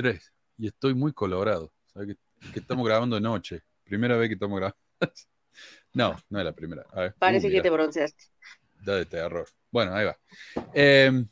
3 0.00 0.32
y 0.56 0.66
estoy 0.66 0.94
muy 0.94 1.12
colorado. 1.12 1.74
¿Sabes 1.92 2.16
que, 2.16 2.58
estamos 2.58 2.86
grabando 2.86 3.16
de 3.16 3.20
noche. 3.20 3.62
Primera 3.84 4.16
vez 4.16 4.28
que 4.28 4.34
estamos 4.34 4.56
grabando. 4.56 4.78
no, 5.92 6.16
no 6.30 6.38
es 6.38 6.44
la 6.44 6.52
primera. 6.52 6.86
Parece 7.18 7.48
uh, 7.48 7.50
que 7.50 7.60
te 7.60 7.68
bronceaste. 7.68 8.24
Da 8.80 8.96
de 8.96 9.04
terror. 9.04 9.46
Bueno, 9.70 9.94
ahí 9.94 10.06
va. 10.06 10.18
Em, 10.72 11.28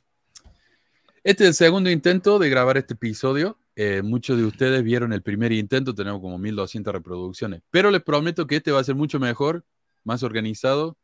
este 1.25 1.45
es 1.45 1.49
el 1.49 1.55
segundo 1.55 1.89
intento 1.91 2.39
de 2.39 2.51
grabar 2.51 2.77
este 2.77 2.93
episodio. 2.93 3.59
Eh, 3.75 4.03
muchos 4.03 4.37
de 4.37 4.45
ustedes 4.45 4.83
vieron 4.83 5.15
el 5.15 5.23
primer 5.23 5.53
intento, 5.53 5.95
tenemos 5.95 6.21
como 6.21 6.37
1200 6.37 6.93
reproducciones. 6.93 7.63
Pero 7.71 7.91
les 7.91 8.03
prometo 8.03 8.47
que 8.47 8.57
este 8.57 8.71
va 8.71 8.81
a 8.81 8.85
ser 8.85 8.97
mucho 8.97 9.19
mejor, 9.19 9.65
más 10.05 10.23
organizado, 10.23 10.99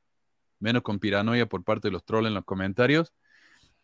menos 0.59 0.83
con 0.83 0.98
piranoia 0.98 1.46
por 1.46 1.65
parte 1.65 1.88
de 1.88 1.92
los 1.92 2.05
trolls 2.05 2.28
en 2.28 2.34
los 2.34 2.45
comentarios. 2.45 3.15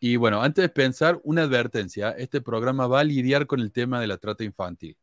Y 0.03 0.15
bueno, 0.15 0.41
antes 0.41 0.63
de 0.63 0.69
pensar, 0.69 1.21
una 1.23 1.43
advertencia. 1.43 2.09
Este 2.09 2.41
programa 2.41 2.87
va 2.87 3.01
a 3.01 3.03
lidiar 3.03 3.45
con 3.45 3.59
el 3.59 3.71
tema 3.71 4.01
de 4.01 4.07
la 4.07 4.17
trata 4.17 4.43
infantil. 4.43 4.97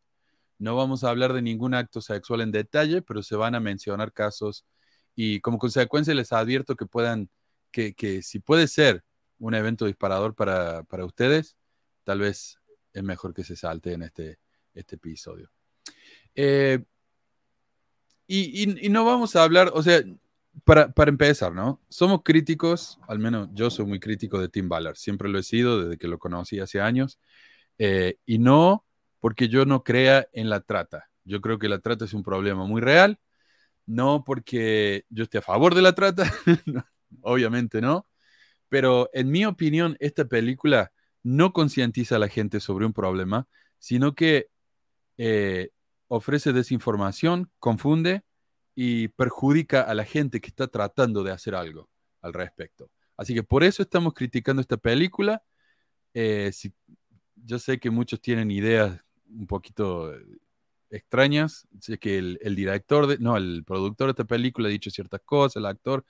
No 0.59 0.75
vamos 0.75 1.05
a 1.05 1.11
hablar 1.11 1.33
de 1.35 1.41
ningún 1.41 1.73
acto 1.73 2.01
sexual 2.01 2.41
en 2.41 2.51
detalle, 2.51 3.01
pero 3.01 3.23
se 3.23 3.37
van 3.37 3.55
a 3.55 3.61
mencionar 3.61 4.13
casos 4.13 4.67
y 5.15 5.41
como 5.41 5.59
consecuencia 5.59 6.15
les 6.15 6.33
advierto 6.33 6.75
que 6.75 6.85
puedan, 6.85 7.31
que, 7.71 7.95
que 7.95 8.23
si 8.23 8.41
puede 8.41 8.67
ser 8.67 9.05
un 9.39 9.55
evento 9.55 9.87
disparador 9.87 10.35
para, 10.35 10.83
para, 10.83 11.05
ustedes, 11.05 11.57
tal 12.03 12.19
vez 12.19 12.59
es 12.93 13.03
mejor 13.05 13.33
que 13.33 13.45
se 13.45 13.55
salte 13.55 13.93
en 13.93 14.03
este, 14.03 14.41
este 14.75 14.97
episodio. 14.97 15.49
Eh, 16.35 16.83
y, 18.27 18.85
y, 18.85 18.89
no 18.89 19.05
vamos 19.05 19.37
a 19.37 19.45
hablar, 19.45 19.71
o 19.75 19.83
sea, 19.85 20.03
para, 20.65 20.93
para, 20.93 21.11
empezar, 21.11 21.55
¿no? 21.55 21.81
Somos 21.89 22.23
críticos, 22.25 22.99
al 23.09 23.19
menos 23.19 23.49
yo 23.53 23.71
soy 23.71 23.87
muy 23.87 24.01
crítico 24.01 24.39
de 24.41 24.49
Tim 24.49 24.69
Ballard, 24.69 24.97
siempre 24.97 25.29
lo 25.29 25.39
he 25.39 25.43
sido 25.43 25.83
desde 25.83 25.99
que 25.99 26.09
lo 26.09 26.19
conocí 26.19 26.61
hace 26.61 26.81
años, 26.81 27.19
eh, 27.79 28.17
y 28.27 28.39
no 28.39 28.85
porque 29.21 29.49
yo 29.49 29.65
no 29.65 29.83
crea 29.83 30.29
en 30.33 30.51
la 30.51 30.61
trata. 30.61 31.09
Yo 31.25 31.41
creo 31.41 31.59
que 31.59 31.69
la 31.69 31.81
trata 31.81 32.05
es 32.05 32.15
un 32.15 32.23
problema 32.23 32.67
muy 32.67 32.81
real, 32.81 33.19
no 33.87 34.25
porque 34.25 35.05
yo 35.11 35.25
esté 35.25 35.39
a 35.39 35.43
favor 35.43 35.75
de 35.75 35.83
la 35.83 35.95
trata, 35.95 36.33
obviamente 37.23 37.81
no, 37.81 38.07
pero 38.69 39.11
en 39.13 39.31
mi 39.31 39.45
opinión 39.47 39.97
esta 40.01 40.27
película 40.27 40.93
no 41.23 41.53
concientiza 41.53 42.17
a 42.17 42.19
la 42.19 42.29
gente 42.29 42.61
sobre 42.61 42.87
un 42.87 42.93
problema, 42.93 43.49
sino 43.79 44.15
que 44.15 44.49
eh, 45.19 45.71
ofrece 46.09 46.53
desinformación, 46.53 47.51
confunde 47.59 48.23
y 48.81 49.09
perjudica 49.09 49.83
a 49.83 49.93
la 49.93 50.05
gente 50.05 50.41
que 50.41 50.47
está 50.47 50.69
tratando 50.69 51.25
de 51.25 51.33
hacer 51.33 51.57
algo 51.57 51.91
al 52.23 52.33
respecto. 52.33 52.93
Así 53.17 53.35
que 53.35 53.43
por 53.43 53.65
eso 53.65 53.83
estamos 53.83 54.15
criticando 54.15 54.63
esta 54.63 54.77
película. 54.77 55.43
Eh, 56.15 56.53
yo 57.35 57.59
sé 57.59 57.81
que 57.81 57.91
muchos 57.91 58.21
tienen 58.21 58.53
ideas 58.53 59.01
un 59.29 59.49
poquito 59.49 60.13
extrañas. 60.91 61.67
Sé 61.81 61.99
que 61.99 62.19
el, 62.19 62.55
director, 62.55 63.21
no, 63.21 63.37
el 63.37 63.65
productor 63.67 64.07
de 64.07 64.11
esta 64.13 64.25
película 64.25 64.69
ha 64.69 64.71
dicho 64.71 64.91
ciertas 64.91 65.23
cosas, 65.25 65.57
el 65.57 65.67
actor. 65.67 66.05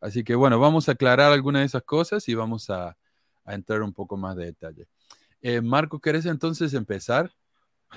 Así 0.00 0.24
que 0.24 0.34
bueno, 0.34 0.58
vamos 0.58 0.88
a 0.88 0.92
aclarar 0.92 1.32
algunas 1.32 1.60
de 1.60 1.66
esas 1.66 1.82
cosas 1.82 2.26
y 2.30 2.34
vamos 2.34 2.70
a, 2.70 2.96
entrar 3.44 3.82
un 3.82 3.92
poco 3.92 4.16
más 4.16 4.36
de 4.36 4.46
detalle. 4.46 4.88
Eh, 5.42 5.60
Marco, 5.60 6.00
¿querés 6.00 6.24
entonces 6.24 6.72
empezar? 6.72 7.30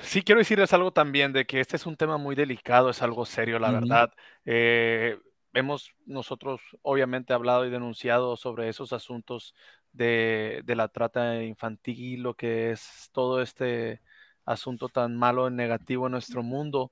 Sí, 0.02 0.22
quiero 0.22 0.40
decirles 0.40 0.74
algo 0.74 0.92
también 0.92 1.34
de 1.34 1.46
que 1.46 1.60
este 1.60 1.76
es 1.76 1.86
un 1.86 1.96
tema 1.96 2.18
muy 2.18 2.36
delicado, 2.36 2.90
es 2.90 3.02
algo 3.02 3.26
serio, 3.26 3.60
la 3.60 3.72
verdad. 3.72 4.12
Eh, 4.46 5.18
hemos 5.54 5.92
nosotros 6.06 6.62
obviamente 6.82 7.34
hablado 7.34 7.66
y 7.66 7.70
denunciado 7.70 8.38
sobre 8.38 8.70
esos 8.70 8.94
asuntos 8.94 9.56
de, 9.92 10.64
la 10.68 10.88
trata 10.90 11.44
infantil, 11.44 12.24
lo 12.24 12.36
que 12.36 12.72
es 12.72 13.10
todo 13.12 13.42
este 13.42 14.02
asunto 14.46 14.90
tan 14.90 15.16
malo 15.16 15.48
y 15.48 15.52
negativo 15.52 16.08
en 16.08 16.14
nuestro 16.14 16.44
mundo, 16.44 16.92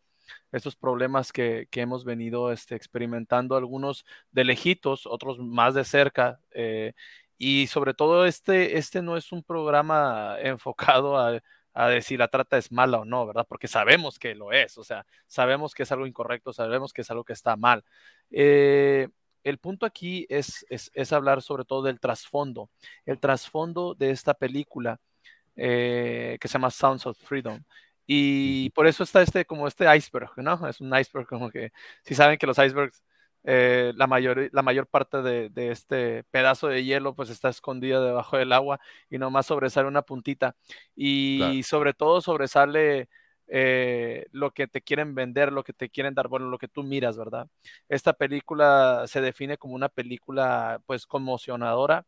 estos 0.52 0.76
problemas 0.76 1.32
que, 1.32 1.68
hemos 1.74 2.04
venido 2.06 2.52
este, 2.52 2.76
experimentando, 2.76 3.56
algunos 3.56 4.06
de 4.32 4.46
lejitos, 4.46 5.06
otros 5.06 5.40
más 5.40 5.74
de 5.74 5.84
cerca. 5.86 6.40
Eh, 6.52 6.94
y 7.38 7.68
sobre 7.68 7.94
todo 7.94 8.26
este, 8.26 8.78
este 8.78 9.02
no 9.02 9.18
es 9.18 9.32
un 9.32 9.44
programa 9.44 10.38
enfocado 10.42 11.18
a 11.18 11.42
a 11.78 11.90
decir 11.90 12.18
la 12.18 12.28
trata 12.28 12.58
es 12.58 12.72
mala 12.72 13.00
o 13.00 13.06
no, 13.06 13.28
¿verdad? 13.28 13.46
Porque 13.48 13.68
sabemos 13.68 14.18
que 14.18 14.34
lo 14.34 14.52
es, 14.52 14.80
o 14.80 14.84
sea, 14.84 15.06
sabemos 15.28 15.76
que 15.76 15.84
es 15.84 15.92
algo 15.92 16.08
incorrecto, 16.08 16.52
sabemos 16.52 16.92
que 16.92 17.02
es 17.02 17.12
algo 17.12 17.24
que 17.24 17.34
está 17.34 17.56
mal. 17.56 17.84
Eh, 18.32 19.08
el 19.44 19.60
punto 19.60 19.86
aquí 19.86 20.26
es, 20.28 20.66
es, 20.70 21.14
hablar 21.14 21.44
sobre 21.44 21.66
todo 21.66 21.84
del 21.84 22.00
trasfondo, 22.00 22.72
el 23.06 23.20
trasfondo 23.20 23.94
de 23.94 24.10
esta 24.10 24.34
película 24.34 25.00
eh, 25.56 26.38
que 26.42 26.48
se 26.48 26.54
llama 26.54 26.72
Sounds 26.72 27.06
of 27.06 27.18
Freedom. 27.20 27.64
Y 28.08 28.72
por 28.72 28.88
eso 28.88 29.04
está 29.04 29.22
este, 29.22 29.46
como 29.46 29.68
este 29.68 29.86
iceberg, 29.96 30.32
¿no? 30.38 30.68
Es 30.68 30.82
un 30.82 30.98
iceberg 30.98 31.28
como 31.28 31.52
que, 31.52 31.72
si 32.04 32.16
saben 32.16 32.40
que 32.40 32.48
los 32.48 32.58
icebergs 32.58 33.04
eh, 33.50 33.94
la, 33.96 34.08
mayor, 34.08 34.50
la 34.52 34.62
mayor 34.62 34.88
parte 34.88 35.22
de, 35.22 35.72
este 35.72 36.26
pedazo 36.26 36.68
de 36.68 36.84
hielo 36.84 37.16
pues 37.16 37.30
está 37.30 37.48
escondida 37.48 38.04
debajo 38.04 38.36
del 38.36 38.52
agua 38.52 38.82
y 39.10 39.18
nomás 39.18 39.46
sobresale 39.46 39.88
una 39.88 40.02
puntita. 40.02 40.58
Y 40.96 41.64
sobre 41.64 41.94
todo 41.94 42.20
sobresale 42.20 43.08
eh, 43.48 44.26
lo 44.34 44.52
que 44.52 44.68
te 44.68 44.82
quieren 44.82 45.16
vender, 45.16 45.54
lo 45.54 45.64
que 45.64 45.72
te 45.72 45.90
quieren 45.90 46.14
dar, 46.14 46.28
bueno, 46.28 46.50
lo 46.50 46.58
que 46.58 46.68
tú 46.68 46.84
miras, 46.84 47.18
¿verdad? 47.18 47.48
Esta 47.88 48.12
película 48.12 49.06
se 49.08 49.22
define 49.22 49.58
como 49.58 49.76
una 49.76 49.88
película 49.88 50.82
pues 50.86 51.06
conmocionadora. 51.08 52.06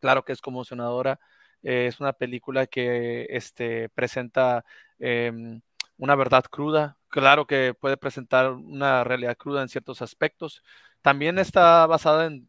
Claro 0.00 0.24
que 0.24 0.32
es 0.32 0.40
conmocionadora. 0.40 1.20
Eh, 1.62 1.86
es 1.86 2.00
una 2.00 2.12
película 2.12 2.66
que 2.66 3.26
este, 3.30 3.88
presenta 3.90 4.64
em, 4.98 5.60
una 5.98 6.14
verdad 6.14 6.44
cruda, 6.50 6.96
claro 7.08 7.46
que 7.46 7.74
puede 7.74 7.96
presentar 7.96 8.52
una 8.52 9.04
realidad 9.04 9.36
cruda 9.36 9.62
en 9.62 9.68
ciertos 9.68 10.00
aspectos. 10.02 10.62
También 11.02 11.38
está 11.38 11.86
basada 11.86 12.26
en 12.26 12.48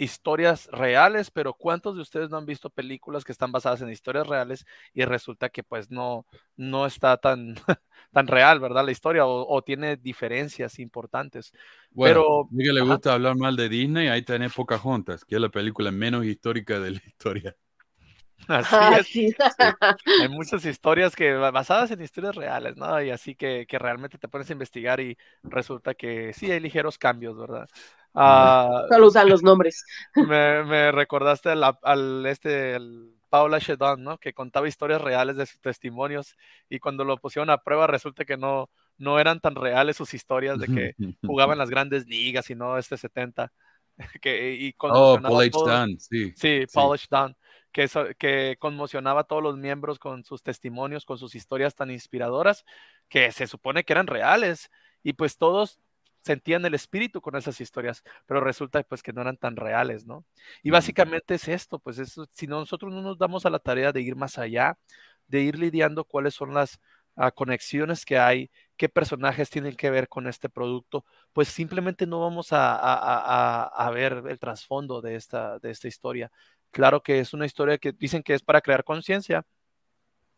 historias 0.00 0.66
reales, 0.72 1.30
pero 1.30 1.52
¿cuántos 1.52 1.94
de 1.94 2.02
ustedes 2.02 2.30
no 2.30 2.38
han 2.38 2.46
visto 2.46 2.70
películas 2.70 3.22
que 3.22 3.32
están 3.32 3.52
basadas 3.52 3.82
en 3.82 3.90
historias 3.90 4.26
reales 4.26 4.66
y 4.94 5.04
resulta 5.04 5.50
que 5.50 5.62
pues 5.62 5.90
no, 5.90 6.26
no 6.56 6.86
está 6.86 7.18
tan, 7.18 7.54
tan 8.12 8.26
real, 8.26 8.60
¿verdad? 8.60 8.84
La 8.84 8.92
historia 8.92 9.26
o, 9.26 9.62
tiene 9.62 9.96
diferencias 9.96 10.78
importantes. 10.78 11.52
Bueno, 11.90 12.48
pero, 12.50 12.64
que 12.64 12.72
le 12.72 12.80
gusta 12.80 13.12
hablar 13.12 13.36
mal 13.36 13.56
de 13.56 13.68
Disney, 13.68 14.08
ahí 14.08 14.22
tenés 14.22 14.54
Pocahontas, 14.54 15.24
que 15.24 15.34
es 15.34 15.40
la 15.40 15.50
película 15.50 15.90
menos 15.90 16.24
histórica 16.24 16.80
de 16.80 16.92
la 16.92 17.00
historia. 17.06 17.54
Así 18.48 19.34
ah, 19.38 19.96
Hay 20.20 20.28
muchas 20.28 20.64
historias 20.64 21.14
que 21.14 21.34
basadas 21.34 21.90
en 21.90 22.02
historias 22.02 22.34
reales, 22.34 22.76
¿no? 22.76 23.00
Y 23.02 23.10
así 23.10 23.34
que, 23.34 23.66
que, 23.68 23.78
realmente 23.78 24.18
te 24.18 24.28
pones 24.28 24.48
a 24.50 24.52
investigar 24.52 25.00
y 25.00 25.16
resulta 25.42 25.94
que 25.94 26.32
sí 26.32 26.50
hay 26.50 26.60
ligeros 26.60 26.98
cambios, 26.98 27.36
¿verdad? 27.38 27.68
Uh, 28.12 28.88
Solo 28.88 29.06
usan 29.06 29.28
los 29.28 29.42
nombres. 29.42 29.84
Me, 30.16 30.64
me 30.64 30.90
recordaste 30.90 31.50
al, 31.50 31.62
al 31.82 32.26
este 32.26 32.74
el 32.74 33.14
Paula 33.28 33.58
Shedon, 33.58 34.02
¿no? 34.02 34.18
Que 34.18 34.34
contaba 34.34 34.68
historias 34.68 35.00
reales 35.00 35.36
de 35.36 35.46
sus 35.46 35.60
testimonios 35.60 36.36
y 36.68 36.80
cuando 36.80 37.04
lo 37.04 37.16
pusieron 37.16 37.48
a 37.50 37.58
prueba 37.58 37.86
resulta 37.86 38.24
que 38.24 38.36
no, 38.36 38.68
no 38.98 39.20
eran 39.20 39.40
tan 39.40 39.54
reales 39.54 39.96
sus 39.96 40.12
historias 40.12 40.58
de 40.58 40.66
que 40.66 41.14
jugaban 41.24 41.56
las 41.58 41.70
grandes 41.70 42.06
ligas 42.06 42.50
y 42.50 42.56
no 42.56 42.76
este 42.76 42.96
70. 42.96 43.52
Que, 44.20 44.54
y 44.54 44.74
oh, 44.78 45.18
Paul 45.20 45.44
H. 45.44 45.96
sí. 45.98 46.32
Sí, 46.34 46.64
H 46.74 47.08
que, 47.72 47.88
que 48.18 48.56
conmocionaba 48.58 49.22
a 49.22 49.24
todos 49.24 49.42
los 49.42 49.56
miembros 49.56 49.98
con 49.98 50.24
sus 50.24 50.42
testimonios, 50.42 51.04
con 51.04 51.18
sus 51.18 51.34
historias 51.34 51.74
tan 51.74 51.90
inspiradoras, 51.90 52.64
que 53.08 53.32
se 53.32 53.46
supone 53.46 53.84
que 53.84 53.92
eran 53.92 54.06
reales, 54.06 54.70
y 55.02 55.12
pues 55.14 55.36
todos 55.36 55.80
sentían 56.22 56.64
el 56.66 56.74
espíritu 56.74 57.20
con 57.20 57.36
esas 57.36 57.60
historias, 57.60 58.02
pero 58.26 58.40
resulta 58.40 58.82
pues 58.82 59.02
que 59.02 59.12
no 59.12 59.22
eran 59.22 59.36
tan 59.36 59.56
reales, 59.56 60.06
¿no? 60.06 60.24
Y 60.62 60.70
básicamente 60.70 61.34
es 61.34 61.48
esto, 61.48 61.78
pues 61.78 61.98
eso, 61.98 62.26
si 62.32 62.46
nosotros 62.46 62.92
no 62.92 63.00
nos 63.02 63.18
damos 63.18 63.46
a 63.46 63.50
la 63.50 63.58
tarea 63.58 63.92
de 63.92 64.02
ir 64.02 64.16
más 64.16 64.38
allá, 64.38 64.78
de 65.28 65.40
ir 65.42 65.58
lidiando 65.58 66.04
cuáles 66.04 66.34
son 66.34 66.52
las 66.54 66.78
ah, 67.16 67.30
conexiones 67.30 68.04
que 68.04 68.18
hay, 68.18 68.50
qué 68.76 68.88
personajes 68.88 69.50
tienen 69.50 69.76
que 69.76 69.90
ver 69.90 70.08
con 70.08 70.26
este 70.26 70.48
producto, 70.48 71.04
pues 71.32 71.48
simplemente 71.48 72.06
no 72.06 72.20
vamos 72.20 72.52
a, 72.52 72.76
a, 72.76 73.64
a 73.64 73.90
ver 73.90 74.24
el 74.28 74.38
trasfondo 74.38 75.00
de 75.00 75.16
esta, 75.16 75.58
de 75.58 75.70
esta 75.70 75.88
historia. 75.88 76.30
Claro 76.70 77.02
que 77.02 77.20
es 77.20 77.34
una 77.34 77.46
historia 77.46 77.78
que 77.78 77.92
dicen 77.92 78.22
que 78.22 78.34
es 78.34 78.42
para 78.42 78.60
crear 78.60 78.84
conciencia. 78.84 79.44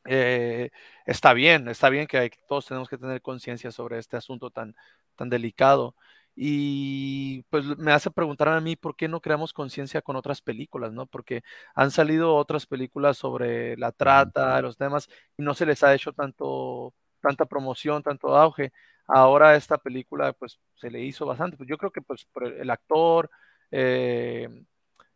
Eh, 0.04 0.70
está 1.06 1.32
bien, 1.32 1.68
está 1.68 1.88
bien 1.88 2.06
que 2.06 2.30
todos 2.48 2.66
tenemos 2.66 2.88
que 2.88 2.98
tener 2.98 3.22
conciencia 3.22 3.70
sobre 3.70 3.98
este 3.98 4.16
asunto 4.16 4.50
tan, 4.50 4.74
tan 5.16 5.28
delicado. 5.30 5.94
Y 6.34 7.42
pues 7.50 7.64
me 7.78 7.92
hace 7.92 8.10
preguntar 8.10 8.48
a 8.48 8.60
mí 8.60 8.74
por 8.76 8.96
qué 8.96 9.06
no 9.08 9.20
creamos 9.20 9.52
conciencia 9.52 10.00
con 10.00 10.16
otras 10.16 10.40
películas, 10.40 10.92
¿no? 10.92 11.06
Porque 11.06 11.42
han 11.74 11.90
salido 11.90 12.34
otras 12.36 12.66
películas 12.66 13.18
sobre 13.18 13.76
la 13.76 13.92
trata, 13.92 14.60
los 14.62 14.78
temas, 14.78 15.08
y 15.36 15.42
no 15.42 15.54
se 15.54 15.66
les 15.66 15.82
ha 15.82 15.94
hecho 15.94 16.12
tanto, 16.12 16.94
tanta 17.20 17.44
promoción, 17.46 18.02
tanto 18.02 18.36
auge. 18.36 18.72
Ahora 19.06 19.56
esta 19.56 19.78
película, 19.78 20.32
pues, 20.32 20.58
se 20.76 20.90
le 20.90 21.00
hizo 21.02 21.26
bastante. 21.26 21.56
Pues 21.56 21.68
yo 21.68 21.76
creo 21.78 21.90
que, 21.92 22.00
pues, 22.02 22.24
por 22.26 22.44
el, 22.46 22.70
actor, 22.70 23.30
eh, 23.70 24.48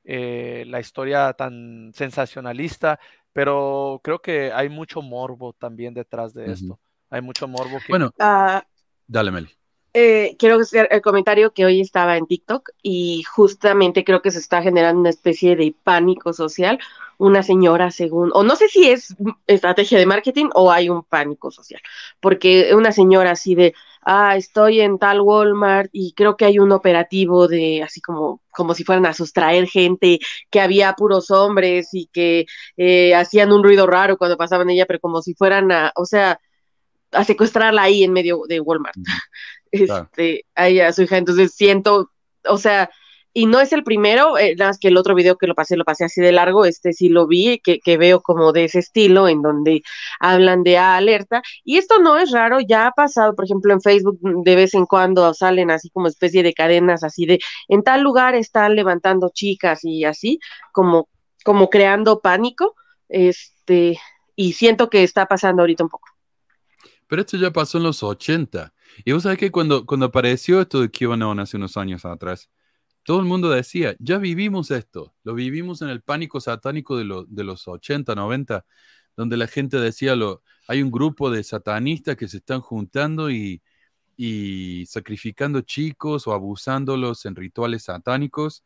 eh, 0.08 0.64
la 0.68 0.78
historia 0.78 1.32
tan 1.32 1.92
sensacionalista, 1.92 3.00
pero 3.32 4.00
creo 4.04 4.20
que 4.20 4.52
hay 4.52 4.68
mucho 4.68 5.02
morbo 5.02 5.52
también 5.52 5.94
detrás 5.94 6.32
de 6.32 6.52
esto. 6.52 6.78
Hay 7.10 7.20
mucho 7.20 7.48
morbo 7.48 7.78
que... 7.84 7.92
Bueno, 7.92 8.12
ah, 8.20 8.64
dale, 9.06 9.30
Meli. 9.32 9.48
Eh, 9.98 10.36
quiero 10.38 10.60
hacer 10.60 10.88
el 10.90 11.00
comentario 11.00 11.54
que 11.54 11.64
hoy 11.64 11.80
estaba 11.80 12.18
en 12.18 12.26
TikTok 12.26 12.68
y 12.82 13.22
justamente 13.22 14.04
creo 14.04 14.20
que 14.20 14.30
se 14.30 14.40
está 14.40 14.60
generando 14.60 15.00
una 15.00 15.08
especie 15.08 15.56
de 15.56 15.74
pánico 15.84 16.34
social. 16.34 16.78
Una 17.16 17.42
señora, 17.42 17.90
según, 17.90 18.30
o 18.34 18.42
no 18.42 18.56
sé 18.56 18.68
si 18.68 18.90
es 18.90 19.16
estrategia 19.46 19.98
de 19.98 20.04
marketing 20.04 20.50
o 20.52 20.70
hay 20.70 20.90
un 20.90 21.02
pánico 21.02 21.50
social, 21.50 21.80
porque 22.20 22.74
una 22.74 22.92
señora 22.92 23.30
así 23.30 23.54
de, 23.54 23.72
ah, 24.02 24.36
estoy 24.36 24.82
en 24.82 24.98
tal 24.98 25.22
Walmart 25.22 25.88
y 25.94 26.12
creo 26.12 26.36
que 26.36 26.44
hay 26.44 26.58
un 26.58 26.72
operativo 26.72 27.48
de, 27.48 27.82
así 27.82 28.02
como, 28.02 28.42
como 28.50 28.74
si 28.74 28.84
fueran 28.84 29.06
a 29.06 29.14
sustraer 29.14 29.66
gente, 29.66 30.18
que 30.50 30.60
había 30.60 30.92
puros 30.92 31.30
hombres 31.30 31.88
y 31.94 32.08
que 32.12 32.44
eh, 32.76 33.14
hacían 33.14 33.50
un 33.50 33.64
ruido 33.64 33.86
raro 33.86 34.18
cuando 34.18 34.36
pasaban 34.36 34.68
ella, 34.68 34.84
pero 34.84 35.00
como 35.00 35.22
si 35.22 35.32
fueran 35.32 35.72
a, 35.72 35.92
o 35.96 36.04
sea, 36.04 36.38
a 37.12 37.24
secuestrarla 37.24 37.82
ahí 37.82 38.04
en 38.04 38.12
medio 38.12 38.42
de 38.46 38.60
Walmart. 38.60 38.96
Este, 39.84 40.44
ahí 40.54 40.80
a 40.80 40.92
su 40.92 41.02
hija. 41.02 41.18
Entonces 41.18 41.54
siento, 41.54 42.10
o 42.48 42.58
sea, 42.58 42.90
y 43.38 43.44
no 43.44 43.60
es 43.60 43.70
el 43.74 43.84
primero, 43.84 44.38
eh, 44.38 44.54
nada 44.56 44.70
más 44.70 44.78
que 44.78 44.88
el 44.88 44.96
otro 44.96 45.14
video 45.14 45.36
que 45.36 45.46
lo 45.46 45.54
pasé, 45.54 45.76
lo 45.76 45.84
pasé 45.84 46.06
así 46.06 46.22
de 46.22 46.32
largo, 46.32 46.64
este 46.64 46.94
sí 46.94 47.10
lo 47.10 47.26
vi, 47.26 47.58
que, 47.58 47.80
que 47.80 47.98
veo 47.98 48.22
como 48.22 48.50
de 48.52 48.64
ese 48.64 48.78
estilo, 48.78 49.28
en 49.28 49.42
donde 49.42 49.82
hablan 50.20 50.62
de 50.62 50.78
alerta, 50.78 51.42
y 51.62 51.76
esto 51.76 51.98
no 51.98 52.16
es 52.16 52.30
raro, 52.30 52.60
ya 52.66 52.86
ha 52.86 52.92
pasado, 52.92 53.34
por 53.34 53.44
ejemplo, 53.44 53.74
en 53.74 53.82
Facebook 53.82 54.18
de 54.22 54.56
vez 54.56 54.72
en 54.72 54.86
cuando 54.86 55.34
salen 55.34 55.70
así 55.70 55.90
como 55.90 56.08
especie 56.08 56.42
de 56.42 56.54
cadenas, 56.54 57.04
así 57.04 57.26
de, 57.26 57.38
en 57.68 57.82
tal 57.82 58.00
lugar 58.00 58.34
están 58.34 58.74
levantando 58.74 59.30
chicas 59.34 59.80
y 59.84 60.06
así, 60.06 60.40
como, 60.72 61.10
como 61.44 61.68
creando 61.68 62.20
pánico, 62.20 62.74
este, 63.10 63.98
y 64.34 64.54
siento 64.54 64.88
que 64.88 65.02
está 65.02 65.26
pasando 65.26 65.60
ahorita 65.60 65.84
un 65.84 65.90
poco. 65.90 66.08
Pero 67.06 67.20
esto 67.20 67.36
ya 67.36 67.52
pasó 67.52 67.76
en 67.76 67.84
los 67.84 68.02
80. 68.02 68.72
Y 69.04 69.12
vos 69.12 69.22
sabés 69.24 69.38
que 69.38 69.50
cuando, 69.50 69.86
cuando 69.86 70.06
apareció 70.06 70.60
esto 70.60 70.80
de 70.80 70.90
QAnon 70.90 71.40
hace 71.40 71.56
unos 71.56 71.76
años 71.76 72.04
atrás, 72.04 72.50
todo 73.04 73.20
el 73.20 73.26
mundo 73.26 73.50
decía, 73.50 73.94
ya 74.00 74.18
vivimos 74.18 74.70
esto, 74.70 75.14
lo 75.22 75.34
vivimos 75.34 75.82
en 75.82 75.88
el 75.90 76.02
pánico 76.02 76.40
satánico 76.40 76.96
de, 76.96 77.24
de 77.28 77.44
los 77.44 77.68
80, 77.68 78.14
90, 78.14 78.66
donde 79.16 79.36
la 79.36 79.46
gente 79.46 79.78
decía, 79.78 80.16
lo, 80.16 80.42
hay 80.68 80.82
un 80.82 80.90
grupo 80.90 81.30
de 81.30 81.44
satanistas 81.44 82.16
que 82.16 82.28
se 82.28 82.38
están 82.38 82.60
juntando 82.60 83.30
y, 83.30 83.62
y 84.16 84.86
sacrificando 84.86 85.60
chicos 85.60 86.26
o 86.26 86.32
abusándolos 86.32 87.26
en 87.26 87.36
rituales 87.36 87.84
satánicos, 87.84 88.64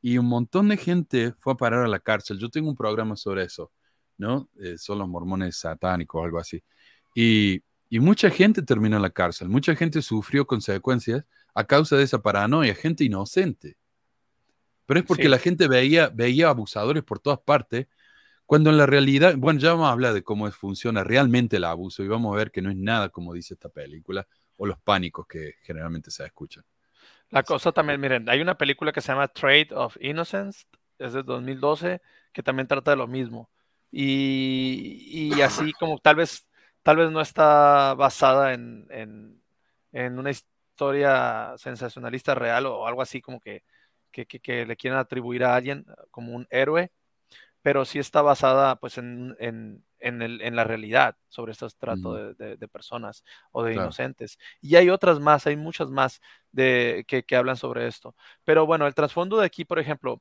y 0.00 0.18
un 0.18 0.26
montón 0.26 0.68
de 0.68 0.76
gente 0.76 1.32
fue 1.38 1.52
a 1.54 1.56
parar 1.56 1.84
a 1.84 1.88
la 1.88 2.00
cárcel. 2.00 2.38
Yo 2.38 2.50
tengo 2.50 2.68
un 2.68 2.76
programa 2.76 3.16
sobre 3.16 3.44
eso, 3.44 3.72
¿no? 4.18 4.48
Eh, 4.60 4.76
son 4.78 4.98
los 4.98 5.08
mormones 5.08 5.56
satánicos 5.56 6.24
algo 6.24 6.38
así. 6.38 6.62
Y 7.14 7.62
y 7.92 8.00
mucha 8.00 8.30
gente 8.30 8.62
terminó 8.62 8.96
en 8.96 9.02
la 9.02 9.10
cárcel, 9.10 9.50
mucha 9.50 9.76
gente 9.76 10.00
sufrió 10.00 10.46
consecuencias 10.46 11.26
a 11.52 11.64
causa 11.64 11.94
de 11.94 12.04
esa 12.04 12.22
paranoia, 12.22 12.74
gente 12.74 13.04
inocente. 13.04 13.76
Pero 14.86 15.00
es 15.00 15.04
porque 15.04 15.28
la 15.28 15.38
gente 15.38 15.68
veía, 15.68 16.08
veía 16.08 16.48
abusadores 16.48 17.02
por 17.02 17.18
todas 17.18 17.40
partes, 17.40 17.88
cuando 18.46 18.70
en 18.70 18.78
la 18.78 18.86
realidad, 18.86 19.34
bueno, 19.36 19.60
ya 19.60 19.72
vamos 19.72 19.88
a 19.88 19.92
hablar 19.92 20.14
de 20.14 20.22
cómo 20.22 20.50
funciona 20.52 21.04
realmente 21.04 21.58
el 21.58 21.64
abuso 21.64 22.02
y 22.02 22.08
vamos 22.08 22.32
a 22.32 22.38
ver 22.38 22.50
que 22.50 22.62
no 22.62 22.70
es 22.70 22.78
nada 22.78 23.10
como 23.10 23.34
dice 23.34 23.52
esta 23.52 23.68
película 23.68 24.26
o 24.56 24.64
los 24.64 24.78
pánicos 24.78 25.26
que 25.26 25.56
generalmente 25.60 26.10
se 26.10 26.24
escuchan. 26.24 26.64
La 27.28 27.42
cosa 27.42 27.72
también, 27.72 28.00
miren, 28.00 28.26
hay 28.30 28.40
una 28.40 28.56
película 28.56 28.92
que 28.92 29.02
se 29.02 29.08
llama 29.08 29.28
Trade 29.28 29.68
of 29.72 29.98
Innocence, 30.00 30.64
es 30.98 31.12
de 31.12 31.22
2012, 31.22 32.00
que 32.32 32.42
también 32.42 32.66
trata 32.66 32.92
de 32.92 32.96
lo 32.96 33.06
mismo. 33.06 33.50
Y, 33.90 35.34
y 35.34 35.42
así 35.42 35.74
como 35.74 35.98
tal 35.98 36.16
vez 36.16 36.46
tal 36.82 36.96
vez 36.96 37.10
no 37.10 37.20
está 37.20 37.94
basada 37.94 38.52
en, 38.54 39.40
una 39.92 40.30
historia 40.30 41.54
sensacionalista 41.56 42.34
real 42.34 42.66
o 42.66 42.86
algo 42.86 43.02
así 43.02 43.20
como 43.20 43.40
que, 43.40 43.62
que, 44.10 44.66
le 44.66 44.76
quieren 44.76 44.98
atribuir 44.98 45.44
a 45.44 45.54
alguien 45.54 45.86
como 46.10 46.34
un 46.34 46.46
héroe, 46.50 46.92
pero 47.62 47.84
sí 47.84 47.98
está 47.98 48.22
basada 48.22 48.76
pues 48.76 48.98
en, 48.98 49.36
en, 49.38 50.56
la 50.56 50.64
realidad 50.64 51.16
sobre 51.28 51.52
estos 51.52 51.76
tratos 51.76 52.36
de, 52.36 52.68
personas 52.68 53.24
o 53.52 53.62
de 53.62 53.74
inocentes. 53.74 54.38
Y 54.60 54.76
hay 54.76 54.90
otras 54.90 55.20
más, 55.20 55.46
hay 55.46 55.56
muchas 55.56 55.90
más 55.90 56.20
de, 56.50 57.04
que, 57.06 57.22
que 57.24 57.36
hablan 57.36 57.56
sobre 57.56 57.86
esto. 57.86 58.16
Pero 58.44 58.66
bueno, 58.66 58.86
el 58.86 58.94
trasfondo 58.94 59.38
de 59.38 59.46
aquí, 59.46 59.64
por 59.64 59.78
ejemplo, 59.78 60.20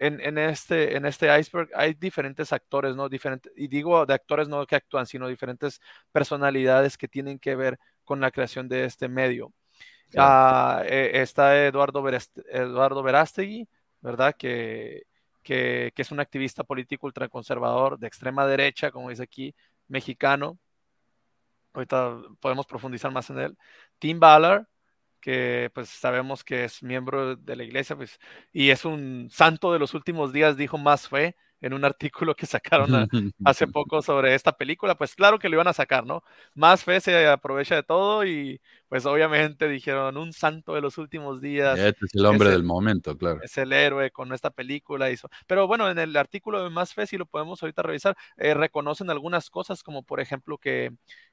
en, 0.00 0.38
este, 0.38 0.96
en 0.96 1.04
este 1.04 1.38
iceberg 1.38 1.70
hay 1.74 1.94
diferentes 1.94 2.52
actores, 2.52 2.96
¿no? 2.96 3.08
Diferentes, 3.08 3.52
y 3.54 3.68
digo 3.68 4.06
de 4.06 4.14
actores 4.14 4.48
no 4.48 4.66
que 4.66 4.76
actúan, 4.76 5.06
sino 5.06 5.28
diferentes 5.28 5.80
personalidades 6.10 6.96
que 6.96 7.06
tienen 7.06 7.38
que 7.38 7.54
ver 7.54 7.78
con 8.04 8.20
la 8.20 8.30
creación 8.30 8.68
de 8.68 8.86
este 8.86 9.08
medio. 9.08 9.52
Ah, 10.16 10.82
eh, 10.86 11.10
está 11.14 11.66
Eduardo, 11.66 12.02
Eduardo 12.48 13.02
Verástegui, 13.02 13.68
¿verdad? 14.00 14.34
Que, 14.36 15.04
que, 15.42 15.92
es 15.94 16.10
un 16.10 16.20
activista 16.20 16.64
político 16.64 17.06
ultraconservador 17.06 17.98
de 17.98 18.06
extrema 18.06 18.46
derecha, 18.46 18.90
como 18.90 19.10
dice 19.10 19.22
aquí, 19.22 19.54
mexicano. 19.88 20.58
Ahorita 21.72 22.16
podemos 22.40 22.66
profundizar 22.66 23.12
más 23.12 23.30
en 23.30 23.38
él. 23.38 23.58
Tim 23.98 24.18
Ballard, 24.18 24.64
que 25.20 25.70
pues 25.74 25.88
sabemos 25.88 26.44
que 26.44 26.64
es 26.64 26.82
miembro 26.82 27.36
de 27.36 27.56
la 27.56 27.64
iglesia, 27.64 27.96
pues, 27.96 28.18
y 28.52 28.70
es 28.70 28.84
un 28.84 29.28
santo 29.30 29.72
de 29.72 29.78
los 29.78 29.94
últimos 29.94 30.32
días, 30.32 30.56
dijo 30.56 30.78
más 30.78 31.08
fe 31.08 31.36
en 31.60 31.72
un 31.72 31.84
artículo 31.84 32.34
que 32.34 32.46
sacaron 32.46 32.90
hace 33.44 33.66
poco 33.66 34.02
sobre 34.02 34.34
esta 34.34 34.52
película, 34.52 34.96
pues 34.96 35.14
claro 35.14 35.38
que 35.38 35.48
lo 35.48 35.56
iban 35.56 35.68
a 35.68 35.72
sacar, 35.72 36.06
¿no? 36.06 36.22
Más 36.54 36.84
fe 36.84 37.00
se 37.00 37.26
aprovecha 37.28 37.76
de 37.76 37.82
todo 37.82 38.24
y 38.24 38.60
pues 38.88 39.06
obviamente 39.06 39.68
dijeron 39.68 40.16
un 40.16 40.32
santo 40.32 40.74
de 40.74 40.80
los 40.80 40.98
últimos 40.98 41.40
días. 41.40 41.78
Este 41.78 42.06
es 42.06 42.14
el 42.14 42.26
hombre 42.26 42.50
del 42.50 42.64
momento, 42.64 43.16
claro. 43.16 43.40
Es 43.42 43.56
el 43.58 43.72
héroe 43.72 44.10
con 44.10 44.32
esta 44.32 44.50
película. 44.50 45.10
Hizo. 45.10 45.28
Pero 45.46 45.66
bueno, 45.66 45.90
en 45.90 45.98
el 45.98 46.16
artículo 46.16 46.62
de 46.62 46.70
Más 46.70 46.94
Fe, 46.94 47.06
si 47.06 47.16
lo 47.16 47.26
podemos 47.26 47.62
ahorita 47.62 47.82
revisar, 47.82 48.16
eh, 48.36 48.54
reconocen 48.54 49.10
algunas 49.10 49.50
cosas 49.50 49.82
como 49.82 50.02
por 50.02 50.20
ejemplo 50.20 50.58
que 50.58 50.92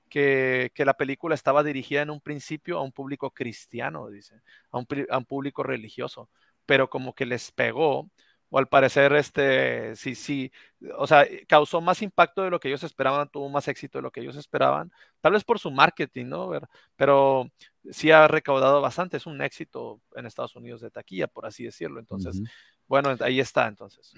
que, 0.10 0.72
la 0.86 0.96
película 0.96 1.36
estaba 1.36 1.64
dirigida 1.64 2.02
en 2.02 2.10
un 2.10 2.22
principio 2.22 2.78
a 2.78 2.82
un 2.82 2.92
público 2.92 3.32
cristiano, 3.32 4.10
dice, 4.10 4.42
a 4.72 4.78
un, 4.78 4.88
a 5.10 5.18
un, 5.18 5.26
público 5.26 5.64
religioso, 5.64 6.30
pero 6.66 6.90
como 6.90 7.14
que 7.14 7.26
les 7.26 7.52
pegó, 7.52 8.10
o 8.50 8.58
al 8.58 8.68
parecer, 8.68 9.14
este, 9.14 9.96
sí, 9.96 10.16
sí, 10.16 10.52
o 10.98 11.06
sea, 11.06 11.26
causó 11.48 11.82
más 11.82 12.02
impacto 12.02 12.44
de 12.44 12.50
lo 12.50 12.60
que 12.60 12.70
ellos 12.70 12.84
esperaban, 12.84 13.30
tuvo 13.30 13.50
más 13.50 13.68
éxito 13.68 13.98
de 13.98 14.04
lo 14.04 14.12
que 14.12 14.22
ellos 14.22 14.36
esperaban, 14.36 14.92
tal 15.22 15.34
vez 15.34 15.44
por 15.44 15.60
su 15.60 15.70
marketing, 15.72 16.28
¿no? 16.28 16.52
Pero 16.96 17.50
sí 17.92 18.12
ha 18.12 18.28
recaudado 18.28 18.82
bastante, 18.82 19.18
es 19.18 19.26
un 19.26 19.42
éxito 19.42 20.00
en 20.16 20.26
Estados 20.26 20.56
Unidos 20.56 20.82
de 20.82 20.92
taquilla, 20.92 21.28
por 21.28 21.46
así 21.46 21.64
decirlo. 21.64 22.00
Entonces, 22.00 22.42
bueno, 22.88 23.16
ahí 23.20 23.40
está, 23.40 23.68
entonces. 23.68 24.14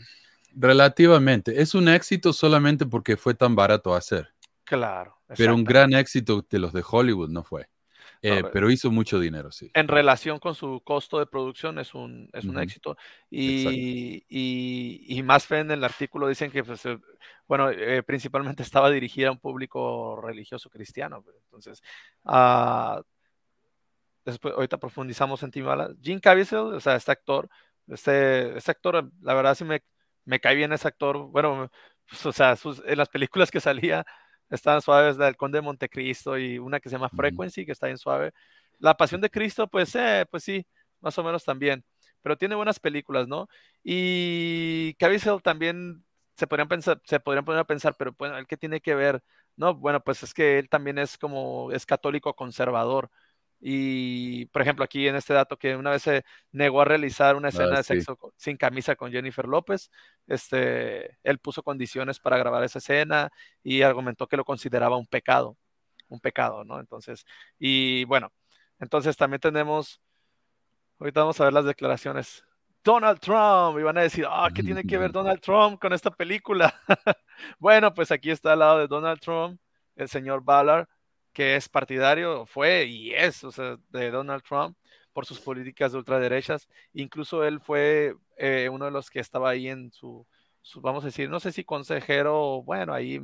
Relativamente, 0.53 1.61
es 1.61 1.75
un 1.75 1.87
éxito 1.87 2.33
solamente 2.33 2.85
porque 2.85 3.17
fue 3.17 3.33
tan 3.33 3.55
barato 3.55 3.95
hacer. 3.95 4.29
Claro. 4.63 5.17
Pero 5.35 5.55
un 5.55 5.63
gran 5.63 5.93
éxito 5.93 6.45
de 6.47 6.59
los 6.59 6.73
de 6.73 6.83
Hollywood 6.87 7.29
no 7.29 7.43
fue. 7.43 7.67
Eh, 8.21 8.43
pero 8.51 8.69
hizo 8.69 8.91
mucho 8.91 9.19
dinero, 9.19 9.51
sí. 9.51 9.71
En 9.73 9.87
relación 9.87 10.39
con 10.39 10.53
su 10.53 10.81
costo 10.83 11.19
de 11.19 11.25
producción 11.25 11.79
es 11.79 11.93
un, 11.93 12.29
es 12.33 12.43
un 12.43 12.59
éxito. 12.59 12.97
Y, 13.29 14.25
y, 14.27 15.23
más 15.23 15.45
fe 15.45 15.59
en 15.59 15.71
el 15.71 15.83
artículo 15.83 16.27
dicen 16.27 16.51
que, 16.51 16.63
pues, 16.63 16.85
eh, 16.85 16.99
bueno, 17.47 17.69
eh, 17.69 18.03
principalmente 18.03 18.63
estaba 18.63 18.89
dirigida 18.89 19.29
a 19.29 19.31
un 19.31 19.39
público 19.39 20.19
religioso 20.21 20.69
cristiano. 20.69 21.23
Entonces, 21.45 21.81
uh, 22.25 23.01
después, 24.25 24.53
ahorita 24.53 24.77
profundizamos 24.77 25.41
en 25.43 25.51
Timala. 25.51 25.89
Jim 26.01 26.19
Caviezel, 26.19 26.59
o 26.59 26.79
sea, 26.81 26.95
este 26.95 27.11
actor, 27.11 27.49
este, 27.87 28.57
este 28.57 28.71
actor, 28.71 29.09
la 29.21 29.33
verdad 29.33 29.55
sí 29.55 29.63
me, 29.63 29.81
me 30.25 30.41
cae 30.41 30.55
bien 30.55 30.73
ese 30.73 30.89
actor. 30.89 31.17
Bueno, 31.29 31.71
pues, 32.09 32.25
o 32.25 32.33
sea, 32.33 32.57
en 32.85 32.97
las 32.97 33.07
películas 33.07 33.49
que 33.49 33.61
salía 33.61 34.05
están 34.49 34.81
suaves, 34.81 35.17
la 35.17 35.25
del 35.25 35.37
Conde 35.37 35.57
de 35.59 35.61
Montecristo 35.61 36.37
y 36.37 36.59
una 36.59 36.79
que 36.79 36.89
se 36.89 36.95
llama 36.95 37.09
Frequency, 37.09 37.65
que 37.65 37.71
está 37.71 37.87
bien 37.87 37.97
suave. 37.97 38.31
La 38.79 38.95
Pasión 38.95 39.21
de 39.21 39.29
Cristo, 39.29 39.67
pues, 39.67 39.95
eh, 39.95 40.25
pues 40.29 40.43
sí, 40.43 40.65
más 41.01 41.17
o 41.17 41.23
menos 41.23 41.43
también. 41.43 41.83
Pero 42.21 42.37
tiene 42.37 42.55
buenas 42.55 42.79
películas, 42.79 43.27
¿no? 43.27 43.47
Y 43.83 44.93
Caviezel 44.95 45.41
también 45.41 46.03
se 46.35 46.47
podrían 46.47 46.67
pensar, 46.69 47.01
se 47.05 47.19
podrían 47.19 47.45
poner 47.45 47.61
a 47.61 47.65
pensar, 47.65 47.95
pero 47.97 48.13
bueno, 48.17 48.37
¿el 48.37 48.47
qué 48.47 48.57
tiene 48.57 48.81
que 48.81 48.95
ver? 48.95 49.21
No, 49.57 49.75
bueno, 49.75 50.01
pues 50.01 50.23
es 50.23 50.33
que 50.33 50.59
él 50.59 50.69
también 50.69 50.97
es 50.97 51.17
como, 51.17 51.71
es 51.71 51.85
católico 51.85 52.33
conservador. 52.33 53.09
Y, 53.61 54.45
por 54.47 54.61
ejemplo, 54.61 54.85
aquí 54.85 55.07
en 55.07 55.15
este 55.15 55.33
dato 55.33 55.57
que 55.57 55.75
una 55.75 55.91
vez 55.91 56.03
se 56.03 56.23
negó 56.51 56.81
a 56.81 56.85
realizar 56.85 57.35
una 57.35 57.49
escena 57.49 57.73
ah, 57.73 57.77
de 57.77 57.83
sexo 57.83 58.17
sin 58.37 58.55
camisa 58.55 58.95
con 58.95 59.11
Jennifer 59.11 59.45
López, 59.45 59.91
este, 60.27 61.17
él 61.23 61.39
puso 61.39 61.61
condiciones 61.61 62.19
para 62.19 62.37
grabar 62.37 62.63
esa 62.63 62.79
escena 62.79 63.31
y 63.61 63.81
argumentó 63.81 64.27
que 64.27 64.37
lo 64.37 64.45
consideraba 64.45 64.97
un 64.97 65.07
pecado, 65.07 65.57
un 66.07 66.19
pecado, 66.21 66.63
¿no? 66.63 66.79
Entonces, 66.79 67.25
y 67.57 68.05
bueno, 68.05 68.31
entonces 68.79 69.17
también 69.17 69.41
tenemos, 69.41 70.01
ahorita 70.99 71.21
vamos 71.21 71.39
a 71.41 71.43
ver 71.45 71.53
las 71.53 71.65
declaraciones. 71.65 72.43
Donald 72.83 73.19
Trump. 73.19 73.77
Y 73.79 73.83
van 73.83 73.97
a 73.97 74.01
decir, 74.01 74.25
ah, 74.27 74.49
¿qué 74.53 74.63
tiene 74.63 74.83
que 74.83 74.97
ver 74.97 75.11
Donald 75.11 75.41
Trump 75.41 75.79
con 75.79 75.93
esta 75.93 76.11
película? 76.11 76.73
bueno, 77.59 77.93
pues 77.93 78.11
aquí 78.11 78.31
está 78.31 78.53
al 78.53 78.59
lado 78.59 78.79
de 78.79 78.87
Donald 78.87 79.19
Trump, 79.19 79.59
el 79.95 80.07
señor 80.07 80.43
Ballard, 80.43 80.87
que 81.33 81.55
es 81.55 81.69
partidario, 81.69 82.45
fue 82.45 82.85
y 82.85 83.13
es, 83.13 83.43
o 83.43 83.51
sea, 83.51 83.77
de 83.89 84.11
Donald 84.11 84.43
Trump 84.43 84.77
por 85.13 85.25
sus 85.25 85.39
políticas 85.39 85.91
de 85.91 85.97
ultraderechas. 85.97 86.67
Incluso 86.93 87.43
él 87.43 87.59
fue 87.59 88.15
eh, 88.37 88.69
uno 88.71 88.85
de 88.85 88.91
los 88.91 89.09
que 89.09 89.19
estaba 89.19 89.49
ahí 89.49 89.67
en 89.67 89.91
su, 89.91 90.25
vamos 90.75 91.03
a 91.03 91.07
decir, 91.07 91.29
no 91.29 91.39
sé 91.39 91.51
si 91.51 91.63
consejero, 91.63 92.63
bueno, 92.63 92.93
ahí 92.93 93.21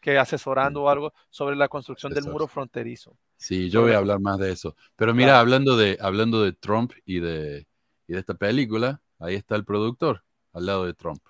que 0.00 0.16
asesorando 0.16 0.84
o 0.84 0.88
algo 0.88 1.12
sobre 1.28 1.56
la 1.56 1.68
construcción 1.68 2.12
del 2.12 2.24
muro 2.24 2.46
fronterizo. 2.46 3.16
Sí, 3.36 3.68
yo 3.68 3.82
voy 3.82 3.92
a 3.92 3.98
hablar 3.98 4.20
más 4.20 4.38
de 4.38 4.52
eso. 4.52 4.76
Pero 4.96 5.14
mira, 5.14 5.40
hablando, 5.40 5.76
de, 5.76 5.98
hablando 6.00 6.42
de 6.42 6.52
Trump 6.52 6.92
y 7.04 7.20
de, 7.20 7.66
y 8.06 8.12
de 8.12 8.18
esta 8.18 8.34
película, 8.34 9.00
ahí 9.18 9.34
está 9.34 9.56
el 9.56 9.64
productor, 9.64 10.24
al 10.52 10.66
lado 10.66 10.86
de 10.86 10.94
Trump. 10.94 11.22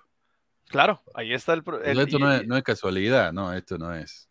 Claro, 0.67 1.01
ahí 1.15 1.33
está 1.33 1.53
el... 1.53 1.63
el 1.83 1.99
esto 1.99 2.19
no, 2.19 2.31
es, 2.31 2.47
no, 2.47 2.55
es, 2.55 2.63
casualidad, 2.63 3.33
no, 3.33 3.53
esto 3.53 3.77
no 3.77 3.93
es... 3.93 4.28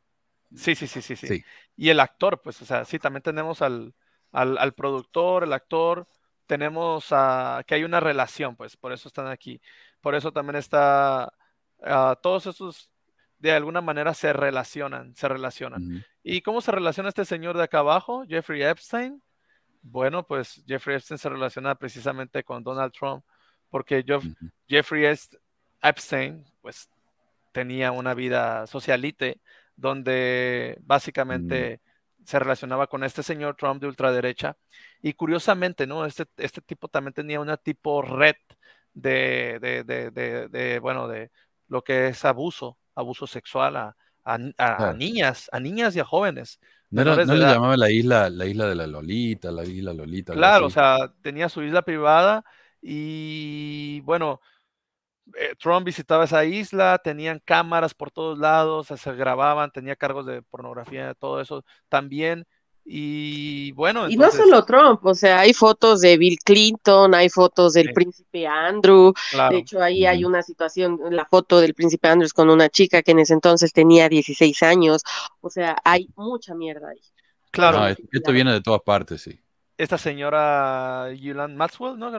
Sí, 0.55 0.75
sí, 0.75 0.87
sí, 0.87 1.02
sí, 1.02 1.17
sí, 1.17 1.45
Y 1.76 1.90
el 1.90 2.00
actor, 2.00 2.40
pues, 2.43 2.61
o 2.62 2.64
sea, 2.64 2.85
sí, 2.85 2.99
también 2.99 3.23
tenemos 3.23 3.61
al, 3.62 3.95
al, 4.33 4.57
al 4.59 4.73
productor, 4.75 5.45
el 5.45 5.52
actor, 5.52 6.09
tenemos 6.47 7.09
a, 7.11 7.62
que 7.67 7.75
hay 7.75 7.85
una 7.85 8.00
relación, 8.00 8.57
pues, 8.57 8.76
por 8.76 8.93
eso 8.93 9.09
están 9.09 9.26
aquí. 9.28 9.61
Por 10.00 10.14
eso 10.14 10.33
también 10.33 10.57
está, 10.57 11.33
uh, 11.78 12.14
todos 12.23 12.47
esos 12.47 12.90
de 13.38 13.52
alguna 13.52 13.81
manera 13.81 14.14
se 14.14 14.33
relacionan, 14.33 15.14
se 15.14 15.28
relacionan. 15.28 16.05
¿Y 16.23 16.40
cómo 16.40 16.61
se 16.61 16.73
relaciona 16.73 17.11
este 17.11 17.25
señor 17.25 17.57
de 17.57 17.64
acá 17.64 17.81
abajo, 17.81 18.25
Jeffrey 18.26 18.62
Epstein? 18.62 19.23
Bueno, 19.83 20.26
pues 20.26 20.64
Jeffrey 20.67 20.97
Epstein 20.97 21.19
se 21.19 21.28
relaciona 21.28 21.75
precisamente 21.76 22.43
con 22.43 22.64
Donald 22.64 22.93
Trump, 22.93 23.25
porque 23.69 24.05
Jeffrey 24.67 25.05
Epstein, 25.83 26.45
pues, 26.61 26.88
tenía 27.52 27.93
una 27.93 28.14
vida 28.14 28.67
socialite 28.67 29.40
donde 29.78 30.78
básicamente 30.82 31.80
se 32.25 32.38
relacionaba 32.38 32.88
con 32.88 33.04
este 33.04 33.23
señor 33.23 33.56
Trump 33.56 33.80
de 33.80 33.88
ultraderecha. 33.88 34.56
Y 35.00 35.14
curiosamente, 35.14 35.87
¿no? 35.87 36.04
Este, 36.04 36.26
este 36.37 36.61
tipo 36.61 36.88
también 36.88 37.14
tenía 37.14 37.40
una 37.40 37.56
tipo 37.56 38.02
red 38.02 38.37
de, 38.92 39.58
de, 39.61 39.85
de, 39.85 40.49
de 40.49 40.78
bueno, 40.80 41.08
de 41.08 41.30
lo 41.68 41.82
que 41.82 42.08
es 42.08 42.25
abuso 42.25 42.76
abuso 42.99 43.26
sexual 43.26 43.76
a, 43.76 43.97
a, 44.25 44.92
niñas, 44.92 45.49
a 45.52 45.61
niñas 45.61 45.94
y 45.97 46.00
a 46.00 46.04
jóvenes. 46.04 46.58
No, 46.90 47.04
le 47.04 47.25
llamaba 47.25 47.76
la 47.76 47.90
isla, 47.90 48.28
la 48.28 48.47
isla 48.47 48.66
de 48.66 48.75
la 48.75 48.87
Lolita, 48.87 49.50
la 49.50 49.64
isla 49.64 49.92
Lolita. 49.92 50.32
Claro, 50.32 50.66
o 50.66 50.70
sea, 50.70 51.12
tenía 51.23 51.49
su 51.49 51.62
isla 51.62 51.82
privada 51.82 52.44
y 52.82 54.00
bueno, 54.00 54.40
eh, 55.37 55.54
Trump 55.58 55.85
visitaba 55.85 56.25
esa 56.25 56.44
isla, 56.44 56.99
tenían 57.02 57.40
cámaras 57.44 57.94
por 57.94 58.11
todos 58.11 58.38
lados, 58.38 58.88
se 58.88 59.12
grababan, 59.14 59.70
tenía 59.70 59.97
cargos 59.97 60.26
de 60.26 60.42
pornografía, 60.42 61.14
todo 61.14 61.40
eso. 61.40 61.64
También 61.88 62.47
y 62.90 63.70
bueno. 63.73 64.08
Y 64.08 64.16
no 64.16 64.30
solo 64.30 64.64
Trump, 64.64 65.04
o 65.04 65.14
sea, 65.14 65.40
hay 65.40 65.52
fotos 65.52 66.00
de 66.00 66.16
Bill 66.16 66.38
Clinton, 66.42 67.14
hay 67.14 67.28
fotos 67.28 67.75
del 67.75 67.92
príncipe 67.92 68.47
Andrew. 68.47 69.12
De 69.50 69.58
hecho, 69.58 69.82
ahí 69.82 70.06
hay 70.06 70.25
una 70.25 70.42
situación, 70.42 70.99
la 71.11 71.26
foto 71.26 71.61
del 71.61 71.75
príncipe 71.75 72.08
Andrew 72.08 72.30
con 72.35 72.49
una 72.49 72.70
chica 72.70 73.02
que 73.02 73.11
en 73.11 73.18
ese 73.18 73.35
entonces 73.35 73.75
tenía 73.75 74.08
16 74.08 74.62
años. 74.62 75.02
O 75.42 75.50
sea, 75.50 75.76
hay 75.85 76.08
mucha 76.16 76.54
mierda 76.54 76.88
ahí. 76.88 77.00
Claro. 77.50 77.87
esto 77.87 78.32
viene 78.32 78.52
de 78.54 78.62
todas 78.62 78.80
partes, 78.80 79.20
sí. 79.20 79.38
Esta 79.78 79.97
señora 79.97 81.12
Yulan 81.14 81.56
Maxwell, 81.56 81.97
¿no? 81.97 82.11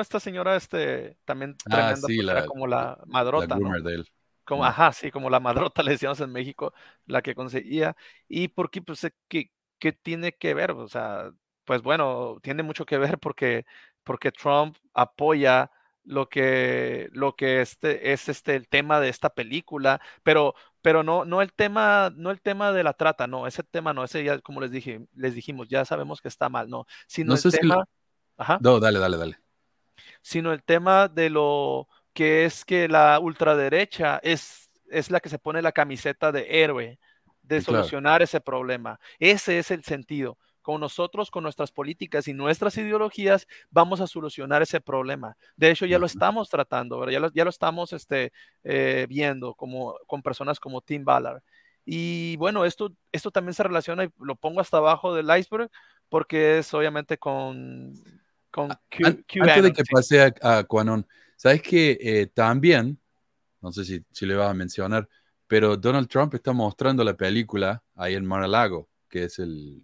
Esta 0.00 0.20
señora 0.20 0.54
este, 0.54 1.16
también 1.24 1.56
ah, 1.70 1.94
tremenda, 1.94 2.46
como 2.46 2.66
la 2.66 2.98
madrota. 3.06 3.58
La 3.58 4.04
Como, 4.44 4.64
ajá, 4.64 4.92
sí, 4.92 5.10
como 5.10 5.30
la 5.30 5.40
madrota 5.40 5.82
le 5.82 5.92
decíamos 5.92 6.20
en 6.20 6.30
México, 6.30 6.74
la 7.06 7.22
que 7.22 7.34
conseguía. 7.34 7.96
Y 8.28 8.48
porque, 8.48 8.82
pues, 8.82 9.10
que 9.28 9.50
¿qué 9.80 9.92
tiene 9.92 10.32
que 10.32 10.54
ver? 10.54 10.72
O 10.72 10.86
sea, 10.88 11.32
pues 11.64 11.82
bueno, 11.82 12.38
tiene 12.42 12.62
mucho 12.62 12.84
que 12.84 12.98
ver 12.98 13.18
porque, 13.18 13.64
porque 14.04 14.30
Trump 14.30 14.76
apoya 14.94 15.70
lo 16.04 16.28
que, 16.28 17.08
lo 17.12 17.34
que 17.34 17.60
este, 17.62 18.12
es 18.12 18.28
este, 18.28 18.56
el 18.56 18.68
tema 18.68 19.00
de 19.00 19.08
esta 19.08 19.30
película, 19.30 20.00
pero, 20.22 20.54
pero 20.82 21.02
no, 21.02 21.24
no, 21.24 21.42
el 21.42 21.52
tema, 21.52 22.12
no 22.16 22.30
el 22.30 22.40
tema 22.40 22.72
de 22.72 22.82
la 22.82 22.92
trata, 22.92 23.26
no, 23.26 23.46
ese 23.46 23.62
tema 23.62 23.92
no, 23.92 24.04
ese 24.04 24.24
ya, 24.24 24.38
como 24.40 24.60
les 24.60 24.70
dije, 24.70 25.06
les 25.14 25.34
dijimos, 25.34 25.68
ya 25.68 25.84
sabemos 25.84 26.20
que 26.20 26.28
está 26.28 26.48
mal, 26.48 26.68
no, 26.68 26.86
sino 27.06 27.34
el 27.34 27.42
tema... 27.42 27.84
Ajá. 28.36 28.58
No, 28.62 28.80
dale, 28.80 28.98
dale, 28.98 29.18
dale. 29.18 29.38
Sino 30.22 30.52
el 30.52 30.62
tema 30.62 31.08
de 31.08 31.28
lo 31.28 31.88
que 32.14 32.46
es 32.46 32.64
que 32.64 32.88
la 32.88 33.18
ultraderecha 33.20 34.18
es, 34.22 34.70
es 34.90 35.10
la 35.10 35.20
que 35.20 35.28
se 35.28 35.38
pone 35.38 35.60
la 35.60 35.72
camiseta 35.72 36.32
de 36.32 36.62
héroe 36.62 36.98
de 37.42 37.60
solucionar 37.60 38.22
ese 38.22 38.40
problema. 38.40 38.98
Ese 39.18 39.58
es 39.58 39.70
el 39.70 39.84
sentido. 39.84 40.38
Con 40.70 40.80
nosotros, 40.80 41.32
con 41.32 41.42
nuestras 41.42 41.72
políticas 41.72 42.28
y 42.28 42.32
nuestras 42.32 42.78
ideologías, 42.78 43.48
vamos 43.72 44.00
a 44.00 44.06
solucionar 44.06 44.62
ese 44.62 44.80
problema. 44.80 45.36
De 45.56 45.68
hecho, 45.68 45.84
ya 45.84 45.98
lo 45.98 46.06
estamos 46.06 46.48
tratando, 46.48 47.10
Ya, 47.10 47.18
lo, 47.18 47.32
ya 47.32 47.42
lo 47.42 47.50
estamos 47.50 47.92
este, 47.92 48.32
eh, 48.62 49.04
viendo 49.08 49.54
como, 49.54 49.96
con 50.06 50.22
personas 50.22 50.60
como 50.60 50.80
Tim 50.80 51.04
Ballard. 51.04 51.42
Y 51.84 52.36
bueno, 52.36 52.64
esto, 52.64 52.92
esto 53.10 53.32
también 53.32 53.54
se 53.54 53.64
relaciona 53.64 54.04
y 54.04 54.10
lo 54.20 54.36
pongo 54.36 54.60
hasta 54.60 54.76
abajo 54.76 55.12
del 55.12 55.36
iceberg 55.36 55.68
porque 56.08 56.58
es 56.58 56.72
obviamente 56.72 57.18
con, 57.18 57.92
con 58.52 58.68
Q, 58.68 59.42
Antes 59.42 59.62
de 59.64 59.72
que 59.72 59.82
pase 59.90 60.22
a, 60.22 60.32
a 60.40 60.66
¿sabes 61.34 61.62
que 61.62 61.98
eh, 62.00 62.26
también, 62.28 62.96
no 63.60 63.72
sé 63.72 63.84
si, 63.84 64.04
si 64.12 64.24
le 64.24 64.36
vas 64.36 64.50
a 64.50 64.54
mencionar, 64.54 65.08
pero 65.48 65.76
Donald 65.76 66.06
Trump 66.06 66.32
está 66.32 66.52
mostrando 66.52 67.02
la 67.02 67.14
película 67.14 67.82
ahí 67.96 68.14
en 68.14 68.24
Mar-a-Lago, 68.24 68.88
que 69.08 69.24
es 69.24 69.40
el, 69.40 69.82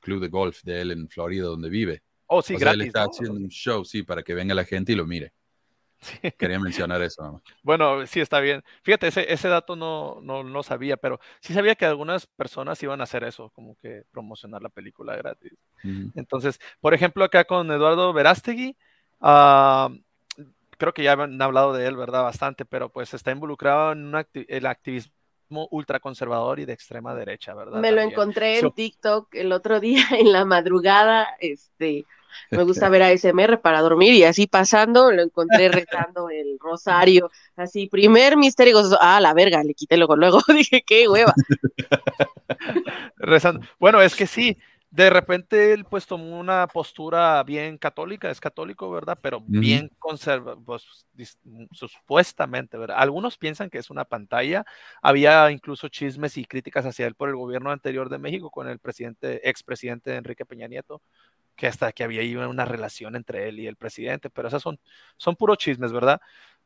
club 0.00 0.20
de 0.20 0.28
golf 0.28 0.62
de 0.62 0.80
él 0.80 0.90
en 0.90 1.08
Florida 1.08 1.46
donde 1.46 1.70
vive. 1.70 2.02
Oh, 2.26 2.42
sí, 2.42 2.56
gratis. 2.56 2.80
Él 2.80 2.86
está 2.86 3.04
haciendo 3.04 3.34
un 3.34 3.48
show, 3.48 3.84
sí, 3.84 4.02
para 4.02 4.22
que 4.22 4.34
venga 4.34 4.54
la 4.54 4.64
gente 4.64 4.92
y 4.92 4.94
lo 4.94 5.06
mire. 5.06 5.32
Quería 6.38 6.58
mencionar 6.58 7.02
eso. 7.02 7.42
Bueno, 7.62 8.06
sí, 8.06 8.20
está 8.20 8.40
bien. 8.40 8.62
Fíjate, 8.82 9.08
ese, 9.08 9.32
ese 9.32 9.48
dato 9.48 9.76
no, 9.76 10.20
no, 10.22 10.42
no, 10.42 10.62
sabía, 10.62 10.96
pero 10.96 11.20
sí 11.40 11.54
sabía 11.54 11.74
que 11.74 11.84
algunas 11.84 12.26
personas 12.26 12.82
iban 12.82 13.00
a 13.00 13.04
hacer 13.04 13.24
eso, 13.24 13.50
como 13.50 13.76
que 13.76 14.02
promocionar 14.10 14.62
la 14.62 14.68
película 14.68 15.16
gratis. 15.16 15.52
Entonces, 16.14 16.60
por 16.80 16.94
ejemplo, 16.94 17.24
acá 17.24 17.44
con 17.44 17.70
Eduardo 17.70 18.12
Verástegui, 18.12 18.76
uh, 19.20 19.88
creo 20.78 20.92
que 20.92 21.02
ya 21.02 21.12
han 21.12 21.40
hablado 21.40 21.72
de 21.72 21.86
él, 21.86 21.96
¿verdad? 21.96 22.22
Bastante, 22.22 22.64
pero 22.64 22.88
pues 22.88 23.14
está 23.14 23.30
involucrado 23.30 23.92
en 23.92 24.12
el 24.48 24.66
activismo 24.66 25.12
ultraconservador 25.70 26.60
y 26.60 26.64
de 26.64 26.72
extrema 26.72 27.14
derecha, 27.14 27.54
¿verdad? 27.54 27.80
Me 27.80 27.92
lo 27.92 28.00
encontré 28.00 28.58
en 28.58 28.70
TikTok 28.70 29.34
el 29.34 29.52
otro 29.52 29.80
día 29.80 30.04
en 30.10 30.32
la 30.32 30.44
madrugada, 30.44 31.28
este, 31.40 32.06
me 32.50 32.62
gusta 32.64 32.88
ver 32.88 33.02
a 33.02 33.16
SMR 33.16 33.60
para 33.60 33.80
dormir 33.80 34.14
y 34.14 34.24
así 34.24 34.46
pasando 34.46 35.10
lo 35.10 35.22
encontré 35.22 35.68
rezando 35.68 36.30
el 36.30 36.58
rosario, 36.58 37.30
así, 37.56 37.86
primer 37.88 38.36
misterio, 38.36 38.80
ah, 39.00 39.20
la 39.20 39.34
verga, 39.34 39.62
le 39.62 39.74
quité 39.74 39.96
luego, 39.96 40.16
luego 40.16 40.40
dije, 40.48 40.82
qué 40.86 41.08
hueva. 41.08 41.34
rezando. 43.16 43.66
Bueno, 43.78 44.00
es 44.02 44.14
que 44.14 44.26
sí, 44.26 44.58
de 44.92 45.08
repente 45.08 45.72
él 45.72 45.86
pues 45.86 46.06
tomó 46.06 46.38
una 46.38 46.66
postura 46.66 47.42
bien 47.44 47.78
católica, 47.78 48.30
es 48.30 48.40
católico, 48.40 48.90
¿verdad? 48.90 49.18
Pero 49.22 49.40
bien 49.40 49.90
conserva, 49.98 50.54
pues 50.54 51.06
supuestamente, 51.72 52.76
¿verdad? 52.76 52.98
Algunos 52.98 53.38
piensan 53.38 53.70
que 53.70 53.78
es 53.78 53.88
una 53.88 54.04
pantalla. 54.04 54.66
Había 55.00 55.50
incluso 55.50 55.88
chismes 55.88 56.36
y 56.36 56.44
críticas 56.44 56.84
hacia 56.84 57.06
él 57.06 57.14
por 57.14 57.30
el 57.30 57.36
gobierno 57.36 57.70
anterior 57.70 58.10
de 58.10 58.18
México 58.18 58.50
con 58.50 58.68
el 58.68 58.78
presidente, 58.80 59.48
expresidente 59.48 60.14
Enrique 60.14 60.44
Peña 60.44 60.68
Nieto, 60.68 61.00
que 61.56 61.66
hasta 61.66 61.90
que 61.92 62.04
había 62.04 62.46
una 62.46 62.66
relación 62.66 63.16
entre 63.16 63.48
él 63.48 63.60
y 63.60 63.66
el 63.66 63.76
presidente, 63.76 64.28
pero 64.28 64.48
esas 64.48 64.60
son, 64.60 64.78
son 65.16 65.36
puros 65.36 65.56
chismes, 65.56 65.92
¿verdad? 65.92 66.20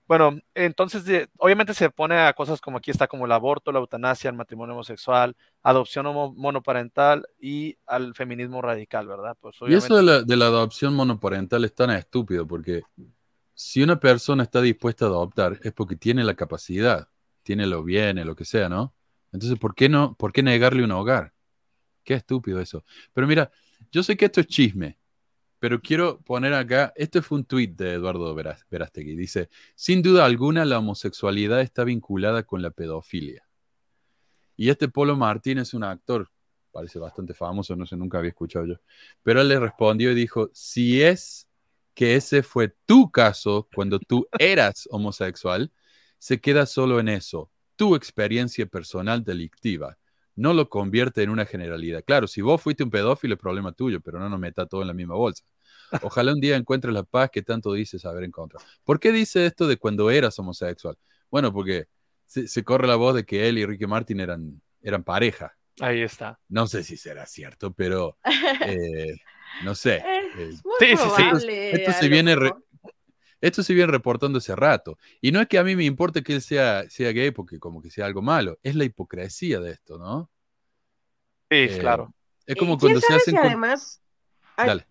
Bueno, 0.07 0.39
entonces 0.55 1.29
obviamente 1.39 1.75
se 1.75 1.91
pone 1.91 2.17
a 2.19 2.33
cosas 2.33 2.61
como 2.61 2.79
aquí 2.79 2.93
está 2.93 3.09
como 3.09 3.27
el 3.27 3.33
aborto, 3.33 3.73
la 3.73 3.81
eutanasia, 3.81 4.31
el 4.31 4.37
matrimonio 4.37 4.75
homosexual, 4.75 5.37
adopción 5.63 6.07
monoparental 6.37 7.27
y 7.41 7.77
al 7.87 8.15
feminismo 8.15 8.63
radical, 8.63 9.09
¿verdad? 9.09 9.37
Pues, 9.41 9.57
Y 9.67 9.75
eso 9.75 9.97
de 9.97 10.03
la, 10.05 10.23
de 10.23 10.37
la, 10.37 10.47
adopción 10.47 10.95
monoparental 10.95 11.65
es 11.65 11.75
tan 11.75 11.91
estúpido 11.91 12.47
porque 12.47 12.83
si 13.53 13.83
una 13.83 13.99
persona 13.99 14.45
está 14.45 14.61
dispuesta 14.61 15.07
a 15.07 15.09
adoptar 15.09 15.59
es 15.63 15.73
porque 15.73 15.97
tiene 15.97 16.23
la 16.23 16.35
capacidad, 16.35 17.09
tiene 17.43 17.67
lo 17.67 17.83
bien, 17.83 18.25
lo 18.25 18.37
que 18.37 18.45
sea, 18.45 18.69
¿no? 18.69 18.95
Entonces, 19.33 19.59
¿por 19.59 19.75
qué 19.75 19.89
no? 19.89 20.15
¿Por 20.15 20.33
qué 20.33 20.43
negarle 20.43 20.85
un 20.85 20.93
hogar? 20.93 21.33
Qué 22.05 22.15
estúpido 22.15 22.61
eso. 22.61 22.85
Pero 23.13 23.27
mira, 23.27 23.51
yo 23.91 24.03
sé 24.03 24.17
que 24.17 24.27
esto 24.27 24.41
es 24.41 24.47
chisme, 24.47 24.99
pero 25.59 25.81
quiero 25.81 26.21
poner 26.21 26.55
acá, 26.55 26.93
este 26.97 27.23
fue 27.23 27.39
un 27.39 27.45
tuit 27.45 27.77
de 27.77 27.95
Eduardo 27.95 28.35
Verástegui, 28.35 29.17
dice, 29.17 29.49
sin 29.75 30.03
duda 30.03 30.25
alguna 30.25 30.65
la 30.65 30.79
homosexualidad 30.79 31.61
está 31.61 31.85
vinculada 31.85 32.43
con 32.43 32.63
la 32.63 32.71
pedofilia. 32.71 33.47
Y 34.57 34.71
este 34.71 34.89
Polo 34.89 35.17
Martín 35.17 35.59
es 35.59 35.75
un 35.75 35.85
actor, 35.85 36.31
parece 36.71 36.99
bastante 36.99 37.35
famoso, 37.35 37.77
no 37.77 37.87
sé, 37.87 37.97
nunca 37.97 38.19
había 38.19 38.31
escuchado 38.31 38.67
yo, 38.67 38.75
pero 39.23 39.41
él 39.41 39.49
le 39.49 39.59
respondió 39.59 40.13
y 40.13 40.15
dijo, 40.15 40.51
si 40.53 41.03
es 41.03 41.49
que 41.95 42.15
ese 42.15 42.43
fue 42.43 42.75
tu 42.85 43.11
caso 43.11 43.69
cuando 43.75 43.99
tú 43.99 44.27
eras 44.39 44.87
homosexual, 44.91 45.73
se 46.19 46.41
queda 46.41 46.67
solo 46.67 47.01
en 47.01 47.09
eso, 47.09 47.51
tu 47.77 47.95
experiencia 47.95 48.67
personal 48.67 49.25
delictiva. 49.25 49.97
No 50.37 50.53
lo 50.53 50.69
convierte 50.69 51.23
en 51.23 51.31
una 51.31 51.47
generalidad. 51.47 52.05
Claro, 52.05 52.29
si 52.29 52.43
vos 52.43 52.63
fuiste 52.63 52.85
un 52.85 52.91
pedófilo 52.91 53.35
es 53.35 53.41
problema 53.41 53.73
tuyo, 53.73 54.01
pero 54.01 54.19
no 54.19 54.29
nos 54.29 54.39
meta 54.39 54.67
todo 54.67 54.83
en 54.83 54.89
la 54.89 54.95
misma 54.95 55.15
bolsa. 55.15 55.45
Ojalá 56.03 56.33
un 56.33 56.41
día 56.41 56.57
encuentres 56.57 56.93
la 56.93 57.03
paz 57.03 57.31
que 57.31 57.43
tanto 57.43 57.73
dices 57.73 58.05
haber 58.05 58.25
encontrado. 58.25 58.65
¿Por 58.85 59.01
qué 59.01 59.13
dice 59.13 59.47
esto 59.47 59.67
de 59.67 59.77
cuando 59.77 60.11
eras 60.11 60.39
homosexual? 60.39 60.97
Bueno, 61.31 61.53
porque 61.53 61.87
se, 62.27 62.65
corre 62.65 62.87
la 62.87 62.97
voz 62.97 63.15
de 63.15 63.25
que 63.25 63.49
él 63.49 63.59
y 63.59 63.67
Ricky 63.67 63.87
Martin 63.87 64.21
eran, 64.21 64.61
eran 64.83 65.05
pareja. 65.05 65.57
Ahí 65.81 66.03
está. 66.03 66.39
No 66.49 66.67
sé 66.67 66.83
si 66.83 66.97
será 66.97 67.27
cierto, 67.27 67.73
pero 67.73 68.19
eh, 68.67 69.17
no 69.65 69.75
sé. 69.75 70.03
Eh, 70.05 70.53
sí, 70.79 70.97
sí, 70.97 71.09
sí. 71.41 71.47
Esto, 71.51 71.93
se 71.93 72.09
viene 72.09 72.37
esto 73.41 73.63
se 73.63 73.75
viene 73.75 73.91
reportando 73.91 74.39
hace 74.39 74.57
rato. 74.57 74.99
Y 75.21 75.33
no 75.33 75.41
es 75.41 75.49
que 75.49 75.59
a 75.59 75.65
mí 75.65 75.77
me 75.77 75.85
importe 75.85 76.23
que 76.23 76.35
él 76.35 76.43
sea, 76.43 76.89
sea 76.89 77.13
gay 77.13 77.31
porque 77.31 77.59
como 77.59 77.83
que 77.83 77.91
sea 77.91 78.07
algo 78.07 78.23
malo. 78.23 78.59
Es 78.63 78.75
la 78.75 78.85
hipocresía 78.85 79.61
de 79.61 79.73
esto, 79.73 79.99
¿no? 79.99 80.31
Sí, 81.51 81.57
eh, 81.57 81.79
claro. 81.79 82.13
Es 82.47 82.57
como 82.57 82.79
cuando 82.79 83.01
se 83.01 83.15
hacen... 83.15 83.37
además... 83.39 84.03
Dale 84.57 84.87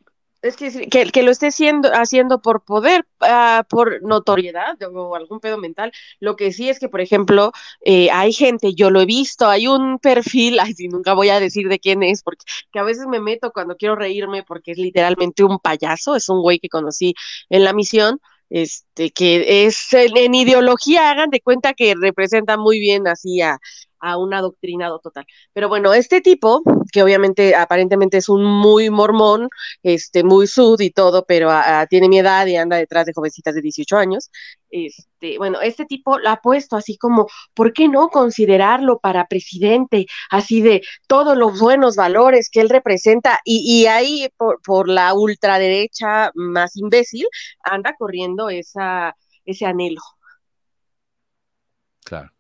es 0.45 0.55
que, 0.57 1.11
que, 1.11 1.23
lo 1.23 1.31
esté 1.31 1.51
siendo, 1.51 1.89
haciendo 1.91 2.39
por 2.39 2.63
poder, 2.63 3.07
ah, 3.21 3.65
por 3.67 4.03
notoriedad 4.03 4.77
o 4.93 5.15
algún 5.15 5.39
pedo 5.39 5.57
mental. 5.57 5.91
Lo 6.19 6.35
que 6.35 6.51
sí 6.53 6.69
es 6.69 6.79
que, 6.79 6.87
por 6.87 7.01
ejemplo, 7.01 7.51
eh, 7.81 8.09
hay 8.11 8.31
gente, 8.31 8.75
yo 8.75 8.91
lo 8.91 9.01
he 9.01 9.05
visto, 9.05 9.49
hay 9.49 9.67
un 9.67 9.97
perfil, 9.97 10.59
ay, 10.61 10.73
si 10.73 10.87
nunca 10.87 11.13
voy 11.13 11.29
a 11.29 11.39
decir 11.39 11.67
de 11.67 11.79
quién 11.79 12.03
es, 12.03 12.21
porque 12.21 12.45
que 12.71 12.79
a 12.79 12.83
veces 12.83 13.07
me 13.07 13.19
meto 13.19 13.51
cuando 13.51 13.75
quiero 13.75 13.95
reírme 13.95 14.43
porque 14.43 14.71
es 14.71 14.77
literalmente 14.77 15.43
un 15.43 15.57
payaso, 15.59 16.15
es 16.15 16.29
un 16.29 16.41
güey 16.41 16.59
que 16.59 16.69
conocí 16.69 17.15
en 17.49 17.63
la 17.63 17.73
misión, 17.73 18.19
este, 18.55 19.11
que 19.11 19.65
es 19.65 19.91
en 19.91 20.33
ideología, 20.33 21.09
hagan 21.09 21.29
de 21.29 21.41
cuenta 21.41 21.73
que 21.73 21.93
representa 21.99 22.57
muy 22.57 22.79
bien 22.79 23.05
así 23.05 23.41
a, 23.41 23.59
a 24.05 24.17
un 24.17 24.33
adoctrinado 24.33 24.99
total. 24.99 25.25
Pero 25.51 25.67
bueno, 25.67 25.93
este 25.93 26.21
tipo, 26.21 26.61
que 26.91 27.01
obviamente 27.01 27.55
aparentemente 27.55 28.17
es 28.17 28.29
un 28.29 28.43
muy 28.43 28.89
mormón, 28.91 29.49
este, 29.81 30.23
muy 30.23 30.45
sud 30.47 30.79
y 30.81 30.91
todo, 30.91 31.25
pero 31.25 31.49
tiene 31.89 32.07
mi 32.07 32.19
edad 32.19 32.45
y 32.45 32.55
anda 32.55 32.77
detrás 32.77 33.07
de 33.07 33.13
jovencitas 33.13 33.55
de 33.55 33.61
18 33.61 33.97
años, 33.97 34.29
este, 34.69 35.37
bueno, 35.39 35.59
este 35.61 35.85
tipo 35.85 36.19
la 36.19 36.33
ha 36.33 36.41
puesto 36.41 36.75
así 36.75 36.97
como, 36.97 37.27
¿por 37.55 37.73
qué 37.73 37.87
no 37.87 38.09
considerarlo 38.09 38.99
para 38.99 39.25
presidente? 39.25 40.05
Así 40.29 40.61
de 40.61 40.81
todos 41.07 41.35
los 41.35 41.59
buenos 41.59 41.95
valores 41.95 42.49
que 42.51 42.61
él 42.61 42.69
representa 42.69 43.39
y, 43.43 43.87
ahí 43.87 44.29
por, 44.37 44.61
por 44.61 44.87
la 44.87 45.13
ultraderecha 45.15 46.31
más 46.35 46.75
imbécil 46.77 47.25
anda 47.63 47.95
corriendo 47.97 48.49
ese 48.49 49.65
anhelo. 49.65 50.01
Claro. 52.03 52.34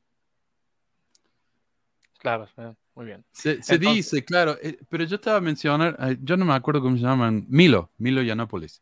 Claro, 2.25 2.75
muy 2.95 3.05
bien. 3.05 3.23
Se, 3.31 3.77
dice, 3.77 4.25
claro, 4.25 4.57
eh, 4.59 4.79
pero 4.89 5.03
yo 5.03 5.17
estaba 5.17 5.39
mencionando, 5.39 5.95
yo 6.23 6.35
no 6.37 6.43
me 6.43 6.53
acuerdo 6.53 6.81
cómo 6.81 6.97
se 6.97 7.03
llaman, 7.03 7.45
Milo, 7.47 7.91
Milo 7.99 8.23
Yiannopoulos, 8.23 8.81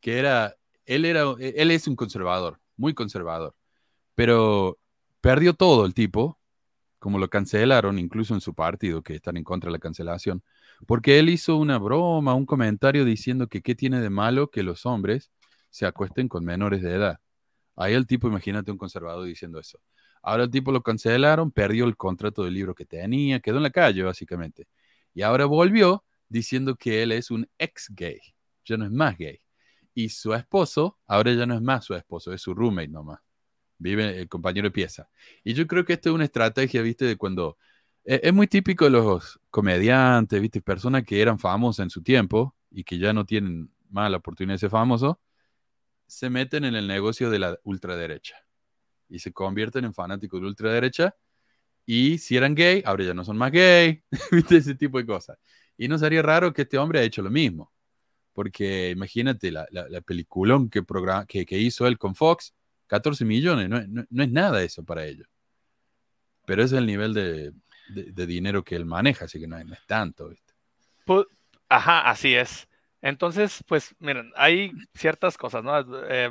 que 0.00 0.16
era, 0.16 0.54
él 0.86 1.04
era, 1.04 1.24
él 1.40 1.72
es 1.72 1.88
un 1.88 1.96
conservador, 1.96 2.60
muy 2.76 2.94
conservador, 2.94 3.56
pero 4.14 4.78
perdió 5.20 5.54
todo 5.54 5.86
el 5.86 5.92
tipo, 5.92 6.38
como 7.00 7.18
lo 7.18 7.28
cancelaron, 7.28 7.98
incluso 7.98 8.32
en 8.32 8.40
su 8.40 8.54
partido, 8.54 9.02
que 9.02 9.16
están 9.16 9.36
en 9.36 9.42
contra 9.42 9.68
de 9.68 9.72
la 9.72 9.80
cancelación, 9.80 10.44
porque 10.86 11.18
él 11.18 11.28
hizo 11.28 11.56
una 11.56 11.78
broma, 11.78 12.34
un 12.34 12.46
comentario 12.46 13.04
diciendo 13.04 13.48
que 13.48 13.60
qué 13.60 13.74
tiene 13.74 14.00
de 14.00 14.10
malo 14.10 14.50
que 14.50 14.62
los 14.62 14.86
hombres 14.86 15.32
se 15.68 15.84
acuesten 15.84 16.28
con 16.28 16.44
menores 16.44 16.80
de 16.80 16.94
edad. 16.94 17.18
Ahí 17.74 17.94
el 17.94 18.06
tipo, 18.06 18.28
imagínate 18.28 18.70
un 18.70 18.78
conservador 18.78 19.26
diciendo 19.26 19.58
eso. 19.58 19.80
Ahora 20.24 20.44
el 20.44 20.50
tipo 20.50 20.72
lo 20.72 20.82
cancelaron, 20.82 21.50
perdió 21.50 21.84
el 21.84 21.96
contrato 21.96 22.44
del 22.44 22.54
libro 22.54 22.74
que 22.74 22.86
tenía, 22.86 23.40
quedó 23.40 23.58
en 23.58 23.64
la 23.64 23.70
calle 23.70 24.02
básicamente. 24.02 24.66
Y 25.12 25.22
ahora 25.22 25.44
volvió 25.44 26.04
diciendo 26.28 26.76
que 26.76 27.02
él 27.02 27.12
es 27.12 27.30
un 27.30 27.48
ex 27.58 27.88
gay, 27.94 28.20
ya 28.64 28.78
no 28.78 28.86
es 28.86 28.90
más 28.90 29.18
gay. 29.18 29.40
Y 29.94 30.08
su 30.08 30.34
esposo, 30.34 30.98
ahora 31.06 31.32
ya 31.34 31.46
no 31.46 31.54
es 31.54 31.62
más 31.62 31.84
su 31.84 31.94
esposo, 31.94 32.32
es 32.32 32.40
su 32.40 32.54
roommate 32.54 32.88
nomás. 32.88 33.20
Vive 33.78 34.18
el 34.20 34.28
compañero 34.28 34.68
de 34.68 34.72
pieza. 34.72 35.08
Y 35.44 35.52
yo 35.54 35.66
creo 35.66 35.84
que 35.84 35.92
esto 35.94 36.08
es 36.10 36.14
una 36.14 36.24
estrategia, 36.24 36.82
viste, 36.82 37.04
de 37.04 37.16
cuando... 37.16 37.58
Es, 38.04 38.20
es 38.24 38.34
muy 38.34 38.46
típico 38.46 38.88
los 38.88 39.40
comediantes, 39.50 40.40
viste, 40.40 40.62
personas 40.62 41.04
que 41.04 41.20
eran 41.20 41.38
famosas 41.38 41.84
en 41.84 41.90
su 41.90 42.02
tiempo 42.02 42.56
y 42.70 42.84
que 42.84 42.98
ya 42.98 43.12
no 43.12 43.24
tienen 43.26 43.70
más 43.90 44.10
la 44.10 44.18
oportunidad 44.18 44.54
de 44.54 44.58
ser 44.60 44.70
famosos, 44.70 45.16
se 46.06 46.30
meten 46.30 46.64
en 46.64 46.74
el 46.76 46.86
negocio 46.88 47.30
de 47.30 47.38
la 47.38 47.58
ultraderecha 47.64 48.43
y 49.08 49.18
se 49.18 49.32
convierten 49.32 49.84
en 49.84 49.94
fanáticos 49.94 50.40
de 50.40 50.46
ultraderecha. 50.46 51.14
Y 51.86 52.18
si 52.18 52.36
eran 52.36 52.54
gay, 52.54 52.82
ahora 52.84 53.04
ya 53.04 53.14
no 53.14 53.24
son 53.24 53.36
más 53.36 53.52
gay. 53.52 54.02
Ese 54.50 54.74
tipo 54.74 54.98
de 54.98 55.06
cosas. 55.06 55.38
Y 55.76 55.88
no 55.88 55.98
sería 55.98 56.22
raro 56.22 56.52
que 56.52 56.62
este 56.62 56.78
hombre 56.78 57.00
haya 57.00 57.06
hecho 57.06 57.22
lo 57.22 57.30
mismo. 57.30 57.72
Porque 58.32 58.90
imagínate 58.90 59.52
la, 59.52 59.66
la, 59.70 60.00
peliculón 60.00 60.68
que, 60.68 60.82
que, 61.46 61.58
hizo 61.58 61.86
él 61.86 61.98
con 61.98 62.16
Fox, 62.16 62.52
14 62.88 63.24
millones, 63.24 63.68
no, 63.68 63.78
es 63.78 64.32
nada 64.32 64.62
eso 64.62 64.84
para 64.84 65.06
ellos. 65.06 65.28
Pero 66.44 66.64
es 66.64 66.72
el 66.72 66.84
nivel 66.84 67.14
de, 67.14 67.52
dinero 68.26 68.64
que 68.64 68.74
él 68.74 68.86
maneja, 68.86 69.26
así 69.26 69.38
que 69.38 69.46
no, 69.46 69.56
es 69.56 69.86
tanto, 69.86 70.30
¿viste? 70.30 70.52
Ajá, 71.68 72.10
así 72.10 72.34
es. 72.34 72.68
Entonces, 73.04 73.62
pues 73.68 73.94
miren, 73.98 74.32
hay 74.34 74.72
ciertas 74.94 75.36
cosas, 75.36 75.62
¿no? 75.62 75.78
Eh, 76.08 76.30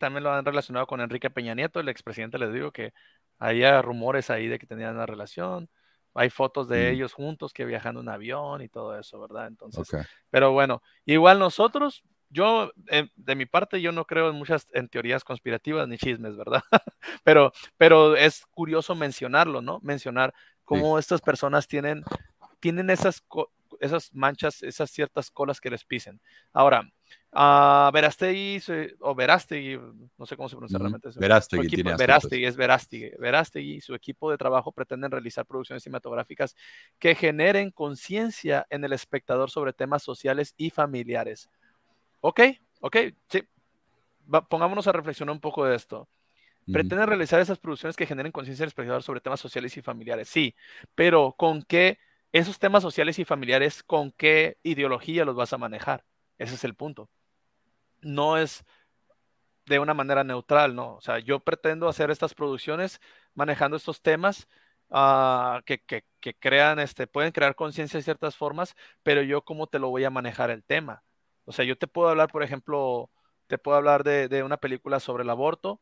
también 0.00 0.24
lo 0.24 0.32
han 0.32 0.44
relacionado 0.44 0.84
con 0.88 1.00
Enrique 1.00 1.30
Peña 1.30 1.54
Nieto, 1.54 1.78
el 1.78 1.88
expresidente, 1.88 2.38
les 2.38 2.52
digo 2.52 2.72
que 2.72 2.92
había 3.38 3.80
rumores 3.82 4.28
ahí 4.28 4.48
de 4.48 4.58
que 4.58 4.66
tenían 4.66 4.96
una 4.96 5.06
relación. 5.06 5.70
Hay 6.14 6.28
fotos 6.30 6.66
de 6.66 6.90
mm. 6.90 6.94
ellos 6.94 7.12
juntos 7.12 7.52
que 7.52 7.64
viajando 7.64 8.00
en 8.00 8.08
avión 8.08 8.62
y 8.62 8.68
todo 8.68 8.98
eso, 8.98 9.20
¿verdad? 9.20 9.46
Entonces, 9.46 9.88
pero 10.28 10.50
bueno, 10.50 10.82
igual 11.04 11.38
nosotros, 11.38 12.02
yo, 12.30 12.72
eh, 12.88 13.08
de 13.14 13.36
mi 13.36 13.46
parte, 13.46 13.80
yo 13.80 13.92
no 13.92 14.04
creo 14.04 14.30
en 14.30 14.34
muchas, 14.34 14.66
en 14.72 14.88
teorías 14.88 15.22
conspirativas 15.22 15.86
ni 15.86 15.98
chismes, 15.98 16.36
¿verdad? 16.36 16.64
pero, 17.22 17.52
pero 17.76 18.16
es 18.16 18.44
curioso 18.50 18.96
mencionarlo, 18.96 19.62
¿no? 19.62 19.78
Mencionar 19.84 20.34
cómo 20.64 20.98
estas 20.98 21.20
personas 21.20 21.68
tienen, 21.68 22.02
tienen 22.58 22.90
esas, 22.90 23.22
esas 23.80 24.14
manchas, 24.14 24.62
esas 24.62 24.90
ciertas 24.90 25.30
colas 25.30 25.60
que 25.60 25.70
les 25.70 25.84
pisen. 25.84 26.20
Ahora, 26.52 26.82
uh, 27.32 27.92
Verastegui, 27.92 28.60
o 29.00 29.14
Verastegui, 29.14 29.78
no 30.16 30.26
sé 30.26 30.36
cómo 30.36 30.48
se 30.48 30.56
pronuncia 30.56 30.78
realmente. 30.78 31.08
Eso. 31.08 31.20
Verastegui, 31.20 31.66
equipo, 31.66 31.96
Verastegui, 31.96 32.44
es 32.44 32.56
Verastegui. 32.56 33.10
Verastegui 33.18 33.74
y 33.76 33.80
su 33.80 33.94
equipo 33.94 34.30
de 34.30 34.38
trabajo 34.38 34.72
pretenden 34.72 35.10
realizar 35.10 35.46
producciones 35.46 35.82
cinematográficas 35.82 36.54
que 36.98 37.14
generen 37.14 37.70
conciencia 37.70 38.66
en 38.70 38.84
el 38.84 38.92
espectador 38.92 39.50
sobre 39.50 39.72
temas 39.72 40.02
sociales 40.02 40.54
y 40.56 40.70
familiares. 40.70 41.48
Ok, 42.20 42.40
ok, 42.80 42.96
sí. 43.28 43.42
pongámonos 44.48 44.86
a 44.86 44.92
reflexionar 44.92 45.32
un 45.32 45.40
poco 45.40 45.64
de 45.64 45.76
esto. 45.76 46.08
Pretenden 46.70 47.06
realizar 47.06 47.40
esas 47.40 47.58
producciones 47.58 47.96
que 47.96 48.04
generen 48.04 48.30
conciencia 48.30 48.62
en 48.62 48.66
el 48.66 48.68
espectador 48.68 49.02
sobre 49.02 49.22
temas 49.22 49.40
sociales 49.40 49.74
y 49.78 49.80
familiares, 49.80 50.28
sí, 50.28 50.54
pero 50.94 51.34
¿con 51.38 51.62
qué 51.62 51.98
esos 52.32 52.58
temas 52.58 52.82
sociales 52.82 53.18
y 53.18 53.24
familiares, 53.24 53.82
¿con 53.82 54.12
qué 54.12 54.58
ideología 54.62 55.24
los 55.24 55.36
vas 55.36 55.52
a 55.52 55.58
manejar? 55.58 56.04
Ese 56.38 56.54
es 56.54 56.64
el 56.64 56.74
punto. 56.74 57.08
No 58.00 58.36
es 58.36 58.64
de 59.66 59.78
una 59.78 59.94
manera 59.94 60.24
neutral, 60.24 60.74
¿no? 60.74 60.96
O 60.96 61.00
sea, 61.00 61.18
yo 61.18 61.40
pretendo 61.40 61.88
hacer 61.88 62.10
estas 62.10 62.34
producciones 62.34 63.00
manejando 63.34 63.76
estos 63.76 64.02
temas 64.02 64.48
ah, 64.90 65.62
que, 65.66 65.82
crean, 66.38 66.78
este, 66.78 67.06
pueden 67.06 67.32
crear 67.32 67.54
conciencia 67.54 67.98
de 67.98 68.04
ciertas 68.04 68.36
formas, 68.36 68.74
pero 69.02 69.22
yo 69.22 69.42
cómo 69.42 69.66
te 69.66 69.78
lo 69.78 69.90
voy 69.90 70.04
a 70.04 70.10
manejar 70.10 70.50
el 70.50 70.64
tema. 70.64 71.02
O 71.44 71.52
sea, 71.52 71.64
yo 71.64 71.76
te 71.78 71.86
puedo 71.86 72.08
hablar, 72.08 72.30
por 72.30 72.42
ejemplo, 72.42 73.10
te 73.46 73.58
puedo 73.58 73.76
hablar 73.76 74.04
de 74.04 74.42
una 74.42 74.58
película 74.58 75.00
sobre 75.00 75.24
el 75.24 75.30
aborto, 75.30 75.80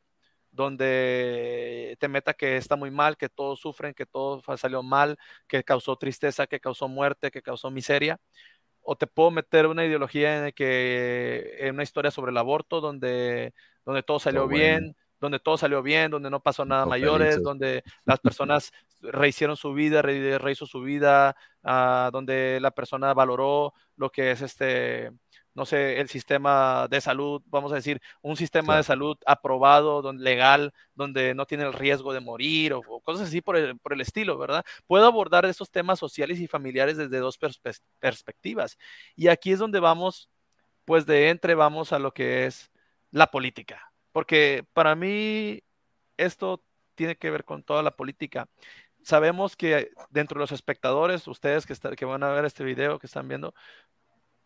donde 0.57 1.97
te 2.01 2.09
meta 2.09 2.35
que 2.35 2.57
está 2.57 2.75
muy 2.77 2.91
mal, 2.91 3.17
que 3.17 3.29
todos 3.29 3.61
sufren, 3.61 3.95
que 3.95 4.07
todo 4.07 4.43
salió 4.57 4.83
mal, 4.83 5.19
que 5.47 5.63
causó 5.63 5.97
tristeza, 5.97 6.47
que 6.47 6.61
causó 6.61 6.89
muerte, 6.89 7.31
que 7.31 7.43
causó 7.43 7.71
miseria. 7.71 8.19
O 8.83 8.97
te 8.97 9.07
puedo 9.07 9.31
meter 9.31 9.67
una 9.67 9.85
ideología 9.85 10.47
en 10.47 10.53
que 10.53 11.57
en 11.59 11.75
una 11.75 11.83
historia 11.83 12.11
sobre 12.11 12.31
el 12.31 12.39
aborto 12.39 12.81
donde, 12.81 13.53
donde 13.85 14.03
todo 14.03 14.19
salió 14.19 14.49
bien, 14.49 14.97
donde 15.21 15.39
todo 15.41 15.57
salió 15.57 15.83
bien, 15.83 16.11
donde 16.11 16.31
no 16.31 16.41
pasó 16.41 16.65
nada 16.65 16.87
mayores, 16.87 17.43
donde 17.43 17.83
las 18.05 18.21
personas 18.21 18.73
rehicieron 19.01 19.57
su 19.57 19.75
vida, 19.75 20.03
rehizo 20.03 20.67
su 20.67 20.81
vida, 20.83 21.37
ah, 21.65 22.11
donde 22.13 22.59
la 22.61 22.71
persona 22.71 23.15
valoró 23.15 23.75
lo 23.97 24.11
que 24.11 24.31
es 24.31 24.43
este 24.43 25.13
no 25.57 25.65
sé, 25.65 26.01
el 26.01 26.09
sistema 26.11 26.87
de 26.89 27.01
salud, 27.01 27.43
vamos 27.47 27.73
a 27.73 27.77
decir, 27.77 28.01
un 28.21 28.37
sistema 28.37 28.77
de 28.77 28.83
salud 28.83 29.17
aprobado, 29.25 30.13
legal, 30.13 30.75
donde 30.95 31.35
no 31.35 31.47
tiene 31.47 31.65
el 31.65 31.73
riesgo 31.73 32.13
de 32.13 32.21
morir 32.21 32.75
o, 32.75 32.83
cosas 33.01 33.29
así 33.29 33.41
por 33.41 33.57
el, 33.57 33.79
por 33.79 33.95
el, 33.95 34.03
estilo, 34.03 34.37
¿verdad? 34.37 34.65
Puedo 34.87 35.07
abordar 35.07 35.47
esos 35.47 35.71
temas 35.71 35.99
sociales 35.99 36.41
y 36.41 36.47
familiares 36.47 36.99
desde 36.99 37.19
dos 37.19 37.39
perspectivas. 37.99 38.77
Y 39.17 39.29
aquí 39.29 39.53
es 39.53 39.59
donde 39.59 39.81
vamos 39.81 40.29
pues 40.85 41.07
de 41.07 41.31
entre 41.31 41.55
vamos 41.55 41.93
a 41.93 41.99
lo 41.99 42.13
que 42.13 42.47
es 42.47 42.71
la 43.11 43.31
política. 43.31 43.93
Porque 44.13 44.65
para 44.75 44.95
mí 44.95 45.63
esto 46.19 46.63
tiene 46.95 47.17
que 47.17 47.31
ver 47.31 47.45
con 47.45 47.63
toda 47.63 47.83
la 47.83 47.97
política. 47.97 48.49
Sabemos 49.03 49.57
que 49.57 49.91
dentro 50.11 50.39
de 50.39 50.43
los 50.43 50.53
espectadores, 50.53 51.27
ustedes 51.29 51.67
que, 51.67 51.75
que 51.97 52.05
van 52.05 52.23
a 52.23 52.31
ver 52.31 52.45
este 52.45 52.65
video, 52.65 52.99
que 52.99 53.07
están 53.07 53.29
viendo, 53.29 53.55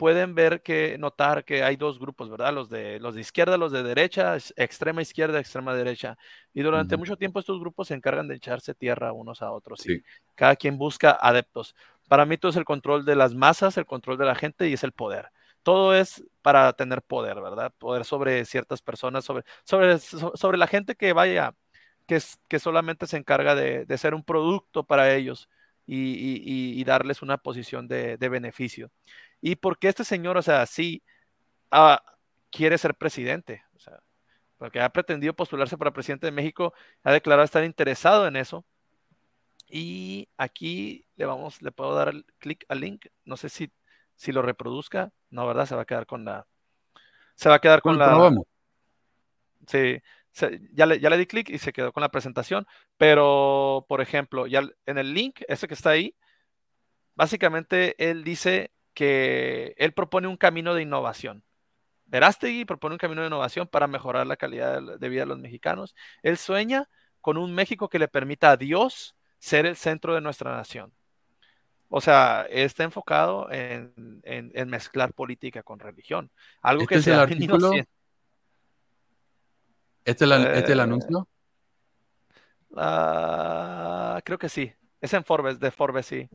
pueden 0.00 0.34
ver 0.34 0.62
que, 0.62 0.96
notar 0.96 1.44
que 1.44 1.62
hay 1.62 1.76
dos 1.76 1.98
grupos, 1.98 2.30
¿verdad? 2.30 2.54
Los 2.54 2.70
de, 2.70 2.98
los 3.00 3.14
de 3.14 3.20
izquierda, 3.20 3.58
los 3.58 3.70
de 3.70 3.82
derecha, 3.82 4.34
extrema 4.56 5.02
izquierda, 5.02 5.38
extrema 5.38 5.74
derecha. 5.74 6.16
Y 6.54 6.62
durante 6.62 6.96
mucho 6.96 7.18
tiempo 7.18 7.38
estos 7.38 7.60
grupos 7.60 7.88
se 7.88 7.94
encargan 7.94 8.26
de 8.26 8.36
echarse 8.36 8.72
tierra 8.72 9.12
unos 9.12 9.42
a 9.42 9.52
otros. 9.52 9.80
Sí. 9.80 10.02
cada 10.34 10.56
quien 10.56 10.78
busca 10.78 11.10
adeptos. 11.20 11.74
Para 12.08 12.24
mí 12.24 12.38
todo 12.38 12.48
es 12.48 12.56
el 12.56 12.64
control 12.64 13.04
de 13.04 13.14
las 13.14 13.34
masas, 13.34 13.76
el 13.76 13.84
control 13.84 14.16
de 14.16 14.24
la 14.24 14.34
gente 14.34 14.70
y 14.70 14.72
es 14.72 14.84
el 14.84 14.92
poder. 14.92 15.28
Todo 15.62 15.94
es 15.94 16.24
para 16.40 16.72
tener 16.72 17.02
poder, 17.02 17.38
¿verdad? 17.38 17.70
Poder 17.76 18.06
sobre 18.06 18.46
ciertas 18.46 18.80
personas, 18.80 19.26
sobre, 19.26 19.44
sobre, 19.64 19.98
sobre 19.98 20.56
la 20.56 20.66
gente 20.66 20.94
que 20.94 21.12
vaya, 21.12 21.54
que, 22.06 22.18
que 22.48 22.58
solamente 22.58 23.06
se 23.06 23.18
encarga 23.18 23.54
de, 23.54 23.84
de 23.84 23.98
ser 23.98 24.14
un 24.14 24.24
producto 24.24 24.82
para 24.82 25.14
ellos 25.14 25.50
y, 25.86 26.82
darles 26.84 27.20
una 27.20 27.36
posición 27.36 27.86
de, 27.86 28.16
de 28.16 28.28
beneficio 28.30 28.90
y 29.40 29.56
porque 29.56 29.88
este 29.88 30.04
señor, 30.04 30.36
o 30.36 30.42
sea, 30.42 30.66
sí 30.66 31.02
ah, 31.70 32.02
quiere 32.50 32.78
ser 32.78 32.94
presidente, 32.94 33.62
o 33.74 33.78
sea, 33.78 34.00
porque 34.58 34.80
ha 34.80 34.88
pretendido 34.90 35.34
postularse 35.34 35.78
para 35.78 35.92
presidente 35.92 36.26
de 36.26 36.32
México, 36.32 36.74
ha 37.02 37.12
declarado 37.12 37.44
estar 37.44 37.64
interesado 37.64 38.26
en 38.26 38.36
eso. 38.36 38.64
Y 39.72 40.28
aquí 40.36 41.06
le 41.16 41.26
vamos, 41.26 41.62
le 41.62 41.70
puedo 41.70 41.94
dar 41.94 42.08
el 42.08 42.26
clic 42.38 42.64
al 42.68 42.80
link, 42.80 43.06
no 43.24 43.36
sé 43.36 43.48
si, 43.48 43.72
si 44.16 44.32
lo 44.32 44.42
reproduzca, 44.42 45.12
no, 45.30 45.46
¿verdad? 45.46 45.66
Se 45.66 45.76
va 45.76 45.82
a 45.82 45.86
quedar 45.86 46.06
con 46.06 46.24
la, 46.24 46.46
se 47.36 47.48
va 47.48 47.54
a 47.56 47.60
quedar 47.60 47.80
con 47.80 47.96
la... 47.96 48.30
Sí, 49.66 50.02
ya, 50.72 50.86
le, 50.86 51.00
ya 51.00 51.10
le 51.10 51.18
di 51.18 51.26
clic 51.26 51.48
y 51.50 51.58
se 51.58 51.72
quedó 51.72 51.92
con 51.92 52.02
la 52.02 52.10
presentación, 52.10 52.66
pero, 52.96 53.86
por 53.88 54.00
ejemplo, 54.00 54.46
ya 54.46 54.62
en 54.86 54.98
el 54.98 55.14
link, 55.14 55.40
ese 55.48 55.68
que 55.68 55.74
está 55.74 55.90
ahí, 55.90 56.14
básicamente 57.14 57.94
él 57.98 58.24
dice 58.24 58.72
que 58.94 59.74
él 59.78 59.92
propone 59.92 60.28
un 60.28 60.36
camino 60.36 60.74
de 60.74 60.82
innovación. 60.82 61.44
Verástegui 62.06 62.64
propone 62.64 62.94
un 62.94 62.98
camino 62.98 63.20
de 63.20 63.28
innovación 63.28 63.68
para 63.68 63.86
mejorar 63.86 64.26
la 64.26 64.36
calidad 64.36 64.98
de 64.98 65.08
vida 65.08 65.22
de 65.22 65.26
los 65.26 65.38
mexicanos. 65.38 65.94
Él 66.22 66.36
sueña 66.36 66.88
con 67.20 67.36
un 67.36 67.54
México 67.54 67.88
que 67.88 67.98
le 67.98 68.08
permita 68.08 68.50
a 68.50 68.56
Dios 68.56 69.14
ser 69.38 69.66
el 69.66 69.76
centro 69.76 70.14
de 70.14 70.20
nuestra 70.20 70.52
nación. 70.52 70.92
O 71.88 72.00
sea, 72.00 72.46
está 72.50 72.84
enfocado 72.84 73.48
en, 73.50 73.92
mezclar 74.68 75.12
política 75.12 75.62
con 75.62 75.78
religión. 75.78 76.30
Algo 76.62 76.82
¿Este 76.82 76.94
que 76.94 77.00
es 77.00 77.06
el 77.08 77.14
artículo? 77.14 77.72
¿Este, 80.04 80.24
es 80.24 80.32
¿Este 80.32 80.72
el 80.72 80.80
anuncio? 80.80 81.28
Ah, 82.76 84.20
creo 84.24 84.38
que 84.38 84.48
sí. 84.48 84.72
Es 85.00 85.12
en 85.14 85.24
Forbes, 85.24 85.58
de 85.58 85.70
Forbes, 85.70 86.06
sí. 86.06 86.28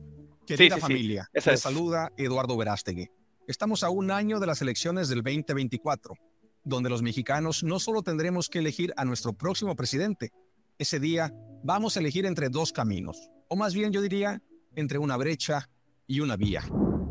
Querida 0.46 0.78
familia, 0.78 1.28
les 1.32 1.60
saluda 1.60 2.12
Eduardo 2.16 2.56
Verástegui. 2.56 3.10
Estamos 3.48 3.82
a 3.82 3.90
un 3.90 4.12
año 4.12 4.38
de 4.38 4.46
las 4.46 4.62
elecciones 4.62 5.08
del 5.08 5.22
2024, 5.22 6.14
donde 6.62 6.88
los 6.88 7.02
mexicanos 7.02 7.64
no 7.64 7.80
solo 7.80 8.02
tendremos 8.02 8.48
que 8.48 8.60
elegir 8.60 8.94
a 8.96 9.04
nuestro 9.04 9.32
próximo 9.32 9.74
presidente, 9.74 10.30
ese 10.78 11.00
día 11.00 11.34
vamos 11.64 11.96
a 11.96 12.00
elegir 12.00 12.26
entre 12.26 12.48
dos 12.48 12.72
caminos, 12.72 13.28
o 13.48 13.56
más 13.56 13.74
bien 13.74 13.92
yo 13.92 14.00
diría, 14.00 14.40
entre 14.76 14.98
una 14.98 15.16
brecha 15.16 15.68
y 16.06 16.20
una 16.20 16.36
vía. 16.36 16.62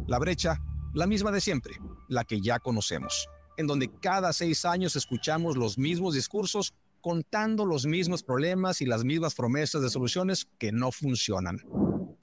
La 0.07 0.17
brecha, 0.17 0.61
la 0.93 1.05
misma 1.05 1.31
de 1.31 1.41
siempre, 1.41 1.73
la 2.07 2.23
que 2.23 2.39
ya 2.39 2.59
conocemos, 2.59 3.27
en 3.57 3.67
donde 3.67 3.91
cada 3.99 4.31
seis 4.31 4.63
años 4.63 4.95
escuchamos 4.95 5.57
los 5.57 5.77
mismos 5.77 6.13
discursos 6.13 6.73
contando 7.01 7.65
los 7.65 7.85
mismos 7.85 8.23
problemas 8.23 8.81
y 8.81 8.85
las 8.85 9.03
mismas 9.03 9.35
promesas 9.35 9.81
de 9.81 9.89
soluciones 9.89 10.47
que 10.57 10.71
no 10.71 10.91
funcionan. 10.91 11.59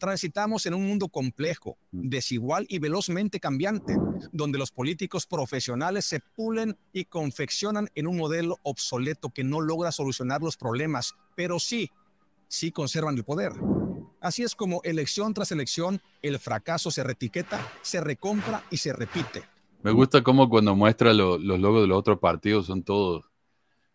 Transitamos 0.03 0.67
en 0.67 0.75
un 0.75 0.85
mundo 0.85 1.09
complejo, 1.09 1.79
mm. 1.93 2.09
desigual 2.09 2.67
y 2.69 2.81
velozmente 2.81 3.38
cambiante, 3.38 3.97
donde 4.33 4.59
los 4.59 4.73
políticos 4.73 5.27
profesionales 5.27 6.07
se 6.07 6.19
pulen 6.19 6.77
y 6.93 7.05
confeccionan 7.05 7.88
en 7.95 8.09
un 8.09 8.17
modelo 8.17 8.59
obsoleto 8.65 9.31
que 9.31 9.45
no 9.45 9.61
logra 9.61 9.93
solucionar 9.93 10.43
los 10.43 10.57
problemas, 10.57 11.15
pero 11.37 11.61
sí, 11.61 11.88
sí 12.49 12.73
conservan 12.73 13.17
el 13.17 13.23
poder. 13.23 13.53
Así 14.21 14.43
es 14.43 14.57
como 14.57 14.81
elección 14.83 15.35
tras 15.35 15.53
elección, 15.53 16.03
el 16.21 16.41
fracaso 16.41 16.91
se 16.91 17.05
retiqueta, 17.05 17.65
se 17.83 18.01
recompra 18.01 18.65
y 18.73 18.79
se 18.79 18.93
repite. 18.93 19.45
Me 19.85 19.93
gusta 19.93 20.25
cómo 20.25 20.49
cuando 20.49 20.75
muestra 20.75 21.12
los 21.12 21.41
logos 21.41 21.83
de 21.83 21.87
los 21.87 21.99
otros 21.99 22.19
partidos 22.19 22.67
son 22.67 22.83
todos, 22.83 23.25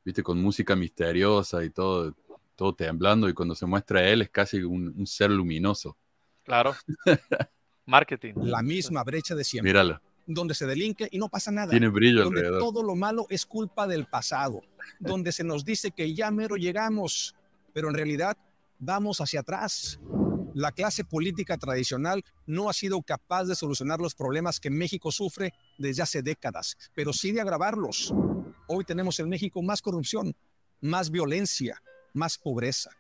viste, 0.06 0.24
con 0.24 0.41
música 0.41 0.74
misteriosa 0.78 1.65
y 1.65 1.70
todo, 1.70 2.15
todo 2.58 2.74
temblando 2.76 3.30
y 3.30 3.34
cuando 3.34 3.56
se 3.56 3.65
muestra 3.65 4.04
él 4.10 4.24
es 4.24 4.30
casi 4.30 4.63
un, 4.63 5.06
ser 5.08 5.30
luminoso. 5.32 5.96
Claro. 6.43 6.76
Marketing. 7.86 8.34
La 8.36 8.62
misma 8.62 9.04
brecha 9.04 9.36
de 9.36 9.46
siempre. 9.46 9.72
Míralo. 9.72 10.02
Donde 10.26 10.54
se 10.54 10.65
delinque 10.65 11.08
y 11.10 11.20
no 11.20 11.30
pasa 11.30 11.52
nada. 11.52 11.70
Tiene 11.70 11.88
brillo 11.88 12.26
donde 12.26 12.41
alrededor. 12.41 12.60
Todo 12.60 12.84
lo 12.84 12.96
malo 12.96 13.28
es 13.30 13.46
culpa 13.46 13.88
del 13.88 14.08
pasado. 14.08 14.62
donde 15.00 15.32
se 15.32 15.43
nos 15.43 15.63
dice 15.63 15.91
que 15.91 16.13
ya 16.13 16.32
mero 16.32 16.58
llegamos, 16.58 17.36
pero 17.74 17.88
en 17.89 17.96
realidad 17.96 18.36
vamos 18.80 19.22
hacia 19.22 19.41
atrás. 19.41 20.00
La 20.54 20.72
clase 20.72 21.04
política 21.06 21.58
tradicional 21.58 22.26
no 22.48 22.70
ha 22.70 22.74
sido 22.74 23.02
capaz 23.04 23.46
de 23.46 23.56
solucionar 23.56 24.00
los 24.00 24.15
problemas 24.15 24.60
que 24.60 24.72
México 24.72 25.12
sufre 25.12 25.54
desde 25.78 26.02
hace 26.02 26.24
décadas, 26.24 26.76
pero 26.96 27.13
sí 27.13 27.32
de 27.32 27.41
agravarlos. 27.41 28.13
Hoy 28.67 28.84
tenemos 28.84 29.20
en 29.20 29.30
México 29.30 29.62
más 29.62 29.82
corrupción, 29.82 30.36
más 30.82 31.12
violencia, 31.12 31.82
más 32.17 32.38
pobreza. 32.38 32.91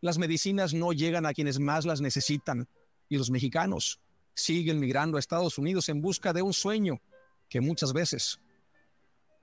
Las 0.00 0.16
medicinas 0.16 0.72
no 0.72 0.92
llegan 0.92 1.26
a 1.26 1.34
quienes 1.34 1.58
más 1.58 1.84
las 1.84 2.00
necesitan 2.00 2.68
y 3.08 3.18
los 3.18 3.30
mexicanos 3.30 4.00
siguen 4.34 4.80
migrando 4.80 5.16
a 5.16 5.20
Estados 5.20 5.58
Unidos 5.58 5.88
en 5.88 6.00
busca 6.00 6.32
de 6.32 6.42
un 6.42 6.52
sueño 6.52 7.00
que 7.48 7.60
muchas 7.60 7.92
veces, 7.92 8.40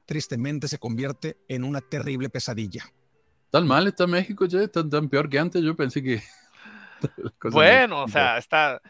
tristemente, 0.06 0.68
se 0.68 0.80
convierte 0.80 1.38
en 1.48 1.64
una 1.64 1.82
terrible 1.82 2.30
pesadilla. 2.30 2.92
¿Tan 3.52 3.68
mal 3.68 3.88
está 3.88 4.08
México, 4.08 4.46
ya? 4.46 4.68
¿Tan, 4.68 4.90
tan 4.90 5.10
peor 5.10 5.30
que 5.30 5.40
antes? 5.40 5.62
Yo 5.62 5.76
pensé 5.76 6.02
que... 6.02 6.24
bueno, 7.52 8.04
o 8.04 8.08
sea, 8.08 8.38
está, 8.38 8.82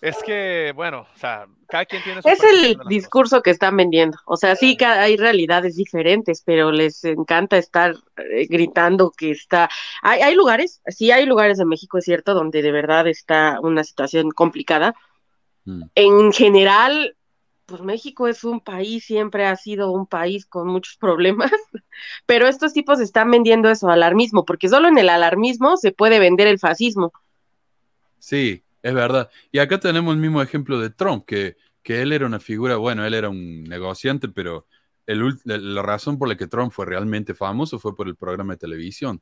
es 0.00 0.16
que, 0.24 0.72
bueno, 0.74 1.06
o 1.14 1.18
sea, 1.18 1.46
cada 1.68 1.84
quien 1.84 2.02
tiene 2.02 2.22
su 2.22 2.28
Es 2.28 2.42
el 2.42 2.78
discurso 2.88 3.42
que 3.42 3.50
están 3.50 3.76
vendiendo. 3.76 4.18
O 4.24 4.36
sea, 4.36 4.56
sí 4.56 4.76
que 4.76 4.86
hay 4.86 5.16
realidades 5.16 5.76
diferentes, 5.76 6.42
pero 6.44 6.72
les 6.72 7.04
encanta 7.04 7.58
estar 7.58 7.94
eh, 8.16 8.46
gritando 8.48 9.10
que 9.10 9.30
está. 9.30 9.68
Hay, 10.02 10.20
hay 10.22 10.34
lugares, 10.34 10.80
sí 10.86 11.10
hay 11.10 11.26
lugares 11.26 11.58
en 11.58 11.68
México, 11.68 11.98
es 11.98 12.04
cierto, 12.04 12.32
donde 12.32 12.62
de 12.62 12.72
verdad 12.72 13.06
está 13.08 13.58
una 13.62 13.84
situación 13.84 14.30
complicada. 14.30 14.94
Mm. 15.66 15.82
En 15.94 16.32
general, 16.32 17.16
pues 17.66 17.82
México 17.82 18.26
es 18.26 18.42
un 18.42 18.60
país, 18.60 19.04
siempre 19.04 19.46
ha 19.46 19.54
sido 19.56 19.92
un 19.92 20.06
país 20.06 20.46
con 20.46 20.66
muchos 20.66 20.96
problemas, 20.96 21.52
pero 22.26 22.48
estos 22.48 22.72
tipos 22.72 23.00
están 23.00 23.30
vendiendo 23.30 23.70
eso, 23.70 23.88
alarmismo, 23.90 24.46
porque 24.46 24.68
solo 24.68 24.88
en 24.88 24.96
el 24.96 25.10
alarmismo 25.10 25.76
se 25.76 25.92
puede 25.92 26.18
vender 26.18 26.46
el 26.46 26.58
fascismo. 26.58 27.12
Sí, 28.18 28.64
es 28.82 28.94
verdad. 28.94 29.30
Y 29.52 29.58
acá 29.58 29.78
tenemos 29.78 30.14
el 30.14 30.20
mismo 30.20 30.42
ejemplo 30.42 30.78
de 30.80 30.90
Trump, 30.90 31.24
que, 31.26 31.56
que 31.82 32.02
él 32.02 32.12
era 32.12 32.26
una 32.26 32.40
figura, 32.40 32.76
bueno, 32.76 33.04
él 33.04 33.14
era 33.14 33.28
un 33.28 33.64
negociante, 33.64 34.28
pero 34.28 34.66
el, 35.06 35.38
la 35.44 35.82
razón 35.82 36.18
por 36.18 36.28
la 36.28 36.36
que 36.36 36.46
Trump 36.46 36.72
fue 36.72 36.86
realmente 36.86 37.34
famoso 37.34 37.78
fue 37.78 37.94
por 37.96 38.08
el 38.08 38.16
programa 38.16 38.54
de 38.54 38.58
televisión. 38.58 39.20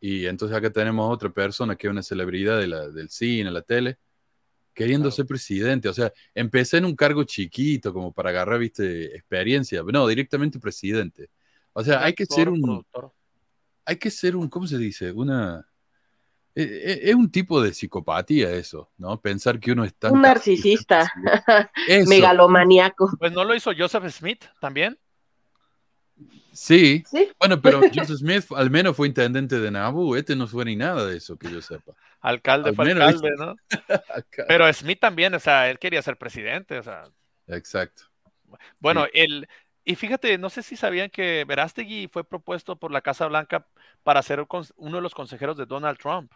Y 0.00 0.26
entonces 0.26 0.56
acá 0.56 0.70
tenemos 0.70 1.12
otra 1.12 1.30
persona 1.30 1.76
que 1.76 1.88
es 1.88 1.90
una 1.90 2.02
celebridad 2.02 2.58
de 2.58 2.68
la, 2.68 2.88
del 2.88 3.08
cine, 3.08 3.50
la 3.50 3.62
tele, 3.62 3.98
queriendo 4.72 5.10
ser 5.10 5.26
presidente. 5.26 5.88
O 5.88 5.92
sea, 5.92 6.12
empecé 6.34 6.76
en 6.76 6.84
un 6.84 6.94
cargo 6.94 7.24
chiquito 7.24 7.92
como 7.92 8.12
para 8.12 8.30
agarrar, 8.30 8.60
viste, 8.60 9.16
experiencia. 9.16 9.82
No, 9.82 10.06
directamente 10.06 10.60
presidente. 10.60 11.30
O 11.72 11.82
sea, 11.82 12.04
hay 12.04 12.14
que 12.14 12.26
ser 12.26 12.48
un... 12.48 12.84
Hay 13.84 13.96
que 13.96 14.10
ser 14.10 14.36
un, 14.36 14.48
¿cómo 14.50 14.66
se 14.66 14.76
dice? 14.76 15.10
Una 15.12 15.66
es 16.60 17.14
un 17.14 17.30
tipo 17.30 17.62
de 17.62 17.72
psicopatía 17.72 18.50
eso, 18.50 18.90
¿no? 18.98 19.20
Pensar 19.20 19.60
que 19.60 19.72
uno 19.72 19.84
es 19.84 19.94
tan... 19.94 20.12
Un 20.12 20.22
narcisista, 20.22 21.12
megalomaniaco. 22.08 23.12
Pues 23.18 23.32
no 23.32 23.44
lo 23.44 23.54
hizo 23.54 23.70
Joseph 23.76 24.08
Smith 24.10 24.44
también. 24.60 24.98
Sí. 26.52 27.04
bueno, 27.38 27.60
pero 27.62 27.80
Joseph 27.80 28.18
Smith 28.18 28.46
al 28.56 28.70
menos 28.70 28.96
fue 28.96 29.06
intendente 29.06 29.60
de 29.60 29.70
Nabu, 29.70 30.16
este 30.16 30.34
no 30.34 30.48
fue 30.48 30.64
ni 30.64 30.74
nada 30.74 31.06
de 31.06 31.18
eso 31.18 31.38
que 31.38 31.48
yo 31.48 31.62
sepa. 31.62 31.92
Alcalde 32.20 32.72
fue 32.72 32.90
alcalde, 32.90 33.30
¿no? 33.38 33.54
pero 34.48 34.72
Smith 34.72 34.98
también, 34.98 35.32
o 35.34 35.38
sea, 35.38 35.70
él 35.70 35.78
quería 35.78 36.02
ser 36.02 36.16
presidente, 36.16 36.76
o 36.78 36.82
sea. 36.82 37.04
Exacto. 37.46 38.02
Bueno, 38.80 39.06
el, 39.12 39.48
y 39.84 39.94
fíjate, 39.94 40.36
no 40.38 40.50
sé 40.50 40.64
si 40.64 40.76
sabían 40.76 41.10
que 41.10 41.44
Verástegui 41.46 42.08
fue 42.08 42.24
propuesto 42.24 42.74
por 42.74 42.90
la 42.90 43.00
Casa 43.00 43.28
Blanca 43.28 43.68
para 44.02 44.22
ser 44.22 44.44
uno 44.76 44.96
de 44.96 45.02
los 45.02 45.14
consejeros 45.14 45.56
de 45.56 45.66
Donald 45.66 45.98
Trump 45.98 46.32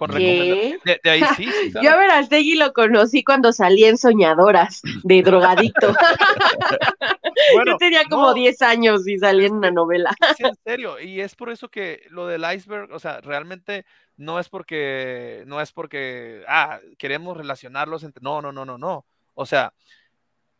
con 0.00 0.12
recomendaciones. 0.12 0.80
De, 1.02 1.10
ahí 1.10 1.22
sí. 1.36 1.46
Yo 1.82 1.90
a 1.90 1.96
Verastegui 1.96 2.54
lo 2.54 2.72
conocí 2.72 3.22
cuando 3.22 3.52
salí 3.52 3.84
en 3.84 3.98
Soñadoras, 3.98 4.80
de 5.02 5.22
drogadicto. 5.22 5.92
Yo 7.66 7.76
tenía 7.76 8.04
como 8.08 8.32
10 8.32 8.62
años 8.62 9.06
y 9.06 9.18
salí 9.18 9.44
en 9.44 9.56
una 9.56 9.70
novela. 9.70 10.16
Sí, 10.38 10.44
en 10.44 10.54
serio, 10.64 10.98
y 10.98 11.20
es 11.20 11.34
por 11.34 11.50
eso 11.50 11.68
que 11.68 12.06
lo 12.08 12.26
del 12.26 12.46
iceberg, 12.50 12.90
o 12.92 12.98
sea, 12.98 13.20
realmente 13.20 13.84
no 14.16 14.38
es 14.38 14.48
porque, 14.48 15.44
no 15.46 15.60
es 15.60 15.70
porque, 15.70 16.44
ah, 16.48 16.80
queremos 16.96 17.36
relacionarlos 17.36 18.02
entre, 18.02 18.22
no, 18.22 18.40
no, 18.40 18.52
no, 18.52 18.64
no, 18.64 18.78
no. 18.78 19.04
O 19.34 19.44
sea, 19.44 19.74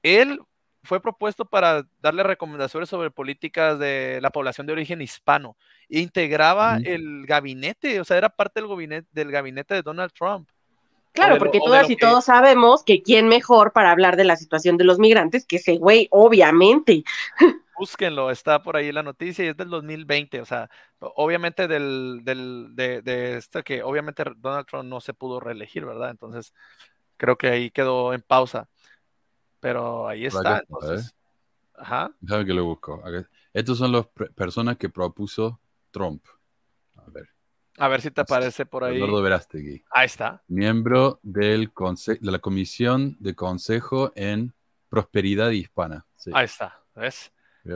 él 0.03 0.39
fue 0.83 1.01
propuesto 1.01 1.47
para 1.47 1.87
darle 2.03 2.25
recomendaciones 2.25 2.91
sobre 2.91 3.11
políticas 3.11 3.79
de 3.79 4.19
la 4.21 4.29
población 4.29 4.67
de 4.67 4.75
origen 4.75 5.01
hispano 5.01 5.57
e 5.91 6.01
integraba 6.01 6.79
el 6.85 7.27
gabinete, 7.27 8.01
o 8.01 8.05
sea, 8.05 8.17
era 8.17 8.29
parte 8.29 8.61
del 8.61 8.69
gabinete, 8.69 9.09
del 9.13 9.31
gabinete 9.31 9.75
de 9.75 9.83
Donald 9.83 10.13
Trump. 10.13 10.49
Claro, 11.13 11.39
porque 11.39 11.59
todas 11.59 11.91
y 11.91 11.97
todos 11.97 12.27
sabemos 12.27 12.85
que 12.85 13.03
quién 13.03 13.27
mejor 13.27 13.73
para 13.73 13.91
hablar 13.91 14.17
de 14.17 14.25
la 14.25 14.37
situación 14.37 14.77
de 14.77 14.85
los 14.85 15.01
migrantes 15.01 15.45
que 15.45 15.57
ese 15.57 15.77
güey, 15.77 16.07
obviamente. 16.13 17.03
Búsquenlo, 17.79 18.31
está 18.31 18.63
por 18.63 18.77
ahí 18.77 18.93
la 18.93 19.03
noticia 19.03 19.45
y 19.45 19.49
es 19.49 19.57
del 19.57 19.71
2020, 19.71 20.41
o 20.41 20.45
sea, 20.45 20.71
obviamente 21.01 21.67
del, 21.67 22.21
del 22.23 22.69
de, 22.75 23.03
de 23.03 23.39
esto 23.39 23.63
que 23.65 23.83
obviamente 23.83 24.23
Donald 24.37 24.67
Trump 24.67 24.85
no 24.85 25.01
se 25.01 25.15
pudo 25.15 25.41
reelegir, 25.41 25.85
¿verdad? 25.85 26.11
Entonces, 26.11 26.53
creo 27.17 27.37
que 27.37 27.49
ahí 27.49 27.71
quedó 27.71 28.13
en 28.13 28.21
pausa. 28.21 28.69
Pero 29.61 30.09
ahí 30.09 30.27
está. 30.27 30.61
Entonces, 30.61 31.15
Ajá. 31.81 32.15
Déjame 32.21 32.45
que 32.45 32.55
lo 32.55 32.65
busco. 32.65 33.03
Estos 33.53 33.79
son 33.79 33.93
las 33.93 34.07
personas 34.35 34.77
que 34.77 34.89
propuso 34.89 35.61
Trump. 35.91 36.25
A 36.97 37.11
ver. 37.11 37.29
A 37.79 37.89
ver 37.89 38.01
si 38.01 38.11
te 38.11 38.21
aparece 38.21 38.67
por 38.67 38.85
ahí. 38.85 38.97
Eduardo 38.97 39.23
Verástegui. 39.23 39.85
Ahí 39.91 40.07
está. 40.07 40.43
Miembro 40.49 41.21
del 41.23 41.71
de 41.73 42.31
la 42.31 42.39
Comisión 42.39 43.17
de 43.21 43.35
Consejo 43.35 44.13
en 44.15 44.53
Prosperidad 44.89 45.51
Hispana. 45.51 46.07
Ahí 46.33 46.45
está. 46.45 46.83
¿Ves? 46.95 47.33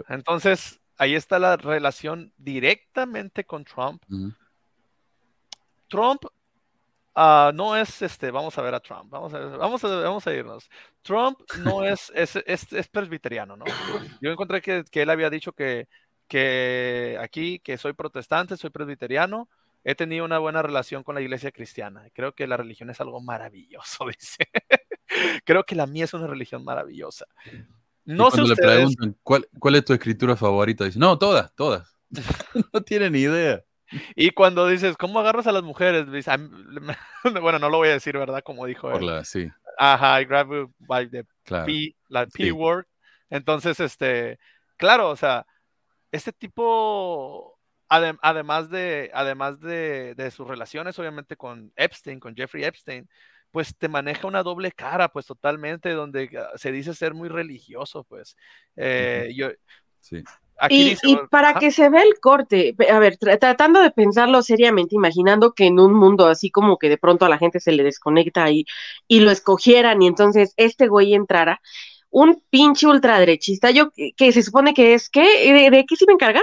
Entonces, 0.08 0.80
ahí 0.96 1.14
está 1.14 1.38
la 1.38 1.56
relación 1.56 2.32
directamente 2.36 3.44
con 3.44 3.64
Trump. 3.64 4.02
Trump 5.88 6.24
Ah, 7.16 7.52
no 7.54 7.76
es 7.76 8.02
este, 8.02 8.32
vamos 8.32 8.58
a 8.58 8.62
ver 8.62 8.74
a 8.74 8.80
Trump, 8.80 9.08
vamos 9.08 9.32
a, 9.32 9.38
vamos 9.38 9.84
a, 9.84 9.88
vamos 9.88 10.26
a 10.26 10.34
irnos. 10.34 10.68
Trump 11.02 11.38
no 11.58 11.84
es, 11.84 12.10
es, 12.12 12.36
es, 12.44 12.88
presbiteriano, 12.88 13.56
¿no? 13.56 13.64
Yo 14.20 14.32
encontré 14.32 14.60
que, 14.60 14.82
que, 14.90 15.02
él 15.02 15.10
había 15.10 15.30
dicho 15.30 15.52
que, 15.52 15.86
que 16.28 17.18
aquí, 17.20 17.58
que 17.58 17.78
soy 17.78 17.92
protestante, 17.92 18.56
soy 18.56 18.70
presbiteriano, 18.70 19.48
he 19.84 19.94
tenido 19.94 20.24
una 20.24 20.38
buena 20.38 20.62
relación 20.62 21.02
con 21.02 21.14
la 21.14 21.20
iglesia 21.20 21.52
cristiana. 21.52 22.08
Creo 22.14 22.34
que 22.34 22.46
la 22.46 22.56
religión 22.56 22.90
es 22.90 23.00
algo 23.00 23.20
maravilloso, 23.20 24.06
dice. 24.18 24.48
Creo 25.44 25.64
que 25.64 25.74
la 25.74 25.86
mía 25.86 26.04
es 26.04 26.14
una 26.14 26.26
religión 26.26 26.64
maravillosa. 26.64 27.26
No 28.04 28.30
sé 28.30 28.42
le 28.42 28.56
preguntan 28.56 29.16
¿cuál, 29.22 29.48
cuál 29.58 29.76
es 29.76 29.84
tu 29.84 29.92
escritura 29.92 30.36
favorita, 30.36 30.84
dice, 30.84 30.98
no, 30.98 31.18
todas, 31.18 31.54
todas. 31.54 31.96
no 32.72 32.82
tiene 32.82 33.10
ni 33.10 33.20
idea. 33.20 33.62
Y 34.16 34.30
cuando 34.30 34.66
dices, 34.66 34.96
¿cómo 34.96 35.20
agarras 35.20 35.46
a 35.46 35.52
las 35.52 35.62
mujeres? 35.62 36.06
bueno, 37.40 37.58
no 37.58 37.70
lo 37.70 37.78
voy 37.78 37.88
a 37.88 37.92
decir, 37.92 38.16
¿verdad? 38.18 38.42
Como 38.42 38.66
dijo 38.66 38.90
Por 38.90 39.02
La, 39.02 39.24
sí. 39.24 39.48
Ajá, 39.78 40.20
I 40.20 40.24
grab 40.24 40.52
you 40.52 40.72
by 40.78 41.08
the 41.08 41.24
P, 41.44 41.94
la 42.08 42.26
P 42.26 42.52
word. 42.52 42.86
Entonces, 43.30 43.80
este, 43.80 44.38
claro, 44.76 45.10
o 45.10 45.16
sea, 45.16 45.46
este 46.14 46.32
tipo, 46.32 47.58
además 47.88 48.70
de, 48.70 49.10
además 49.12 49.60
de, 49.60 50.14
de, 50.14 50.30
sus 50.30 50.46
relaciones, 50.46 50.96
obviamente, 50.98 51.36
con 51.36 51.72
Epstein, 51.74 52.20
con 52.20 52.36
Jeffrey 52.36 52.62
Epstein, 52.62 53.08
pues 53.50 53.76
te 53.76 53.88
maneja 53.88 54.28
una 54.28 54.44
doble 54.44 54.70
cara, 54.70 55.08
pues 55.08 55.26
totalmente, 55.26 55.90
donde 55.90 56.30
ah, 56.38 56.56
se 56.56 56.70
dice 56.70 56.94
ser 56.94 57.14
muy 57.14 57.28
religioso, 57.28 58.04
pues. 58.04 58.36
Eh, 58.76 59.32
yo, 59.34 59.48
sí. 59.98 60.22
y, 60.70 61.16
para 61.30 61.54
que 61.54 61.72
se 61.72 61.88
vea 61.88 62.02
el 62.02 62.20
corte, 62.20 62.76
a 62.88 62.98
ver, 63.00 63.16
tratando 63.16 63.80
de 63.80 63.90
pensarlo 63.90 64.40
seriamente, 64.42 64.94
imaginando 64.94 65.52
que 65.52 65.66
en 65.66 65.80
un 65.80 65.94
mundo 65.94 66.28
así 66.28 66.52
como 66.52 66.78
que 66.78 66.88
de 66.88 66.98
pronto 66.98 67.24
a 67.24 67.28
la 67.28 67.38
gente 67.38 67.58
se 67.58 67.72
le 67.72 67.82
desconecta 67.82 68.48
y, 68.50 68.66
y 69.08 69.18
lo 69.18 69.32
escogieran 69.32 70.00
y 70.00 70.06
entonces 70.06 70.54
este 70.56 70.86
güey 70.86 71.14
entrara, 71.14 71.60
un 72.14 72.40
pinche 72.48 72.86
ultraderechista, 72.86 73.72
yo 73.72 73.90
que 74.16 74.30
se 74.30 74.42
supone 74.44 74.72
que 74.72 74.94
es, 74.94 75.10
¿qué? 75.10 75.68
¿De, 75.70 75.84
qué 75.84 75.96
se 75.96 76.06
me 76.06 76.12
encarga? 76.12 76.40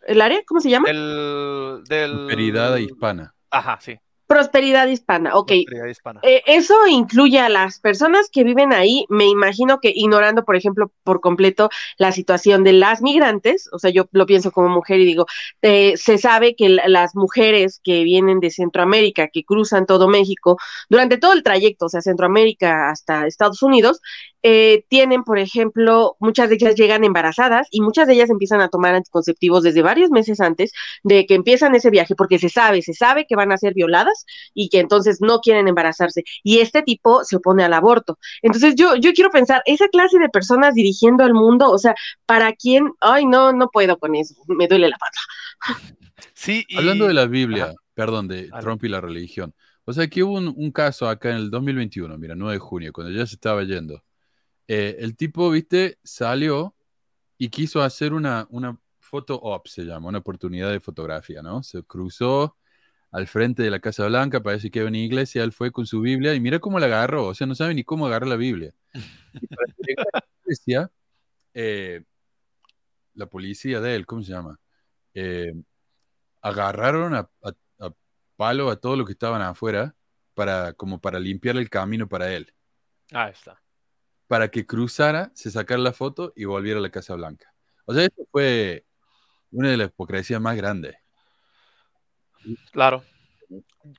¿El 0.00 0.22
área? 0.22 0.42
¿Cómo 0.46 0.60
se 0.60 0.70
llama? 0.70 0.88
El 0.88 1.82
del... 1.86 2.80
hispana. 2.80 3.34
Ajá, 3.50 3.78
sí. 3.78 3.98
Prosperidad 4.30 4.86
hispana, 4.86 5.34
ok. 5.34 5.50
Eh, 5.50 6.42
eso 6.46 6.86
incluye 6.86 7.40
a 7.40 7.48
las 7.48 7.80
personas 7.80 8.30
que 8.30 8.44
viven 8.44 8.72
ahí, 8.72 9.04
me 9.08 9.26
imagino 9.26 9.80
que 9.80 9.92
ignorando, 9.92 10.44
por 10.44 10.54
ejemplo, 10.54 10.92
por 11.02 11.20
completo 11.20 11.68
la 11.98 12.12
situación 12.12 12.62
de 12.62 12.72
las 12.72 13.02
migrantes, 13.02 13.68
o 13.72 13.80
sea, 13.80 13.90
yo 13.90 14.08
lo 14.12 14.26
pienso 14.26 14.52
como 14.52 14.68
mujer 14.68 15.00
y 15.00 15.04
digo, 15.04 15.26
eh, 15.62 15.96
se 15.96 16.16
sabe 16.16 16.54
que 16.54 16.68
las 16.68 17.16
mujeres 17.16 17.80
que 17.82 18.04
vienen 18.04 18.38
de 18.38 18.52
Centroamérica, 18.52 19.26
que 19.26 19.42
cruzan 19.42 19.84
todo 19.84 20.06
México, 20.06 20.58
durante 20.88 21.18
todo 21.18 21.32
el 21.32 21.42
trayecto, 21.42 21.86
o 21.86 21.88
sea, 21.88 22.00
Centroamérica 22.00 22.90
hasta 22.90 23.26
Estados 23.26 23.64
Unidos, 23.64 24.00
eh, 24.42 24.84
tienen, 24.88 25.22
por 25.22 25.38
ejemplo, 25.38 26.16
muchas 26.18 26.48
de 26.48 26.54
ellas 26.54 26.74
llegan 26.74 27.04
embarazadas 27.04 27.68
y 27.70 27.82
muchas 27.82 28.06
de 28.06 28.14
ellas 28.14 28.30
empiezan 28.30 28.62
a 28.62 28.68
tomar 28.68 28.94
anticonceptivos 28.94 29.62
desde 29.62 29.82
varios 29.82 30.10
meses 30.10 30.40
antes 30.40 30.72
de 31.02 31.26
que 31.26 31.34
empiezan 31.34 31.74
ese 31.74 31.90
viaje, 31.90 32.14
porque 32.14 32.38
se 32.38 32.48
sabe, 32.48 32.80
se 32.80 32.94
sabe 32.94 33.26
que 33.26 33.36
van 33.36 33.52
a 33.52 33.58
ser 33.58 33.74
violadas 33.74 34.19
y 34.54 34.68
que 34.68 34.80
entonces 34.80 35.18
no 35.20 35.40
quieren 35.40 35.68
embarazarse. 35.68 36.24
Y 36.42 36.58
este 36.58 36.82
tipo 36.82 37.24
se 37.24 37.36
opone 37.36 37.64
al 37.64 37.72
aborto. 37.72 38.18
Entonces 38.42 38.74
yo, 38.76 38.96
yo 38.96 39.12
quiero 39.12 39.30
pensar, 39.30 39.62
esa 39.66 39.88
clase 39.88 40.18
de 40.18 40.28
personas 40.28 40.74
dirigiendo 40.74 41.24
al 41.24 41.34
mundo, 41.34 41.70
o 41.70 41.78
sea, 41.78 41.94
¿para 42.26 42.52
quién? 42.52 42.92
Ay, 43.00 43.26
no, 43.26 43.52
no 43.52 43.68
puedo 43.68 43.98
con 43.98 44.14
eso, 44.14 44.34
me 44.46 44.68
duele 44.68 44.88
la 44.88 44.96
pata. 44.96 45.94
Sí, 46.34 46.66
Hablando 46.76 47.06
de 47.06 47.14
la 47.14 47.26
Biblia, 47.26 47.74
perdón, 47.94 48.28
de 48.28 48.50
Trump 48.60 48.82
y 48.84 48.88
la 48.88 49.00
religión. 49.00 49.54
O 49.84 49.92
sea, 49.92 50.08
que 50.08 50.22
hubo 50.22 50.34
un, 50.38 50.52
un, 50.56 50.70
caso 50.70 51.08
acá 51.08 51.30
en 51.30 51.36
el 51.36 51.50
2021, 51.50 52.16
mira, 52.16 52.34
9 52.34 52.54
de 52.54 52.58
junio, 52.58 52.92
cuando 52.92 53.12
ya 53.12 53.26
se 53.26 53.34
estaba 53.34 53.62
yendo. 53.64 54.02
Eh, 54.68 54.96
el 55.00 55.16
tipo, 55.16 55.50
viste, 55.50 55.98
salió 56.04 56.76
y 57.36 57.48
quiso 57.48 57.82
hacer 57.82 58.12
una, 58.12 58.46
una 58.50 58.78
foto 59.00 59.34
op, 59.34 59.66
se 59.66 59.82
llama, 59.82 60.08
una 60.08 60.18
oportunidad 60.18 60.70
de 60.70 60.78
fotografía, 60.78 61.42
¿no? 61.42 61.62
Se 61.64 61.82
cruzó 61.82 62.56
al 63.10 63.26
frente 63.26 63.62
de 63.62 63.70
la 63.70 63.80
Casa 63.80 64.06
Blanca, 64.06 64.42
parece 64.42 64.70
que 64.70 64.80
en 64.80 64.94
iglesia, 64.94 65.42
él 65.42 65.52
fue 65.52 65.72
con 65.72 65.86
su 65.86 66.00
Biblia 66.00 66.34
y 66.34 66.40
mira 66.40 66.58
cómo 66.58 66.78
la 66.78 66.86
agarró, 66.86 67.26
o 67.26 67.34
sea, 67.34 67.46
no 67.46 67.54
sabe 67.54 67.74
ni 67.74 67.84
cómo 67.84 68.06
agarrar 68.06 68.28
la 68.28 68.36
Biblia. 68.36 68.74
Y 69.32 69.46
para 69.46 69.74
llegar 69.78 70.06
a 70.12 70.18
la 70.18 70.26
iglesia, 70.44 70.90
eh, 71.54 72.04
la 73.14 73.26
policía 73.26 73.80
de 73.80 73.96
él, 73.96 74.06
¿cómo 74.06 74.22
se 74.22 74.32
llama? 74.32 74.58
Eh, 75.14 75.52
agarraron 76.42 77.14
a, 77.14 77.30
a, 77.42 77.90
palo 78.36 78.70
a 78.70 78.76
todos 78.76 78.96
los 78.96 79.06
que 79.06 79.12
estaban 79.12 79.42
afuera 79.42 79.94
para, 80.34 80.72
como 80.72 81.00
para 81.00 81.18
limpiar 81.18 81.56
el 81.56 81.68
camino 81.68 82.08
para 82.08 82.32
él. 82.32 82.52
Ah, 83.12 83.28
está 83.28 83.60
para 84.30 84.48
que 84.48 84.64
cruzara, 84.64 85.32
se 85.34 85.50
sacara 85.50 85.80
la 85.80 85.92
foto 85.92 86.32
y 86.36 86.44
volviera 86.44 86.78
a 86.78 86.82
la 86.82 86.92
Casa 86.92 87.16
Blanca. 87.16 87.52
O 87.84 87.92
sea, 87.92 88.04
eso 88.04 88.28
fue 88.30 88.86
una 89.50 89.70
de 89.70 89.76
las 89.76 89.88
hipocresías 89.88 90.40
más 90.40 90.56
grandes. 90.56 90.94
Claro. 92.72 93.02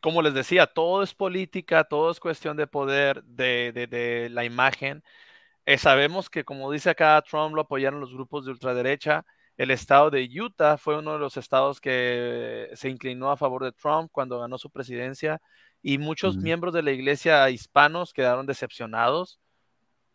Como 0.01 0.21
les 0.21 0.34
decía, 0.34 0.67
todo 0.67 1.04
es 1.04 1.13
política, 1.13 1.84
todo 1.84 2.12
es 2.12 2.19
cuestión 2.19 2.58
de 2.58 2.67
poder, 2.67 3.23
de, 3.23 4.30
la 4.32 4.45
imagen. 4.45 5.04
Eh, 5.65 5.77
sabemos 5.77 6.30
que, 6.30 6.43
como 6.43 6.71
dice 6.71 6.89
acá, 6.89 7.21
Trump 7.21 7.56
lo 7.56 7.62
apoyaron 7.62 7.99
los 7.99 8.13
grupos 8.13 8.45
de 8.45 8.51
ultraderecha. 8.51 9.25
El 9.58 9.71
estado 9.71 10.10
de 10.10 10.27
Utah 10.39 10.77
fue 10.77 10.97
uno 10.97 11.13
de 11.13 11.19
los 11.19 11.38
estados 11.38 11.82
que 11.82 12.69
se 12.73 12.89
inclinó 12.89 13.32
a 13.32 13.38
favor 13.38 13.63
de 13.63 13.71
Trump 13.71 14.10
cuando 14.12 14.39
ganó 14.39 14.58
su 14.58 14.69
presidencia 14.69 15.41
y 15.84 15.97
muchos 15.97 16.38
miembros 16.38 16.73
de 16.73 16.84
la 16.84 16.91
iglesia 16.91 17.49
hispanos 17.49 18.13
quedaron 18.13 18.45
decepcionados 18.45 19.39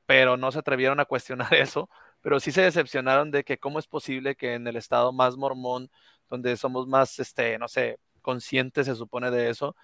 pero 0.06 0.36
no 0.36 0.52
se 0.52 0.60
atrevieron 0.60 1.00
a 1.00 1.04
cuestionar 1.04 1.52
eso, 1.54 1.90
pero 2.22 2.40
sí 2.40 2.52
se 2.52 2.62
decepcionaron 2.62 3.30
de 3.30 3.44
que 3.44 3.58
cómo 3.58 3.78
es 3.78 3.86
posible 3.86 4.36
que 4.36 4.54
en 4.54 4.66
el 4.66 4.76
estado 4.76 5.12
más 5.12 5.36
mormón, 5.36 5.90
donde 6.30 6.56
somos 6.56 6.86
más, 6.86 7.18
este, 7.18 7.58
no 7.58 7.68
sé, 7.68 7.98
conscientes, 8.26 8.86
se 8.86 8.96
supone 8.96 9.30
de 9.30 9.50
eso, 9.50 9.76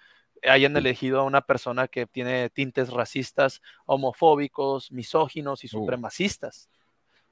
hayan 0.43 0.75
elegido 0.75 1.21
a 1.21 1.23
una 1.23 1.39
persona 1.41 1.87
que 1.87 2.05
tiene 2.05 2.49
tintes 2.49 2.89
racistas, 2.91 3.61
homofóbicos, 3.85 4.91
misóginos 4.91 5.63
y 5.63 5.69
supremacistas. 5.69 6.69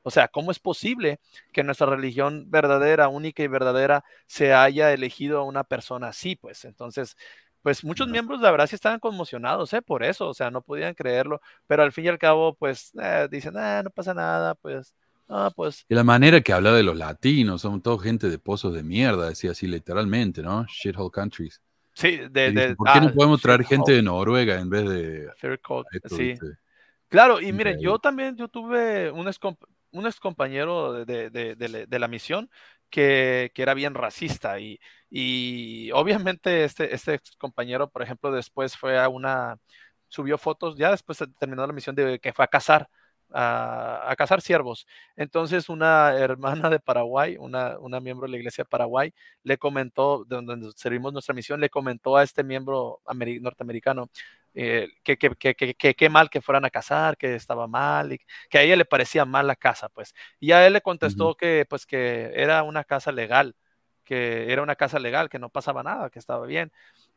O 0.04 0.12
sea, 0.12 0.30
¿cómo 0.30 0.52
es 0.52 0.60
posible 0.60 1.20
que 1.52 1.64
nuestra 1.64 1.88
religión 1.88 2.46
verdadera, 2.50 3.10
única 3.10 3.44
y 3.44 3.48
verdadera, 3.48 4.06
se 4.28 4.54
haya 4.54 4.94
elegido 4.94 5.40
a 5.40 5.44
una 5.44 5.66
persona 5.66 6.08
así? 6.08 6.38
Pues 6.38 6.64
entonces, 6.64 7.18
pues 7.62 7.84
muchos 7.84 8.08
miembros 8.08 8.40
la 8.40 8.52
verdad 8.52 8.68
sí 8.68 8.76
estaban 8.76 9.00
conmocionados, 9.02 9.74
¿eh? 9.74 9.82
Por 9.82 10.04
eso, 10.04 10.30
o 10.30 10.34
sea, 10.34 10.50
no 10.50 10.62
podían 10.62 10.96
creerlo, 10.96 11.42
pero 11.68 11.84
al 11.84 11.92
fin 11.92 12.06
y 12.06 12.08
al 12.08 12.18
cabo, 12.18 12.56
pues 12.56 12.94
eh, 13.02 13.28
dicen, 13.30 13.58
ah, 13.58 13.84
no 13.84 13.90
pasa 13.92 14.14
nada, 14.14 14.56
pues, 14.56 14.96
ah, 15.32 15.52
pues. 15.56 15.86
Y 15.90 15.96
la 15.96 16.04
manera 16.04 16.42
que 16.42 16.54
habla 16.54 16.74
de 16.74 16.84
los 16.84 16.98
latinos, 16.98 17.62
son 17.62 17.82
todos 17.82 18.04
gente 18.04 18.30
de 18.30 18.38
pozos 18.38 18.74
de 18.74 18.84
mierda, 18.84 19.30
decía 19.30 19.52
así 19.52 19.68
literalmente, 19.68 20.44
¿no? 20.44 20.66
Shithole 20.66 21.12
countries. 21.12 21.62
Sí, 21.94 22.18
de, 22.30 22.76
¿Por 22.76 22.92
qué 22.94 23.02
no 23.02 23.08
ah, 23.08 23.14
podemos 23.14 23.42
traer 23.42 23.64
gente 23.66 23.92
de 23.92 24.02
Noruega 24.02 24.60
en 24.60 24.70
vez 24.70 24.90
de... 24.90 25.30
sí. 26.06 26.36
Claro, 27.10 27.42
y 27.42 27.52
miren, 27.52 27.78
yo 27.82 28.00
también, 28.00 28.38
yo 28.38 28.48
tuve 28.48 29.12
un, 29.12 29.30
un 29.92 30.08
ex 30.08 30.20
compañero 30.20 31.06
de, 31.06 31.30
de, 31.30 32.00
la 32.00 32.08
misión 32.08 32.50
que, 32.90 33.52
que, 33.54 33.62
era 33.62 33.74
bien 33.74 33.94
racista 33.94 34.62
y, 34.62 34.80
y 35.10 35.92
obviamente 35.92 36.64
este, 36.64 36.96
este 36.96 37.16
ex 37.16 37.36
compañero, 37.36 37.90
por 37.90 38.02
ejemplo, 38.02 38.32
después 38.32 38.78
fue 38.78 38.98
a 38.98 39.10
una, 39.10 39.58
subió 40.08 40.38
fotos, 40.38 40.78
ya 40.78 40.92
después 40.92 41.20
terminó 41.38 41.68
la 41.68 41.74
misión 41.74 41.96
de 41.96 42.20
que 42.20 42.32
fue 42.32 42.46
a 42.46 42.48
cazar 42.48 42.88
a, 43.34 44.14
cazar 44.18 44.42
ciervos. 44.42 44.88
Entonces 45.16 45.70
una 45.70 46.14
hermana 46.18 46.70
de 46.70 46.80
Paraguay, 46.80 47.38
una, 47.40 47.78
una 47.80 48.00
miembro 48.00 48.26
de 48.28 48.32
la 48.32 48.38
iglesia 48.38 48.64
de 48.64 48.70
Paraguay, 48.70 49.14
le 49.44 49.58
comentó, 49.58 50.26
de 50.26 50.42
donde 50.42 50.72
servimos 50.76 51.14
nuestra 51.14 51.34
misión, 51.34 51.60
le 51.60 51.70
comentó 51.70 52.18
a 52.18 52.24
este 52.24 52.44
miembro 52.44 53.02
norteamericano 53.42 54.10
eh, 54.54 54.90
que, 55.04 55.18
que, 55.18 56.10
mal 56.10 56.30
que 56.30 56.42
fueran 56.42 56.66
a 56.66 56.70
cazar, 56.70 57.18
que 57.18 57.36
estaba 57.36 57.68
mal, 57.68 58.14
y 58.14 58.20
que 58.50 58.58
a 58.58 58.62
ella 58.64 58.76
le 58.76 58.86
parecía 58.86 59.26
mal 59.26 59.48
la 59.48 59.56
casa, 59.56 59.90
pues. 59.90 60.14
Y 60.40 60.52
a 60.52 60.66
él 60.68 60.74
le 60.74 60.82
contestó 60.82 61.36
que, 61.36 61.66
pues, 61.70 61.86
que 61.86 62.32
era 62.36 62.64
una 62.64 62.84
casa 62.84 63.12
legal, 63.12 63.56
que 64.04 64.52
era 64.52 64.62
una 64.62 64.76
casa 64.76 65.00
legal, 65.00 65.30
que 65.30 65.40
no 65.40 65.50
pasaba 65.50 65.84
nada, 65.84 66.10
que 66.10 66.20
estaba 66.20 66.46
bien. 66.46 66.72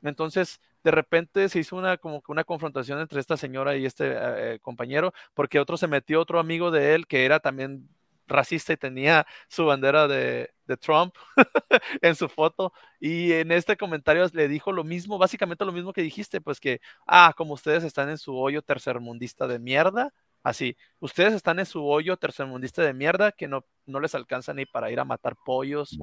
Entonces, 0.08 0.60
de 0.82 0.90
repente 0.90 1.48
se 1.48 1.58
hizo 1.58 1.76
una 1.76 1.96
como 1.96 2.22
una 2.28 2.44
confrontación 2.44 3.00
entre 3.00 3.20
esta 3.20 3.36
señora 3.36 3.76
y 3.76 3.86
este 3.86 4.12
eh, 4.16 4.58
compañero, 4.60 5.12
porque 5.34 5.58
otro 5.58 5.76
se 5.76 5.88
metió, 5.88 6.20
otro 6.20 6.38
amigo 6.38 6.70
de 6.70 6.94
él 6.94 7.06
que 7.06 7.24
era 7.24 7.40
también 7.40 7.88
racista 8.26 8.72
y 8.72 8.76
tenía 8.76 9.26
su 9.48 9.66
bandera 9.66 10.08
de, 10.08 10.50
Trump 10.80 11.14
en 12.02 12.14
su 12.14 12.28
foto. 12.28 12.72
Y 12.98 13.32
en 13.32 13.52
este 13.52 13.76
comentario 13.76 14.26
le 14.32 14.48
dijo 14.48 14.72
lo 14.72 14.82
mismo, 14.82 15.18
básicamente 15.18 15.64
lo 15.64 15.72
mismo 15.72 15.92
que 15.92 16.02
dijiste, 16.02 16.40
pues 16.40 16.58
que, 16.58 16.80
ah, 17.06 17.34
como 17.36 17.52
ustedes 17.54 17.84
están 17.84 18.08
en 18.08 18.16
su 18.16 18.34
hoyo 18.36 18.62
tercermundista 18.62 19.46
de 19.46 19.58
mierda, 19.58 20.14
así, 20.42 20.76
ustedes 21.00 21.34
están 21.34 21.58
en 21.58 21.66
su 21.66 21.86
hoyo 21.86 22.16
tercermundista 22.16 22.82
de 22.82 22.94
mierda 22.94 23.32
que 23.32 23.46
no, 23.46 23.66
no 23.84 24.00
les 24.00 24.14
alcanza 24.14 24.54
ni 24.54 24.64
para 24.64 24.90
ir 24.90 25.00
a 25.00 25.04
matar 25.04 25.36
pollos. 25.44 25.98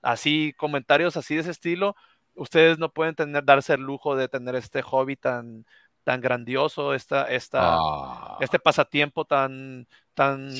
Así, 0.00 0.54
comentarios 0.56 1.16
así 1.18 1.34
de 1.34 1.42
ese 1.42 1.50
estilo 1.50 1.94
ustedes 2.36 2.78
no 2.78 2.92
pueden 2.92 3.14
tener, 3.14 3.44
darse 3.44 3.74
el 3.74 3.80
lujo 3.80 4.16
de 4.16 4.28
tener 4.28 4.54
este 4.54 4.82
hobby 4.82 5.16
tan, 5.16 5.64
tan 6.04 6.20
grandioso, 6.20 6.94
esta, 6.94 7.24
esta, 7.24 7.74
ah. 7.74 8.38
este 8.40 8.58
pasatiempo 8.58 9.24
tan, 9.24 9.88
tan 10.14 10.50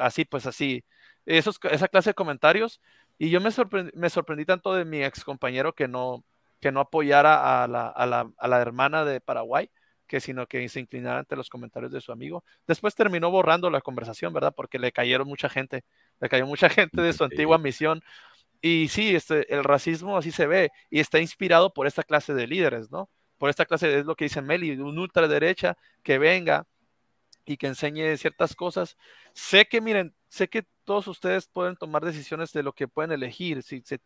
así, 0.00 0.24
pues 0.24 0.46
así. 0.46 0.84
Esos, 1.26 1.60
esa 1.70 1.88
clase 1.88 2.10
de 2.10 2.14
comentarios. 2.14 2.80
Y 3.18 3.30
yo 3.30 3.40
me, 3.40 3.50
sorprendí, 3.52 3.92
me 3.94 4.10
sorprendí 4.10 4.44
tanto 4.44 4.74
de 4.74 4.84
mi 4.84 5.04
ex 5.04 5.22
compañero 5.22 5.74
que 5.74 5.86
no, 5.86 6.24
que 6.60 6.72
no 6.72 6.80
apoyara 6.80 7.62
a 7.62 7.68
la, 7.68 7.86
a, 7.86 8.06
la, 8.06 8.30
a 8.36 8.48
la 8.48 8.60
hermana 8.60 9.04
de 9.04 9.20
Paraguay, 9.20 9.70
que 10.06 10.20
sino 10.20 10.48
que 10.48 10.68
se 10.68 10.80
inclinara 10.80 11.20
ante 11.20 11.36
los 11.36 11.48
comentarios 11.48 11.92
de 11.92 12.00
su 12.00 12.10
amigo. 12.10 12.42
Después 12.66 12.96
terminó 12.96 13.30
borrando 13.30 13.70
la 13.70 13.80
conversación, 13.80 14.32
¿verdad? 14.32 14.52
Porque 14.56 14.80
le 14.80 14.90
cayeron 14.90 15.28
mucha 15.28 15.48
gente, 15.48 15.84
le 16.18 16.28
cayó 16.28 16.46
mucha 16.46 16.68
gente 16.68 17.00
de 17.00 17.12
su 17.12 17.22
antigua 17.22 17.58
misión 17.58 18.02
y 18.62 18.88
sí, 18.88 19.14
este, 19.14 19.52
el 19.54 19.64
racismo 19.64 20.16
así 20.16 20.32
se 20.32 20.46
ve 20.46 20.70
y 20.90 21.00
está 21.00 21.18
inspirado 21.18 21.72
por 21.72 21.86
esta 21.86 22.02
clase 22.02 22.34
de 22.34 22.46
líderes, 22.46 22.90
¿no? 22.90 23.08
Por 23.38 23.48
esta 23.48 23.64
clase, 23.64 24.00
es 24.00 24.04
lo 24.04 24.16
que 24.16 24.26
dice 24.26 24.42
Meli, 24.42 24.72
un 24.72 24.98
ultraderecha 24.98 25.78
que 26.02 26.18
venga 26.18 26.66
y 27.46 27.56
que 27.56 27.68
enseñe 27.68 28.16
ciertas 28.18 28.54
cosas. 28.54 28.96
Sé 29.32 29.66
que, 29.66 29.80
miren, 29.80 30.14
sé 30.28 30.48
que 30.48 30.66
todos 30.84 31.08
ustedes 31.08 31.48
pueden 31.48 31.76
tomar 31.76 32.04
decisiones 32.04 32.52
de 32.52 32.62
lo 32.62 32.74
que 32.74 32.88
pueden 32.88 33.12
elegir. 33.12 33.62
Si 33.62 33.82
se, 33.82 34.00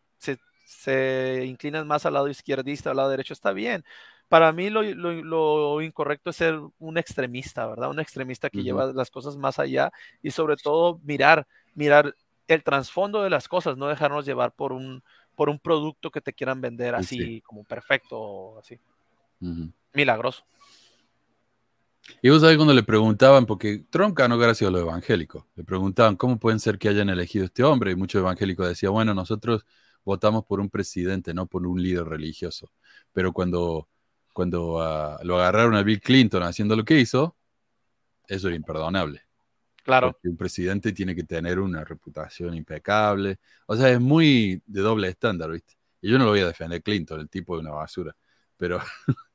se, 0.65 1.43
inclinan 1.45 1.87
más 1.87 2.05
al 2.05 2.13
lado 2.13 2.29
izquierdista, 2.29 2.91
al 2.91 2.97
lado 2.97 3.09
derecho, 3.09 3.33
está 3.33 3.51
bien. 3.51 3.83
Para 4.29 4.51
mí 4.53 4.69
lo, 4.69 4.81
lo, 4.83 5.81
incorrecto 5.81 6.29
es 6.29 6.37
ser 6.37 6.59
un 6.79 6.97
extremista, 6.97 7.67
¿verdad? 7.67 7.89
Un 7.89 7.99
extremista 7.99 8.49
que 8.49 8.63
lleva 8.63 8.93
las 8.93 9.11
cosas 9.11 9.37
más 9.37 9.59
allá 9.59 9.91
y 10.21 10.31
sobre 10.31 10.55
todo 10.55 10.99
mirar, 11.03 11.45
mirar 11.75 12.15
el 12.47 12.63
trasfondo 12.63 13.23
de 13.23 13.29
las 13.29 13.47
cosas, 13.47 13.77
no 13.77 13.87
dejarnos 13.87 14.25
llevar 14.25 14.53
por 14.53 14.71
un, 14.71 15.03
por 15.35 15.49
un 15.49 15.59
producto 15.59 16.11
que 16.11 16.21
te 16.21 16.33
quieran 16.33 16.61
vender 16.61 16.95
así 16.95 17.41
como 17.41 17.63
perfecto, 17.63 18.57
así. 18.59 18.79
Milagroso. 19.93 20.43
Y 22.21 22.29
vos 22.29 22.41
sabés 22.41 22.57
cuando 22.57 22.73
le 22.73 22.83
preguntaban, 22.83 23.45
porque 23.45 23.83
Trump 23.89 24.15
ganó 24.15 24.37
gracias 24.37 24.67
a 24.67 24.71
lo 24.71 24.79
evangélico, 24.79 25.47
le 25.55 25.63
preguntaban 25.63 26.15
cómo 26.15 26.37
pueden 26.37 26.59
ser 26.59 26.77
que 26.77 26.87
hayan 26.87 27.09
elegido 27.09 27.45
este 27.45 27.63
hombre, 27.63 27.91
y 27.91 27.95
muchos 27.95 28.19
evangélicos 28.19 28.67
decían, 28.67 28.93
bueno, 28.93 29.13
nosotros 29.13 29.65
votamos 30.03 30.45
por 30.45 30.59
un 30.59 30.69
presidente, 30.69 31.33
no 31.33 31.47
por 31.47 31.65
un 31.65 31.81
líder 31.81 32.05
religioso. 32.05 32.71
Pero 33.11 33.33
cuando, 33.33 33.89
cuando 34.33 34.79
ah, 34.81 35.19
lo 35.23 35.37
agarraron 35.37 35.75
a 35.75 35.83
Bill 35.83 35.99
Clinton 35.99 36.43
haciendo 36.43 36.75
lo 36.75 36.85
que 36.85 36.99
hizo, 36.99 37.35
eso 38.27 38.47
era 38.47 38.55
imperdonable. 38.55 39.24
Claro. 39.85 40.13
Porque 40.13 40.29
un 40.29 40.35
presidente 40.35 40.91
tiene 40.93 41.15
que 41.15 41.23
tener 41.23 41.59
una 41.59 41.83
reputación 41.83 42.55
impecable. 42.55 43.37
O 43.67 43.75
sea, 43.75 43.89
es 43.89 43.99
muy 43.99 44.59
de 44.65 44.81
doble 44.81 45.09
estándar, 45.09 45.51
¿viste? 45.51 45.75
Y 46.01 46.09
yo 46.09 46.17
no 46.17 46.25
lo 46.25 46.31
voy 46.31 46.39
a 46.39 46.47
defender 46.47 46.81
Clinton, 46.81 47.19
el 47.19 47.29
tipo 47.29 47.55
de 47.55 47.61
una 47.61 47.71
basura. 47.71 48.15
Pero. 48.57 48.79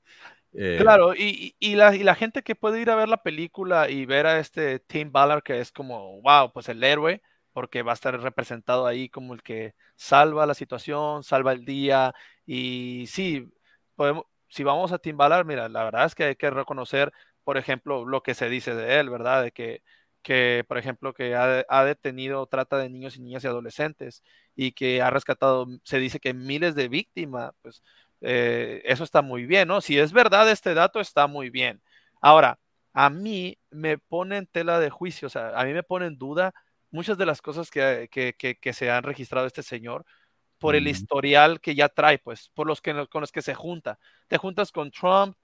Eh, 0.53 0.79
claro, 0.81 1.15
y, 1.15 1.55
y, 1.61 1.77
la, 1.77 1.95
y, 1.95 2.03
la, 2.03 2.17
gente 2.17 2.43
que 2.43 2.57
puede 2.57 2.81
ir 2.81 2.91
a 2.91 2.97
ver 2.97 3.09
la 3.09 3.23
película 3.23 3.89
y 3.89 4.05
ver 4.05 4.27
a 4.27 4.41
este 4.41 4.81
Tim 4.81 5.13
Ballard, 5.13 5.45
que 5.45 5.61
es 5.61 5.71
como, 5.71 6.21
wow, 6.23 6.53
pues 6.53 6.69
el 6.69 6.83
héroe, 6.83 7.23
porque 7.53 7.85
va 7.85 7.93
a 7.93 7.95
estar 7.95 8.21
representado 8.21 8.85
ahí 8.85 9.09
como 9.09 9.33
el 9.33 9.45
que 9.45 9.77
salva 9.95 10.47
la 10.47 10.55
situación, 10.55 11.23
salva 11.23 11.53
el 11.53 11.65
día. 11.65 12.13
Y 12.47 13.05
sí, 13.07 13.49
podemos, 13.95 14.25
si 14.49 14.65
vamos 14.65 14.91
a 14.91 14.99
Tim 14.99 15.17
Ballard, 15.17 15.47
mira, 15.47 15.69
la 15.69 15.85
verdad 15.85 16.07
es 16.07 16.17
que 16.17 16.25
hay 16.25 16.35
que 16.35 16.51
reconocer, 16.51 17.13
por 17.45 17.57
ejemplo, 17.57 18.05
lo 18.05 18.25
que 18.25 18.35
se 18.35 18.49
dice 18.49 18.75
de 18.75 18.99
él, 18.99 19.09
¿verdad? 19.09 19.45
De 19.45 19.53
que 19.53 19.85
que, 20.23 20.65
por 20.69 20.79
ejemplo, 20.79 21.15
que 21.15 21.35
ha, 21.35 21.85
detenido 21.85 22.47
trata 22.47 22.79
de 22.79 22.91
niños 22.91 23.17
y 23.17 23.21
niñas 23.21 23.45
y 23.45 23.47
adolescentes 23.47 24.23
y 24.55 24.73
que 24.73 25.03
ha 25.03 25.11
rescatado, 25.11 25.67
se 25.85 25.99
dice 25.99 26.21
que 26.21 26.35
miles 26.35 26.75
de 26.75 26.89
víctimas, 26.89 27.53
pues 27.63 27.83
eh, 28.21 28.83
eso 28.85 29.05
está 29.05 29.23
muy 29.23 29.47
bien, 29.47 29.69
¿no? 29.69 29.81
Si 29.81 29.99
es 29.99 30.13
verdad 30.13 30.51
este 30.51 30.75
dato, 30.75 31.01
está 31.01 31.27
muy 31.27 31.51
bien. 31.51 31.83
Ahora, 32.21 32.59
a 32.93 33.11
mí 33.11 33.59
me 33.71 33.99
pone 33.99 34.37
en 34.37 34.47
tela 34.47 34.79
de 34.81 34.91
juicio, 34.91 35.27
o 35.27 35.31
sea, 35.31 35.59
a 35.59 35.65
mí 35.65 35.73
me 35.73 35.83
pone 35.83 36.07
en 36.07 36.19
duda 36.19 36.53
muchas 36.91 37.17
de 37.19 37.27
las 37.27 37.41
cosas 37.41 37.71
que, 37.71 38.09
que, 38.11 38.73
se 38.73 38.91
han 38.91 39.05
registrado 39.05 39.47
este 39.47 39.63
señor 39.63 40.05
por 40.59 40.77
el 40.77 40.89
historial 40.89 41.61
que 41.61 41.75
ya 41.75 41.89
trae, 41.89 42.19
pues, 42.19 42.51
por 42.55 42.67
los 42.67 42.83
que 42.83 43.07
con 43.09 43.23
los 43.23 43.33
que 43.33 43.43
se 43.43 43.55
junta. 43.55 43.99
Te 44.29 44.39
juntas 44.39 44.73
con 44.73 44.91
Trump, 44.91 45.37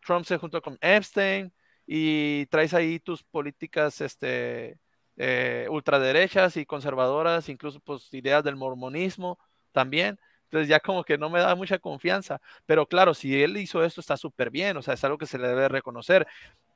Trump 0.00 0.24
se 0.24 0.38
junta 0.38 0.60
con 0.60 0.78
Epstein, 0.80 1.52
y 1.86 2.46
traes 2.46 2.74
ahí 2.74 2.98
tus 3.00 3.22
políticas 3.22 4.00
este, 4.00 4.78
eh, 5.16 5.66
ultraderechas 5.70 6.56
y 6.56 6.66
conservadoras, 6.66 7.48
incluso 7.48 7.80
pues 7.80 8.12
ideas 8.12 8.44
del 8.44 8.56
mormonismo 8.56 9.38
también. 9.72 10.18
Entonces 10.44 10.68
ya 10.68 10.78
como 10.78 11.02
que 11.04 11.18
no 11.18 11.30
me 11.30 11.40
da 11.40 11.54
mucha 11.56 11.78
confianza. 11.78 12.40
Pero 12.66 12.86
claro, 12.86 13.12
si 13.14 13.42
él 13.42 13.56
hizo 13.56 13.84
esto 13.84 14.00
está 14.00 14.16
súper 14.16 14.50
bien, 14.50 14.76
o 14.76 14.82
sea, 14.82 14.94
es 14.94 15.02
algo 15.04 15.18
que 15.18 15.26
se 15.26 15.38
le 15.38 15.48
debe 15.48 15.68
reconocer. 15.68 16.26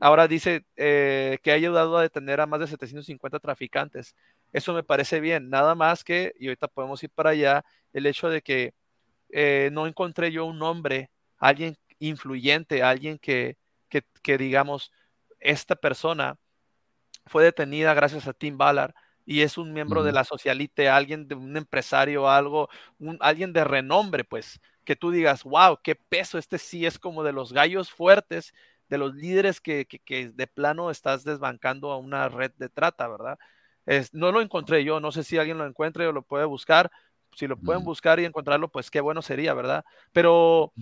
Ahora 0.00 0.26
dice 0.26 0.64
eh, 0.76 1.38
que 1.42 1.52
ha 1.52 1.54
ayudado 1.54 1.96
a 1.96 2.02
detener 2.02 2.40
a 2.40 2.46
más 2.46 2.60
de 2.60 2.66
750 2.66 3.38
traficantes. 3.38 4.16
Eso 4.52 4.72
me 4.72 4.82
parece 4.82 5.20
bien, 5.20 5.48
nada 5.50 5.74
más 5.74 6.02
que, 6.04 6.32
y 6.38 6.48
ahorita 6.48 6.68
podemos 6.68 7.02
ir 7.04 7.10
para 7.10 7.30
allá, 7.30 7.64
el 7.92 8.06
hecho 8.06 8.28
de 8.28 8.42
que 8.42 8.74
eh, 9.30 9.70
no 9.72 9.86
encontré 9.86 10.32
yo 10.32 10.44
un 10.46 10.58
nombre, 10.58 11.10
alguien 11.38 11.76
influyente, 11.98 12.82
alguien 12.82 13.18
que, 13.18 13.56
que, 13.88 14.38
digamos, 14.38 14.92
esta 15.40 15.76
persona 15.76 16.36
fue 17.26 17.44
detenida 17.44 17.94
gracias 17.94 18.26
a 18.26 18.32
Tim 18.32 18.56
Ballard 18.56 18.94
y 19.24 19.42
es 19.42 19.58
un 19.58 19.74
miembro 19.74 20.02
de 20.02 20.12
la 20.12 20.24
socialite, 20.24 20.88
alguien 20.88 21.28
de 21.28 21.34
un 21.34 21.54
empresario, 21.56 22.30
algo, 22.30 22.70
un, 22.98 23.18
alguien 23.20 23.52
de 23.52 23.62
renombre, 23.62 24.24
pues, 24.24 24.58
que 24.84 24.96
tú 24.96 25.10
digas, 25.10 25.44
wow, 25.44 25.78
qué 25.82 25.94
peso, 25.94 26.38
este 26.38 26.56
sí 26.56 26.86
es 26.86 26.98
como 26.98 27.22
de 27.22 27.32
los 27.32 27.52
gallos 27.52 27.90
fuertes, 27.90 28.54
de 28.88 28.96
los 28.96 29.14
líderes 29.14 29.60
que, 29.60 29.84
que, 29.84 30.30
de 30.30 30.46
plano 30.46 30.90
estás 30.90 31.24
desbancando 31.24 31.92
a 31.92 31.98
una 31.98 32.30
red 32.30 32.52
de 32.56 32.70
trata, 32.70 33.06
¿verdad? 33.06 33.38
Es, 33.84 34.14
no 34.14 34.32
lo 34.32 34.40
encontré 34.40 34.82
yo, 34.82 34.98
no 34.98 35.12
sé 35.12 35.22
si 35.24 35.36
alguien 35.36 35.58
lo 35.58 35.66
encuentre 35.66 36.06
o 36.06 36.12
lo 36.12 36.22
puede 36.22 36.46
buscar, 36.46 36.90
si 37.36 37.46
lo 37.46 37.58
pueden 37.58 37.84
buscar 37.84 38.18
y 38.20 38.24
encontrarlo, 38.24 38.68
pues 38.68 38.90
qué 38.90 39.02
bueno 39.02 39.20
sería, 39.20 39.52
¿verdad? 39.52 39.84
Pero 40.12 40.72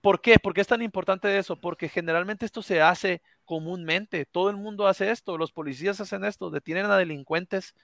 ¿Por 0.00 0.20
qué? 0.20 0.38
¿Por 0.38 0.54
qué 0.54 0.60
es 0.60 0.66
tan 0.66 0.82
importante 0.82 1.36
eso? 1.38 1.56
Porque 1.60 1.88
generalmente 1.88 2.46
esto 2.46 2.62
se 2.62 2.80
hace 2.80 3.20
comúnmente. 3.48 4.26
Todo 4.26 4.50
el 4.50 4.56
mundo 4.56 4.86
hace 4.86 5.10
esto. 5.10 5.38
Los 5.38 5.52
policías 5.52 6.00
hacen 6.02 6.22
esto. 6.24 6.50
Detienen 6.50 6.84
a 6.84 6.98
delincuentes 6.98 7.74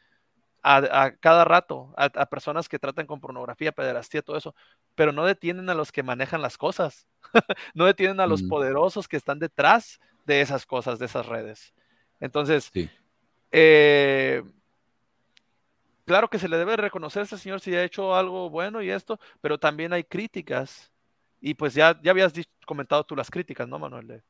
a, 0.63 1.13
cada 1.21 1.45
rato, 1.45 1.93
a, 1.97 2.27
personas 2.27 2.69
que 2.69 2.79
tratan 2.79 3.07
con 3.07 3.21
pornografía, 3.21 3.73
pederastía, 3.73 4.23
todo 4.23 4.37
eso. 4.37 4.55
Pero 4.95 5.11
no 5.11 5.25
detienen 5.25 5.69
a 5.71 5.75
los 5.75 5.91
que 5.91 6.03
manejan 6.03 6.43
las 6.43 6.59
cosas. 6.59 7.09
no 7.75 7.87
detienen 7.87 8.21
a 8.21 8.27
los 8.27 8.43
mm. 8.43 8.49
poderosos 8.49 9.09
que 9.09 9.17
están 9.17 9.39
detrás 9.39 10.01
de 10.27 10.43
esas 10.43 10.67
cosas, 10.67 10.99
de 10.99 11.07
esas 11.07 11.27
redes. 11.27 11.73
Entonces, 12.21 12.71
eh, 13.51 14.43
claro 16.05 16.29
que 16.29 16.39
se 16.39 16.49
le 16.49 16.59
debe 16.59 16.77
reconocer 16.77 17.21
a 17.21 17.25
ese 17.25 17.39
señor 17.39 17.61
si 17.61 17.75
ha 17.75 17.85
hecho 17.85 18.15
algo 18.15 18.51
bueno 18.51 18.83
y 18.83 18.91
esto, 18.91 19.19
pero 19.41 19.59
también 19.59 19.93
hay 19.95 20.05
críticas 20.05 20.93
Y 21.41 21.55
pues 21.55 21.75
ya, 21.75 21.99
ya 22.03 22.11
habías 22.11 22.33
comentado 22.67 23.05
tú 23.05 23.17
las 23.17 23.31
críticas, 23.31 23.67
¿no, 23.67 23.79
Manuel? 23.79 24.23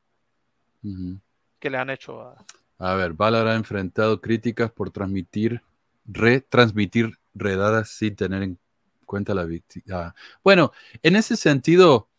Que 1.59 1.69
le 1.69 1.77
han 1.77 1.89
hecho 1.89 2.21
a... 2.21 2.45
A 2.77 2.93
ver, 2.95 3.13
Valar 3.13 3.47
ha 3.47 3.55
enfrentado 3.55 4.19
críticas 4.19 4.71
por 4.71 4.91
transmitir, 4.91 5.61
retransmitir 6.05 7.17
redadas 7.33 7.89
sin 7.89 8.15
tener 8.15 8.43
en 8.43 8.59
cuenta 9.05 9.33
la 9.33 9.45
víctima. 9.45 9.85
Ah, 9.91 10.15
bueno, 10.43 10.71
en 11.01 11.15
ese 11.15 11.37
sentido, 11.37 12.09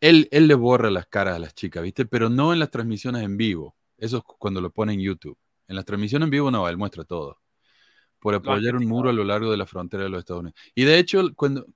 él, 0.00 0.28
él 0.30 0.46
le 0.46 0.54
borra 0.54 0.90
las 0.90 1.06
caras 1.06 1.36
a 1.36 1.38
las 1.38 1.54
chicas, 1.54 1.82
¿viste? 1.82 2.04
Pero 2.04 2.28
no 2.28 2.52
en 2.52 2.58
las 2.58 2.70
transmisiones 2.70 3.22
en 3.22 3.36
vivo. 3.36 3.74
Eso 3.96 4.18
es 4.18 4.24
cuando 4.38 4.60
lo 4.60 4.70
pone 4.70 4.92
en 4.92 5.00
YouTube. 5.00 5.38
En 5.68 5.76
las 5.76 5.84
transmisiones 5.84 6.26
en 6.26 6.30
vivo 6.30 6.50
no, 6.50 6.68
él 6.68 6.76
muestra 6.76 7.04
todo. 7.04 7.38
Por 8.18 8.34
apoyar 8.34 8.76
un 8.76 8.86
muro 8.86 9.10
a 9.10 9.12
lo 9.12 9.24
largo 9.24 9.50
de 9.50 9.56
la 9.56 9.66
frontera 9.66 10.02
de 10.02 10.08
los 10.10 10.18
Estados 10.18 10.40
Unidos. 10.40 10.60
Y 10.74 10.84
de 10.84 10.98
hecho, 10.98 11.22
cuando... 11.34 11.66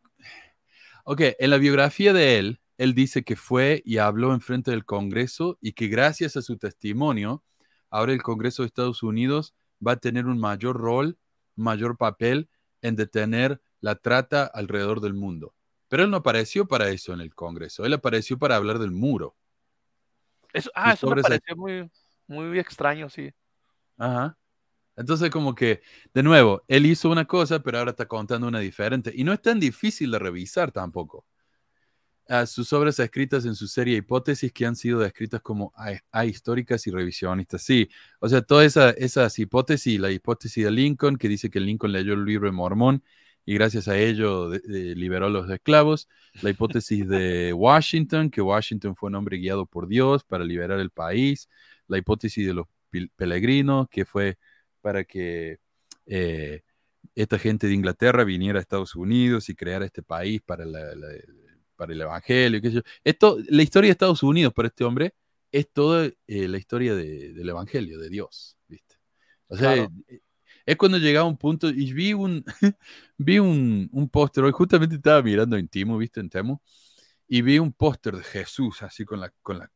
Ok, 1.05 1.23
en 1.39 1.51
la 1.51 1.57
biografía 1.57 2.13
de 2.13 2.39
él, 2.39 2.61
él 2.79 2.95
dice 2.95 3.25
que 3.25 3.37
fue 3.37 3.83
y 3.85 3.99
habló 3.99 4.33
en 4.33 4.41
frente 4.41 4.71
del 4.71 4.85
Congreso 4.85 5.59
y 5.61 5.73
que 5.73 5.89
gracias 5.89 6.37
a 6.37 6.43
su 6.43 6.57
testimonio, 6.57 7.43
ahora 7.91 8.13
el 8.13 8.23
Congreso 8.23 8.63
de 8.63 8.69
Estados 8.69 9.03
Unidos 9.03 9.55
va 9.87 9.93
a 9.93 9.97
tener 9.97 10.27
un 10.27 10.39
mayor 10.39 10.77
rol, 10.77 11.19
mayor 11.57 11.97
papel 11.97 12.49
en 12.81 12.97
detener 12.97 13.61
la 13.81 13.97
trata 13.97 14.45
alrededor 14.45 15.01
del 15.01 15.15
mundo. 15.15 15.55
Pero 15.89 16.05
él 16.05 16.11
no 16.11 16.19
apareció 16.19 16.67
para 16.69 16.89
eso 16.89 17.13
en 17.13 17.21
el 17.21 17.35
Congreso, 17.35 17.85
él 17.85 17.93
apareció 17.93 18.39
para 18.39 18.57
hablar 18.57 18.79
del 18.79 18.93
muro. 18.93 19.37
Eso, 20.53 20.71
ah, 20.75 20.93
eso 20.93 21.11
me 21.11 21.21
pareció 21.21 21.57
muy, 21.57 21.91
muy 22.27 22.59
extraño, 22.59 23.11
sí. 23.11 23.31
Ajá. 23.99 24.39
Entonces, 24.97 25.31
como 25.31 25.55
que, 25.55 25.83
de 26.13 26.23
nuevo, 26.23 26.65
él 26.67 26.87
hizo 26.87 27.11
una 27.11 27.25
cosa, 27.25 27.61
pero 27.63 27.79
ahora 27.79 27.93
está 27.93 28.07
contando 28.07 28.49
una 28.49 28.59
diferente. 28.59 29.13
Y 29.15 29.23
no 29.25 29.33
es 29.33 29.41
tan 29.41 29.61
difícil 29.61 30.11
de 30.11 30.19
revisar 30.19 30.73
tampoco. 30.73 31.25
Sus 32.47 32.73
obras 32.75 32.99
escritas 32.99 33.47
en 33.47 33.55
su 33.55 33.67
serie 33.69 33.97
Hipótesis 33.97 34.53
que 34.53 34.67
han 34.67 34.77
sido 34.77 35.01
descritas 35.01 35.41
como 35.41 35.73
ahistóricas 36.11 36.87
y 36.87 36.91
revisionistas. 36.91 37.63
Sí, 37.63 37.89
o 38.21 38.29
sea, 38.29 38.43
todas 38.43 38.67
esa, 38.67 38.91
esas 38.91 39.39
hipótesis, 39.39 39.99
la 39.99 40.11
hipótesis 40.11 40.63
de 40.65 40.71
Lincoln, 40.71 41.17
que 41.17 41.29
dice 41.29 41.49
que 41.49 41.59
Lincoln 41.59 41.93
leyó 41.93 42.13
el 42.13 42.27
libro 42.27 42.47
de 42.47 42.53
Mormón 42.53 43.03
y 43.47 43.55
gracias 43.55 43.89
a 43.89 43.97
ello 43.97 44.51
liberó 44.67 45.27
a 45.27 45.31
los 45.31 45.51
esclavos. 45.51 46.07
La 46.43 46.51
hipótesis 46.51 47.09
de 47.09 47.55
Washington, 47.55 48.31
que 48.31 48.43
Washington 48.43 48.95
fue 48.95 49.09
un 49.09 49.15
hombre 49.15 49.39
guiado 49.39 49.65
por 49.65 49.89
Dios 49.89 50.23
para 50.23 50.45
liberar 50.45 50.81
el 50.81 50.91
país. 50.91 51.49
La 51.87 51.97
hipótesis 51.97 52.47
de 52.47 52.53
los 52.53 52.67
peregrinos, 53.17 53.89
que 53.89 54.05
fue 54.05 54.37
para 54.83 55.05
que 55.05 55.61
eh, 56.05 56.61
esta 57.15 57.39
gente 57.39 57.69
de 57.69 57.75
Inglaterra 57.75 58.23
viniera 58.25 58.59
a 58.59 58.63
Estados 58.63 58.95
Unidos 58.95 59.49
y 59.49 59.55
creara 59.55 59.87
este 59.87 60.03
país 60.03 60.43
para 60.43 60.67
la 60.67 60.95
para 61.79 61.93
el 61.93 62.01
Evangelio. 62.01 62.61
Qué 62.61 62.69
sé 62.69 62.75
yo. 62.75 62.83
Esto, 63.05 63.39
la 63.49 63.63
historia 63.63 63.89
de 63.89 63.93
Estados 63.93 64.23
Unidos 64.23 64.53
para 64.53 64.69
este 64.69 64.85
hombre 64.85 65.15
es 65.51 65.73
toda 65.73 66.07
eh, 66.27 66.49
la 66.49 66.59
historia 66.59 66.95
del 66.95 67.49
Evangelio, 67.49 67.99
de 67.99 68.11
Dios. 68.11 68.59
¿viste? 68.67 68.97
O 69.47 69.57
sea, 69.57 69.77
eh, 69.77 69.89
es 70.67 70.77
cuando 70.77 70.99
llegaba 70.99 71.27
un 71.27 71.39
punto 71.39 71.71
y 71.71 71.93
vi 71.93 72.13
un, 72.13 72.45
vi 73.17 73.39
un, 73.39 73.89
un 73.93 74.09
póster, 74.11 74.45
hoy 74.45 74.53
justamente 74.53 74.97
estaba 74.97 75.23
mirando 75.23 75.57
en 75.57 75.69
Timo, 75.69 75.97
¿viste? 75.97 76.21
En 76.21 76.29
Temo, 76.29 76.63
y 77.29 77.43
vi 77.43 77.59
un 77.59 77.73
póster 77.73 78.17
de 78.17 78.25
Jesús 78.25 78.83
así 78.83 79.05
con 79.05 79.21
la, 79.21 79.33
con 79.41 79.61
la, 79.61 79.71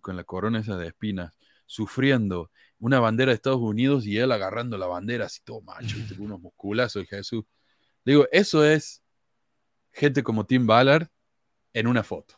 con 0.00 0.16
la 0.16 0.24
corona 0.24 0.60
esa 0.60 0.76
de 0.78 0.86
espinas, 0.86 1.36
sufriendo 1.66 2.50
una 2.78 3.00
bandera 3.00 3.32
de 3.32 3.36
Estados 3.36 3.60
Unidos 3.60 4.06
y 4.06 4.18
él 4.18 4.30
agarrando 4.30 4.78
la 4.78 4.86
bandera 4.86 5.26
así 5.26 5.40
todo 5.44 5.60
macho, 5.62 5.96
con 6.08 6.20
unos 6.20 6.40
musculazos 6.40 7.02
de 7.02 7.06
Jesús. 7.06 7.44
Digo, 8.04 8.26
eso 8.32 8.64
es 8.64 9.02
gente 9.98 10.22
como 10.22 10.46
Tim 10.46 10.66
Ballard 10.66 11.08
en 11.72 11.86
una 11.86 12.02
foto. 12.02 12.36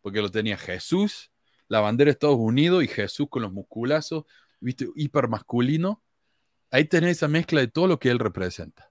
Porque 0.00 0.22
lo 0.22 0.30
tenía 0.30 0.56
Jesús, 0.56 1.30
la 1.68 1.80
bandera 1.80 2.08
de 2.08 2.12
Estados 2.12 2.38
Unidos 2.38 2.82
y 2.82 2.88
Jesús 2.88 3.28
con 3.30 3.42
los 3.42 3.52
musculazos, 3.52 4.24
¿viste? 4.60 4.88
Hiper 4.96 5.28
masculino. 5.28 6.02
Ahí 6.70 6.86
tenés 6.86 7.18
esa 7.18 7.28
mezcla 7.28 7.60
de 7.60 7.68
todo 7.68 7.86
lo 7.86 7.98
que 7.98 8.10
él 8.10 8.18
representa. 8.18 8.90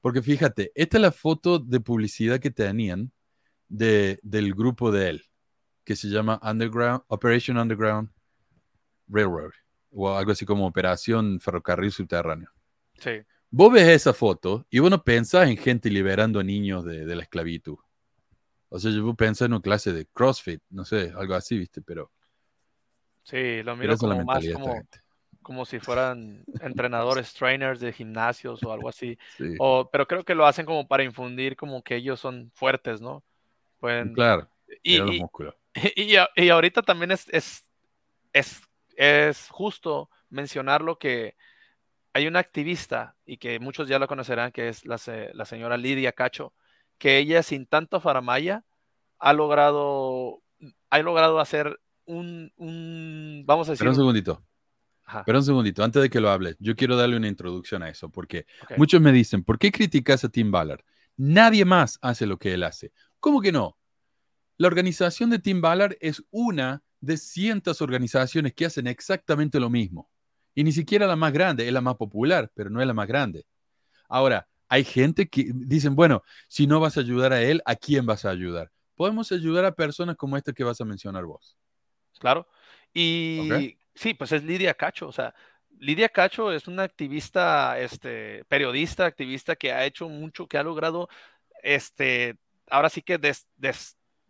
Porque 0.00 0.22
fíjate, 0.22 0.70
esta 0.74 0.98
es 0.98 1.02
la 1.02 1.12
foto 1.12 1.58
de 1.58 1.80
publicidad 1.80 2.38
que 2.38 2.50
tenían 2.50 3.12
de, 3.68 4.20
del 4.22 4.54
grupo 4.54 4.92
de 4.92 5.10
él, 5.10 5.24
que 5.82 5.96
se 5.96 6.08
llama 6.08 6.38
Underground, 6.42 7.02
Operation 7.08 7.56
Underground 7.56 8.10
Railroad, 9.08 9.52
o 9.90 10.14
algo 10.14 10.32
así 10.32 10.44
como 10.44 10.66
Operación 10.66 11.40
Ferrocarril 11.40 11.90
Subterráneo. 11.90 12.50
Sí. 12.98 13.22
Vos 13.56 13.72
ves 13.72 13.86
esa 13.86 14.12
foto 14.12 14.66
y 14.68 14.80
vos 14.80 14.90
no 14.90 15.04
pensás 15.04 15.48
en 15.48 15.56
gente 15.56 15.88
liberando 15.88 16.40
a 16.40 16.42
niños 16.42 16.84
de, 16.84 17.06
la 17.14 17.22
esclavitud. 17.22 17.78
O 18.68 18.80
sea, 18.80 18.90
yo 18.90 19.14
pensé 19.14 19.44
en 19.44 19.52
una 19.52 19.62
clase 19.62 19.92
de 19.92 20.06
CrossFit, 20.06 20.60
no 20.70 20.84
sé, 20.84 21.12
algo 21.16 21.34
así, 21.34 21.56
¿viste? 21.56 21.80
Pero... 21.80 22.10
Sí, 23.22 23.62
lo 23.62 23.76
miro 23.76 23.96
como 23.96 24.24
más 24.24 24.44
como, 25.40 25.64
si 25.64 25.78
fueran 25.78 26.42
entrenadores, 26.62 27.32
trainers 27.32 27.78
de 27.78 27.92
gimnasios 27.92 28.60
o 28.64 28.72
algo 28.72 28.88
así. 28.88 29.16
O, 29.60 29.88
pero 29.88 30.08
creo 30.08 30.24
que 30.24 30.34
lo 30.34 30.46
hacen 30.46 30.66
como 30.66 30.88
para 30.88 31.04
infundir 31.04 31.54
como 31.54 31.84
que 31.84 31.94
ellos 31.94 32.18
son 32.18 32.50
fuertes, 32.56 33.00
¿no? 33.00 33.22
Pueden... 33.78 34.14
Claro, 34.14 34.50
y, 34.82 34.98
los 34.98 35.14
músculos. 35.14 35.54
Y, 35.94 36.16
y, 36.34 36.48
ahorita 36.48 36.82
también 36.82 37.12
es, 37.12 37.28
es, 37.28 37.70
es, 38.32 38.62
es 38.96 39.48
justo 39.48 40.10
mencionar 40.28 40.82
que 40.98 41.36
hay 42.14 42.28
una 42.28 42.38
activista, 42.38 43.16
y 43.26 43.38
que 43.38 43.58
muchos 43.58 43.88
ya 43.88 43.98
la 43.98 44.06
conocerán, 44.06 44.52
que 44.52 44.68
es 44.68 44.86
la, 44.86 44.98
señora 44.98 45.76
Lidia 45.76 46.12
Cacho, 46.12 46.54
que 46.96 47.18
ella 47.18 47.42
sin 47.42 47.66
tanto 47.66 48.00
faramaya 48.00 48.64
ha 49.18 49.32
logrado, 49.32 50.40
ha 50.90 50.98
logrado 51.00 51.40
hacer 51.40 51.80
un, 52.04 53.42
vamos 53.44 53.68
a 53.68 53.72
decir... 53.72 53.80
Pero 53.80 53.90
un 53.90 53.96
segundito. 53.96 54.44
Pero 55.26 55.38
un 55.38 55.44
segundito, 55.44 55.82
antes 55.82 56.02
de 56.02 56.08
que 56.08 56.20
lo 56.20 56.30
hable, 56.30 56.54
yo 56.60 56.76
quiero 56.76 56.96
darle 56.96 57.16
una 57.16 57.26
introducción 57.26 57.82
a 57.82 57.88
eso, 57.88 58.08
porque 58.08 58.46
muchos 58.76 59.00
me 59.00 59.10
dicen, 59.10 59.42
¿por 59.42 59.58
qué 59.58 59.72
criticas 59.72 60.24
a 60.24 60.28
Tim 60.28 60.52
Ballard? 60.52 60.84
Nadie 61.16 61.64
más 61.64 61.98
hace 62.00 62.26
lo 62.26 62.38
que 62.38 62.54
él 62.54 62.62
hace. 62.62 62.92
¿Cómo 63.18 63.40
que 63.40 63.50
no? 63.50 63.76
La 64.56 64.68
organización 64.68 65.30
de 65.30 65.40
Tim 65.40 65.60
Ballard 65.60 65.96
es 66.00 66.22
una 66.30 66.84
de 67.00 67.16
cientos 67.16 67.82
organizaciones 67.82 68.54
que 68.54 68.66
hacen 68.66 68.86
exactamente 68.86 69.58
lo 69.58 69.68
mismo. 69.68 70.08
Y 70.54 70.64
ni 70.64 70.72
siquiera 70.72 71.06
la 71.06 71.16
más 71.16 71.32
grande, 71.32 71.66
es 71.66 71.72
la 71.72 71.80
más 71.80 71.96
popular, 71.96 72.50
pero 72.54 72.70
no 72.70 72.80
es 72.80 72.86
la 72.86 72.94
más 72.94 73.08
grande. 73.08 73.44
Ahora, 74.08 74.46
hay 74.68 74.84
gente 74.84 75.28
que 75.28 75.50
dicen, 75.54 75.94
bueno, 75.94 76.22
si 76.48 76.66
no 76.66 76.80
vas 76.80 76.96
a 76.96 77.00
ayudar 77.00 77.32
a 77.32 77.42
él, 77.42 77.62
¿a 77.64 77.76
quién 77.76 78.06
vas 78.06 78.24
a 78.24 78.30
ayudar? 78.30 78.70
Podemos 78.94 79.30
ayudar 79.32 79.64
a 79.64 79.74
personas 79.74 80.16
como 80.16 80.36
esta 80.36 80.52
que 80.52 80.64
vas 80.64 80.80
a 80.80 80.84
mencionar 80.84 81.24
vos. 81.24 81.56
Claro. 82.18 82.46
Y 82.92 83.76
sí, 83.94 84.14
pues 84.14 84.32
es 84.32 84.44
Lidia 84.44 84.74
Cacho. 84.74 85.08
O 85.08 85.12
sea, 85.12 85.34
Lidia 85.78 86.08
Cacho 86.08 86.52
es 86.52 86.68
una 86.68 86.84
activista, 86.84 87.78
este, 87.78 88.44
periodista, 88.46 89.06
activista 89.06 89.56
que 89.56 89.72
ha 89.72 89.84
hecho 89.84 90.08
mucho, 90.08 90.46
que 90.46 90.58
ha 90.58 90.62
logrado, 90.62 91.08
este, 91.62 92.36
ahora 92.70 92.88
sí 92.88 93.02
que 93.02 93.18
des, 93.18 93.46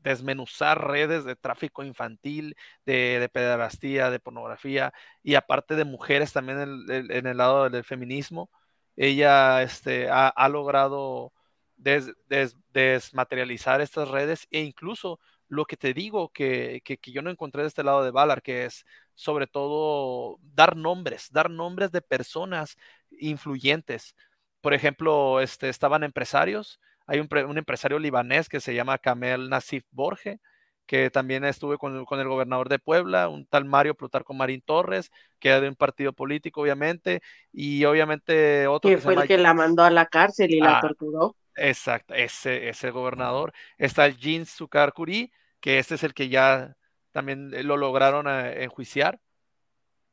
desmenuzar 0.05 0.87
redes 0.87 1.25
de 1.25 1.35
tráfico 1.35 1.83
infantil, 1.83 2.57
de, 2.87 3.19
de 3.19 4.11
de 4.11 4.21
pornografía 4.21 4.93
y 5.23 5.35
aparte 5.35 5.75
de 5.75 5.85
mujeres 5.85 6.33
también 6.33 6.85
en, 6.89 7.27
el 7.27 7.37
lado 7.37 7.69
del 7.71 7.85
feminismo. 7.85 8.51
Ella 8.97 9.63
este, 9.63 10.09
ha, 10.11 10.49
logrado 10.49 11.33
desmaterializar 11.77 13.81
estas 13.81 14.09
redes 14.09 14.47
e 14.51 14.61
incluso 14.61 15.19
lo 15.49 15.65
que 15.65 15.77
te 15.77 15.95
digo 15.95 16.31
que, 16.33 16.83
que, 16.85 16.99
yo 17.11 17.23
no 17.23 17.31
encontré 17.31 17.63
de 17.63 17.69
este 17.69 17.85
lado 17.85 18.05
de 18.05 18.11
Valar, 18.11 18.43
que 18.43 18.65
es 18.67 18.85
sobre 19.15 19.47
todo 19.47 20.39
dar 20.43 20.77
nombres, 20.77 21.31
dar 21.33 21.51
nombres 21.51 21.93
de 21.93 22.03
personas 22.03 22.77
influyentes. 23.11 24.15
Por 24.61 24.75
ejemplo, 24.75 25.41
este, 25.41 25.69
estaban 25.69 26.05
empresarios 26.05 26.81
hay 27.07 27.21
un, 27.21 27.59
empresario 27.59 27.99
libanés 27.99 28.49
que 28.49 28.61
se 28.61 28.75
llama 28.75 28.99
Kamel 28.99 29.49
Nasif 29.49 29.85
Borge, 29.91 30.41
que 30.87 31.11
también 31.11 31.45
estuve 31.45 31.79
con, 31.79 31.97
el 31.97 32.29
gobernador 32.29 32.69
de 32.69 32.79
Puebla, 32.79 33.29
un 33.29 33.47
tal 33.47 33.65
Mario 33.65 33.95
Plutarco 33.95 34.35
Marín 34.35 34.63
Torres, 34.63 35.11
que 35.39 35.49
era 35.49 35.61
de 35.61 35.69
un 35.69 35.77
partido 35.77 36.13
político, 36.13 36.63
obviamente, 36.63 37.23
y 37.53 37.85
obviamente 37.85 38.67
otro. 38.67 38.91
Que, 38.91 38.99
fue 38.99 39.15
el 39.15 39.27
que 39.27 39.39
la 39.39 39.55
mandó 39.55 39.83
a 39.83 39.91
la 39.91 40.07
cárcel 40.07 40.53
y 40.53 40.61
la 40.61 40.79
ah, 40.79 40.81
torturó. 40.81 41.37
Exacto, 41.57 42.15
ese, 42.15 42.69
ese 42.69 42.91
gobernador. 42.91 43.53
Está 43.79 44.07
el 44.07 44.17
Jean 44.17 44.47
Sukar 44.47 44.93
Kuri, 44.93 45.33
que 45.61 45.79
este 45.79 45.95
es 45.95 46.03
el 46.03 46.15
que 46.15 46.29
ya 46.29 46.77
también 47.13 47.51
lo 47.67 47.77
lograron 47.77 48.27
eh, 48.29 48.65
enjuiciar. 48.65 49.21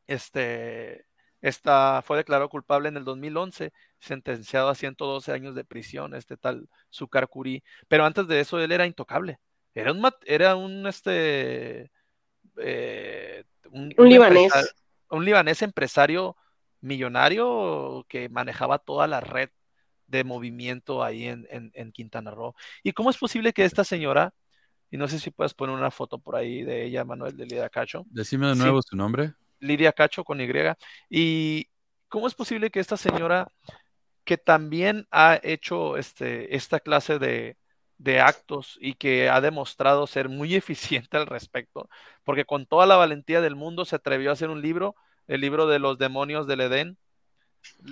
Este, 0.07 1.05
esta 1.41 2.01
fue 2.03 2.17
declarado 2.17 2.49
culpable 2.49 2.89
en 2.89 2.97
el 2.97 3.03
2011, 3.03 3.73
sentenciado 3.99 4.69
a 4.69 4.75
112 4.75 5.31
años 5.31 5.55
de 5.55 5.63
prisión, 5.63 6.13
este 6.13 6.37
tal 6.37 6.69
Sukar 6.89 7.27
Kuri. 7.27 7.63
Pero 7.87 8.05
antes 8.05 8.27
de 8.27 8.39
eso, 8.39 8.59
él 8.59 8.71
era 8.71 8.85
intocable. 8.85 9.39
Era 9.73 9.91
un, 9.91 10.07
era 10.25 10.55
un, 10.55 10.85
este, 10.85 11.91
eh, 12.57 13.43
un, 13.71 13.89
libanés. 13.97 14.51
Un 15.09 15.25
libanés 15.25 15.61
empresario 15.61 16.37
millonario 16.79 18.05
que 18.07 18.29
manejaba 18.29 18.79
toda 18.79 19.07
la 19.07 19.19
red 19.19 19.49
de 20.07 20.23
movimiento 20.23 21.03
ahí 21.03 21.27
en, 21.27 21.47
en, 21.49 21.91
Quintana 21.91 22.31
Roo. 22.31 22.53
¿Y 22.83 22.91
cómo 22.91 23.09
es 23.09 23.17
posible 23.17 23.53
que 23.53 23.63
esta 23.63 23.83
señora 23.83 24.33
Y 24.89 24.97
no 24.97 25.07
sé 25.07 25.19
si 25.19 25.31
puedes 25.31 25.53
poner 25.53 25.75
una 25.75 25.89
foto 25.89 26.19
por 26.19 26.35
ahí 26.35 26.63
de 26.63 26.85
ella, 26.85 27.05
Manuel, 27.05 27.35
de 27.35 27.45
Lidia 27.45 27.69
Cacho. 27.69 28.05
Decime 28.09 28.47
de 28.47 28.55
nuevo 28.55 28.81
su 28.81 28.95
nombre. 28.95 29.33
Lidia 29.61 29.93
Cacho 29.93 30.23
con 30.25 30.41
Y. 30.41 30.51
Y 31.09 31.69
cómo 32.09 32.27
es 32.27 32.35
posible 32.35 32.69
que 32.71 32.81
esta 32.81 32.97
señora, 32.97 33.47
que 34.25 34.37
también 34.37 35.07
ha 35.11 35.39
hecho 35.43 35.97
este, 35.97 36.55
esta 36.55 36.79
clase 36.79 37.19
de, 37.19 37.57
de 37.97 38.19
actos 38.19 38.77
y 38.81 38.95
que 38.95 39.29
ha 39.29 39.41
demostrado 39.41 40.07
ser 40.07 40.29
muy 40.29 40.55
eficiente 40.55 41.17
al 41.17 41.27
respecto, 41.27 41.89
porque 42.23 42.45
con 42.45 42.65
toda 42.65 42.85
la 42.85 42.97
valentía 42.97 43.41
del 43.41 43.55
mundo 43.55 43.85
se 43.85 43.95
atrevió 43.95 44.31
a 44.31 44.33
hacer 44.33 44.49
un 44.49 44.61
libro, 44.61 44.95
el 45.27 45.41
libro 45.41 45.67
de 45.67 45.79
los 45.79 45.97
demonios 45.97 46.47
del 46.47 46.61
Edén, 46.61 46.97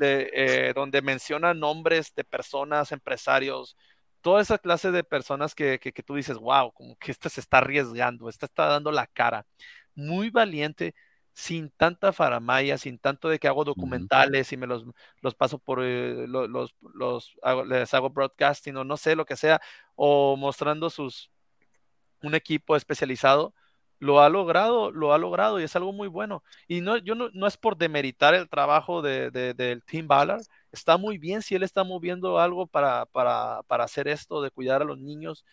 eh, 0.01 0.73
donde 0.75 1.01
menciona 1.01 1.53
nombres 1.53 2.13
de 2.15 2.23
personas, 2.23 2.91
empresarios, 2.91 3.77
toda 4.21 4.41
esa 4.41 4.57
clase 4.57 4.91
de 4.91 5.03
personas 5.03 5.55
que, 5.55 5.79
que, 5.79 5.93
que 5.93 6.03
tú 6.03 6.15
dices, 6.15 6.37
wow, 6.37 6.71
como 6.73 6.95
que 6.97 7.11
este 7.11 7.29
se 7.29 7.39
está 7.41 7.59
arriesgando, 7.59 8.29
este 8.29 8.45
está 8.45 8.65
dando 8.65 8.91
la 8.91 9.07
cara. 9.07 9.45
Muy 9.95 10.29
valiente, 10.29 10.95
sin 11.39 11.69
tanta 11.69 12.11
faramaya, 12.11 12.77
sin 12.77 12.99
tanto 12.99 13.29
de 13.29 13.39
que 13.39 13.47
hago 13.47 13.63
documentales 13.63 14.51
y 14.51 14.57
me 14.57 14.67
los, 14.67 14.83
los 15.21 15.35
paso 15.35 15.57
por 15.57 15.81
eh, 15.81 16.27
los, 16.27 16.49
los, 16.93 17.33
les 17.65 17.93
hago 17.93 18.09
broadcasting 18.09 18.75
o 18.75 18.83
no 18.83 18.97
sé 18.97 19.15
lo 19.15 19.25
que 19.25 19.37
sea, 19.37 19.61
o 19.95 20.35
mostrando 20.35 20.89
sus 20.89 21.31
un 22.23 22.35
equipo 22.35 22.75
especializado, 22.75 23.53
lo 23.99 24.19
ha 24.19 24.27
logrado, 24.27 24.91
lo 24.91 25.13
ha 25.13 25.17
logrado 25.17 25.61
y 25.61 25.63
es 25.63 25.75
algo 25.77 25.93
muy 25.93 26.09
bueno. 26.09 26.43
Y 26.67 26.81
no, 26.81 26.97
yo 26.97 27.15
no, 27.15 27.29
no 27.33 27.47
es 27.47 27.55
por 27.55 27.77
demeritar 27.77 28.33
el 28.35 28.49
trabajo 28.49 29.01
de, 29.01 29.31
del 29.31 29.81
Team 29.85 30.07
Ballard, 30.07 30.41
está 30.73 30.97
muy 30.97 31.17
bien 31.17 31.41
si 31.41 31.55
él 31.55 31.63
está 31.63 31.85
moviendo 31.85 32.37
algo 32.37 32.67
para, 32.67 33.05
para, 33.05 33.63
para 33.67 33.85
hacer 33.85 34.09
esto, 34.09 34.41
de 34.41 34.51
cuidar 34.51 34.81
a 34.81 34.85
los 34.85 34.97
niños 34.99 35.45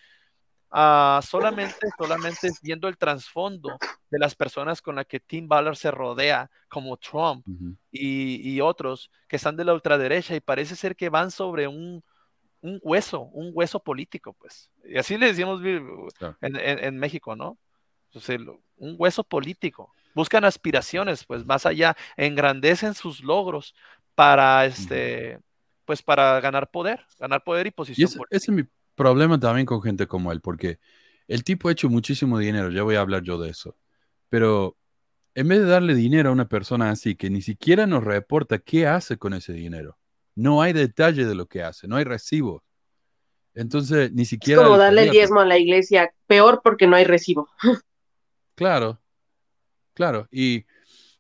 Ah, 0.70 1.20
solamente, 1.22 1.88
solamente 1.96 2.50
viendo 2.62 2.88
el 2.88 2.98
trasfondo 2.98 3.78
de 4.10 4.18
las 4.18 4.34
personas 4.34 4.82
con 4.82 4.96
las 4.96 5.06
que 5.06 5.20
Tim 5.20 5.48
Ballard 5.48 5.76
se 5.76 5.90
rodea, 5.90 6.50
como 6.68 6.96
Trump 6.96 7.46
y, 7.90 8.60
otros 8.60 9.10
que 9.28 9.36
están 9.36 9.56
de 9.56 9.64
la 9.64 9.74
ultraderecha 9.74 10.34
y 10.34 10.40
parece 10.40 10.76
ser 10.76 10.96
que 10.96 11.08
van 11.08 11.30
sobre 11.30 11.68
un, 11.68 12.02
un 12.60 12.80
hueso, 12.82 13.22
un 13.32 13.50
hueso 13.54 13.80
político, 13.80 14.34
pues. 14.34 14.70
Y 14.84 14.98
así 14.98 15.16
le 15.16 15.26
decíamos 15.26 15.62
en, 15.62 16.56
en, 16.56 16.98
México, 16.98 17.36
¿no? 17.36 17.58
un 18.76 18.96
hueso 18.98 19.24
político. 19.24 19.92
Buscan 20.14 20.44
aspiraciones, 20.44 21.24
pues 21.24 21.44
más 21.44 21.66
allá, 21.66 21.96
engrandecen 22.16 22.94
sus 22.94 23.22
logros 23.22 23.74
para 24.14 24.64
este, 24.64 25.38
pues 25.84 26.02
para 26.02 26.40
ganar 26.40 26.70
poder, 26.70 27.04
ganar 27.18 27.44
poder 27.44 27.66
y 27.66 27.70
posición. 27.70 28.10
ese 28.30 28.46
es 28.46 28.48
mi 28.48 28.64
problema 28.96 29.38
también 29.38 29.66
con 29.66 29.82
gente 29.82 30.06
como 30.06 30.32
él, 30.32 30.40
porque 30.40 30.80
el 31.28 31.44
tipo 31.44 31.68
ha 31.68 31.72
hecho 31.72 31.88
muchísimo 31.88 32.38
dinero, 32.38 32.70
ya 32.70 32.82
voy 32.82 32.96
a 32.96 33.00
hablar 33.00 33.22
yo 33.22 33.38
de 33.38 33.50
eso, 33.50 33.76
pero 34.28 34.76
en 35.34 35.48
vez 35.48 35.60
de 35.60 35.66
darle 35.66 35.94
dinero 35.94 36.30
a 36.30 36.32
una 36.32 36.48
persona 36.48 36.90
así 36.90 37.14
que 37.14 37.30
ni 37.30 37.42
siquiera 37.42 37.86
nos 37.86 38.02
reporta 38.02 38.58
qué 38.58 38.86
hace 38.86 39.18
con 39.18 39.34
ese 39.34 39.52
dinero, 39.52 39.98
no 40.34 40.62
hay 40.62 40.72
detalle 40.72 41.24
de 41.26 41.34
lo 41.34 41.46
que 41.46 41.62
hace, 41.62 41.86
no 41.86 41.96
hay 41.96 42.04
recibo. 42.04 42.64
Entonces, 43.54 44.12
ni 44.12 44.26
siquiera... 44.26 44.60
Es 44.60 44.66
como 44.66 44.78
darle 44.78 45.04
el 45.04 45.10
diezmo 45.10 45.40
a 45.40 45.46
la 45.46 45.58
iglesia, 45.58 46.12
peor 46.26 46.60
porque 46.62 46.86
no 46.86 46.96
hay 46.96 47.04
recibo. 47.04 47.48
Claro, 48.54 49.02
claro, 49.92 50.28
y, 50.30 50.64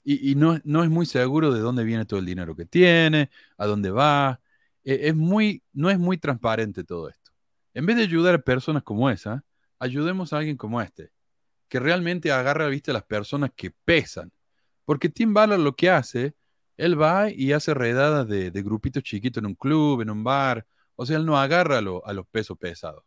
y, 0.02 0.34
no, 0.36 0.58
no, 0.64 0.82
es 0.82 0.88
muy 0.88 1.04
seguro 1.04 1.52
de 1.52 1.60
dónde 1.60 1.84
viene 1.84 2.06
todo 2.06 2.18
el 2.18 2.24
dinero 2.24 2.56
que 2.56 2.64
tiene, 2.64 3.28
a 3.58 3.66
dónde 3.66 3.90
va. 3.90 4.40
E, 4.84 5.08
es 5.08 5.14
muy, 5.14 5.62
no 5.74 5.90
es 5.90 5.98
muy 5.98 6.16
transparente 6.16 6.82
todo 6.82 7.10
esto. 7.10 7.25
En 7.76 7.84
vez 7.84 7.98
de 7.98 8.04
ayudar 8.04 8.34
a 8.34 8.38
personas 8.38 8.82
como 8.82 9.10
esa, 9.10 9.44
ayudemos 9.78 10.32
a 10.32 10.38
alguien 10.38 10.56
como 10.56 10.80
este, 10.80 11.12
que 11.68 11.78
realmente 11.78 12.32
agarra, 12.32 12.68
viste, 12.68 12.90
a 12.90 12.94
las 12.94 13.04
personas 13.04 13.50
que 13.54 13.70
pesan. 13.70 14.32
Porque 14.86 15.10
Tim 15.10 15.34
Ballard 15.34 15.60
lo 15.60 15.76
que 15.76 15.90
hace, 15.90 16.34
él 16.78 16.98
va 16.98 17.30
y 17.30 17.52
hace 17.52 17.74
redadas 17.74 18.26
de, 18.28 18.50
grupitos 18.62 19.02
chiquitos 19.02 19.42
en 19.42 19.46
un 19.48 19.54
club, 19.54 20.00
en 20.00 20.08
un 20.08 20.24
bar. 20.24 20.66
O 20.94 21.04
sea, 21.04 21.18
él 21.18 21.26
no 21.26 21.38
agarra 21.38 21.76
a 21.76 22.12
los 22.14 22.26
pesos 22.28 22.56
pesados. 22.56 23.04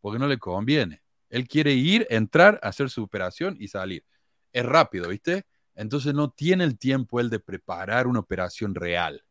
Porque 0.00 0.20
no 0.20 0.28
le 0.28 0.38
conviene. 0.38 1.02
Él 1.28 1.48
quiere 1.48 1.72
ir, 1.72 2.06
entrar, 2.10 2.60
hacer 2.62 2.90
su 2.90 3.02
operación 3.02 3.56
y 3.58 3.66
salir. 3.66 4.04
Es 4.52 4.64
rápido, 4.64 5.08
¿viste? 5.08 5.46
Entonces 5.74 6.14
no 6.14 6.30
tiene 6.30 6.62
el 6.62 6.78
tiempo 6.78 7.18
él 7.18 7.28
de 7.28 7.40
preparar 7.40 8.06
una 8.06 8.20
operación 8.20 8.72
real, 8.72 9.24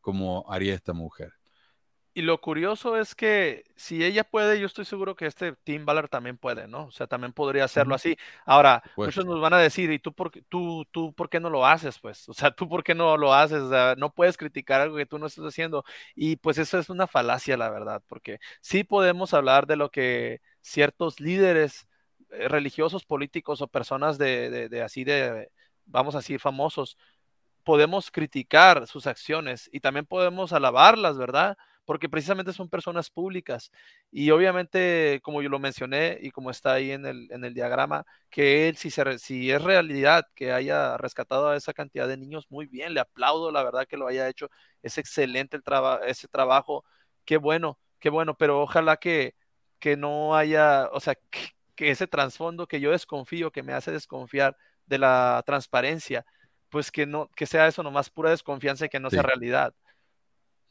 como 0.00 0.44
haría 0.48 0.72
esta 0.72 0.92
mujer. 0.92 1.35
Y 2.16 2.22
lo 2.22 2.40
curioso 2.40 2.96
es 2.96 3.14
que 3.14 3.64
si 3.76 4.02
ella 4.02 4.24
puede, 4.24 4.58
yo 4.58 4.64
estoy 4.64 4.86
seguro 4.86 5.14
que 5.16 5.26
este 5.26 5.52
Team 5.52 5.84
Ballard 5.84 6.08
también 6.08 6.38
puede, 6.38 6.66
¿no? 6.66 6.86
O 6.86 6.90
sea, 6.90 7.06
también 7.06 7.34
podría 7.34 7.64
hacerlo 7.64 7.94
así. 7.94 8.16
Ahora, 8.46 8.82
muchos 8.96 9.26
nos 9.26 9.38
van 9.38 9.52
a 9.52 9.58
decir, 9.58 9.92
¿y 9.92 9.98
tú 9.98 10.14
por, 10.14 10.30
qué, 10.30 10.40
tú, 10.48 10.86
tú 10.90 11.12
por 11.12 11.28
qué 11.28 11.40
no 11.40 11.50
lo 11.50 11.66
haces? 11.66 11.98
Pues, 11.98 12.26
o 12.30 12.32
sea, 12.32 12.50
¿tú 12.56 12.70
por 12.70 12.82
qué 12.84 12.94
no 12.94 13.18
lo 13.18 13.34
haces? 13.34 13.58
O 13.60 13.68
sea, 13.68 13.96
no 13.98 14.14
puedes 14.14 14.38
criticar 14.38 14.80
algo 14.80 14.96
que 14.96 15.04
tú 15.04 15.18
no 15.18 15.26
estás 15.26 15.44
haciendo. 15.44 15.84
Y 16.14 16.36
pues 16.36 16.56
eso 16.56 16.78
es 16.78 16.88
una 16.88 17.06
falacia, 17.06 17.58
la 17.58 17.68
verdad, 17.68 18.02
porque 18.08 18.40
sí 18.62 18.82
podemos 18.82 19.34
hablar 19.34 19.66
de 19.66 19.76
lo 19.76 19.90
que 19.90 20.40
ciertos 20.62 21.20
líderes 21.20 21.86
eh, 22.30 22.48
religiosos, 22.48 23.04
políticos 23.04 23.60
o 23.60 23.68
personas 23.68 24.16
de, 24.16 24.48
de, 24.48 24.68
de 24.70 24.80
así 24.82 25.04
de, 25.04 25.50
vamos 25.84 26.14
a 26.14 26.18
decir, 26.20 26.40
famosos, 26.40 26.96
podemos 27.62 28.10
criticar 28.10 28.86
sus 28.86 29.06
acciones 29.06 29.68
y 29.70 29.80
también 29.80 30.06
podemos 30.06 30.54
alabarlas, 30.54 31.18
¿verdad? 31.18 31.58
Porque 31.86 32.08
precisamente 32.08 32.52
son 32.52 32.68
personas 32.68 33.08
públicas. 33.08 33.70
Y 34.10 34.30
obviamente, 34.30 35.20
como 35.22 35.40
yo 35.40 35.48
lo 35.48 35.58
mencioné 35.58 36.18
y 36.20 36.30
como 36.30 36.50
está 36.50 36.74
ahí 36.74 36.90
en 36.90 37.06
el, 37.06 37.28
en 37.30 37.44
el 37.44 37.54
diagrama, 37.54 38.04
que 38.28 38.68
él, 38.68 38.76
si, 38.76 38.90
se, 38.90 39.18
si 39.18 39.50
es 39.50 39.62
realidad 39.62 40.26
que 40.34 40.52
haya 40.52 40.98
rescatado 40.98 41.48
a 41.48 41.56
esa 41.56 41.72
cantidad 41.72 42.08
de 42.08 42.16
niños, 42.18 42.46
muy 42.50 42.66
bien, 42.66 42.92
le 42.92 43.00
aplaudo, 43.00 43.52
la 43.52 43.62
verdad 43.62 43.86
que 43.86 43.96
lo 43.96 44.08
haya 44.08 44.28
hecho, 44.28 44.50
es 44.82 44.98
excelente 44.98 45.56
el 45.56 45.62
ese 46.06 46.28
trabajo, 46.28 46.84
qué 47.24 47.36
bueno, 47.38 47.78
qué 48.00 48.10
bueno, 48.10 48.36
pero 48.36 48.62
ojalá 48.62 48.96
que, 48.96 49.34
que 49.78 49.96
no 49.96 50.36
haya, 50.36 50.88
o 50.92 51.00
sea, 51.00 51.14
que, 51.76 51.90
ese 51.90 52.06
trasfondo 52.06 52.66
que 52.66 52.80
yo 52.80 52.90
desconfío, 52.90 53.52
que 53.52 53.62
me 53.62 53.74
hace 53.74 53.92
desconfiar 53.92 54.56
de 54.86 54.98
la 54.98 55.42
transparencia, 55.46 56.24
pues 56.68 56.90
que 56.90 57.06
no, 57.06 57.28
que 57.36 57.46
sea 57.46 57.66
eso 57.68 57.82
nomás 57.82 58.10
pura 58.10 58.30
desconfianza 58.30 58.86
y 58.86 58.88
que 58.88 59.00
no 59.00 59.10
sea 59.10 59.22
realidad. 59.22 59.74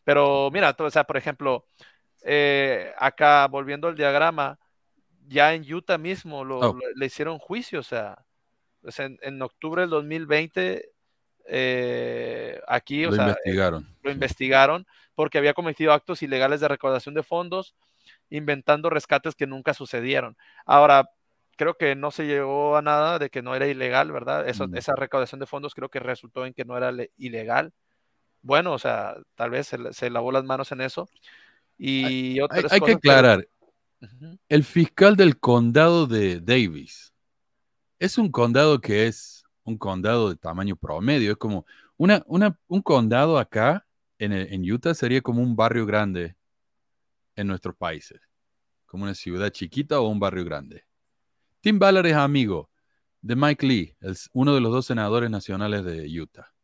Pero 0.05 0.49
mira, 0.51 0.73
o 0.77 0.89
sea, 0.91 1.03
por 1.03 1.17
ejemplo, 1.17 1.65
eh, 2.23 2.93
acá 2.97 3.47
volviendo 3.47 3.89
al 3.89 3.97
diagrama, 3.97 4.57
ya 5.27 5.53
en 5.53 5.73
Utah 5.73 5.97
mismo 5.97 6.45
lo, 6.45 6.59
oh. 6.59 6.79
le 6.95 7.05
hicieron 7.05 7.39
juicio, 7.39 7.79
o 7.79 7.83
sea, 7.83 8.23
pues 8.81 8.99
en, 8.99 9.41
octubre 9.41 9.81
del 9.81 9.89
2020, 9.89 10.91
eh, 11.47 12.61
aquí, 12.67 13.05
o 13.05 13.11
lo 13.11 13.15
investigaron. 13.15 13.95
lo 14.03 14.11
investigaron 14.11 14.87
porque 15.15 15.39
había 15.39 15.53
cometido 15.53 15.91
actos 15.91 16.21
ilegales 16.21 16.59
de 16.59 16.67
recaudación 16.67 17.15
de 17.15 17.23
fondos, 17.23 17.75
inventando 18.29 18.89
rescates 18.91 19.33
que 19.33 19.47
nunca 19.47 19.73
sucedieron. 19.73 20.37
Ahora, 20.65 21.09
creo 21.57 21.75
que 21.75 21.95
no 21.95 22.11
se 22.11 22.27
llegó 22.27 22.77
a 22.77 22.83
nada 22.83 23.17
de 23.17 23.31
que 23.31 23.41
no 23.41 23.55
era 23.55 23.65
ilegal, 23.65 24.11
¿verdad? 24.11 24.47
Eso, 24.47 24.67
mm. 24.67 24.75
Esa 24.75 24.95
recaudación 24.95 25.39
de 25.39 25.47
fondos 25.47 25.73
creo 25.73 25.89
que 25.89 25.99
resultó 25.99 26.45
en 26.45 26.53
que 26.53 26.65
no 26.65 26.77
era 26.77 26.91
ilegal 27.17 27.73
bueno, 28.45 28.73
o 28.73 28.79
sea, 28.79 29.17
tal 29.33 29.49
vez 29.49 29.71
se, 29.91 30.09
lavó 30.11 30.31
las 30.31 30.43
manos 30.43 30.71
en 30.71 30.81
eso. 30.81 31.09
Y 31.79 32.39
hay, 32.39 32.63
hay, 32.69 32.79
que 32.79 32.91
aclarar, 32.91 33.47
el 34.47 34.63
fiscal 34.63 35.15
del 35.15 35.39
condado 35.39 36.05
de 36.05 36.39
Davis 36.39 37.11
es 37.97 38.17
un 38.19 38.31
condado 38.31 38.79
que 38.79 39.07
es 39.07 39.43
un 39.63 39.77
condado 39.77 40.29
de 40.29 40.35
tamaño 40.35 40.75
promedio, 40.75 41.31
es 41.31 41.37
como 41.37 41.65
una, 41.97 42.23
un 42.67 42.81
condado 42.81 43.39
acá 43.39 43.85
en, 44.19 44.31
en 44.31 44.71
Utah 44.71 44.93
sería 44.93 45.21
como 45.21 45.41
un 45.41 45.55
barrio 45.55 45.85
grande 45.87 46.35
en 47.35 47.47
nuestros 47.47 47.75
países, 47.75 48.21
como 48.85 49.05
una 49.05 49.15
ciudad 49.15 49.49
chiquita 49.49 49.99
o 49.99 50.07
un 50.07 50.19
barrio 50.19 50.45
grande. 50.45 50.85
Tim 51.61 51.79
Ballard 51.79 52.05
es 52.05 52.15
amigo 52.15 52.69
de 53.21 53.35
Mike 53.35 53.65
Lee, 53.65 53.97
uno 54.33 54.53
de 54.53 54.61
los 54.61 54.71
dos 54.71 54.85
senadores 54.85 55.31
nacionales 55.31 55.83
de 55.83 56.07
Utah 56.21 56.54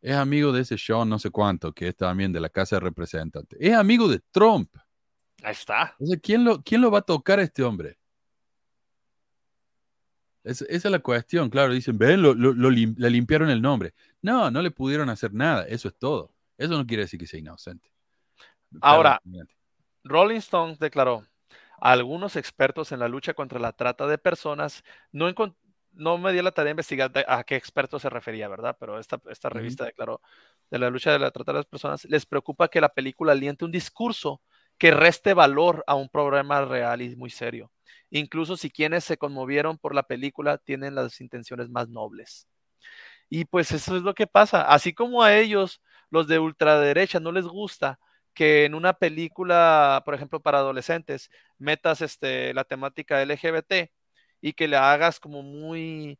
es 0.00 0.14
amigo 0.14 0.52
de 0.52 0.62
ese 0.62 0.78
Sean 0.78 1.08
no 1.08 1.18
sé 1.18 1.30
cuánto, 1.30 1.72
que 1.72 1.88
es 1.88 1.96
también 1.96 2.32
de 2.32 2.40
la 2.40 2.48
Casa 2.48 2.76
de 2.76 2.80
Representantes. 2.80 3.58
Es 3.60 3.74
amigo 3.74 4.08
de 4.08 4.20
Trump. 4.30 4.70
Ahí 5.42 5.52
está. 5.52 5.96
¿quién 6.22 6.44
lo, 6.44 6.62
¿quién 6.62 6.80
lo 6.80 6.90
va 6.90 6.98
a 6.98 7.02
tocar 7.02 7.38
a 7.38 7.42
este 7.42 7.62
hombre? 7.62 7.98
esa 10.46 10.64
es 10.68 10.84
la 10.84 11.00
cuestión, 11.00 11.50
claro. 11.50 11.72
Dicen, 11.72 11.98
ven, 11.98 12.22
lo, 12.22 12.34
le 12.34 13.10
limpiaron 13.10 13.50
el 13.50 13.60
nombre. 13.60 13.94
No, 14.22 14.50
no 14.50 14.62
le 14.62 14.70
pudieron 14.70 15.10
hacer 15.10 15.34
nada. 15.34 15.64
Eso 15.64 15.88
es 15.88 15.96
todo. 15.98 16.32
Eso 16.56 16.76
no 16.76 16.86
quiere 16.86 17.02
decir 17.02 17.18
que 17.18 17.26
sea 17.26 17.40
inocente. 17.40 17.90
Ahora, 18.80 19.20
Rolling 20.04 20.36
Stone 20.36 20.76
declaró, 20.78 21.24
algunos 21.78 22.36
expertos 22.36 22.92
en 22.92 23.00
la 23.00 23.08
lucha 23.08 23.34
contra 23.34 23.58
la 23.58 23.72
trata 23.72 24.06
de 24.06 24.18
personas 24.18 24.82
no, 25.12 25.28
no 25.96 26.18
me 26.18 26.32
dio 26.32 26.42
la 26.42 26.52
tarea 26.52 26.66
de 26.66 26.72
investigar 26.72 27.10
a 27.26 27.44
qué 27.44 27.56
experto 27.56 27.98
se 27.98 28.10
refería, 28.10 28.48
¿verdad? 28.48 28.76
Pero 28.78 28.98
esta, 28.98 29.20
esta 29.30 29.48
revista 29.48 29.84
declaró 29.84 30.20
de 30.70 30.78
la 30.78 30.90
lucha 30.90 31.12
de 31.12 31.18
la 31.18 31.30
trata 31.30 31.52
de 31.52 31.58
las 31.58 31.66
personas, 31.66 32.04
les 32.04 32.26
preocupa 32.26 32.68
que 32.68 32.80
la 32.80 32.90
película 32.90 33.32
aliente 33.32 33.64
un 33.64 33.72
discurso 33.72 34.40
que 34.78 34.90
reste 34.90 35.34
valor 35.34 35.82
a 35.86 35.94
un 35.94 36.08
problema 36.08 36.64
real 36.64 37.02
y 37.02 37.16
muy 37.16 37.30
serio. 37.30 37.70
incluso 38.10 38.56
si 38.56 38.70
quienes 38.70 39.04
se 39.04 39.16
conmovieron 39.18 39.78
por 39.78 39.94
la 39.94 40.04
película 40.04 40.58
tienen 40.58 40.94
las 40.94 41.20
intenciones 41.20 41.68
más 41.70 41.88
nobles. 41.88 42.46
Y 43.28 43.44
pues 43.46 43.72
eso 43.72 43.96
es 43.96 44.02
lo 44.02 44.14
que 44.14 44.26
pasa. 44.26 44.62
Así 44.62 44.92
como 44.94 45.22
a 45.22 45.36
ellos, 45.36 45.82
los 46.10 46.28
de 46.28 46.38
ultraderecha, 46.38 47.20
no 47.20 47.32
les 47.32 47.46
gusta 47.46 47.98
que 48.34 48.64
en 48.66 48.74
una 48.74 48.92
película, 48.94 50.02
por 50.04 50.14
ejemplo, 50.14 50.40
para 50.40 50.58
adolescentes, 50.58 51.30
metas 51.58 52.02
este, 52.02 52.54
la 52.54 52.64
temática 52.64 53.22
LGBT 53.22 53.90
y 54.40 54.52
que 54.52 54.68
le 54.68 54.76
hagas 54.76 55.20
como 55.20 55.42
muy 55.42 56.18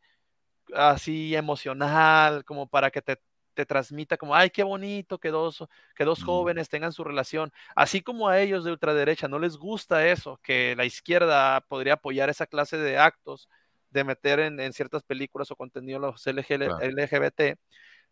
así 0.74 1.34
emocional, 1.36 2.44
como 2.44 2.66
para 2.66 2.90
que 2.90 3.02
te, 3.02 3.18
transmita 3.66 4.18
como, 4.18 4.34
ay, 4.34 4.50
qué 4.50 4.62
bonito 4.62 5.18
que 5.18 5.30
dos, 5.30 5.64
que 5.94 6.04
dos 6.04 6.22
jóvenes 6.22 6.68
tengan 6.68 6.92
su 6.92 7.04
relación. 7.04 7.50
Así 7.74 8.02
como 8.02 8.28
a 8.28 8.38
ellos 8.38 8.64
de 8.64 8.72
ultraderecha 8.72 9.28
no 9.28 9.38
les 9.38 9.56
gusta 9.56 10.06
eso, 10.06 10.38
que 10.42 10.74
la 10.76 10.84
izquierda 10.84 11.62
podría 11.62 11.94
apoyar 11.94 12.28
esa 12.28 12.46
clase 12.46 12.76
de 12.76 12.98
actos 12.98 13.48
de 13.90 14.04
meter 14.04 14.40
en, 14.40 14.72
ciertas 14.74 15.02
películas 15.04 15.50
o 15.50 15.56
contenido 15.56 15.98
los 15.98 16.26
LGBT, 16.26 17.58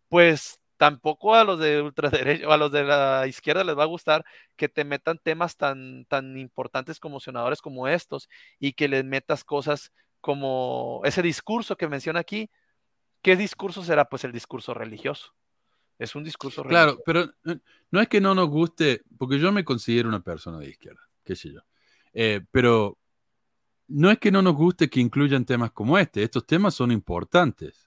pues 0.09 0.59
tampoco 0.77 1.35
a 1.35 1.45
los 1.45 1.59
de 1.59 1.83
ultraderecha 1.83 2.49
o 2.49 2.53
a 2.53 2.57
los 2.57 2.73
de 2.73 2.85
la 2.85 3.27
izquierda 3.27 3.65
les 3.65 3.77
va 3.77 3.85
a 3.85 3.87
gustar 3.87 4.25
que 4.57 4.69
te 4.69 4.85
metan 4.85 5.19
temas 5.19 5.57
tan, 5.57 6.05
tan 6.07 6.37
importantes, 6.37 7.01
conmocionadores 7.01 7.61
como 7.61 7.89
estos 7.89 8.29
y 8.59 8.73
que 8.73 8.89
les 8.89 9.05
metas 9.05 9.45
cosas 9.45 9.93
como 10.21 11.03
ese 11.05 11.23
discurso 11.23 11.77
que 11.77 11.89
menciona 11.89 12.21
aquí. 12.21 12.51
¿Qué 13.23 13.37
discurso 13.37 13.83
será? 13.83 14.09
Pues 14.09 14.25
el 14.25 14.33
discurso 14.33 14.75
religioso. 14.75 15.35
Es 15.99 16.15
un 16.15 16.25
discurso 16.25 16.63
religioso. 16.63 17.03
Claro, 17.03 17.03
pero 17.07 17.59
no 17.91 18.01
es 18.01 18.09
que 18.09 18.21
no 18.21 18.35
nos 18.35 18.49
guste, 18.49 19.03
porque 19.17 19.39
yo 19.39 19.53
me 19.53 19.65
considero 19.65 20.09
una 20.09 20.21
persona 20.21 20.59
de 20.59 20.69
izquierda, 20.69 21.01
qué 21.23 21.37
sé 21.37 21.53
yo. 21.53 21.61
Eh, 22.13 22.41
pero 22.51 22.99
no 23.89 24.11
es 24.11 24.19
que 24.19 24.33
no 24.33 24.43
nos 24.43 24.55
guste 24.55 24.89
que 24.89 25.01
incluyan 25.01 25.45
temas 25.45 25.73
como 25.73 25.99
este, 25.99 26.23
estos 26.23 26.47
temas 26.47 26.75
son 26.75 26.91
importantes. 26.91 27.84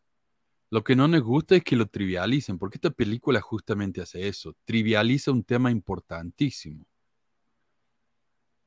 Lo 0.69 0.83
que 0.83 0.95
no 0.95 1.07
nos 1.07 1.21
gusta 1.21 1.55
es 1.55 1.63
que 1.63 1.75
lo 1.75 1.87
trivialicen, 1.87 2.57
porque 2.57 2.77
esta 2.77 2.89
película 2.89 3.39
justamente 3.39 4.01
hace 4.01 4.27
eso, 4.27 4.53
trivializa 4.65 5.31
un 5.31 5.43
tema 5.43 5.71
importantísimo. 5.71 6.85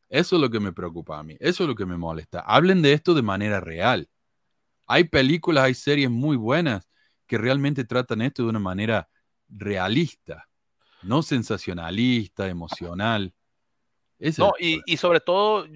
Eso 0.08 0.36
es 0.36 0.42
lo 0.42 0.50
que 0.50 0.60
me 0.60 0.72
preocupa 0.72 1.18
a 1.18 1.22
mí, 1.22 1.36
eso 1.38 1.62
es 1.64 1.68
lo 1.68 1.76
que 1.76 1.86
me 1.86 1.96
molesta. 1.96 2.40
Hablen 2.40 2.82
de 2.82 2.94
esto 2.94 3.14
de 3.14 3.22
manera 3.22 3.60
real. 3.60 4.08
Hay 4.86 5.04
películas, 5.04 5.64
hay 5.64 5.74
series 5.74 6.10
muy 6.10 6.36
buenas 6.36 6.88
que 7.26 7.38
realmente 7.38 7.84
tratan 7.84 8.22
esto 8.22 8.42
de 8.42 8.48
una 8.48 8.58
manera 8.58 9.08
realista, 9.48 10.48
no 11.02 11.22
sensacionalista, 11.22 12.48
emocional. 12.48 13.32
no, 14.36 14.52
y, 14.58 14.80
y 14.84 14.96
sobre 14.96 15.20
todo, 15.20 15.66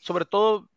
sobre 0.00 0.26
todo 0.26 0.67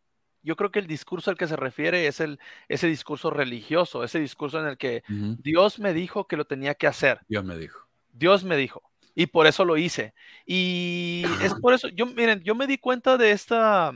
yo 0.44 0.56
creo 0.56 0.72
que 0.72 0.80
el 0.80 0.88
discurso 0.88 1.30
al 1.30 1.38
que 1.38 1.48
se 1.48 1.56
refiere 1.56 2.08
es 2.08 2.20
el, 2.20 2.40
ese 2.68 2.88
discurso 2.88 3.30
religioso, 3.30 4.04
ese 4.04 4.20
discurso 4.20 4.60
en 4.60 4.68
el 4.68 4.78
que 4.78 5.04
Dios 5.40 5.80
me 5.80 5.94
dijo 5.94 6.28
que 6.28 6.38
lo 6.38 6.46
tenía 6.46 6.76
que 6.76 6.88
hacer. 6.88 7.20
Dios 7.28 7.44
me 7.44 7.58
dijo. 7.58 7.80
Dios 8.14 8.44
me 8.44 8.58
dijo. 8.58 8.82
Y 9.14 9.28
por 9.28 9.46
eso 9.46 9.66
lo 9.66 9.78
hice. 9.78 10.14
Y 10.46 11.24
es 11.42 11.54
por 11.62 11.74
eso, 11.74 11.88
yo, 11.90 12.06
miren, 12.06 12.42
yo 12.42 12.56
me 12.56 12.68
di 12.68 12.78
cuenta 12.78 13.18
de 13.18 13.32
esta, 13.32 13.92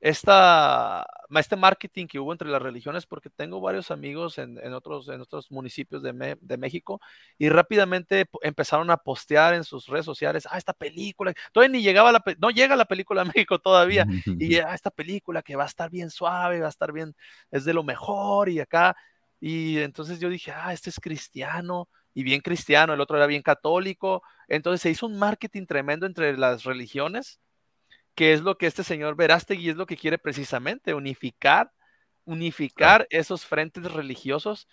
esta, 0.00 1.04
este 1.30 1.56
marketing 1.56 2.06
que 2.06 2.20
hubo 2.20 2.32
entre 2.32 2.48
las 2.48 2.62
religiones, 2.62 3.04
porque 3.06 3.30
tengo 3.30 3.60
varios 3.60 3.90
amigos 3.90 4.38
en, 4.38 4.58
otros, 4.72 5.08
en 5.08 5.20
otros 5.20 5.50
municipios 5.50 6.02
de, 6.02 6.38
de, 6.40 6.56
México 6.56 7.00
y 7.36 7.48
rápidamente 7.48 8.26
empezaron 8.42 8.90
a 8.90 8.96
postear 8.96 9.54
en 9.54 9.64
sus 9.64 9.86
redes 9.88 10.04
sociales, 10.04 10.46
ah, 10.50 10.58
esta 10.58 10.72
película, 10.72 11.34
todavía 11.52 11.72
ni 11.78 11.82
llegaba 11.82 12.12
la, 12.12 12.22
no 12.38 12.50
llega 12.50 12.76
la 12.76 12.84
película 12.84 13.22
a 13.22 13.24
México 13.36 13.58
todavía, 13.58 14.06
y 14.38 14.56
ah, 14.58 14.74
esta 14.74 14.90
película 14.90 15.42
que 15.42 15.56
va 15.56 15.64
a 15.64 15.66
estar 15.66 15.90
bien 15.90 16.10
suave, 16.10 16.60
va 16.60 16.66
a 16.66 16.70
estar 16.70 16.92
bien, 16.92 17.14
es 17.50 17.64
de 17.64 17.74
lo 17.74 17.82
mejor 17.82 18.48
y 18.48 18.60
acá, 18.60 18.96
y 19.40 19.78
entonces 19.78 20.20
yo 20.20 20.28
dije, 20.28 20.52
ah, 20.52 20.72
este 20.72 20.90
es 20.90 21.00
cristiano, 21.00 21.88
y 22.14 22.22
bien 22.22 22.40
cristiano, 22.40 22.94
el 22.94 23.00
otro 23.00 23.16
era 23.16 23.26
bien 23.26 23.42
católico, 23.42 24.22
entonces 24.46 24.80
se 24.80 24.90
hizo 24.90 25.06
un 25.06 25.18
marketing 25.18 25.66
tremendo 25.66 26.06
entre 26.06 26.36
las 26.36 26.64
religiones 26.64 27.40
que 28.18 28.32
es 28.32 28.42
lo 28.42 28.58
que 28.58 28.66
este 28.66 28.82
señor 28.82 29.14
Verástegui 29.14 29.70
es 29.70 29.76
lo 29.76 29.86
que 29.86 29.96
quiere 29.96 30.18
precisamente, 30.18 30.92
unificar, 30.92 31.72
unificar 32.24 33.06
esos 33.10 33.46
frentes 33.46 33.92
religiosos, 33.92 34.66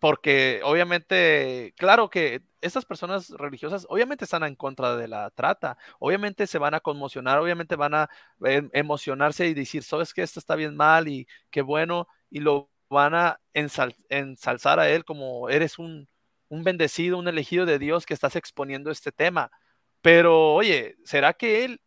porque 0.00 0.60
obviamente, 0.64 1.74
claro 1.76 2.10
que 2.10 2.42
estas 2.60 2.84
personas 2.84 3.30
religiosas 3.30 3.86
obviamente 3.88 4.24
están 4.24 4.42
en 4.42 4.56
contra 4.56 4.96
de 4.96 5.06
la 5.06 5.30
trata, 5.30 5.78
obviamente 6.00 6.48
se 6.48 6.58
van 6.58 6.74
a 6.74 6.80
conmocionar, 6.80 7.38
obviamente 7.38 7.76
van 7.76 7.94
a 7.94 8.10
em, 8.40 8.68
emocionarse 8.72 9.46
y 9.46 9.54
decir, 9.54 9.84
sabes 9.84 10.12
que 10.12 10.22
esto 10.22 10.40
está 10.40 10.56
bien 10.56 10.74
mal 10.74 11.06
y 11.06 11.28
qué 11.52 11.62
bueno, 11.62 12.08
y 12.30 12.40
lo 12.40 12.68
van 12.90 13.14
a 13.14 13.40
ensalzar 13.54 14.80
a 14.80 14.90
él 14.90 15.04
como 15.04 15.48
eres 15.50 15.78
un, 15.78 16.08
un 16.48 16.64
bendecido, 16.64 17.16
un 17.16 17.28
elegido 17.28 17.64
de 17.64 17.78
Dios 17.78 18.06
que 18.06 18.14
estás 18.14 18.34
exponiendo 18.34 18.90
este 18.90 19.12
tema. 19.12 19.52
Pero 20.00 20.54
oye, 20.54 20.96
¿será 21.04 21.32
que 21.34 21.64
él 21.64 21.80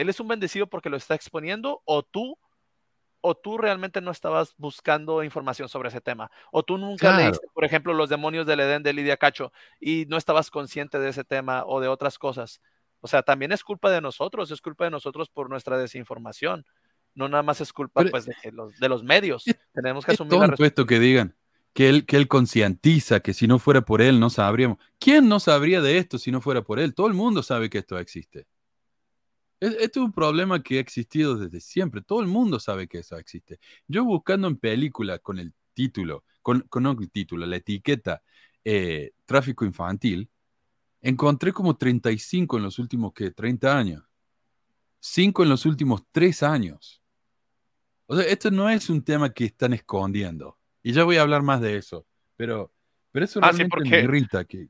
él 0.00 0.08
es 0.08 0.20
un 0.20 0.28
bendecido 0.28 0.66
porque 0.66 0.90
lo 0.90 0.96
está 0.96 1.14
exponiendo 1.14 1.82
o 1.84 2.02
tú 2.02 2.38
o 3.22 3.34
tú 3.34 3.58
realmente 3.58 4.00
no 4.00 4.10
estabas 4.10 4.54
buscando 4.56 5.22
información 5.22 5.68
sobre 5.68 5.90
ese 5.90 6.00
tema, 6.00 6.30
o 6.52 6.62
tú 6.62 6.78
nunca 6.78 7.16
leíste, 7.18 7.46
por 7.52 7.64
ejemplo, 7.64 7.92
Los 7.92 8.08
demonios 8.08 8.46
del 8.46 8.60
Edén 8.60 8.82
de 8.82 8.94
Lidia 8.94 9.18
Cacho 9.18 9.52
y 9.78 10.06
no 10.06 10.16
estabas 10.16 10.50
consciente 10.50 10.98
de 10.98 11.10
ese 11.10 11.22
tema 11.24 11.64
o 11.66 11.80
de 11.80 11.88
otras 11.88 12.18
cosas. 12.18 12.60
O 13.00 13.08
sea, 13.08 13.22
también 13.22 13.52
es 13.52 13.62
culpa 13.62 13.90
de 13.90 14.00
nosotros, 14.00 14.50
es 14.50 14.60
culpa 14.60 14.84
de 14.84 14.90
nosotros 14.90 15.28
por 15.28 15.50
nuestra 15.50 15.78
desinformación. 15.78 16.64
No 17.14 17.28
nada 17.28 17.42
más 17.42 17.60
es 17.60 17.72
culpa 17.72 18.04
pues, 18.10 18.24
de, 18.24 18.52
los, 18.52 18.78
de 18.78 18.88
los 18.88 19.02
medios. 19.02 19.44
Tenemos 19.74 20.04
que 20.04 20.12
asumir 20.12 20.38
la 20.38 20.54
esto 20.58 20.86
que 20.86 20.98
digan 20.98 21.36
que 21.72 21.88
él, 21.88 22.06
que 22.06 22.16
él 22.16 22.28
concientiza 22.28 23.20
que 23.20 23.34
si 23.34 23.46
no 23.46 23.58
fuera 23.58 23.82
por 23.82 24.02
él 24.02 24.20
no 24.20 24.30
sabríamos. 24.30 24.78
¿Quién 24.98 25.28
no 25.28 25.40
sabría 25.40 25.80
de 25.80 25.98
esto 25.98 26.18
si 26.18 26.30
no 26.30 26.40
fuera 26.40 26.62
por 26.62 26.78
él? 26.78 26.94
Todo 26.94 27.06
el 27.06 27.14
mundo 27.14 27.42
sabe 27.42 27.70
que 27.70 27.78
esto 27.78 27.98
existe. 27.98 28.46
Esto 29.60 30.00
es 30.00 30.06
un 30.06 30.12
problema 30.12 30.62
que 30.62 30.78
ha 30.78 30.80
existido 30.80 31.36
desde 31.36 31.60
siempre. 31.60 32.00
Todo 32.00 32.20
el 32.20 32.26
mundo 32.26 32.58
sabe 32.58 32.88
que 32.88 32.98
eso 32.98 33.16
existe. 33.18 33.60
Yo 33.86 34.04
buscando 34.04 34.48
en 34.48 34.56
película 34.56 35.18
con 35.18 35.38
el 35.38 35.52
título, 35.74 36.24
con, 36.40 36.60
con 36.62 36.86
el 36.86 37.10
título, 37.10 37.44
la 37.44 37.56
etiqueta 37.56 38.22
eh, 38.64 39.12
tráfico 39.26 39.66
infantil, 39.66 40.30
encontré 41.02 41.52
como 41.52 41.76
35 41.76 42.56
en 42.56 42.62
los 42.62 42.78
últimos, 42.78 43.12
¿qué? 43.12 43.30
30 43.30 43.76
años. 43.76 44.02
5 45.00 45.42
en 45.42 45.48
los 45.50 45.66
últimos 45.66 46.04
3 46.10 46.42
años. 46.42 47.02
O 48.06 48.16
sea, 48.16 48.24
esto 48.26 48.50
no 48.50 48.68
es 48.70 48.88
un 48.88 49.02
tema 49.02 49.30
que 49.30 49.44
están 49.44 49.72
escondiendo. 49.74 50.58
Y 50.82 50.92
ya 50.92 51.04
voy 51.04 51.16
a 51.16 51.22
hablar 51.22 51.42
más 51.42 51.60
de 51.60 51.76
eso. 51.76 52.06
Pero, 52.36 52.72
pero 53.12 53.24
eso 53.26 53.40
ah, 53.42 53.52
realmente 53.52 53.90
me 53.90 54.02
irrita 54.02 54.44
que, 54.44 54.68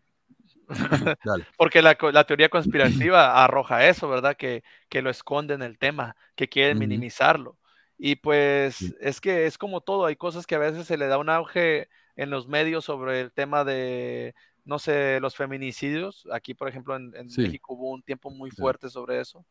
Porque 1.57 1.83
la, 1.83 1.95
teoría 2.25 2.49
conspirativa 2.49 3.45
arroja 3.45 3.87
eso, 3.87 4.09
¿verdad? 4.09 4.37
Que, 4.37 4.62
que 4.89 5.03
lo 5.03 5.11
esconden 5.11 5.62
el 5.62 5.79
tema, 5.79 6.16
que 6.35 6.49
quieren 6.49 6.79
minimizarlo. 6.79 7.59
Y 7.99 8.16
pues 8.16 8.95
es 9.01 9.21
que 9.21 9.45
es 9.45 9.59
como 9.59 9.83
todo, 9.83 10.07
hay 10.07 10.16
cosas 10.16 10.47
que 10.47 10.55
a 10.55 10.59
veces 10.59 10.87
se 10.87 10.97
le 10.97 11.07
da 11.07 11.18
un 11.18 11.29
auge 11.29 11.89
en 12.16 12.31
los 12.31 12.49
medios 12.49 12.87
sobre 12.87 13.21
el 13.21 13.31
tema 13.31 13.62
de, 13.62 14.35
no 14.64 14.79
sé, 14.79 15.21
los 15.21 15.37
feminicidios. 15.37 16.27
Aquí, 16.33 16.55
por 16.55 16.68
ejemplo, 16.68 16.97
en, 16.97 17.11
México 17.37 17.75
hubo 17.75 17.91
un 17.91 18.03
tiempo 18.03 18.31
muy 18.31 18.51
fuerte 18.51 18.89
sobre 18.89 19.21
eso. 19.21 19.45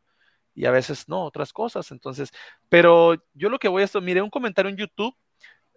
Y 0.52 0.66
a 0.66 0.72
veces 0.72 1.08
no, 1.08 1.24
otras 1.24 1.52
cosas. 1.52 1.92
Entonces, 1.92 2.30
pero 2.68 3.14
yo 3.34 3.50
lo 3.50 3.58
que 3.60 3.68
voy 3.68 3.82
a 3.82 3.84
esto, 3.84 4.00
miré 4.00 4.20
un 4.20 4.30
comentario 4.30 4.68
en 4.68 4.76
YouTube 4.76 5.14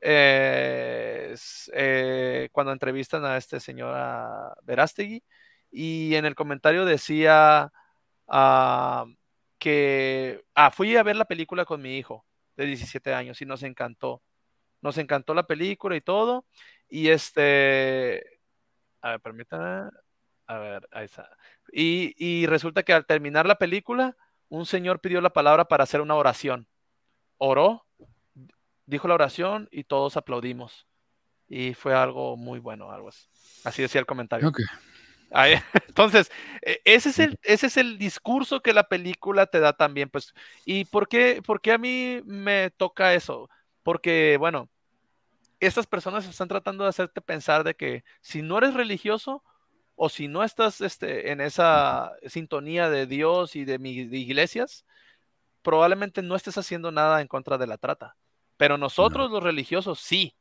eh, 0.05 1.35
eh, 1.73 2.49
cuando 2.51 2.73
entrevistan 2.73 3.23
a 3.23 3.37
este 3.37 3.61
señor 3.61 3.95
Verástegui 4.63 5.23
y 5.71 6.15
en 6.15 6.25
el 6.25 6.35
comentario 6.35 6.83
decía 6.83 7.71
ah, 8.27 9.05
que 9.59 10.43
ah, 10.55 10.71
fui 10.71 10.97
a 10.97 11.03
ver 11.03 11.15
la 11.15 11.25
película 11.25 11.63
con 11.65 11.81
mi 11.81 11.97
hijo 11.97 12.25
de 12.57 12.65
17 12.65 13.13
años 13.13 13.41
y 13.41 13.45
nos 13.45 13.63
encantó. 13.63 14.21
Nos 14.81 14.97
encantó 14.97 15.33
la 15.33 15.47
película 15.47 15.95
y 15.95 16.01
todo. 16.01 16.45
Y 16.89 17.09
este, 17.09 18.41
a 19.01 19.11
ver, 19.11 19.21
permítame. 19.21 19.89
A 20.47 20.57
ver, 20.57 20.87
ahí 20.91 21.05
está. 21.05 21.29
Y 21.71 22.45
resulta 22.47 22.83
que 22.83 22.93
al 22.93 23.05
terminar 23.05 23.45
la 23.45 23.57
película, 23.57 24.17
un 24.49 24.65
señor 24.65 24.99
pidió 24.99 25.21
la 25.21 25.31
palabra 25.31 25.65
para 25.65 25.85
hacer 25.85 26.01
una 26.01 26.15
oración. 26.15 26.67
Oró 27.37 27.82
dijo 28.85 29.07
la 29.07 29.15
oración 29.15 29.67
y 29.71 29.83
todos 29.83 30.17
aplaudimos. 30.17 30.87
Y 31.47 31.73
fue 31.73 31.93
algo 31.93 32.37
muy 32.37 32.59
bueno, 32.59 32.91
algo 32.91 33.09
así. 33.09 33.27
Así 33.63 33.81
decía 33.81 33.99
el 33.99 34.07
comentario. 34.07 34.51
entonces, 35.87 36.31
e, 36.61 36.81
ese 36.85 37.09
es, 37.09 37.19
el, 37.19 37.39
ese 37.43 37.67
es 37.67 37.77
el 37.77 37.97
discurso 37.97 38.61
que 38.61 38.73
la 38.73 38.87
película 38.87 39.47
te 39.47 39.59
da 39.59 39.73
también, 39.73 40.09
pues. 40.09 40.33
¿Y 40.65 40.85
por 40.85 41.07
qué, 41.07 41.41
por 41.45 41.61
qué 41.61 41.71
a 41.71 41.77
mí 41.77 42.21
me 42.25 42.69
toca 42.71 43.13
eso? 43.13 43.49
Porque, 43.83 44.37
bueno, 44.39 44.69
estas 45.59 45.87
personas 45.87 46.27
están 46.27 46.47
tratando 46.47 46.83
de 46.83 46.89
hacerte 46.89 47.21
pensar 47.21 47.63
de 47.63 47.75
que 47.75 48.03
si 48.21 48.41
no 48.41 48.57
eres 48.57 48.73
religioso 48.73 49.43
o 49.95 50.09
si 50.09 50.27
no 50.27 50.43
estás 50.43 50.81
este, 50.81 51.31
en 51.31 51.41
esa 51.41 52.11
sintonía 52.27 52.89
de 52.89 53.07
Dios 53.07 53.55
y 53.55 53.65
de 53.65 53.79
mis 53.79 54.11
iglesias, 54.11 54.85
probablemente 55.61 56.21
no 56.21 56.35
estés 56.35 56.57
haciendo 56.57 56.91
nada 56.91 57.21
en 57.21 57.27
contra 57.27 57.57
de 57.57 57.67
la 57.67 57.77
trata. 57.77 58.15
Pero 58.57 58.77
nosotros 58.77 59.31
los 59.31 59.43
religiosos 59.43 59.99
sí. 59.99 60.35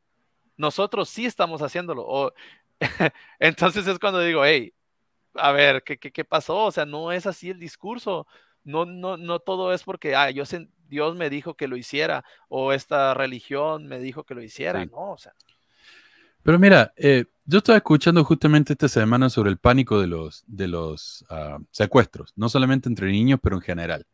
Nosotros 0.56 1.08
sí 1.08 1.26
estamos 1.26 1.62
haciéndolo. 1.62 2.32
entonces 3.38 3.86
es 3.86 3.98
cuando 3.98 4.20
digo, 4.20 4.44
hey, 4.44 4.74
a 5.34 5.52
ver, 5.52 5.82
¿qué, 5.82 5.98
¿qué, 5.98 6.24
pasó? 6.24 6.64
O 6.64 6.72
sea, 6.72 6.84
no 6.84 7.12
es 7.12 7.26
así 7.26 7.50
el 7.50 7.58
discurso. 7.58 8.26
No, 8.64 8.84
no, 8.84 9.16
no 9.16 9.40
todo 9.40 9.72
es 9.72 9.82
porque 9.82 10.14
ah, 10.14 10.30
yo 10.30 10.44
Dios 10.88 11.16
me 11.16 11.30
dijo 11.30 11.54
que 11.54 11.68
lo 11.68 11.76
hiciera 11.76 12.24
o 12.48 12.72
esta 12.72 13.14
religión 13.14 13.86
me 13.86 13.98
dijo 13.98 14.24
que 14.24 14.34
lo 14.34 14.42
hiciera. 14.42 14.84
No, 14.84 15.12
o 15.12 15.18
sea. 15.18 15.32
Pero 16.42 16.58
mira, 16.58 16.92
eh, 16.96 17.26
yo 17.44 17.58
estaba 17.58 17.78
escuchando 17.78 18.24
justamente 18.24 18.72
esta 18.72 18.88
semana 18.88 19.30
sobre 19.30 19.50
el 19.50 19.58
pánico 19.58 20.00
de 20.00 20.06
los, 20.06 20.44
de 20.46 20.68
los 20.68 21.24
ah, 21.30 21.58
secuestros, 21.70 22.32
no 22.36 22.48
solamente 22.48 22.88
entre 22.88 23.10
niños, 23.10 23.40
pero 23.42 23.56
en 23.56 23.62
general. 23.62 24.06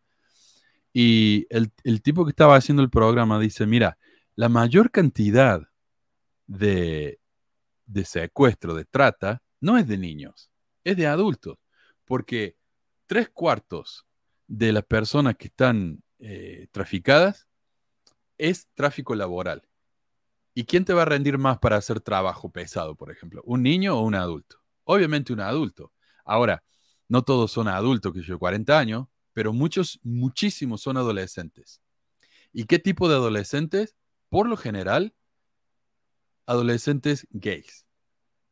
Y 1.01 1.47
el, 1.51 2.03
tipo 2.03 2.25
que 2.25 2.31
estaba 2.31 2.57
haciendo 2.57 2.83
el 2.83 2.91
programa 2.91 3.39
dice, 3.39 3.69
mira, 3.69 3.97
la 4.35 4.49
mayor 4.49 4.91
cantidad 4.91 5.63
de, 6.49 7.21
de 7.87 8.05
secuestro, 8.05 8.75
de 8.75 8.85
trata, 8.85 9.41
no 9.61 9.79
es 9.79 9.87
de 9.87 9.97
niños, 9.97 10.51
es 10.83 10.97
de 10.97 11.07
adultos, 11.07 11.57
porque 12.05 12.57
tres 13.07 13.29
cuartos 13.29 14.07
de 14.49 14.73
las 14.73 14.83
personas 14.87 15.37
que 15.37 15.47
están 15.47 16.03
eh, 16.19 16.67
traficadas 16.73 17.47
es 18.37 18.67
tráfico 18.75 19.15
laboral. 19.15 19.69
¿Y 20.53 20.65
quién 20.65 20.85
te 20.85 20.95
va 20.95 21.03
a 21.03 21.05
rendir 21.05 21.39
más 21.39 21.61
para 21.61 21.77
hacer 21.77 22.01
trabajo 22.01 22.51
pesado, 22.51 22.97
por 22.97 23.13
ejemplo? 23.13 23.41
¿Un 23.45 23.63
niño 23.63 23.97
o 23.97 24.03
un 24.03 24.17
adulto? 24.17 24.57
Obviamente 24.83 25.33
un 25.33 25.43
adulto. 25.43 25.93
Ahora, 26.25 26.65
no 27.07 27.23
todos 27.23 27.53
son 27.53 27.69
adultos, 27.69 28.13
que 28.13 28.23
yo 28.23 28.37
40 28.37 28.77
años, 28.77 29.07
pero 29.39 29.53
muchos, 29.53 30.01
muchísimos 30.03 30.81
son 30.81 30.97
adolescentes. 30.97 31.81
¿Y 32.53 32.65
qué 32.65 32.81
tipo 32.81 33.09
de 33.09 33.15
adolescentes? 33.15 33.95
Por 34.31 34.49
lo 34.49 34.57
general, 34.57 35.15
adolescentes 36.45 37.25
gays 37.31 37.87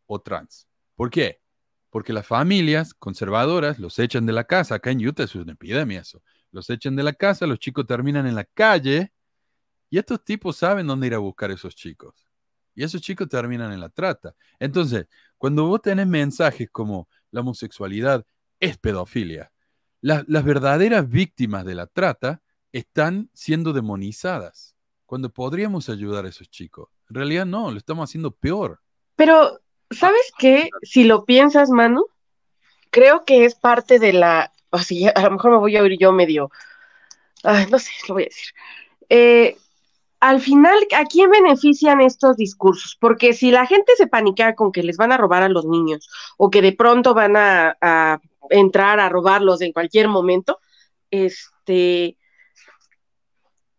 o 0.06 0.20
trans. 0.20 0.68
¿Por 0.94 1.10
qué? 1.10 1.40
Porque 1.90 2.12
las 2.12 2.24
familias 2.24 2.94
conservadoras 2.94 3.80
los 3.80 3.98
echan 3.98 4.26
de 4.26 4.32
la 4.32 4.44
casa. 4.44 4.76
Acá 4.76 4.92
en 4.92 5.04
Utah 5.04 5.24
es 5.24 5.34
una 5.34 5.54
epidemia 5.54 6.02
eso. 6.02 6.22
Los 6.52 6.70
echan 6.70 6.94
de 6.94 7.02
la 7.02 7.14
casa, 7.14 7.48
los 7.48 7.58
chicos 7.58 7.84
terminan 7.84 8.28
en 8.28 8.36
la 8.36 8.44
calle 8.44 9.12
y 9.90 9.98
estos 9.98 10.22
tipos 10.22 10.56
saben 10.56 10.86
dónde 10.86 11.08
ir 11.08 11.14
a 11.14 11.18
buscar 11.18 11.50
a 11.50 11.54
esos 11.54 11.74
chicos. 11.74 12.14
Y 12.76 12.84
esos 12.84 13.00
chicos 13.00 13.28
terminan 13.28 13.72
en 13.72 13.80
la 13.80 13.88
trata. 13.88 14.36
Entonces, 14.60 15.08
cuando 15.36 15.66
vos 15.66 15.82
tenés 15.82 16.06
mensajes 16.06 16.70
como 16.70 17.08
la 17.32 17.40
homosexualidad 17.40 18.24
es 18.60 18.78
pedofilia, 18.78 19.50
las 20.06 20.44
verdaderas 20.44 21.08
víctimas 21.08 21.64
de 21.64 21.74
la 21.74 21.86
trata 21.86 22.40
están 22.72 23.28
siendo 23.34 23.72
demonizadas, 23.72 24.76
cuando 25.04 25.30
podríamos 25.30 25.88
ayudar 25.88 26.24
a 26.24 26.28
esos 26.28 26.48
chicos. 26.48 26.88
En 27.08 27.16
realidad 27.16 27.46
no, 27.46 27.70
lo 27.70 27.78
estamos 27.78 28.08
haciendo 28.08 28.30
peor. 28.30 28.80
Pero, 29.16 29.60
¿sabes 29.90 30.32
qué? 30.38 30.68
Si 30.82 31.04
lo 31.04 31.24
piensas, 31.24 31.70
Manu, 31.70 32.06
creo 32.90 33.24
que 33.24 33.44
es 33.44 33.54
parte 33.54 33.98
de 33.98 34.12
la... 34.12 34.52
Sea, 34.84 35.10
a 35.10 35.22
lo 35.22 35.30
mejor 35.32 35.52
me 35.52 35.58
voy 35.58 35.76
a 35.76 35.82
oír 35.82 35.96
yo 35.98 36.12
medio... 36.12 36.50
no 37.70 37.78
sé, 37.78 37.90
lo 38.08 38.14
voy 38.14 38.24
a 38.24 38.26
decir. 38.26 38.54
Eh, 39.08 39.56
al 40.20 40.40
final, 40.40 40.78
¿a 40.96 41.04
quién 41.04 41.30
benefician 41.30 42.00
estos 42.00 42.36
discursos? 42.36 42.96
Porque 42.98 43.32
si 43.32 43.50
la 43.50 43.66
gente 43.66 43.92
se 43.96 44.06
paniquea 44.06 44.54
con 44.54 44.72
que 44.72 44.82
les 44.82 44.96
van 44.96 45.12
a 45.12 45.16
robar 45.16 45.42
a 45.42 45.48
los 45.48 45.66
niños 45.66 46.08
o 46.36 46.50
que 46.50 46.62
de 46.62 46.72
pronto 46.72 47.14
van 47.14 47.36
a, 47.36 48.20
entrar 48.50 49.00
a 49.00 49.08
robarlos 49.08 49.60
en 49.60 49.72
cualquier 49.72 50.08
momento, 50.08 50.58
este, 51.10 52.16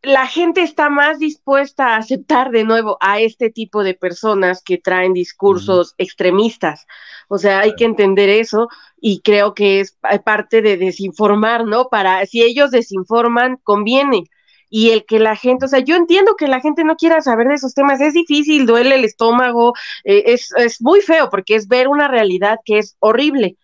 la 0.02 0.28
gente 0.28 0.62
está 0.62 0.90
más 0.90 1.20
dispuesta 1.20 1.88
a 1.88 1.98
aceptar 1.98 2.52
de 2.52 2.64
nuevo 2.64 2.98
a 3.02 3.20
este 3.20 3.50
tipo 3.50 3.84
de 3.84 3.94
personas 3.94 4.62
que 4.64 4.78
traen 4.78 5.14
discursos 5.14 5.96
extremistas. 5.98 6.86
O 7.28 7.38
sea, 7.38 7.60
hay 7.60 7.76
que 7.76 7.86
entender 7.86 8.30
eso 8.30 8.70
y 9.02 9.22
creo 9.22 9.54
que 9.54 9.82
es 9.82 9.98
parte 10.24 10.62
de 10.62 10.78
desinformar, 10.78 11.66
¿no? 11.66 11.90
Para 11.90 12.26
si 12.26 12.42
ellos 12.42 12.72
desinforman, 12.72 13.58
conviene 13.64 14.24
y 14.70 14.90
el 14.90 15.06
que 15.06 15.20
la 15.20 15.36
gente, 15.36 15.66
o 15.66 15.68
sea, 15.68 15.80
yo 15.80 15.96
entiendo 15.96 16.36
que 16.36 16.48
la 16.48 16.60
gente 16.60 16.84
no 16.84 16.96
quiera 16.96 17.22
saber 17.22 17.48
de 17.48 17.56
esos 17.56 17.74
temas, 17.74 18.02
es 18.02 18.14
difícil, 18.14 18.66
duele 18.66 18.96
el 18.96 19.06
estómago, 19.06 19.74
eh, 20.04 20.24
es, 20.28 20.52
es 20.58 20.82
muy 20.82 21.02
feo 21.02 21.30
porque 21.30 21.56
es 21.56 21.68
ver 21.68 21.88
una 21.88 22.08
realidad 22.08 22.60
que 22.66 22.80
es 22.80 22.96
horrible. 23.00 23.58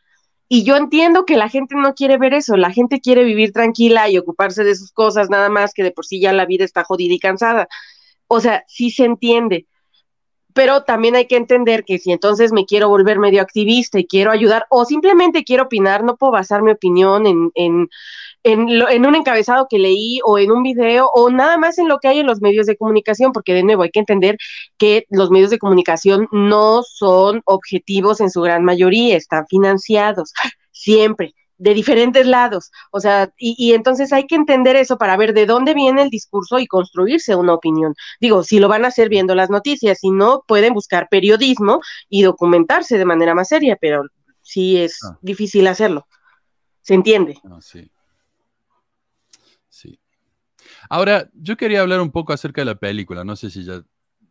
Y 0.50 0.64
yo 0.64 0.76
entiendo 0.76 1.26
que 1.26 1.38
la 1.38 1.50
gente 1.50 1.76
no 1.76 1.94
quiere 1.94 2.18
ver 2.18 2.34
eso, 2.34 2.58
la 2.58 2.72
gente 2.72 3.00
quiere 3.00 3.24
vivir 3.24 3.52
tranquila 3.52 4.10
y 4.10 4.18
ocuparse 4.18 4.64
de 4.64 4.76
sus 4.76 4.92
cosas, 4.92 5.30
nada 5.30 5.50
más 5.50 5.74
que 5.74 5.84
de 5.84 5.92
por 5.92 6.06
sí 6.06 6.20
ya 6.20 6.34
la 6.34 6.46
vida 6.46 6.66
está 6.66 6.84
jodida 6.84 7.14
y 7.14 7.20
cansada. 7.20 7.68
O 8.28 8.40
sea, 8.40 8.64
sí 8.68 8.92
se 8.92 9.06
entiende, 9.06 9.68
pero 10.54 10.84
también 10.84 11.16
hay 11.16 11.28
que 11.28 11.36
entender 11.36 11.84
que 11.84 11.98
si 11.98 12.12
entonces 12.12 12.54
me 12.54 12.66
quiero 12.66 12.88
volver 12.88 13.20
medio 13.20 13.42
activista 13.42 14.00
y 14.00 14.06
quiero 14.06 14.32
ayudar 14.32 14.66
o 14.70 14.86
simplemente 14.86 15.44
quiero 15.44 15.64
opinar, 15.64 16.04
no 16.04 16.16
puedo 16.16 16.32
basar 16.32 16.62
mi 16.62 16.72
opinión 16.72 17.26
en, 17.26 17.52
en, 17.56 17.90
en, 18.44 19.06
un 19.06 19.16
encabezado 19.16 19.68
que 19.70 19.80
leí 19.80 20.20
o 20.26 20.38
en 20.38 20.52
un 20.52 20.64
video 20.64 21.10
o 21.14 21.30
nada 21.30 21.58
más 21.58 21.78
en 21.78 21.88
lo 21.88 22.00
que 22.00 22.10
hay 22.10 22.20
en 22.20 22.28
los 22.28 22.42
medios 22.42 22.66
de 22.66 22.78
comunicación, 22.78 23.32
porque 23.32 23.54
de 23.54 23.64
nuevo 23.64 23.84
hay 23.84 23.92
que 23.92 24.00
entender 24.00 24.38
que 24.78 25.06
los 25.10 25.32
medios 25.32 25.50
de 25.50 25.60
comunicación 25.60 26.28
no 26.32 26.84
son 26.84 27.42
objetivos 27.46 28.22
en 28.22 28.30
su 28.30 28.42
gran 28.42 28.64
mayoría, 28.64 29.16
están 29.16 29.46
financiados 29.48 30.34
siempre 30.72 31.34
de 31.58 31.74
diferentes 31.74 32.26
lados. 32.26 32.72
O 32.92 33.00
sea, 33.00 33.32
y, 33.38 33.56
y, 33.58 33.74
entonces 33.74 34.12
hay 34.12 34.28
que 34.28 34.36
entender 34.36 34.76
eso 34.76 34.98
para 34.98 35.16
ver 35.16 35.34
de 35.34 35.46
dónde 35.46 35.74
viene 35.74 36.02
el 36.02 36.10
discurso 36.10 36.60
y 36.60 36.68
construirse 36.68 37.36
una 37.36 37.54
opinión. 37.54 37.96
Digo, 38.20 38.44
si 38.44 38.60
lo 38.60 38.68
van 38.68 38.84
a 38.84 38.90
hacer 38.90 39.08
viendo 39.08 39.34
las 39.36 39.50
noticias, 39.50 40.00
si 40.00 40.10
no, 40.10 40.44
pueden 40.48 40.74
buscar 40.74 41.08
periodismo 41.10 41.80
y 42.10 42.24
documentarse 42.24 42.98
de 42.98 43.06
manera 43.06 43.34
más 43.34 43.48
seria, 43.48 43.78
pero 43.80 44.04
sí 44.42 44.78
es 44.78 45.00
ah. 45.06 45.18
difícil 45.22 45.68
hacerlo. 45.68 46.06
¿Se 46.82 46.96
entiende? 46.96 47.38
Ah, 47.46 47.60
sí. 47.62 47.90
Ahora, 50.90 51.30
yo 51.34 51.58
quería 51.58 51.82
hablar 51.82 52.02
un 52.02 52.12
poco 52.12 52.34
acerca 52.34 52.62
de 52.62 52.66
la 52.66 52.76
película. 52.76 53.24
No 53.24 53.36
sé 53.36 53.50
si 53.50 53.64
ya, 53.64 53.82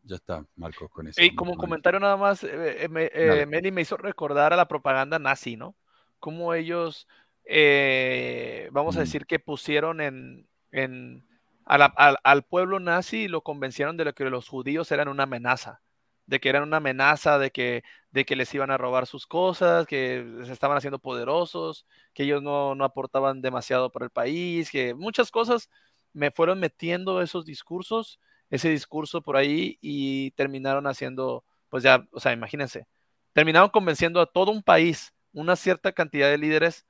ya 0.05 0.17
está, 0.17 0.45
Marcos, 0.57 0.91
con 0.91 1.09
eso. 1.09 1.23
Y 1.23 1.35
como 1.35 1.57
comentario 1.57 2.01
nada 2.01 2.17
más, 2.17 2.45
eh, 2.45 2.85
eh, 2.85 2.89
eh 3.15 3.47
me, 3.47 3.71
me 3.71 3.81
hizo 3.81 3.97
recordar 3.97 4.53
a 4.53 4.57
la 4.57 4.69
propaganda 4.69 5.19
nazi, 5.19 5.57
¿no? 5.57 5.77
Cómo 6.19 6.55
ellos, 6.55 7.09
eh, 7.45 8.69
vamos 8.73 8.97
a 8.97 9.01
mm. 9.01 9.03
decir 9.03 9.27
que 9.27 9.39
pusieron 9.39 10.01
en, 10.01 10.47
en 10.71 11.27
al, 11.65 12.43
pueblo 12.45 12.81
nazi 12.81 13.23
y 13.23 13.29
lo 13.29 13.43
convencieron 13.43 13.97
de 13.97 14.13
que 14.13 14.25
los 14.25 14.49
judíos 14.49 14.91
eran 14.93 15.09
una 15.09 15.25
amenaza 15.25 15.81
de 16.27 16.41
que 16.41 16.49
eran 16.49 16.63
una 16.63 16.79
amenaza, 16.79 17.39
de 17.39 17.51
que, 17.51 17.85
de 18.11 18.25
que 18.25 18.37
les 18.37 18.53
iban 18.55 18.71
a 18.71 18.79
robar 18.79 19.07
sus 19.07 19.27
cosas, 19.27 19.87
que 19.87 20.25
se 20.45 20.53
estaban 20.53 20.77
haciendo 20.77 20.99
poderosos, 20.99 21.87
que 22.15 22.23
ellos 22.23 22.43
no, 22.43 22.75
no 22.75 22.85
aportaban 22.85 23.43
demasiado 23.43 23.91
para 23.91 24.05
el 24.07 24.11
país, 24.11 24.71
que 24.71 24.95
muchas 24.95 25.31
cosas 25.31 25.69
me 26.13 26.31
fueron 26.31 26.61
metiendo 26.61 27.23
esos 27.23 27.45
discursos, 27.45 28.21
ese 28.51 28.69
discurso 28.69 29.23
por 29.23 29.37
ahí 29.37 29.79
y 29.81 30.33
terminaron 30.33 30.87
haciendo, 30.87 31.45
pues 31.69 31.83
ya, 31.83 32.07
o 32.13 32.21
sea, 32.21 32.33
imagínense, 32.33 32.87
terminaron 33.33 33.71
convenciendo 33.71 34.21
a 34.21 34.27
todo 34.27 34.51
un 34.51 34.63
país, 34.63 35.13
una 35.33 35.57
cierta 35.57 35.93
cantidad 35.93 36.31
de 36.31 36.39
líderes, 36.39 36.87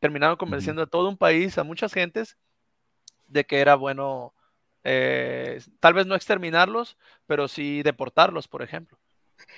terminaron 0.00 0.36
convenciendo 0.36 0.82
a 0.82 0.86
todo 0.86 1.08
un 1.08 1.16
país, 1.16 1.56
a 1.58 1.64
muchas 1.64 1.92
gentes, 1.92 2.36
de 3.28 3.44
que 3.44 3.60
era 3.60 3.74
bueno, 3.76 4.34
eh, 4.84 5.60
tal 5.80 5.94
vez 5.94 6.06
no 6.06 6.14
exterminarlos, 6.14 6.96
pero 7.26 7.48
sí 7.48 7.82
deportarlos, 7.82 8.48
por 8.48 8.62
ejemplo. 8.62 8.98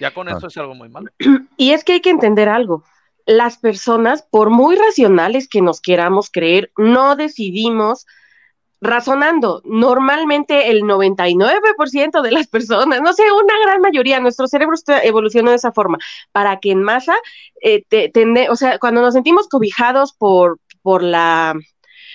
Ya 0.00 0.12
con 0.12 0.28
eso 0.28 0.46
es 0.48 0.56
algo 0.56 0.74
muy 0.74 0.88
malo. 0.88 1.10
Y 1.56 1.70
es 1.70 1.84
que 1.84 1.94
hay 1.94 2.00
que 2.00 2.10
entender 2.10 2.48
algo. 2.48 2.84
Las 3.26 3.58
personas, 3.58 4.22
por 4.22 4.50
muy 4.50 4.76
racionales 4.76 5.48
que 5.48 5.60
nos 5.60 5.80
queramos 5.80 6.30
creer, 6.30 6.72
no 6.76 7.16
decidimos 7.16 8.06
razonando, 8.80 9.60
normalmente 9.64 10.70
el 10.70 10.82
99% 10.82 12.22
de 12.22 12.30
las 12.32 12.46
personas, 12.46 13.00
no 13.02 13.12
sé, 13.12 13.24
una 13.32 13.58
gran 13.64 13.80
mayoría, 13.80 14.20
nuestro 14.20 14.46
cerebro 14.46 14.76
evolucionó 15.02 15.50
de 15.50 15.56
esa 15.56 15.72
forma, 15.72 15.98
para 16.32 16.58
que 16.60 16.70
en 16.70 16.82
masa, 16.82 17.14
eh, 17.62 17.82
o 18.50 18.56
sea, 18.56 18.78
cuando 18.78 19.00
nos 19.02 19.14
sentimos 19.14 19.48
cobijados 19.48 20.12
por, 20.12 20.58
por 20.82 21.02
la 21.02 21.54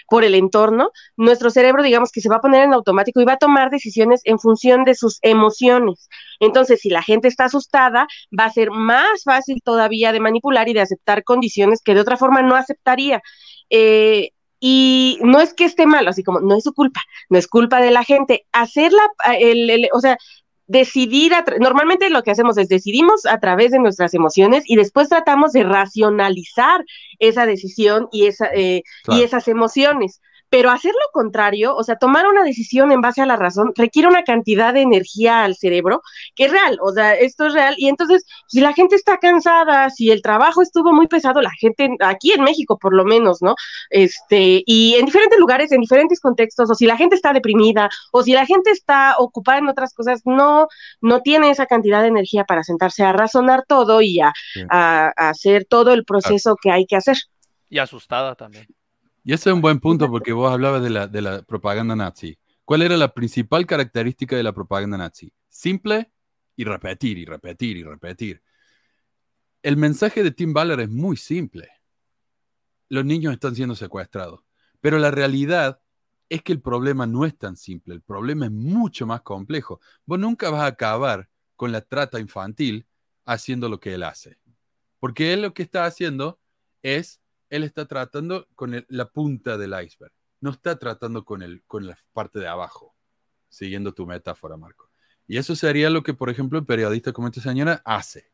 por 0.10 0.24
el 0.24 0.36
entorno, 0.36 0.92
nuestro 1.18 1.50
cerebro, 1.50 1.82
digamos 1.82 2.12
que 2.12 2.22
se 2.22 2.30
va 2.30 2.36
a 2.36 2.42
poner 2.42 2.64
en 2.64 2.74
automático 2.74 3.22
y 3.22 3.26
va 3.26 3.34
a 3.34 3.38
tomar 3.38 3.70
decisiones 3.70 4.22
en 4.26 4.38
función 4.38 4.84
de 4.84 4.96
sus 4.96 5.18
emociones. 5.22 6.08
Entonces, 6.40 6.82
si 6.82 6.90
la 6.90 7.02
gente 7.02 7.28
está 7.28 7.46
asustada, 7.46 8.08
va 8.38 8.46
a 8.46 8.52
ser 8.52 8.70
más 8.72 9.24
fácil 9.24 9.62
todavía 9.64 10.12
de 10.12 10.20
manipular 10.20 10.70
y 10.70 10.74
de 10.74 10.82
aceptar 10.82 11.24
condiciones 11.24 11.82
que 11.84 11.96
de 11.96 12.02
otra 12.02 12.18
forma 12.18 12.42
no 12.42 12.56
aceptaría. 12.56 13.22
Eh, 13.70 14.30
y 14.66 15.20
no 15.22 15.42
es 15.42 15.54
que 15.54 15.66
esté 15.66 15.86
mal, 15.86 16.08
así 16.08 16.24
como 16.24 16.40
no 16.40 16.56
es 16.56 16.64
su 16.64 16.72
culpa, 16.72 17.02
no 17.28 17.38
es 17.38 17.50
culpa 17.50 17.82
de 17.82 17.92
la 17.92 18.06
gente. 18.06 18.46
Hacerla, 18.54 19.02
el, 19.38 19.90
o 19.92 20.00
sea, 20.00 20.18
decidir, 20.68 21.34
normalmente 21.60 22.10
lo 22.10 22.24
que 22.24 22.32
hacemos 22.32 22.58
es 22.58 22.70
decidimos 22.70 23.26
a 23.26 23.42
través 23.42 23.72
de 23.72 23.80
nuestras 23.80 24.14
emociones 24.14 24.64
y 24.66 24.78
después 24.78 25.10
tratamos 25.10 25.52
de 25.52 25.64
racionalizar 25.64 26.86
esa 27.20 27.46
decisión 27.46 28.08
y, 28.14 28.28
esa, 28.28 28.52
eh, 28.54 28.84
y 29.10 29.24
esas 29.24 29.50
emociones. 29.50 30.22
Pero 30.54 30.70
hacer 30.70 30.92
lo 30.92 31.12
contrario, 31.12 31.76
o 31.76 31.84
sea, 31.84 31.96
tomar 31.96 32.28
una 32.28 32.44
decisión 32.44 32.92
en 32.92 33.02
base 33.02 33.24
a 33.24 33.26
la 33.26 33.38
razón, 33.38 33.74
requiere 33.76 34.08
una 34.08 34.22
cantidad 34.22 34.72
de 34.72 34.82
energía 34.82 35.44
al 35.44 35.56
cerebro 35.56 36.04
que 36.36 36.46
es 36.46 36.52
real, 36.52 36.78
o 36.80 36.92
sea, 36.92 37.16
esto 37.16 37.48
es 37.48 37.54
real. 37.54 37.74
Y 37.76 37.90
entonces, 37.90 38.24
si 38.46 38.62
la 38.62 38.72
gente 38.72 38.96
está 38.96 39.18
cansada, 39.18 39.90
si 39.90 40.12
el 40.12 40.22
trabajo 40.22 40.62
estuvo 40.62 40.94
muy 40.94 41.08
pesado, 41.08 41.42
la 41.42 41.50
gente, 41.60 41.90
aquí 42.02 42.34
en 42.34 42.44
México 42.44 42.78
por 42.78 42.94
lo 42.94 43.04
menos, 43.04 43.42
¿no? 43.42 43.56
Este, 43.90 44.62
y 44.68 44.94
en 44.94 45.08
diferentes 45.08 45.40
lugares, 45.40 45.72
en 45.72 45.82
diferentes 45.82 46.20
contextos, 46.20 46.70
o 46.70 46.76
si 46.76 46.86
la 46.86 46.98
gente 46.98 47.16
está 47.16 47.34
deprimida, 47.34 47.90
o 48.12 48.22
si 48.22 48.34
la 48.34 48.46
gente 48.46 48.70
está 48.70 49.16
ocupada 49.18 49.58
en 49.58 49.70
otras 49.70 49.92
cosas, 49.96 50.22
no, 50.24 50.68
no 51.02 51.22
tiene 51.22 51.50
esa 51.50 51.66
cantidad 51.66 52.04
de 52.04 52.10
energía 52.10 52.44
para 52.44 52.62
sentarse 52.62 53.04
a 53.04 53.12
razonar 53.12 53.64
todo 53.68 54.04
y 54.04 54.20
a, 54.20 54.32
hacer 55.18 55.66
todo 55.66 55.94
el 55.94 56.06
proceso 56.06 56.56
que 56.62 56.70
hay 56.70 56.86
que 56.86 56.96
hacer. 56.96 57.18
Y 57.72 57.80
asustada 57.80 58.36
también. 58.36 58.68
Y 59.24 59.34
ese 59.34 59.50
es 59.50 59.54
un 59.54 59.62
buen 59.62 59.80
punto 59.80 60.10
porque 60.10 60.34
vos 60.34 60.52
hablabas 60.52 60.82
de 60.84 60.90
la, 60.90 61.08
de 61.08 61.22
la 61.22 61.42
propaganda 61.44 61.96
nazi. 61.96 62.38
¿Cuál 62.66 62.82
era 62.82 62.98
la 62.98 63.14
principal 63.14 63.66
característica 63.66 64.36
de 64.36 64.44
la 64.44 64.54
propaganda 64.54 64.98
nazi? 64.98 65.34
Simple 65.48 66.12
y 66.56 66.64
repetir 66.64 67.18
y 67.18 67.26
repetir 67.26 67.78
y 67.78 67.84
repetir. 67.84 68.42
El 69.62 69.78
mensaje 69.78 70.24
de 70.24 70.32
Tim 70.32 70.54
Baller 70.54 70.82
es 70.82 70.90
muy 70.90 71.16
simple. 71.16 71.70
Los 72.90 73.06
niños 73.06 73.34
están 73.34 73.56
siendo 73.56 73.76
secuestrados. 73.76 74.42
Pero 74.82 75.00
la 75.00 75.12
realidad 75.12 75.80
es 76.28 76.44
que 76.44 76.52
el 76.52 76.62
problema 76.62 77.08
no 77.08 77.26
es 77.26 77.38
tan 77.38 77.56
simple. 77.56 77.94
El 77.94 78.02
problema 78.02 78.46
es 78.46 78.52
mucho 78.52 79.06
más 79.08 79.22
complejo. 79.22 79.80
Vos 80.06 80.20
nunca 80.20 80.50
vas 80.50 80.64
a 80.64 80.68
acabar 80.68 81.30
con 81.56 81.72
la 81.72 81.80
trata 81.80 82.20
infantil 82.20 82.86
haciendo 83.24 83.70
lo 83.70 83.80
que 83.80 83.94
él 83.94 84.04
hace. 84.04 84.38
Porque 85.00 85.32
él 85.32 85.44
lo 85.44 85.54
que 85.54 85.64
está 85.64 85.86
haciendo 85.86 86.42
es, 86.82 87.22
él 87.54 87.64
está 87.64 87.86
tratando 87.86 88.48
con 88.56 88.84
la 88.88 89.10
punta 89.12 89.60
del 89.60 89.76
iceberg. 89.80 90.12
No 90.42 90.50
está 90.50 90.80
tratando 90.80 91.24
con, 91.24 91.44
el, 91.44 91.62
con 91.68 91.86
la 91.86 91.96
parte 92.12 92.40
de 92.40 92.48
abajo. 92.48 92.96
Siguiendo 93.48 93.94
tu 93.94 94.08
metáfora, 94.08 94.58
Marco. 94.58 94.90
Y 95.28 95.38
eso 95.38 95.56
sería 95.56 95.92
lo 95.92 96.02
que, 96.02 96.16
por 96.16 96.32
ejemplo, 96.32 96.58
el 96.58 96.66
periodista 96.66 97.14
como 97.14 97.28
esta 97.28 97.42
señora 97.42 97.80
hace. 97.86 98.32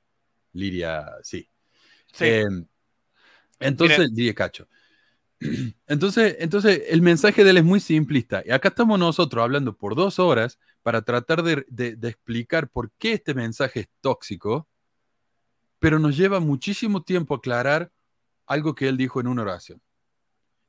Lidia, 0.53 1.05
sí. 1.21 1.49
Em, 2.21 2.65
entonces, 3.59 4.09
Lidia 4.11 4.33
Cacho. 4.33 4.69
Entonces, 5.87 6.35
entonces, 6.39 6.83
el 6.89 7.01
mensaje 7.01 7.45
de 7.45 7.51
él 7.51 7.57
es 7.57 7.63
muy 7.63 7.79
simplista. 7.79 8.43
Y 8.45 8.51
acá 8.51 8.69
estamos 8.69 8.99
nosotros 8.99 9.41
hablando 9.41 9.77
por 9.77 9.95
dos 9.95 10.19
horas 10.19 10.59
para 10.81 11.01
tratar 11.01 11.43
de, 11.43 11.65
de, 11.69 12.07
explicar 12.09 12.69
por 12.69 12.91
qué 12.97 13.13
este 13.13 13.33
mensaje 13.33 13.81
es 13.81 13.89
tóxico, 14.01 14.67
pero 15.79 15.97
nos 15.97 16.17
lleva 16.17 16.41
muchísimo 16.41 17.03
tiempo 17.03 17.35
aclarar 17.35 17.89
algo 18.49 18.75
que 18.75 18.89
él 18.89 18.97
dijo 18.97 19.21
en 19.21 19.27
una 19.27 19.43
oración. 19.43 19.81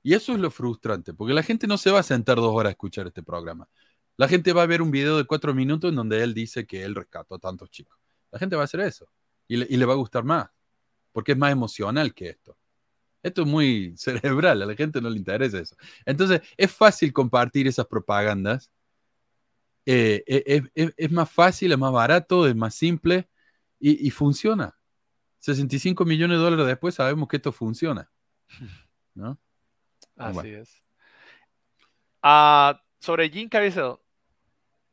Y 0.02 0.14
eso 0.14 0.32
es 0.32 0.38
lo 0.38 0.50
frustrante, 0.50 1.12
porque 1.14 1.34
la 1.34 1.42
gente 1.42 1.66
no 1.66 1.76
se 1.76 1.90
va 1.90 2.00
a 2.00 2.02
sentar 2.04 2.36
dos 2.36 2.54
horas 2.54 2.70
a 2.70 2.72
escuchar 2.72 3.06
este 3.08 3.22
programa. 3.22 3.68
La 4.16 4.28
gente 4.28 4.52
va 4.52 4.62
a 4.62 4.66
ver 4.66 4.82
un 4.82 4.90
video 4.90 5.16
de 5.16 5.24
cuatro 5.24 5.54
minutos 5.54 5.90
en 5.90 5.96
donde 5.96 6.22
él 6.22 6.34
dice 6.34 6.66
que 6.66 6.84
él 6.84 6.94
rescató 6.94 7.34
a 7.34 7.38
tantos 7.38 7.70
chicos. 7.70 7.98
La 8.30 8.38
gente 8.38 8.56
va 8.56 8.62
a 8.62 8.64
hacer 8.66 8.80
eso 8.80 9.10
y 9.48 9.56
le, 9.56 9.86
va 9.86 9.94
a 9.94 9.96
gustar 9.96 10.24
más, 10.24 10.48
porque 11.12 11.32
es 11.32 11.38
más 11.38 11.52
emocional 11.52 12.14
que 12.14 12.28
esto. 12.28 12.56
Esto 13.22 13.42
es 13.42 13.48
muy 13.48 13.94
cerebral, 13.96 14.62
a 14.62 14.66
la 14.66 14.74
gente 14.74 15.00
no 15.00 15.10
le 15.10 15.16
interesa 15.16 15.58
eso. 15.58 15.76
Entonces, 16.04 16.42
es 16.56 16.70
fácil 16.72 17.12
compartir 17.12 17.66
esas 17.66 17.86
propagandas. 17.86 18.70
Eh, 19.86 20.22
eh, 20.26 20.92
es, 20.96 21.10
más 21.10 21.30
fácil, 21.30 21.72
es 21.72 21.78
más 21.78 21.92
barato, 21.92 22.46
es 22.46 22.54
más 22.54 22.74
simple 22.74 23.28
y, 23.78 24.10
funciona. 24.10 24.78
65 25.40 26.04
millones 26.04 26.38
de 26.38 26.44
dólares 26.44 26.66
después 26.66 26.94
sabemos 26.94 27.28
que 27.28 27.36
esto 27.36 27.52
funciona. 27.52 28.10
¿no? 29.14 29.38
Así 30.16 30.48
es. 30.48 30.82
Ah, 32.22 32.82
sobre 32.98 33.30
Jim 33.30 33.48
Caviezel, 33.48 33.94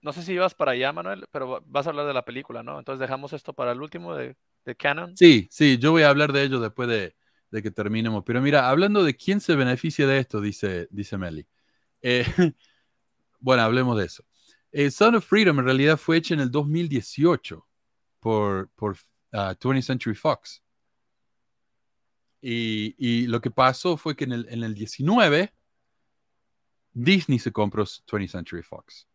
no 0.01 0.13
sé 0.13 0.23
si 0.23 0.33
ibas 0.33 0.53
para 0.53 0.71
allá, 0.71 0.93
Manuel, 0.93 1.25
pero 1.31 1.61
vas 1.65 1.85
a 1.85 1.89
hablar 1.89 2.07
de 2.07 2.13
la 2.13 2.23
película, 2.23 2.63
¿no? 2.63 2.79
Entonces 2.79 2.99
dejamos 2.99 3.33
esto 3.33 3.53
para 3.53 3.71
el 3.71 3.81
último 3.81 4.15
de, 4.15 4.35
Canon. 4.77 5.15
Sí, 5.15 5.47
sí, 5.49 5.77
yo 5.77 5.91
voy 5.91 6.03
a 6.03 6.09
hablar 6.09 6.33
de 6.33 6.43
ello 6.43 6.59
después 6.59 6.89
de, 6.89 7.15
que 7.61 7.71
terminemos. 7.71 8.23
Pero 8.25 8.41
mira, 8.41 8.69
hablando 8.69 9.03
de 9.03 9.15
quién 9.15 9.39
se 9.39 9.55
beneficia 9.55 10.05
de 10.05 10.19
esto, 10.19 10.41
dice, 10.41 10.89
dice 10.91 11.17
Meli. 11.17 11.47
Eh, 12.01 12.25
bueno, 13.39 13.63
hablemos 13.63 13.97
de 13.97 14.05
eso. 14.05 14.25
Eh, 14.73 14.91
Son 14.91 15.15
of 15.15 15.25
Freedom 15.25 15.59
en 15.59 15.65
realidad 15.65 15.95
fue 15.95 16.17
hecha 16.17 16.33
en 16.33 16.41
el 16.41 16.51
2018 16.51 17.65
por, 18.19 18.69
por 18.75 18.97
20th 19.31 19.77
ah, 19.77 19.81
Century 19.81 20.15
Fox. 20.15 20.63
Y, 22.41 23.27
lo 23.27 23.41
que 23.41 23.51
pasó 23.51 23.97
fue 23.97 24.15
que 24.15 24.23
en 24.23 24.31
el, 24.31 24.47
en 24.49 24.63
el 24.63 24.73
19 24.73 25.53
Disney 26.93 27.39
se 27.39 27.51
compró 27.51 27.85
20th 27.85 28.29
Century 28.29 28.63
Fox. 28.63 29.07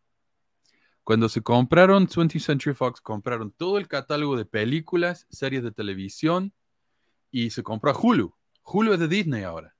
Cuando 1.03 1.27
se 1.27 1.41
compraron 1.41 2.07
20th 2.07 2.39
Century 2.39 2.73
Fox, 2.73 3.01
compraron 3.01 3.51
todo 3.51 3.77
el 3.77 3.89
catálogo 3.89 4.37
de 4.37 4.45
películas, 4.45 5.27
series 5.29 5.63
de 5.63 5.71
televisión 5.71 6.53
y 7.29 7.49
se 7.49 7.61
compró 7.61 7.91
a 7.91 7.99
Hulu. 7.99 8.33
Hulu 8.63 8.93
es 8.93 8.99
de 8.99 9.07
Disney 9.09 9.43
ahora. 9.43 9.75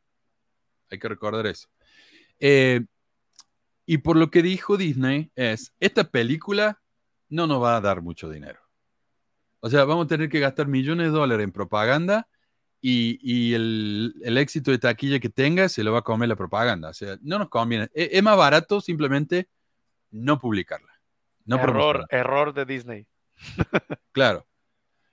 Hay 0.89 0.99
que 0.99 1.07
recordar 1.07 1.47
eso. 1.47 1.69
Eh, 2.39 2.85
y 3.85 3.99
por 3.99 4.17
lo 4.17 4.29
que 4.29 4.41
dijo 4.41 4.75
Disney 4.75 5.31
es, 5.35 5.73
esta 5.79 6.03
película 6.09 6.81
no 7.29 7.47
nos 7.47 7.61
va 7.63 7.77
a 7.77 7.81
dar 7.81 8.01
mucho 8.01 8.29
dinero. 8.29 8.62
O 9.63 9.69
sea, 9.69 9.85
vamos 9.85 10.05
a 10.05 10.07
tener 10.09 10.27
que 10.27 10.41
gastar 10.41 10.67
millones 10.67 11.07
de 11.07 11.11
dólares 11.11 11.43
en 11.45 11.53
propaganda 11.53 12.27
y, 12.81 13.53
el, 13.53 14.13
éxito 14.37 14.71
de 14.71 14.77
taquilla 14.77 15.19
que 15.19 15.29
tenga 15.29 15.69
se 15.69 15.85
lo 15.85 15.93
va 15.93 15.99
a 15.99 16.03
comer 16.03 16.27
la 16.27 16.35
propaganda. 16.35 16.89
O 16.89 16.93
sea, 16.93 17.17
no 17.21 17.39
nos 17.39 17.47
conviene. 17.47 17.89
Es, 17.93 18.09
es 18.11 18.23
más 18.23 18.35
barato 18.35 18.81
simplemente 18.81 19.47
no 20.11 20.37
publicarla 20.37 20.93
error, 21.47 22.05
error 22.09 22.53
de 22.53 22.65
Disney. 22.65 23.07
claro. 24.11 24.45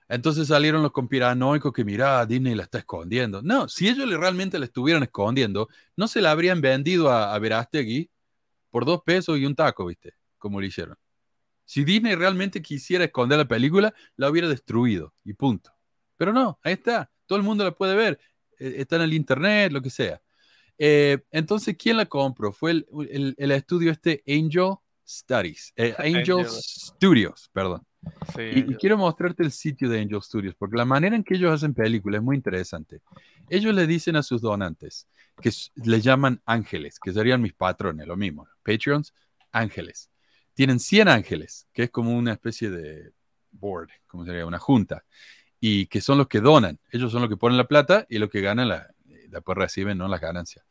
Entonces 0.07 0.49
salieron 0.49 0.83
los 0.83 0.91
conspiranoicos 0.91 1.71
que, 1.71 1.85
mira, 1.85 2.25
Disney 2.25 2.53
la 2.53 2.63
está 2.63 2.79
escondiendo. 2.79 3.41
No, 3.41 3.69
si 3.69 3.87
ellos 3.87 4.09
realmente 4.19 4.59
la 4.59 4.65
estuvieran 4.65 5.03
escondiendo, 5.03 5.69
no 5.95 6.07
se 6.07 6.19
la 6.19 6.31
habrían 6.31 6.59
vendido 6.59 7.09
a, 7.09 7.33
a 7.33 7.39
Verástegui 7.39 8.09
por 8.69 8.83
dos 8.83 9.01
pesos 9.05 9.37
y 9.37 9.45
un 9.45 9.55
taco, 9.55 9.85
¿viste? 9.85 10.13
Como 10.37 10.59
lo 10.59 10.65
hicieron. 10.65 10.97
Si 11.65 11.83
Disney 11.83 12.15
realmente 12.15 12.61
quisiera 12.61 13.05
esconder 13.05 13.37
la 13.37 13.47
película, 13.47 13.93
la 14.15 14.29
hubiera 14.29 14.47
destruido 14.47 15.13
y 15.23 15.33
punto. 15.33 15.71
Pero 16.17 16.33
no, 16.33 16.59
ahí 16.63 16.73
está. 16.73 17.09
Todo 17.25 17.37
el 17.37 17.43
mundo 17.43 17.63
la 17.63 17.71
puede 17.71 17.95
ver. 17.95 18.19
E, 18.59 18.81
está 18.81 18.97
en 18.97 19.03
el 19.03 19.13
internet, 19.13 19.71
lo 19.71 19.81
que 19.81 19.89
sea. 19.89 20.21
Eh, 20.77 21.19
entonces, 21.31 21.75
¿quién 21.77 21.97
la 21.97 22.05
compró? 22.05 22.51
Fue 22.51 22.71
el, 22.71 23.35
el 23.37 23.51
estudio 23.51 23.91
este 23.91 24.23
Angel 24.27 24.75
Studies, 25.11 25.73
eh, 25.75 25.93
Angel 25.97 26.45
Studios, 26.47 27.49
perdón. 27.51 27.85
y, 28.37 28.75
quiero 28.75 28.97
mostrarte 28.97 29.43
el 29.43 29.51
sitio 29.51 29.89
de 29.89 29.99
Angel 29.99 30.21
Studios, 30.21 30.55
porque 30.55 30.77
la 30.77 30.85
manera 30.85 31.15
en 31.15 31.23
que 31.23 31.35
ellos 31.35 31.51
hacen 31.51 31.73
películas 31.73 32.19
es 32.19 32.23
muy 32.23 32.35
interesante. 32.35 33.01
Ellos 33.49 33.75
le 33.75 33.87
dicen 33.87 34.15
a 34.15 34.23
sus 34.23 34.41
donantes, 34.41 35.07
que 35.41 35.51
le 35.75 36.01
llaman 36.01 36.41
ángeles, 36.45 36.99
que 36.99 37.11
serían 37.11 37.41
mis 37.41 37.53
patrones, 37.53 38.07
lo 38.07 38.15
mismo, 38.15 38.47
Patreons, 38.63 39.13
ángeles. 39.51 40.09
Tienen 40.53 40.79
100 40.79 41.07
ángeles, 41.07 41.67
que 41.73 41.83
es 41.83 41.89
como 41.91 42.15
una 42.17 42.33
especie 42.33 42.69
de 42.69 43.13
board, 43.51 43.89
como 44.07 44.25
sería 44.25 44.45
una 44.45 44.59
junta, 44.59 45.05
y 45.59 45.87
que 45.87 46.01
son 46.01 46.17
los 46.17 46.27
que 46.27 46.41
donan. 46.41 46.79
Ellos 46.91 47.11
son 47.11 47.21
los 47.21 47.29
que 47.29 47.37
ponen 47.37 47.57
la 47.57 47.67
plata 47.67 48.05
y 48.09 48.17
los 48.17 48.29
que 48.29 48.41
ganan, 48.41 48.69
la, 48.69 48.87
después 49.27 49.57
reciben 49.57 49.97
¿no? 49.97 50.07
las 50.07 50.21
ganancias, 50.21 50.65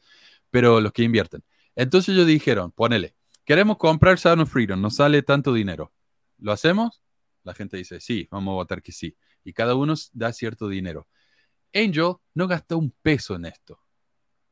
pero 0.50 0.80
los 0.80 0.92
que 0.92 1.02
invierten. 1.02 1.42
Entonces 1.74 2.14
ellos 2.14 2.26
dijeron, 2.26 2.72
ponele, 2.72 3.14
Queremos 3.50 3.78
comprar 3.78 4.16
Sound 4.16 4.42
of 4.42 4.52
Freedom, 4.52 4.80
nos 4.80 4.94
sale 4.94 5.22
tanto 5.22 5.52
dinero. 5.52 5.92
¿Lo 6.38 6.52
hacemos? 6.52 7.02
La 7.42 7.52
gente 7.52 7.76
dice, 7.76 8.00
sí, 8.00 8.28
vamos 8.30 8.52
a 8.52 8.54
votar 8.54 8.80
que 8.80 8.92
sí. 8.92 9.16
Y 9.42 9.52
cada 9.54 9.74
uno 9.74 9.94
da 10.12 10.32
cierto 10.32 10.68
dinero. 10.68 11.08
Angel 11.74 12.14
no 12.32 12.46
gasta 12.46 12.76
un 12.76 12.92
peso 13.02 13.34
en 13.34 13.46
esto. 13.46 13.80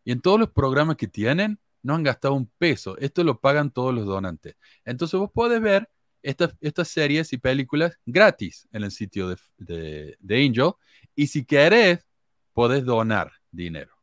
Y 0.03 0.11
en 0.11 0.21
todos 0.21 0.41
los 0.41 0.51
programas 0.51 0.97
que 0.97 1.07
tienen, 1.07 1.61
no 1.83 1.95
han 1.95 2.03
gastado 2.03 2.35
un 2.35 2.51
peso. 2.59 2.97
Esto 2.99 3.25
lo 3.25 3.41
pagan 3.41 3.71
todos 3.71 3.95
los 3.95 4.07
donantes. 4.07 4.57
Entonces 4.85 5.19
vos 5.19 5.31
podés 5.33 5.61
ver 5.61 5.89
estas, 6.23 6.57
estas 6.61 6.89
series 6.89 7.33
y 7.33 7.39
películas 7.39 7.99
gratis 8.05 8.69
en 8.73 8.85
el 8.85 8.91
sitio 8.91 9.29
de, 9.57 10.17
de 10.19 10.47
Angel. 10.47 10.73
Y 11.15 11.29
si 11.29 11.45
querés, 11.45 12.07
podés 12.53 12.85
donar 12.85 13.33
dinero. 13.51 13.95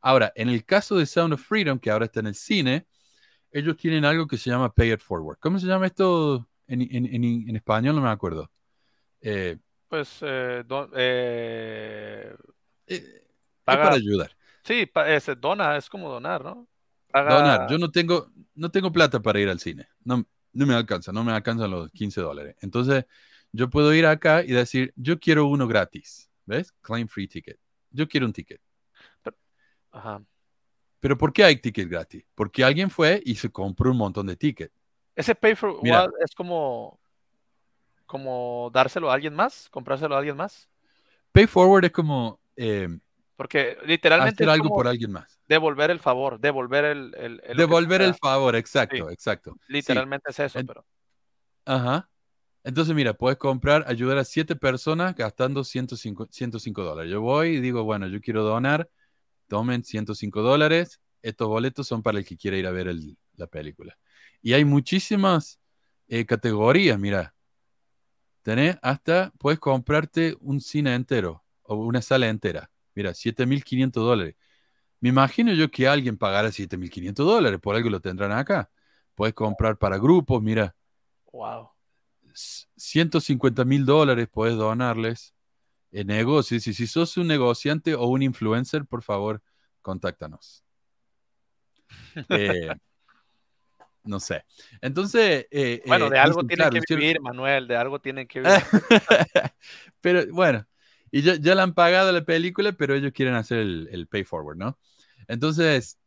Ahora, 0.00 0.32
en 0.34 0.48
el 0.48 0.64
caso 0.64 0.96
de 0.96 1.06
Sound 1.06 1.34
of 1.34 1.42
Freedom, 1.42 1.78
que 1.78 1.90
ahora 1.90 2.06
está 2.06 2.20
en 2.20 2.28
el 2.28 2.34
cine, 2.34 2.86
ellos 3.52 3.76
tienen 3.76 4.04
algo 4.04 4.26
que 4.26 4.38
se 4.38 4.50
llama 4.50 4.72
Pay 4.72 4.92
It 4.92 5.00
Forward. 5.00 5.38
¿Cómo 5.38 5.58
se 5.58 5.66
llama 5.66 5.86
esto 5.86 6.48
en, 6.66 6.82
en, 6.82 7.24
en, 7.24 7.56
español? 7.56 7.96
No 7.96 8.00
me 8.02 8.08
acuerdo. 8.08 8.50
Eh, 9.20 9.58
pues 9.88 10.20
eh, 10.22 10.64
eh, 10.96 12.34
es 12.86 13.22
para 13.64 13.92
ayudar. 13.92 14.34
Sí, 14.62 14.90
es, 15.06 15.30
dona, 15.38 15.76
es 15.76 15.88
como 15.88 16.08
donar, 16.08 16.44
¿no? 16.44 16.68
Donar. 17.12 17.68
Yo 17.70 17.78
no 17.78 17.90
tengo, 17.90 18.30
no 18.54 18.70
tengo 18.70 18.92
plata 18.92 19.20
para 19.20 19.40
ir 19.40 19.48
al 19.48 19.60
cine. 19.60 19.88
No, 20.04 20.24
no 20.52 20.66
me 20.66 20.74
alcanza, 20.74 21.12
no 21.12 21.24
me 21.24 21.32
alcanzan 21.32 21.70
los 21.70 21.90
15 21.92 22.20
dólares. 22.20 22.56
Entonces, 22.60 23.04
yo 23.52 23.68
puedo 23.70 23.92
ir 23.94 24.06
acá 24.06 24.42
y 24.44 24.48
decir, 24.48 24.92
yo 24.96 25.18
quiero 25.18 25.46
uno 25.46 25.66
gratis. 25.66 26.30
¿Ves? 26.46 26.72
Claim 26.82 27.08
free 27.08 27.28
ticket. 27.28 27.58
Yo 27.90 28.08
quiero 28.08 28.26
un 28.26 28.32
ticket. 28.32 28.60
ajá. 29.92 30.22
Pero 31.00 31.16
¿por 31.16 31.32
qué 31.32 31.44
hay 31.44 31.56
tickets 31.56 31.88
gratis? 31.88 32.24
Porque 32.34 32.62
alguien 32.62 32.90
fue 32.90 33.22
y 33.24 33.34
se 33.34 33.50
compró 33.50 33.90
un 33.90 33.96
montón 33.96 34.26
de 34.26 34.36
tickets. 34.36 34.74
Ese 35.16 35.34
pay 35.34 35.54
for 35.54 35.76
what 35.82 36.10
es 36.24 36.34
como, 36.34 37.00
como 38.06 38.70
dárselo 38.72 39.10
a 39.10 39.14
alguien 39.14 39.34
más, 39.34 39.68
comprárselo 39.70 40.14
a 40.14 40.18
alguien 40.18 40.36
más. 40.36 40.68
Pay 41.32 41.46
forward 41.46 41.86
es 41.86 41.92
como 41.92 42.40
eh, 42.56 42.88
porque 43.40 43.78
literalmente. 43.86 44.44
Hacer 44.44 44.50
algo 44.50 44.68
por 44.68 44.86
alguien 44.86 45.12
más. 45.12 45.40
Devolver 45.48 45.90
el 45.90 45.98
favor, 45.98 46.38
devolver 46.38 46.84
el. 46.84 47.14
el, 47.16 47.56
devolver 47.56 48.02
el 48.02 48.14
favor, 48.14 48.54
exacto, 48.54 49.08
exacto. 49.08 49.56
Literalmente 49.66 50.30
es 50.30 50.40
eso, 50.40 50.60
pero. 50.66 50.84
Ajá. 51.64 52.10
Entonces, 52.64 52.94
mira, 52.94 53.14
puedes 53.14 53.38
comprar, 53.38 53.86
ayudar 53.88 54.18
a 54.18 54.24
siete 54.24 54.56
personas 54.56 55.16
gastando 55.16 55.64
105, 55.64 56.28
105 56.30 56.84
dólares. 56.84 57.10
Yo 57.10 57.22
voy 57.22 57.56
y 57.56 57.60
digo, 57.60 57.82
bueno, 57.82 58.08
yo 58.08 58.20
quiero 58.20 58.44
donar, 58.44 58.90
tomen 59.48 59.84
105 59.84 60.42
dólares. 60.42 61.00
Estos 61.22 61.48
boletos 61.48 61.86
son 61.86 62.02
para 62.02 62.18
el 62.18 62.26
que 62.26 62.36
quiera 62.36 62.58
ir 62.58 62.66
a 62.66 62.72
ver 62.72 62.94
la 63.36 63.46
película. 63.46 63.96
Y 64.42 64.52
hay 64.52 64.66
muchísimas 64.66 65.58
eh, 66.08 66.26
categorías, 66.26 66.98
mira. 66.98 67.34
Tenés 68.42 68.76
hasta, 68.82 69.32
puedes 69.38 69.58
comprarte 69.58 70.36
un 70.40 70.60
cine 70.60 70.94
entero 70.94 71.42
o 71.62 71.76
una 71.76 72.02
sala 72.02 72.28
entera. 72.28 72.70
Mira, 72.94 73.14
7.500 73.14 74.04
dólares. 74.04 74.36
Me 75.00 75.08
imagino 75.08 75.52
yo 75.52 75.70
que 75.70 75.88
alguien 75.88 76.16
pagara 76.16 76.50
7.500 76.50 77.14
dólares, 77.26 77.58
por 77.60 77.74
algo 77.74 77.88
lo 77.88 78.00
tendrán 78.00 78.32
acá. 78.32 78.70
Puedes 79.14 79.34
comprar 79.34 79.78
para 79.78 79.98
grupos, 79.98 80.42
mira. 80.42 80.74
Wow. 81.32 81.70
150 82.32 83.64
mil 83.64 83.84
dólares 83.84 84.28
puedes 84.30 84.56
donarles 84.56 85.34
en 85.90 86.06
negocios. 86.08 86.66
Y 86.66 86.74
si 86.74 86.86
sos 86.86 87.16
un 87.16 87.26
negociante 87.26 87.94
o 87.94 88.06
un 88.06 88.22
influencer, 88.22 88.84
por 88.84 89.02
favor, 89.02 89.42
contáctanos. 89.82 90.64
Eh, 92.28 92.68
no 94.04 94.20
sé. 94.20 94.44
Entonces. 94.80 95.46
Eh, 95.50 95.82
bueno, 95.86 96.08
de 96.08 96.18
algo 96.18 96.44
tienen 96.44 96.70
que 96.70 96.80
vivir, 96.88 97.20
Manuel, 97.20 97.66
de 97.66 97.76
algo 97.76 98.00
tienen 98.00 98.26
que 98.26 98.40
vivir. 98.40 98.54
Pero 100.00 100.24
bueno, 100.32 100.66
y 101.10 101.22
ya, 101.22 101.34
ya 101.36 101.54
le 101.54 101.62
han 101.62 101.74
pagado 101.74 102.12
la 102.12 102.24
película, 102.24 102.72
pero 102.72 102.94
ellos 102.94 103.12
quieren 103.12 103.34
hacer 103.34 103.58
el, 103.58 104.06
pay 104.08 104.24
forward, 104.24 104.56
¿no? 104.56 104.78
Entonces, 105.28 105.98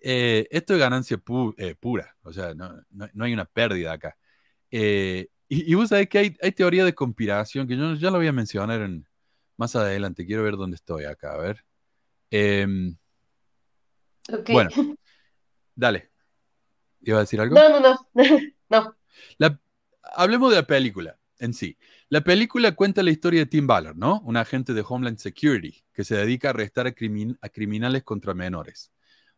eh, 0.00 0.46
esto 0.50 0.74
es 0.74 0.80
ganancia 0.80 1.20
eh, 1.56 1.74
pura, 1.74 2.16
o 2.22 2.32
sea, 2.32 2.54
no, 2.54 2.82
no, 2.90 3.24
hay 3.24 3.32
una 3.32 3.44
pérdida 3.44 3.92
acá. 3.92 4.16
Eh, 4.70 5.28
y, 5.48 5.74
vos 5.74 5.90
sabés 5.90 6.08
que 6.08 6.18
hay, 6.18 6.36
hay, 6.42 6.52
teoría 6.52 6.84
de 6.84 6.94
conspiración, 6.94 7.68
que 7.68 7.76
yo 7.76 7.94
ya 7.94 8.10
lo 8.10 8.18
voy 8.18 8.26
a 8.26 8.32
mencionar 8.32 8.80
en, 8.80 9.06
más 9.56 9.76
adelante, 9.76 10.26
quiero 10.26 10.42
ver 10.42 10.56
dónde 10.56 10.76
estoy 10.76 11.04
acá, 11.04 11.34
a 11.34 11.38
ver. 11.38 11.64
Em, 12.30 12.96
bueno, 14.48 14.70
dale. 15.74 16.10
¿Iba 17.02 17.18
a 17.18 17.20
decir 17.20 17.40
algo? 17.40 17.54
No, 17.54 17.68
no, 17.68 17.80
no, 17.80 18.08
no. 19.38 19.60
hablemos 20.02 20.50
de 20.50 20.56
la 20.56 20.66
película 20.66 21.18
en 21.38 21.52
sí. 21.52 21.76
La 22.14 22.20
película 22.20 22.76
cuenta 22.76 23.02
la 23.02 23.10
historia 23.10 23.40
de 23.40 23.46
Tim 23.46 23.66
Ballard, 23.66 23.96
¿no? 23.96 24.20
Un 24.20 24.36
agente 24.36 24.72
de 24.72 24.84
Homeland 24.88 25.18
Security 25.18 25.82
que 25.92 26.04
se 26.04 26.14
dedica 26.14 26.46
a 26.46 26.50
arrestar 26.50 26.86
a, 26.86 26.92
criminales 26.92 28.04
contra 28.04 28.34
menores. 28.34 28.92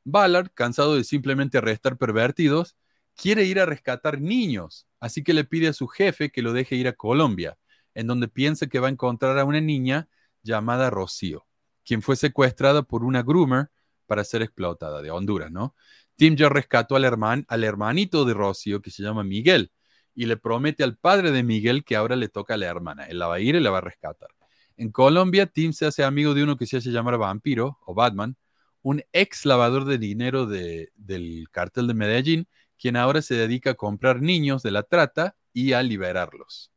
Ballard, 0.05 0.51
cansado 0.53 0.95
de 0.95 1.03
simplemente 1.03 1.57
arrestar 1.57 1.97
pervertidos, 1.97 2.77
quiere 3.14 3.45
ir 3.45 3.61
a 3.61 3.64
rescatar 3.64 4.20
niños, 4.20 4.87
así 5.01 5.24
que 5.24 5.33
le 5.33 5.45
pide 5.45 5.68
a 5.68 5.72
su 5.72 5.89
jefe 5.89 6.31
que 6.31 6.43
lo 6.43 6.53
deje 6.53 6.77
ir 6.77 6.87
a 6.87 6.93
Colombia, 6.93 7.57
en 7.95 8.09
donde 8.09 8.29
piensa 8.29 8.66
que 8.66 8.79
va 8.79 8.89
a 8.89 8.91
encontrar 8.91 9.39
a 9.39 9.47
una 9.47 9.62
niña 9.62 10.11
llamada 10.43 10.91
Rocío, 10.91 11.47
quien 11.83 12.03
fue 12.03 12.14
secuestrada 12.14 12.83
por 12.83 13.05
una 13.05 13.22
groomer 13.22 13.70
para 14.05 14.22
ser 14.22 14.43
explotada 14.43 15.01
de 15.01 15.11
Honduras, 15.11 15.51
¿no? 15.51 15.74
Tim 16.16 16.37
ya 16.37 16.51
rescató 16.51 16.97
al, 16.97 17.07
al 17.07 17.64
hermanito 17.64 18.27
de 18.27 18.35
Rocío, 18.35 18.83
que 18.83 18.91
se 18.91 19.03
llama 19.03 19.24
Miguel, 19.24 19.72
y 20.17 20.25
le 20.25 20.39
promete 20.39 20.83
al 20.83 20.97
padre 20.97 21.31
de 21.31 21.43
Miguel 21.43 21.85
que 21.85 21.95
ahora 21.95 22.17
le 22.17 22.29
toca 22.29 22.55
a 22.55 22.57
la 22.57 22.67
hermana. 22.67 23.05
Él 23.05 23.19
la 23.19 23.29
va 23.29 23.35
a 23.37 23.41
ir 23.41 23.55
y 23.55 23.61
la 23.61 23.71
va 23.71 23.79
a 23.79 23.83
rescatar. 23.83 24.31
En 24.79 24.91
Colombia, 24.91 25.47
Tim 25.47 25.73
se 25.73 25.87
hace 25.87 26.03
amigo 26.03 26.35
de 26.35 26.43
uno 26.43 26.57
que 26.57 26.67
se 26.67 26.79
hace 26.79 26.91
llamar 26.91 27.19
Vampiro 27.19 27.79
o 27.85 27.95
Batman, 27.95 28.37
un 28.83 29.03
ex 29.12 29.45
lavador 29.45 29.85
de 29.85 29.99
dinero 29.99 30.47
del 30.47 31.49
cártel 31.51 31.87
de 31.87 31.95
Medellín, 31.95 32.49
quien 32.79 32.97
ahora 32.97 33.21
se 33.21 33.35
dedica 33.35 33.71
a 33.71 33.75
comprar 33.75 34.23
niños 34.23 34.62
de 34.62 34.71
la 34.71 34.83
trata 34.83 35.37
y 35.53 35.73
a 35.73 35.83
liberarlos. 35.83 36.73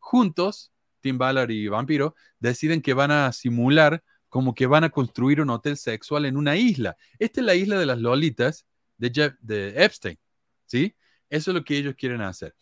Juntos, 0.00 0.72
Tim 1.00 1.16
Ballard 1.16 1.50
y 1.50 1.68
Vampiro 1.68 2.14
deciden 2.40 2.82
que 2.82 2.94
van 2.94 3.12
a 3.12 3.32
simular 3.32 4.02
como 4.28 4.54
que 4.54 4.66
van 4.66 4.84
a 4.84 4.90
construir 4.90 5.40
un 5.40 5.50
hotel 5.50 5.76
sexual 5.76 6.24
en 6.24 6.36
una 6.36 6.56
isla. 6.56 6.96
Esta 7.18 7.40
es 7.40 7.46
la 7.46 7.54
isla 7.54 7.78
de 7.78 7.86
las 7.86 7.98
Lolitas 7.98 8.66
de, 8.96 9.34
de 9.40 9.84
Epstein, 9.84 10.18
¿sí? 10.66 10.94
Eso 11.28 11.52
es 11.52 11.54
lo 11.54 11.64
que 11.64 11.76
ellos 11.76 11.94
quieren 11.96 12.20
hacer. 12.20 12.54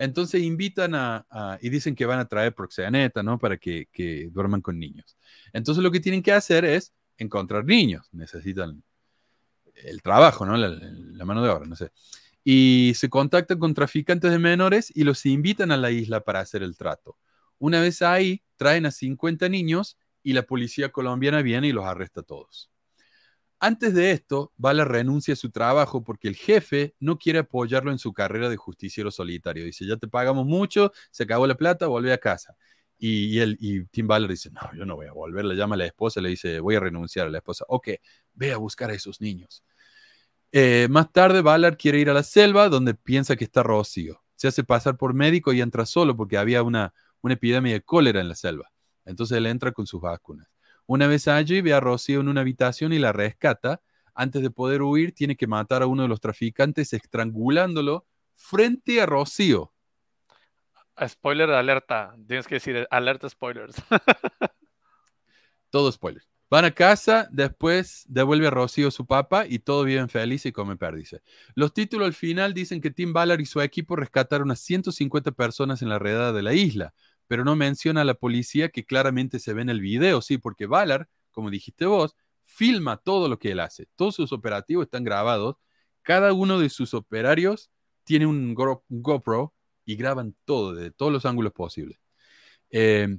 Entonces 0.00 0.42
invitan 0.42 0.94
a, 0.94 1.58
y 1.60 1.68
dicen 1.68 1.94
que 1.94 2.06
van 2.06 2.20
a 2.20 2.26
traer 2.26 2.54
proxeneta, 2.54 3.22
¿no? 3.22 3.38
Para 3.38 3.58
que, 3.58 3.86
duerman 4.32 4.62
con 4.62 4.78
niños. 4.78 5.18
Entonces 5.52 5.84
lo 5.84 5.90
que 5.90 6.00
tienen 6.00 6.22
que 6.22 6.32
hacer 6.32 6.64
es 6.64 6.94
encontrar 7.18 7.66
niños. 7.66 8.08
Necesitan 8.10 8.82
el 9.74 10.00
trabajo, 10.00 10.46
¿no? 10.46 10.56
La, 10.56 11.24
mano 11.26 11.42
de 11.42 11.50
obra, 11.50 11.66
no 11.66 11.76
sé. 11.76 11.92
Y 12.42 12.94
se 12.96 13.10
contactan 13.10 13.58
con 13.58 13.74
traficantes 13.74 14.30
de 14.30 14.38
menores 14.38 14.90
y 14.96 15.04
los 15.04 15.26
invitan 15.26 15.70
a 15.70 15.76
la 15.76 15.90
isla 15.90 16.20
para 16.20 16.40
hacer 16.40 16.62
el 16.62 16.78
trato. 16.78 17.18
Una 17.58 17.82
vez 17.82 18.00
ahí, 18.00 18.42
traen 18.56 18.86
a 18.86 18.92
50 18.92 19.50
niños 19.50 19.98
y 20.22 20.32
la 20.32 20.44
policía 20.44 20.88
colombiana 20.88 21.42
viene 21.42 21.68
y 21.68 21.72
los 21.72 21.84
arresta 21.84 22.22
a 22.22 22.24
todos. 22.24 22.69
Antes 23.62 23.92
de 23.94 24.10
esto, 24.12 24.52
Bala 24.56 24.86
renuncia 24.86 25.34
a 25.34 25.36
su 25.36 25.50
trabajo 25.50 26.02
porque 26.02 26.28
el 26.28 26.34
jefe 26.34 26.94
no 26.98 27.18
quiere 27.18 27.40
apoyarlo 27.40 27.90
en 27.92 27.98
su 27.98 28.14
carrera 28.14 28.48
de 28.48 28.56
justiciero 28.56 29.10
solitario. 29.10 29.66
Dice, 29.66 29.86
ya 29.86 29.98
te 29.98 30.08
pagamos 30.08 30.46
mucho, 30.46 30.92
se 31.10 31.24
acabó 31.24 31.46
la 31.46 31.56
plata, 31.56 31.86
vuelve 31.86 32.12
a 32.14 32.18
casa. 32.18 32.56
Y, 32.96 33.38
él, 33.38 33.58
y 33.60 33.84
Tim 33.86 34.06
Ballard 34.06 34.30
dice, 34.30 34.50
no, 34.50 34.60
yo 34.74 34.86
no 34.86 34.96
voy 34.96 35.06
a 35.06 35.12
volver. 35.12 35.44
Le 35.44 35.56
llama 35.56 35.74
a 35.74 35.78
la 35.78 35.84
esposa, 35.86 36.22
le 36.22 36.30
dice, 36.30 36.58
voy 36.60 36.76
a 36.76 36.80
renunciar 36.80 37.26
a 37.26 37.30
la 37.30 37.38
esposa. 37.38 37.66
Ok, 37.68 37.88
ve 38.32 38.52
a 38.52 38.56
buscar 38.56 38.90
a 38.90 38.94
esos 38.94 39.20
niños. 39.20 39.62
Eh, 40.52 40.88
más 40.90 41.12
tarde, 41.12 41.42
Ballard 41.42 41.76
quiere 41.76 41.98
ir 42.00 42.08
a 42.10 42.14
la 42.14 42.22
selva 42.22 42.70
donde 42.70 42.94
piensa 42.94 43.36
que 43.36 43.44
está 43.44 43.62
Rocío. 43.62 44.22
Se 44.36 44.48
hace 44.48 44.64
pasar 44.64 44.96
por 44.96 45.12
médico 45.12 45.52
y 45.52 45.60
entra 45.60 45.84
solo 45.84 46.16
porque 46.16 46.38
había 46.38 46.62
una, 46.62 46.94
una 47.20 47.34
epidemia 47.34 47.74
de 47.74 47.82
cólera 47.82 48.20
en 48.22 48.28
la 48.28 48.34
selva. 48.34 48.72
Entonces 49.04 49.36
él 49.36 49.46
entra 49.46 49.72
con 49.72 49.86
sus 49.86 50.00
vacunas. 50.00 50.48
Una 50.90 51.06
vez 51.06 51.28
allí 51.28 51.60
ve 51.60 51.72
a 51.72 51.78
Rocío 51.78 52.18
en 52.18 52.26
una 52.26 52.40
habitación 52.40 52.92
y 52.92 52.98
la 52.98 53.12
rescata. 53.12 53.80
Antes 54.12 54.42
de 54.42 54.50
poder 54.50 54.82
huir, 54.82 55.14
tiene 55.14 55.36
que 55.36 55.46
matar 55.46 55.82
a 55.82 55.86
uno 55.86 56.02
de 56.02 56.08
los 56.08 56.18
traficantes 56.18 56.92
estrangulándolo 56.92 58.08
frente 58.34 59.00
a 59.00 59.06
Rocío. 59.06 59.72
Spoiler 61.06 61.48
de 61.48 61.56
alerta. 61.56 62.16
Tienes 62.26 62.48
que 62.48 62.56
decir 62.56 62.88
alerta 62.90 63.28
spoilers. 63.28 63.76
todo 65.70 65.92
spoiler. 65.92 66.24
Van 66.50 66.64
a 66.64 66.72
casa, 66.72 67.28
después 67.30 68.04
devuelve 68.08 68.48
a 68.48 68.50
Rocío 68.50 68.88
a 68.88 68.90
su 68.90 69.06
papá 69.06 69.46
y 69.46 69.60
todo 69.60 69.84
viven 69.84 70.08
feliz 70.08 70.44
y 70.44 70.50
come 70.50 70.76
perdice. 70.76 71.22
Los 71.54 71.72
títulos 71.72 72.08
al 72.08 72.14
final 72.14 72.52
dicen 72.52 72.80
que 72.80 72.90
Tim 72.90 73.12
Ballard 73.12 73.38
y 73.38 73.46
su 73.46 73.60
equipo 73.60 73.94
rescataron 73.94 74.50
a 74.50 74.56
150 74.56 75.30
personas 75.30 75.82
en 75.82 75.88
la 75.88 76.00
redada 76.00 76.32
de 76.32 76.42
la 76.42 76.52
isla 76.52 76.94
pero 77.30 77.44
no 77.44 77.54
menciona 77.54 78.00
a 78.00 78.04
la 78.04 78.14
policía 78.14 78.70
que 78.70 78.84
claramente 78.84 79.38
se 79.38 79.52
ve 79.52 79.62
en 79.62 79.68
el 79.68 79.80
video, 79.80 80.20
sí, 80.20 80.36
porque 80.36 80.66
Valar, 80.66 81.08
como 81.30 81.48
dijiste 81.48 81.86
vos, 81.86 82.16
filma 82.42 82.96
todo 82.96 83.28
lo 83.28 83.38
que 83.38 83.52
él 83.52 83.60
hace. 83.60 83.86
Todos 83.94 84.16
sus 84.16 84.32
operativos 84.32 84.86
están 84.86 85.04
grabados. 85.04 85.54
Cada 86.02 86.32
uno 86.32 86.58
de 86.58 86.68
sus 86.70 86.92
operarios 86.92 87.70
tiene 88.02 88.26
un, 88.26 88.52
GoPro 88.88 89.54
y 89.84 89.94
graban 89.94 90.34
todo, 90.44 90.74
de 90.74 90.90
todos 90.90 91.12
los 91.12 91.24
ángulos 91.24 91.52
posibles. 91.52 92.00
Eh, 92.68 93.16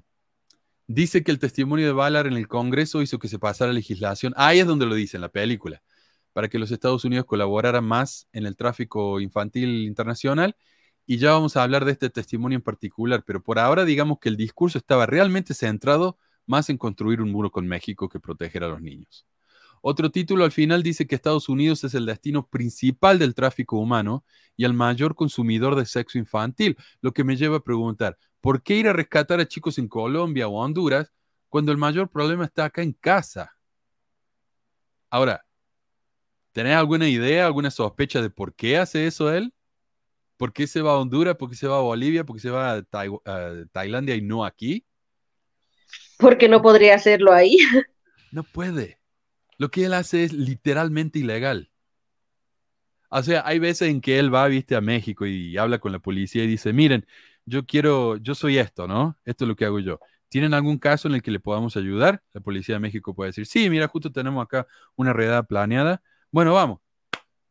dice 0.87 1.23
que 1.23 1.31
el 1.31 1.39
testimonio 1.39 1.85
de 1.85 1.93
Valar 1.93 2.27
en 2.27 2.33
el 2.33 2.49
Congreso 2.49 3.01
hizo 3.01 3.17
que 3.17 3.29
se 3.29 3.39
pasara 3.39 3.71
legislación. 3.71 4.33
Ahí 4.35 4.59
es 4.59 4.67
donde 4.67 4.87
lo 4.87 4.95
dice 4.95 5.15
en 5.15 5.21
la 5.21 5.29
película, 5.29 5.81
para 6.33 6.49
que 6.49 6.59
los 6.59 6.71
Estados 6.71 7.05
Unidos 7.05 7.25
colaboraran 7.25 7.85
más 7.85 8.27
en 8.33 8.45
el 8.45 8.57
tráfico 8.57 9.21
infantil 9.21 9.85
internacional 9.85 10.57
y 11.05 11.17
ya 11.17 11.31
vamos 11.31 11.57
a 11.57 11.63
hablar 11.63 11.85
de 11.85 11.91
este 11.91 12.09
testimonio 12.09 12.57
en 12.57 12.61
particular, 12.61 13.23
pero 13.25 13.41
por 13.41 13.59
ahora 13.59 13.85
digamos 13.85 14.19
que 14.19 14.29
el 14.29 14.37
discurso 14.37 14.77
estaba 14.77 15.05
realmente 15.05 15.53
centrado 15.53 16.17
más 16.45 16.69
en 16.69 16.77
construir 16.77 17.21
un 17.21 17.31
muro 17.31 17.51
con 17.51 17.67
México 17.67 18.09
que 18.09 18.19
proteger 18.19 18.63
a 18.63 18.67
los 18.67 18.81
niños. 18.81 19.25
Otro 19.81 20.11
título 20.11 20.43
al 20.43 20.51
final 20.51 20.83
dice 20.83 21.07
que 21.07 21.15
Estados 21.15 21.49
Unidos 21.49 21.83
es 21.83 21.95
el 21.95 22.05
destino 22.05 22.47
principal 22.47 23.17
del 23.17 23.33
tráfico 23.33 23.77
humano 23.79 24.23
y 24.55 24.63
el 24.63 24.73
mayor 24.73 25.15
consumidor 25.15 25.75
de 25.75 25.87
sexo 25.87 26.19
infantil, 26.19 26.77
lo 27.01 27.13
que 27.13 27.23
me 27.23 27.35
lleva 27.35 27.57
a 27.57 27.63
preguntar, 27.63 28.17
¿por 28.41 28.61
qué 28.61 28.75
ir 28.75 28.87
a 28.87 28.93
rescatar 28.93 29.39
a 29.39 29.47
chicos 29.47 29.79
en 29.79 29.87
Colombia 29.87 30.47
o 30.47 30.61
Honduras 30.61 31.11
cuando 31.49 31.71
el 31.71 31.79
mayor 31.79 32.09
problema 32.09 32.45
está 32.45 32.65
acá 32.65 32.83
en 32.83 32.93
casa? 32.93 33.57
Ahora, 35.09 35.43
¿tenés 36.51 36.75
alguna 36.75 37.09
idea, 37.09 37.47
alguna 37.47 37.71
sospecha 37.71 38.21
de 38.21 38.29
por 38.29 38.53
qué 38.53 38.77
hace 38.77 39.07
eso 39.07 39.33
él? 39.33 39.51
¿Por 40.41 40.53
qué 40.53 40.65
se 40.65 40.81
va 40.81 40.93
a 40.93 40.97
Honduras? 40.97 41.35
¿Por 41.35 41.51
qué 41.51 41.55
se 41.55 41.67
va 41.67 41.77
a 41.77 41.81
Bolivia? 41.81 42.23
¿Por 42.23 42.35
qué 42.35 42.41
se 42.41 42.49
va 42.49 42.73
a, 42.73 43.65
Tailandia 43.71 44.15
y 44.15 44.23
no 44.23 44.43
aquí? 44.43 44.83
Porque 46.17 46.49
no 46.49 46.63
podría 46.63 46.95
hacerlo 46.95 47.31
ahí. 47.31 47.57
No 48.31 48.41
puede. 48.43 48.99
Lo 49.59 49.69
que 49.69 49.85
él 49.85 49.93
hace 49.93 50.23
es 50.23 50.33
literalmente 50.33 51.19
ilegal. 51.19 51.69
O 53.09 53.21
sea, 53.21 53.43
hay 53.45 53.59
veces 53.59 53.89
en 53.89 54.01
que 54.01 54.17
él 54.17 54.33
va, 54.33 54.47
viste, 54.47 54.75
a 54.75 54.81
México 54.81 55.27
y 55.27 55.57
habla 55.57 55.77
con 55.77 55.91
la 55.91 55.99
policía 55.99 56.43
y 56.43 56.47
dice, 56.47 56.73
miren, 56.73 57.05
yo 57.45 57.67
quiero, 57.67 58.17
yo 58.17 58.33
soy 58.33 58.57
esto, 58.57 58.87
¿no? 58.87 59.19
Esto 59.25 59.43
es 59.43 59.47
lo 59.49 59.55
que 59.55 59.65
hago 59.65 59.79
yo. 59.79 59.99
¿Tienen 60.27 60.55
algún 60.55 60.79
caso 60.79 61.07
en 61.07 61.13
el 61.13 61.21
que 61.21 61.29
le 61.29 61.39
podamos 61.39 61.77
ayudar? 61.77 62.23
La 62.33 62.41
policía 62.41 62.75
de 62.75 62.79
México 62.79 63.13
puede 63.13 63.29
decir, 63.29 63.45
sí, 63.45 63.69
mira, 63.69 63.87
justo 63.87 64.11
tenemos 64.11 64.43
acá 64.43 64.65
una 64.95 65.13
redada 65.13 65.43
planeada. 65.43 66.01
Bueno, 66.31 66.53
vamos. 66.55 66.79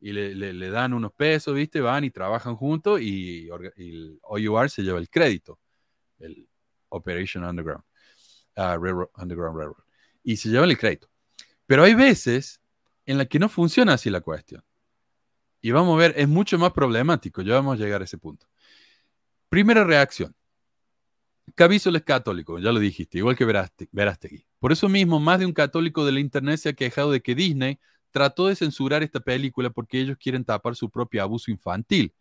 Y 0.01 0.13
le, 0.13 0.71
dan 0.71 0.95
unos 0.95 1.13
pesos, 1.13 1.55
¿viste? 1.55 1.81
Van 1.81 2.05
y 2.05 2.11
trabajan 2.11 2.57
juntos 2.57 3.01
y, 3.01 3.49
el 3.77 4.19
OUR 4.23 4.71
se 4.71 4.83
lleva 4.83 4.99
el 4.99 5.11
crédito, 5.11 5.59
el 6.19 6.49
Operation 6.89 7.45
Underground, 7.45 7.85
uh, 8.57 9.21
Underground 9.21 9.59
Railroad. 9.59 9.85
Y 10.23 10.37
se 10.37 10.49
lleva 10.49 10.65
el 10.65 10.79
crédito. 10.79 11.09
Pero 11.67 11.85
hay 11.85 11.95
veces 11.95 12.61
en 13.05 13.19
las 13.19 13.29
que 13.29 13.39
no 13.39 13.49
funciona 13.49 13.95
así 13.95 14.11
la 14.11 14.21
cuestión. 14.21 14.65
Y 15.61 15.71
vamos 15.71 15.95
a 15.95 15.99
ver, 15.99 16.15
es 16.17 16.29
mucho 16.29 16.59
más 16.59 16.73
problemático. 16.73 17.43
Ya 17.43 17.55
vamos 17.55 17.79
a 17.79 17.83
llegar 17.83 18.01
a 18.01 18.05
ese 18.05 18.19
punto. 18.19 18.47
Primera 19.49 19.85
reacción. 19.85 20.35
Caviso 21.55 21.91
es 21.91 22.03
católico, 22.03 22.59
ya 22.59 22.71
lo 22.73 22.79
dijiste, 22.79 23.19
igual 23.19 23.37
que 23.37 23.45
Verástegui. 23.45 24.47
Por 24.59 24.73
eso 24.73 24.89
mismo, 24.89 25.19
más 25.19 25.41
de 25.41 25.47
un 25.47 25.53
católico 25.53 26.05
de 26.05 26.13
la 26.13 26.21
internet 26.21 26.59
se 26.59 26.69
ha 26.69 26.73
quejado 26.73 27.11
de 27.11 27.21
que 27.21 27.35
Disney 27.35 27.81
trató 28.11 28.47
de 28.49 28.57
censurar 28.57 29.03
esta 29.03 29.21
película 29.21 29.71
porque 29.71 30.01
ellos 30.01 30.17
quieren 30.19 30.45
tapar 30.45 30.77
su 30.77 30.91
propio 30.91 31.23
abuso 31.23 31.51
infantil. 31.51 32.13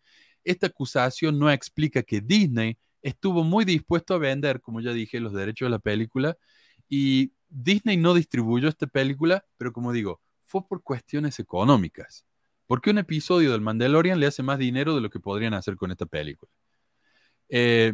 Esta 0.43 0.67
acusación 0.67 1.37
no 1.37 1.51
explica 1.51 2.03
que 2.03 2.21
Disney 2.21 2.77
estuvo 3.01 3.43
muy 3.43 3.65
dispuesto 3.65 4.13
a 4.13 4.17
vender, 4.17 4.61
como 4.61 4.81
ya 4.81 4.93
dije, 4.93 5.19
los 5.19 5.33
derechos 5.33 5.67
de 5.67 5.71
la 5.71 5.79
película 5.79 6.37
y 6.87 7.31
Disney 7.49 7.97
no 7.97 8.13
distribuyó 8.13 8.67
esta 8.67 8.87
película, 8.87 9.45
pero 9.57 9.73
como 9.73 9.91
digo, 9.91 10.21
fue 10.45 10.67
por 10.67 10.83
cuestiones 10.83 11.39
económicas. 11.39 12.25
Porque 12.67 12.91
un 12.91 12.99
episodio 12.99 13.51
del 13.51 13.61
Mandalorian 13.61 14.19
le 14.19 14.27
hace 14.27 14.43
más 14.43 14.59
dinero 14.59 14.95
de 14.95 15.01
lo 15.01 15.09
que 15.09 15.19
podrían 15.19 15.53
hacer 15.53 15.75
con 15.75 15.91
esta 15.91 16.05
película. 16.05 16.51
Eh, 17.49 17.93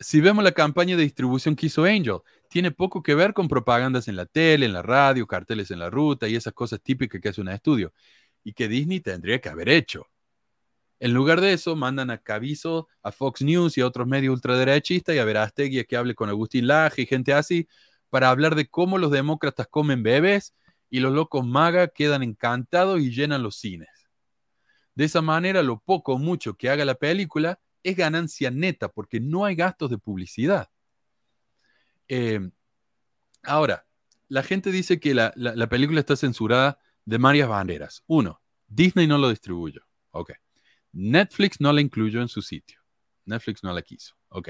si 0.00 0.20
vemos 0.20 0.42
la 0.42 0.52
campaña 0.52 0.96
de 0.96 1.02
distribución 1.02 1.54
que 1.54 1.66
hizo 1.66 1.84
Angel, 1.84 2.18
tiene 2.50 2.72
poco 2.72 3.00
que 3.02 3.14
ver 3.14 3.32
con 3.32 3.46
propagandas 3.46 4.08
en 4.08 4.16
la 4.16 4.26
tele, 4.26 4.66
en 4.66 4.72
la 4.72 4.82
radio, 4.82 5.24
carteles 5.26 5.70
en 5.70 5.78
la 5.78 5.88
ruta 5.88 6.28
y 6.28 6.34
esas 6.34 6.52
cosas 6.52 6.80
típicas 6.82 7.20
que 7.20 7.28
hace 7.28 7.40
un 7.40 7.48
estudio 7.48 7.92
y 8.42 8.52
que 8.52 8.66
Disney 8.66 8.98
tendría 8.98 9.40
que 9.40 9.48
haber 9.48 9.68
hecho. 9.68 10.08
En 10.98 11.14
lugar 11.14 11.40
de 11.40 11.52
eso, 11.52 11.76
mandan 11.76 12.10
a 12.10 12.18
Caviso, 12.18 12.88
a 13.04 13.12
Fox 13.12 13.42
News 13.42 13.78
y 13.78 13.82
a 13.82 13.86
otros 13.86 14.08
medios 14.08 14.34
ultraderechistas 14.34 15.14
y 15.14 15.18
a 15.20 15.24
Verastegui 15.24 15.78
a 15.78 15.84
que 15.84 15.96
hable 15.96 16.16
con 16.16 16.28
Agustín 16.28 16.66
Laje 16.66 17.02
y 17.02 17.06
gente 17.06 17.32
así 17.32 17.68
para 18.10 18.30
hablar 18.30 18.56
de 18.56 18.68
cómo 18.68 18.98
los 18.98 19.12
demócratas 19.12 19.68
comen 19.68 20.02
bebés 20.02 20.52
y 20.90 20.98
los 20.98 21.12
locos 21.12 21.46
maga 21.46 21.86
quedan 21.86 22.24
encantados 22.24 23.00
y 23.00 23.12
llenan 23.12 23.44
los 23.44 23.56
cines. 23.56 23.88
De 24.96 25.04
esa 25.04 25.22
manera, 25.22 25.62
lo 25.62 25.78
poco 25.78 26.14
o 26.14 26.18
mucho 26.18 26.54
que 26.54 26.68
haga 26.68 26.84
la 26.84 26.96
película 26.96 27.60
es 27.84 27.96
ganancia 27.96 28.50
neta 28.50 28.88
porque 28.88 29.20
no 29.20 29.44
hay 29.44 29.54
gastos 29.54 29.88
de 29.88 29.98
publicidad. 29.98 30.68
Em, 32.12 32.50
ahora, 33.44 33.86
la 34.26 34.42
gente 34.42 34.72
dice 34.72 34.98
que 34.98 35.14
la, 35.14 35.32
película 35.70 36.00
está 36.00 36.16
censurada 36.16 36.76
de 37.04 37.18
varias 37.18 37.48
banderas. 37.48 38.02
Uno, 38.08 38.42
Disney 38.66 39.06
no 39.06 39.16
lo 39.16 39.30
distribuyó. 39.30 39.82
Ok. 40.10 40.32
Netflix 40.90 41.60
no 41.60 41.72
la 41.72 41.80
incluyó 41.80 42.20
en 42.20 42.26
su 42.26 42.42
sitio. 42.42 42.80
Netflix 43.26 43.62
no 43.62 43.72
la 43.72 43.82
quiso. 43.82 44.16
Ok. 44.30 44.48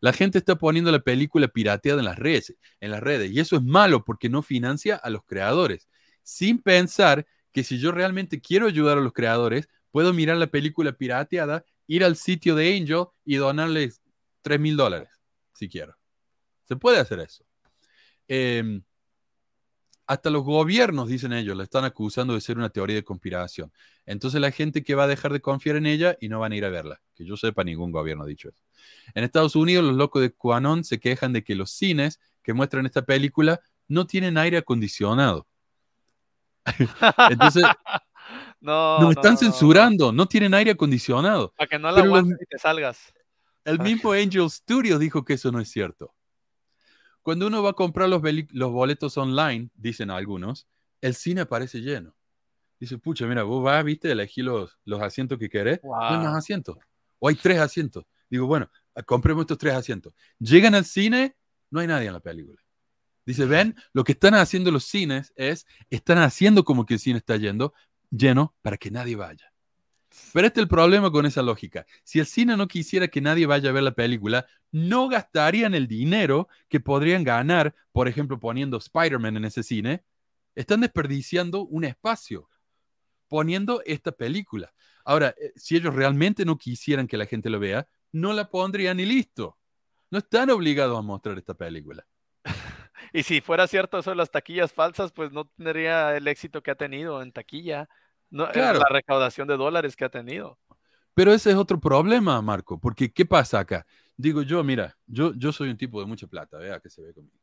La 0.00 0.14
gente 0.14 0.38
está 0.38 0.56
poniendo 0.56 0.90
la 0.90 1.00
película 1.00 1.48
pirateada 1.48 1.98
en 1.98 2.06
las 2.06 2.18
redes, 2.18 2.56
en 2.80 2.90
las 2.90 3.02
redes, 3.02 3.30
y 3.30 3.40
eso 3.40 3.56
es 3.56 3.62
malo 3.62 4.02
porque 4.02 4.30
no 4.30 4.40
financia 4.40 4.96
a 4.96 5.10
los 5.10 5.22
creadores, 5.26 5.88
sin 6.22 6.62
pensar 6.62 7.26
que 7.52 7.62
si 7.62 7.78
yo 7.78 7.92
realmente 7.92 8.40
quiero 8.40 8.68
ayudar 8.68 8.96
a 8.96 9.02
los 9.02 9.12
creadores, 9.12 9.68
puedo 9.90 10.14
mirar 10.14 10.38
la 10.38 10.46
película 10.46 10.92
pirateada 10.92 11.62
ir 11.86 12.04
al 12.04 12.16
sitio 12.16 12.54
de 12.54 12.74
Angel 12.74 13.04
y 13.22 13.36
donarles 13.36 14.00
3 14.40 14.58
mil 14.60 14.78
dólares, 14.78 15.10
si 15.52 15.68
quiero. 15.68 15.94
Se 16.66 16.76
puede 16.76 16.98
hacer 16.98 17.20
eso. 17.20 17.44
Em, 18.28 18.82
hasta 20.06 20.30
los 20.30 20.44
gobiernos, 20.44 21.08
dicen 21.08 21.32
ellos, 21.32 21.56
la 21.56 21.64
están 21.64 21.84
acusando 21.84 22.34
de 22.34 22.40
ser 22.40 22.58
una 22.58 22.70
teoría 22.70 22.96
de 22.96 23.04
conspiración. 23.04 23.72
Entonces 24.04 24.40
la 24.40 24.52
gente 24.52 24.84
que 24.84 24.94
va 24.94 25.04
a 25.04 25.08
dejar 25.08 25.32
de 25.32 25.40
confiar 25.40 25.76
en 25.76 25.86
ella 25.86 26.16
y 26.20 26.28
no 26.28 26.38
van 26.38 26.52
a 26.52 26.56
ir 26.56 26.64
a 26.64 26.68
verla. 26.68 27.00
Que 27.14 27.24
yo 27.24 27.36
sepa, 27.36 27.64
ningún 27.64 27.90
gobierno 27.90 28.22
ha 28.22 28.26
dicho 28.26 28.48
eso. 28.48 28.62
En 29.14 29.24
Estados 29.24 29.56
Unidos, 29.56 29.84
los 29.84 29.96
locos 29.96 30.22
de 30.22 30.32
QAnon 30.32 30.84
se 30.84 31.00
quejan 31.00 31.32
de 31.32 31.42
que 31.42 31.56
los 31.56 31.72
cines 31.72 32.20
que 32.42 32.52
muestran 32.52 32.86
esta 32.86 33.02
película 33.02 33.60
no 33.88 34.06
tienen 34.06 34.38
aire 34.38 34.58
acondicionado. 34.58 35.46
Entonces, 37.30 37.64
no, 38.60 39.00
nos 39.00 39.10
están 39.10 39.36
censurando, 39.36 40.12
no 40.12 40.26
tienen 40.26 40.54
aire 40.54 40.72
acondicionado. 40.72 41.52
Para 41.56 41.68
que 41.68 41.78
no 41.78 41.90
la 41.90 42.02
aguantes 42.02 42.38
y 42.40 42.46
te 42.46 42.58
salgas. 42.58 43.12
El 43.64 43.80
mismo 43.80 44.12
Angel 44.12 44.48
Studios 44.48 45.00
dijo 45.00 45.24
que 45.24 45.34
eso 45.34 45.50
no 45.50 45.58
es 45.58 45.68
cierto. 45.68 46.14
Cuando 47.26 47.48
uno 47.48 47.60
va 47.60 47.70
a 47.70 47.72
comprar 47.72 48.08
los, 48.08 48.22
los 48.52 48.70
boletos 48.70 49.18
online, 49.18 49.68
dicen 49.74 50.12
algunos, 50.12 50.68
el 51.00 51.16
cine 51.16 51.44
parece 51.44 51.80
lleno. 51.80 52.14
Dice, 52.78 52.98
pucha, 52.98 53.26
mira, 53.26 53.42
vos 53.42 53.64
vas, 53.64 53.84
viste, 53.84 54.12
elegí 54.12 54.42
los, 54.42 54.78
los 54.84 55.02
asientos 55.02 55.36
que 55.36 55.48
querés. 55.48 55.80
No 55.82 55.96
hay 55.96 56.18
más 56.18 56.36
asientos. 56.36 56.76
O 57.18 57.26
hay 57.26 57.34
tres 57.34 57.58
asientos. 57.58 58.04
Digo, 58.30 58.46
bueno, 58.46 58.70
compremos 59.06 59.42
estos 59.42 59.58
tres 59.58 59.74
asientos. 59.74 60.14
Llegan 60.38 60.76
al 60.76 60.84
cine, 60.84 61.34
no 61.68 61.80
hay 61.80 61.88
nadie 61.88 62.06
en 62.06 62.12
la 62.12 62.20
película. 62.20 62.62
Dice, 63.24 63.44
ven, 63.44 63.74
lo 63.92 64.04
que 64.04 64.12
están 64.12 64.34
haciendo 64.34 64.70
los 64.70 64.84
cines 64.84 65.32
es, 65.34 65.66
están 65.90 66.18
haciendo 66.18 66.64
como 66.64 66.86
que 66.86 66.94
el 66.94 67.00
cine 67.00 67.18
está 67.18 67.36
yendo, 67.38 67.74
lleno 68.08 68.54
para 68.62 68.76
que 68.76 68.92
nadie 68.92 69.16
vaya. 69.16 69.52
Pero 70.32 70.46
este 70.46 70.60
es 70.60 70.64
el 70.64 70.68
problema 70.68 71.10
con 71.10 71.26
esa 71.26 71.42
lógica. 71.42 71.86
Si 72.04 72.18
el 72.18 72.26
cine 72.26 72.56
no 72.56 72.68
quisiera 72.68 73.08
que 73.08 73.20
nadie 73.20 73.46
vaya 73.46 73.70
a 73.70 73.72
ver 73.72 73.82
la 73.82 73.94
película, 73.94 74.46
no 74.70 75.08
gastarían 75.08 75.74
el 75.74 75.86
dinero 75.86 76.48
que 76.68 76.80
podrían 76.80 77.24
ganar, 77.24 77.74
por 77.92 78.08
ejemplo, 78.08 78.38
poniendo 78.38 78.76
Spider-Man 78.76 79.36
en 79.36 79.44
ese 79.44 79.62
cine. 79.62 80.04
Están 80.54 80.80
desperdiciando 80.80 81.64
un 81.66 81.84
espacio 81.84 82.48
poniendo 83.28 83.82
esta 83.84 84.12
película. 84.12 84.72
Ahora, 85.04 85.34
eh, 85.40 85.52
si 85.56 85.76
ellos 85.76 85.94
realmente 85.94 86.44
no 86.44 86.58
quisieran 86.58 87.06
que 87.06 87.16
la 87.16 87.26
gente 87.26 87.50
lo 87.50 87.58
vea, 87.58 87.88
no 88.12 88.32
la 88.32 88.50
pondrían 88.50 89.00
y 89.00 89.06
listo. 89.06 89.58
No 90.10 90.18
están 90.18 90.50
obligados 90.50 90.98
a 90.98 91.02
mostrar 91.02 91.38
esta 91.38 91.54
película. 91.54 92.06
Y 93.12 93.22
si 93.22 93.40
fuera 93.40 93.66
cierto 93.66 93.98
eso 93.98 94.10
de 94.10 94.16
las 94.16 94.30
taquillas 94.30 94.72
falsas, 94.72 95.12
pues 95.12 95.30
no 95.30 95.46
tendría 95.46 96.16
el 96.16 96.26
éxito 96.28 96.62
que 96.62 96.70
ha 96.70 96.74
tenido 96.74 97.22
en 97.22 97.32
taquilla. 97.32 97.88
No, 98.30 98.50
claro. 98.50 98.78
La 98.80 98.88
recaudación 98.88 99.48
de 99.48 99.56
dólares 99.56 99.96
que 99.96 100.04
ha 100.04 100.08
tenido. 100.08 100.58
Pero 101.14 101.32
ese 101.32 101.50
es 101.50 101.56
otro 101.56 101.80
problema, 101.80 102.40
Marco, 102.42 102.78
porque 102.78 103.10
¿qué 103.10 103.24
pasa 103.24 103.60
acá? 103.60 103.86
Digo 104.16 104.42
yo, 104.42 104.62
mira, 104.62 104.96
yo, 105.06 105.32
yo 105.34 105.50
soy 105.52 105.70
un 105.70 105.76
tipo 105.76 106.00
de 106.00 106.06
mucha 106.06 106.26
plata, 106.26 106.58
vea 106.58 106.78
que 106.80 106.90
se 106.90 107.02
ve 107.02 107.14
conmigo. 107.14 107.38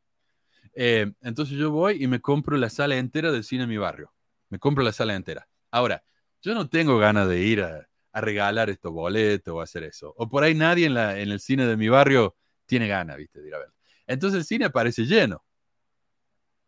Eh, 0.75 1.11
entonces 1.21 1.57
yo 1.57 1.71
voy 1.71 2.03
y 2.03 2.07
me 2.07 2.19
compro 2.19 2.57
la 2.57 2.69
sala 2.69 2.97
entera 2.97 3.31
del 3.31 3.43
cine 3.43 3.63
en 3.63 3.69
mi 3.69 3.77
barrio. 3.77 4.13
Me 4.49 4.59
compro 4.59 4.83
la 4.83 4.91
sala 4.91 5.15
entera. 5.15 5.47
Ahora, 5.71 6.03
yo 6.41 6.53
no 6.53 6.69
tengo 6.69 6.97
ganas 6.97 7.27
de 7.27 7.39
ir 7.39 7.61
a, 7.61 7.87
regalar 8.15 8.69
estos 8.69 8.91
boletos 8.91 9.55
o 9.55 9.59
hacer 9.59 9.83
eso. 9.85 10.13
O 10.17 10.29
por 10.29 10.43
ahí 10.43 10.53
nadie 10.53 10.85
en, 10.85 10.93
la, 10.93 11.19
en 11.19 11.31
el 11.31 11.39
cine 11.39 11.65
de 11.65 11.75
mi 11.75 11.89
barrio 11.89 12.35
tiene 12.67 12.87
ganas, 12.87 13.17
viste, 13.17 13.41
de 13.41 13.47
ir 13.47 13.55
a 13.55 13.57
ver. 13.57 13.69
Entonces 14.05 14.37
el 14.37 14.45
cine 14.45 14.69
parece 14.69 15.05
lleno. 15.05 15.43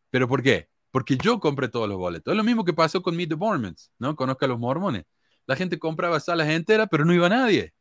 ¿Pero 0.10 0.28
por 0.28 0.42
qué? 0.42 0.70
Porque 0.96 1.18
yo 1.18 1.42
compré 1.42 1.68
todos 1.68 1.90
los 1.90 1.98
boletos. 1.98 2.32
Es 2.32 2.38
lo 2.38 2.44
mismo 2.46 2.64
que 2.64 2.72
pasó 2.72 3.02
con 3.02 3.18
Meet 3.18 3.28
the 3.32 3.36
Mormons, 3.36 3.92
¿no? 4.00 4.16
Conozca 4.16 4.46
a 4.46 4.48
los 4.48 4.58
mormones. 4.58 5.04
La 5.46 5.58
gente 5.58 5.78
compraba 5.78 6.22
salas 6.22 6.48
enteras, 6.48 6.88
pero 6.90 7.04
no 7.04 7.14
iba 7.14 7.28
nadie. 7.28 7.74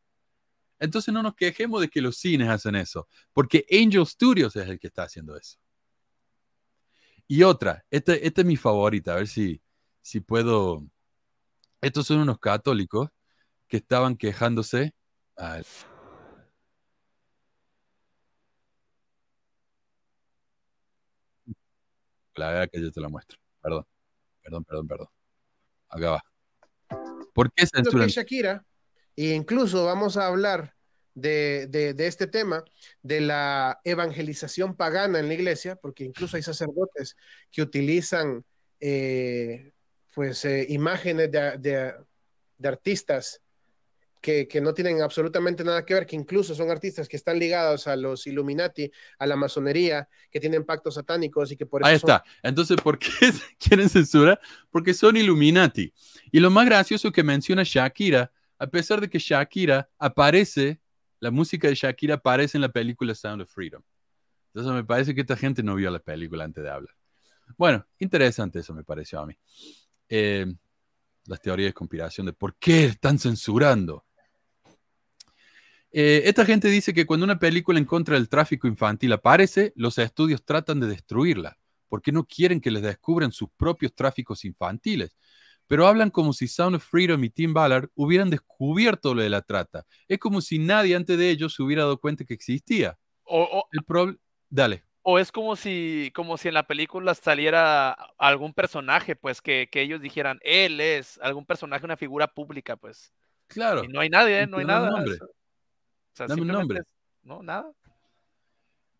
Entonces 0.80 1.14
no 1.14 1.22
nos 1.22 1.36
quejemos 1.36 1.80
de 1.80 1.88
que 1.88 2.00
los 2.00 2.16
cines 2.16 2.48
hacen 2.48 2.74
eso, 2.74 3.06
porque 3.32 3.66
Angel 3.70 4.04
Studios 4.04 4.56
es 4.56 4.68
el 4.68 4.80
que 4.80 4.88
está 4.88 5.04
haciendo 5.04 5.36
eso. 5.36 5.58
Y 7.28 7.44
otra, 7.44 7.84
esta, 7.88 8.14
esta 8.14 8.40
es 8.40 8.46
mi 8.48 8.56
favorita, 8.56 9.12
a 9.12 9.18
ver 9.18 9.28
si, 9.28 9.62
si 10.02 10.18
puedo. 10.18 10.84
Estos 11.80 12.08
son 12.08 12.18
unos 12.18 12.40
católicos 12.40 13.10
que 13.68 13.76
estaban 13.76 14.16
quejándose. 14.16 14.92
La 22.36 22.50
verdad 22.50 22.68
que 22.72 22.80
yo 22.80 22.90
te 22.90 23.00
la 23.00 23.08
muestro. 23.08 23.38
Perdón, 23.62 23.86
perdón, 24.42 24.64
perdón, 24.64 24.88
perdón. 24.88 25.08
Acá 25.88 26.10
va. 26.10 26.24
¿Por 27.32 27.52
qué 27.52 27.66
censuran? 27.66 28.08
Shakira, 28.08 28.64
e 29.16 29.30
incluso 29.34 29.84
vamos 29.84 30.16
a 30.16 30.26
hablar 30.26 30.74
de, 31.14 31.66
de, 31.68 32.06
este 32.06 32.26
tema, 32.26 32.64
de 33.02 33.20
la 33.20 33.80
evangelización 33.84 34.76
pagana 34.76 35.20
en 35.20 35.28
la 35.28 35.34
iglesia, 35.34 35.76
porque 35.76 36.04
incluso 36.04 36.36
hay 36.36 36.42
sacerdotes 36.42 37.16
que 37.50 37.62
utilizan 37.62 38.44
eh, 38.80 39.72
pues 40.12 40.44
eh, 40.44 40.66
imágenes 40.68 41.30
de, 41.30 41.58
de, 42.58 42.68
artistas 42.68 43.40
que, 44.24 44.48
que, 44.48 44.62
no 44.62 44.72
tienen 44.72 45.02
absolutamente 45.02 45.62
nada 45.64 45.84
que 45.84 45.92
ver, 45.92 46.06
que 46.06 46.16
incluso 46.16 46.54
son 46.54 46.70
artistas 46.70 47.06
que 47.06 47.16
están 47.18 47.38
ligados 47.38 47.86
a 47.86 47.94
los 47.94 48.26
Illuminati, 48.26 48.90
a 49.18 49.26
la 49.26 49.36
masonería, 49.36 50.08
que 50.30 50.40
tienen 50.40 50.64
pactos 50.64 50.94
satánicos 50.94 51.52
y 51.52 51.58
que 51.58 51.66
por 51.66 51.82
eso... 51.82 51.88
Ahí 51.90 51.96
está. 51.96 52.24
Entonces, 52.42 52.78
¿por 52.80 52.98
qué 52.98 53.10
quieren 53.58 53.90
censura? 53.90 54.40
Porque 54.70 54.94
son 54.94 55.18
Illuminati. 55.18 55.92
Y 56.32 56.40
lo 56.40 56.50
más 56.50 56.64
gracioso 56.64 57.12
que 57.12 57.22
menciona 57.22 57.64
Shakira, 57.66 58.32
a 58.58 58.66
pesar 58.66 59.02
de 59.02 59.10
que 59.10 59.18
Shakira 59.18 59.90
aparece, 59.98 60.80
la 61.20 61.30
música 61.30 61.68
de 61.68 61.74
Shakira 61.74 62.14
aparece 62.14 62.56
en 62.56 62.62
la 62.62 62.70
película 62.70 63.14
Sound 63.14 63.42
of 63.42 63.52
Freedom. 63.52 63.82
Entonces 64.54 64.72
me 64.72 64.84
parece 64.84 65.14
que 65.14 65.20
esta 65.20 65.36
gente 65.36 65.62
no 65.62 65.74
vio 65.74 65.90
la 65.90 65.98
película 65.98 66.44
antes 66.44 66.64
de 66.64 66.70
hablar. 66.70 66.96
Bueno, 67.58 67.86
interesante 67.98 68.60
eso 68.60 68.72
me 68.72 68.84
pareció 68.84 69.20
a 69.20 69.26
mí. 69.26 69.36
Eh, 70.08 70.46
las 71.26 71.40
teorías 71.40 71.68
de 71.68 71.74
conspiración 71.74 72.26
de 72.26 72.32
por 72.32 72.56
qué 72.56 72.86
están 72.86 73.18
censurando. 73.18 74.03
Eh, 75.96 76.28
esta 76.28 76.44
gente 76.44 76.66
dice 76.66 76.92
que 76.92 77.06
cuando 77.06 77.22
una 77.22 77.38
película 77.38 77.78
en 77.78 77.84
contra 77.84 78.16
del 78.16 78.28
tráfico 78.28 78.66
infantil 78.66 79.12
aparece, 79.12 79.72
los 79.76 79.96
estudios 79.98 80.44
tratan 80.44 80.80
de 80.80 80.88
destruirla, 80.88 81.56
porque 81.88 82.10
no 82.10 82.24
quieren 82.24 82.60
que 82.60 82.72
les 82.72 82.82
descubran 82.82 83.30
sus 83.30 83.48
propios 83.56 83.94
tráficos 83.94 84.44
infantiles. 84.44 85.16
Pero 85.68 85.86
hablan 85.86 86.10
como 86.10 86.32
si 86.32 86.48
Sound 86.48 86.74
of 86.74 86.84
Freedom 86.84 87.22
y 87.22 87.30
Tim 87.30 87.54
Ballard 87.54 87.90
hubieran 87.94 88.28
descubierto 88.28 89.14
lo 89.14 89.22
de 89.22 89.30
la 89.30 89.42
trata. 89.42 89.86
Es 90.08 90.18
como 90.18 90.40
si 90.40 90.58
nadie 90.58 90.96
antes 90.96 91.16
de 91.16 91.30
ellos 91.30 91.54
se 91.54 91.62
hubiera 91.62 91.82
dado 91.82 92.00
cuenta 92.00 92.24
que 92.24 92.34
existía. 92.34 92.98
O, 93.22 93.64
el 93.70 94.18
Dale. 94.50 94.82
O 95.02 95.20
es 95.20 95.30
como 95.30 95.54
si, 95.54 96.10
como 96.12 96.36
si 96.38 96.48
en 96.48 96.54
la 96.54 96.66
película 96.66 97.14
saliera 97.14 97.92
algún 98.18 98.52
personaje, 98.52 99.14
pues 99.14 99.40
que, 99.40 99.68
ellos 99.72 100.00
dijeran, 100.00 100.40
él 100.42 100.80
es 100.80 101.20
algún 101.22 101.46
personaje, 101.46 101.84
una 101.84 101.96
figura 101.96 102.26
pública, 102.26 102.76
pues. 102.76 103.12
Claro. 103.46 103.84
Y 103.84 103.88
no 103.88 104.00
hay 104.00 104.08
nadie, 104.08 104.48
no 104.48 104.58
hay 104.58 104.64
nada. 104.64 104.90
Dame 106.16 106.42
un 106.42 106.48
nombre. 106.48 106.82
no, 107.22 107.42
nada. 107.42 107.72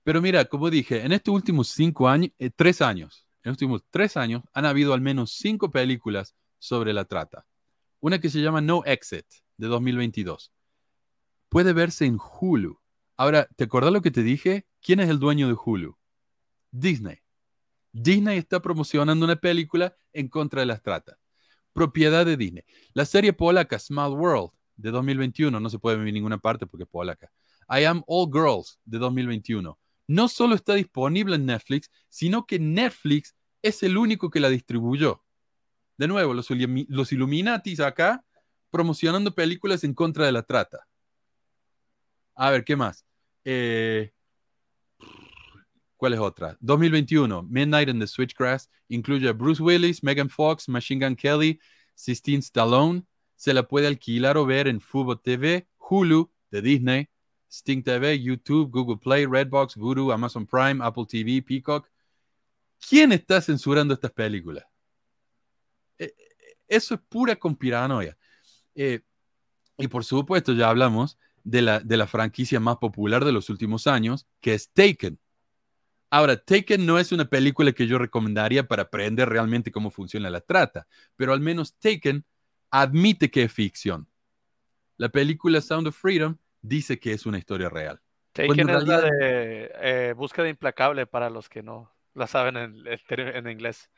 Pero 0.03 0.21
mira, 0.21 0.45
como 0.45 0.69
dije, 0.69 1.05
en 1.05 1.13
estos 1.13 1.35
últimos 1.35 1.69
cinco 1.69 2.09
años, 2.09 2.31
eh, 2.39 2.51
tres 2.55 2.83
años, 2.83 3.27
en 3.43 3.53
estos 3.53 3.63
últimos 3.63 3.85
tres 3.91 4.17
años, 4.17 4.43
han 4.53 4.67
habido 4.67 4.93
al 4.93 5.01
menos 5.01 5.33
cinco 5.33 5.71
películas 5.71 6.35
sobre 6.59 6.93
la 6.93 7.07
trata. 7.07 7.47
Una 8.01 8.19
que 8.19 8.29
se 8.29 8.41
llama 8.41 8.61
No 8.61 8.85
Exit, 8.85 9.27
de 9.57 9.67
2022. 9.67 10.53
Puede 11.49 11.73
verse 11.73 12.05
en 12.05 12.19
Hulu. 12.19 12.79
Ahora, 13.17 13.49
¿te 13.57 13.65
acordás 13.65 13.93
lo 13.93 14.03
que 14.03 14.11
te 14.11 14.23
dije? 14.23 14.67
¿Quién 14.83 15.01
es 15.01 15.09
el 15.09 15.19
dueño 15.19 15.49
de 15.49 15.57
Hulu? 15.63 15.97
Disney. 16.71 17.19
Disney 17.93 18.39
está 18.39 18.61
promocionando 18.61 19.25
una 19.25 19.37
película 19.37 19.97
en 20.13 20.29
contra 20.29 20.61
de 20.61 20.67
las 20.67 20.83
trata. 20.83 21.17
Propiedad 21.73 22.27
de 22.27 22.37
Disney. 22.37 22.65
La 22.93 23.05
serie 23.05 23.33
polaca 23.33 23.79
Small 23.79 24.13
World 24.13 24.51
de 24.77 24.91
2021, 24.91 25.59
no 25.59 25.71
se 25.71 25.79
puede 25.79 25.97
ver 25.97 26.09
en 26.09 26.15
ninguna 26.15 26.39
parte 26.39 26.67
porque 26.67 26.85
es 26.85 26.89
polaca. 26.89 27.31
I 27.69 27.85
Am 27.85 28.03
All 28.07 28.31
Girls 28.33 28.79
de 28.85 28.99
2021. 28.99 29.79
No 30.07 30.29
solo 30.29 30.55
está 30.55 30.75
disponible 30.75 31.37
en 31.37 31.47
Netflix, 31.47 31.91
sino 32.09 32.47
que 32.47 32.59
Netflix 32.59 33.35
es 33.63 33.83
el 33.83 33.97
único 33.97 34.31
que 34.31 34.41
la 34.41 34.51
distribuyó. 34.51 35.23
De 35.97 36.09
nuevo, 36.09 36.35
los, 36.35 36.49
los 36.51 37.13
Illuminatis 37.13 37.81
acá 37.81 38.25
promocionando 38.71 39.35
películas 39.35 39.85
en 39.85 39.95
contra 39.95 40.27
de 40.27 40.33
la 40.33 40.43
trata. 40.43 40.87
A 42.35 42.51
ver, 42.51 42.65
¿qué 42.65 42.75
más? 42.75 43.07
Eh, 43.45 44.13
¿Cuál 45.97 46.15
es 46.15 46.19
otra? 46.19 46.57
2021, 46.61 47.45
Midnight 47.45 47.89
in 47.89 48.01
the 48.01 48.07
Switchgrass, 48.07 48.69
incluye 48.89 49.29
a 49.29 49.33
Bruce 49.33 49.63
Willis, 49.63 50.03
Megan 50.03 50.29
Fox, 50.29 50.69
Machine 50.69 51.07
Gun 51.07 51.17
Kelly, 51.17 51.61
Sistine 51.95 52.43
Stallone, 52.43 53.07
se 53.37 53.55
la 53.55 53.67
puede 53.69 53.87
alquilar 53.87 54.37
o 54.37 54.47
ver 54.47 54.69
en 54.69 54.81
Fubo 54.81 55.19
TV, 55.19 55.69
Hulu 55.79 56.31
de 56.51 56.63
Disney, 56.63 57.09
Sting 57.55 57.83
TV, 57.83 58.21
YouTube, 58.21 58.71
Google 58.71 58.97
Play, 58.97 59.27
Redbox, 59.27 59.77
Voodoo, 59.77 60.11
Amazon 60.13 60.47
Prime, 60.47 60.85
Apple 60.85 61.07
TV, 61.09 61.43
Peacock. 61.43 61.89
¿Quién 62.89 63.13
está 63.13 63.41
censurando 63.41 63.95
estas 63.95 64.11
películas? 64.11 64.65
Eh, 65.99 66.15
eh, 66.17 66.57
eso 66.67 66.95
es 66.95 67.01
pura 67.09 67.37
conspiranoia. 67.37 68.17
Eh, 68.75 69.01
y 69.79 69.89
por 69.89 70.05
supuesto, 70.05 70.53
ya 70.53 70.69
hablamos 70.69 71.19
de 71.45 71.63
la, 71.63 71.81
de 71.81 71.97
la 71.97 72.07
franquicia 72.07 72.59
más 72.59 72.79
popular 72.79 73.25
de 73.25 73.33
los 73.33 73.51
últimos 73.51 73.87
años, 73.87 74.27
que 74.41 74.55
es 74.55 74.71
Taken. 74.73 75.19
Ahora, 76.11 76.37
Taken 76.37 76.85
no 76.85 76.99
es 76.99 77.13
una 77.13 77.25
película 77.25 77.73
que 77.73 77.87
yo 77.87 77.99
recomendaría 77.99 78.67
para 78.67 78.85
aprender 78.85 79.29
realmente 79.29 79.71
cómo 79.71 79.91
funciona 79.91 80.31
la 80.31 80.41
trata, 80.41 80.87
pero 81.17 81.33
al 81.33 81.41
menos 81.41 81.77
Taken 81.79 82.25
admite 82.71 83.31
que 83.31 83.45
es 83.45 83.53
ficción. 83.53 84.09
La 84.97 85.09
película 85.09 85.61
Sound 85.61 85.89
of 85.89 85.97
Freedom 85.97 86.37
dice 86.61 86.99
que 86.99 87.13
es 87.13 87.27
una 87.27 87.39
historia 87.39 87.69
real. 87.69 88.01
Es 88.35 88.57
la 88.57 89.01
de 89.01 89.71
eh, 89.81 90.15
búsqueda 90.17 90.49
implacable 90.49 91.07
para 91.07 91.31
los 91.31 91.49
que 91.49 91.63
no 91.63 91.93
la 92.15 92.27
saben 92.27 92.57
en, 92.57 93.49
inglés. 93.49 93.91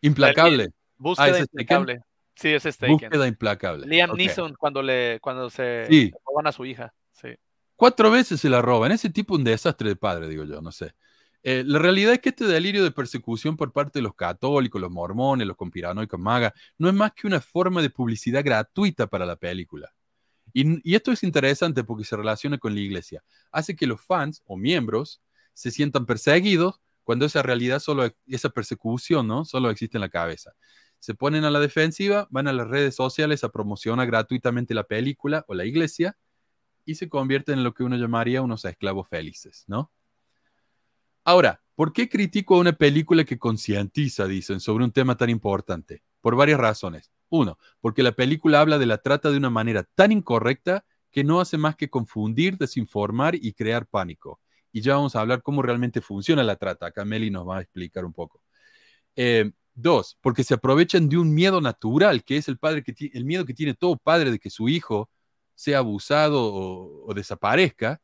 Implacable. 0.00 0.70
Búsqueda 0.96 1.36
ah, 1.36 1.40
implacable. 1.40 2.00
Sí, 2.34 2.48
es 2.48 2.62
Taken. 2.62 2.92
Búsqueda 2.92 3.26
implacable. 3.26 3.86
Liam 3.86 4.12
Neeson 4.16 4.54
cuando 4.54 4.82
le 4.82 5.18
cuando 5.20 5.50
se 5.50 6.12
roban 6.24 6.46
a 6.46 6.52
su 6.52 6.64
hija. 6.64 6.94
Sí. 7.12 7.28
Cuatro 7.76 8.10
veces 8.10 8.40
se 8.40 8.48
la 8.48 8.62
roban. 8.62 8.92
Ese 8.92 9.10
tipo 9.10 9.34
un 9.34 9.44
desastre 9.44 9.88
de 9.88 9.96
padre, 9.96 10.28
digo 10.28 10.44
yo, 10.44 10.60
no 10.60 10.70
sé. 10.70 10.94
Eh, 11.42 11.64
la 11.66 11.78
realidad 11.78 12.12
es 12.12 12.20
que 12.20 12.28
este 12.30 12.44
delirio 12.44 12.84
de 12.84 12.90
persecución 12.90 13.56
por 13.56 13.72
parte 13.72 13.98
de 13.98 14.02
los 14.02 14.14
católicos, 14.14 14.80
los 14.80 14.90
mormones, 14.90 15.46
los 15.46 15.56
conspiranoicos 15.56 16.20
magas, 16.20 16.52
no 16.76 16.88
es 16.88 16.94
más 16.94 17.12
que 17.12 17.26
una 17.26 17.40
forma 17.40 17.80
de 17.80 17.90
publicidad 17.90 18.44
gratuita 18.44 19.06
para 19.06 19.24
la 19.24 19.36
película. 19.36 19.92
Y, 20.52 20.94
esto 20.94 21.12
es 21.12 21.22
interesante 21.22 21.84
porque 21.84 22.04
se 22.04 22.16
relaciona 22.16 22.58
con 22.58 22.74
la 22.74 22.80
iglesia. 22.80 23.22
Hace 23.52 23.76
que 23.76 23.86
los 23.86 24.00
fans 24.00 24.42
o 24.46 24.56
miembros 24.56 25.22
se 25.54 25.70
sientan 25.70 26.06
perseguidos 26.06 26.80
cuando 27.04 27.24
esa 27.24 27.42
realidad 27.42 27.78
solo, 27.78 28.10
esa 28.26 28.50
persecución, 28.50 29.26
¿no? 29.26 29.44
Solo 29.44 29.70
existe 29.70 29.96
en 29.96 30.02
la 30.02 30.08
cabeza. 30.08 30.52
Se 30.98 31.14
ponen 31.14 31.44
a 31.44 31.50
la 31.50 31.60
defensiva, 31.60 32.26
van 32.30 32.48
a 32.48 32.52
las 32.52 32.68
redes 32.68 32.94
sociales 32.94 33.44
a 33.44 33.50
promocionar 33.50 34.06
gratuitamente 34.06 34.74
la 34.74 34.84
película 34.84 35.44
o 35.48 35.54
la 35.54 35.64
iglesia 35.64 36.16
y 36.84 36.96
se 36.96 37.08
convierten 37.08 37.58
en 37.58 37.64
lo 37.64 37.72
que 37.74 37.84
uno 37.84 37.96
llamaría 37.96 38.42
unos 38.42 38.64
esclavos 38.64 39.08
felices, 39.08 39.64
¿no? 39.66 39.90
Ahora, 41.24 41.62
¿por 41.74 41.92
qué 41.92 42.08
critico 42.08 42.56
a 42.56 42.60
una 42.60 42.72
película 42.72 43.24
que 43.24 43.38
concientiza, 43.38 44.26
dicen, 44.26 44.60
sobre 44.60 44.84
un 44.84 44.92
tema 44.92 45.16
tan 45.16 45.30
importante? 45.30 46.02
Por 46.20 46.36
varias 46.36 46.58
razones. 46.60 47.10
Uno, 47.28 47.58
porque 47.80 48.02
la 48.02 48.12
película 48.12 48.60
habla 48.60 48.78
de 48.78 48.86
la 48.86 48.98
trata 48.98 49.30
de 49.30 49.36
una 49.36 49.50
manera 49.50 49.84
tan 49.94 50.12
incorrecta 50.12 50.84
que 51.10 51.24
no 51.24 51.40
hace 51.40 51.58
más 51.58 51.76
que 51.76 51.90
confundir, 51.90 52.56
desinformar 52.58 53.34
y 53.34 53.52
crear 53.52 53.86
pánico. 53.86 54.40
Y 54.72 54.80
ya 54.80 54.94
vamos 54.94 55.16
a 55.16 55.20
hablar 55.20 55.42
cómo 55.42 55.62
realmente 55.62 56.00
funciona 56.00 56.42
la 56.42 56.56
trata. 56.56 56.86
Acá 56.86 57.04
Meli 57.04 57.30
nos 57.30 57.48
va 57.48 57.58
a 57.58 57.60
explicar 57.62 58.04
un 58.04 58.12
poco. 58.12 58.42
Eh, 59.16 59.50
dos, 59.74 60.18
porque 60.20 60.44
se 60.44 60.54
aprovechan 60.54 61.08
de 61.08 61.18
un 61.18 61.34
miedo 61.34 61.60
natural, 61.60 62.24
que 62.24 62.36
es 62.36 62.48
el, 62.48 62.58
padre 62.58 62.82
que 62.82 62.94
el 63.12 63.24
miedo 63.24 63.44
que 63.44 63.54
tiene 63.54 63.74
todo 63.74 63.96
padre 63.96 64.30
de 64.30 64.38
que 64.38 64.50
su 64.50 64.68
hijo 64.68 65.10
sea 65.54 65.78
abusado 65.78 66.52
o 66.52 67.12
desaparezca 67.14 68.00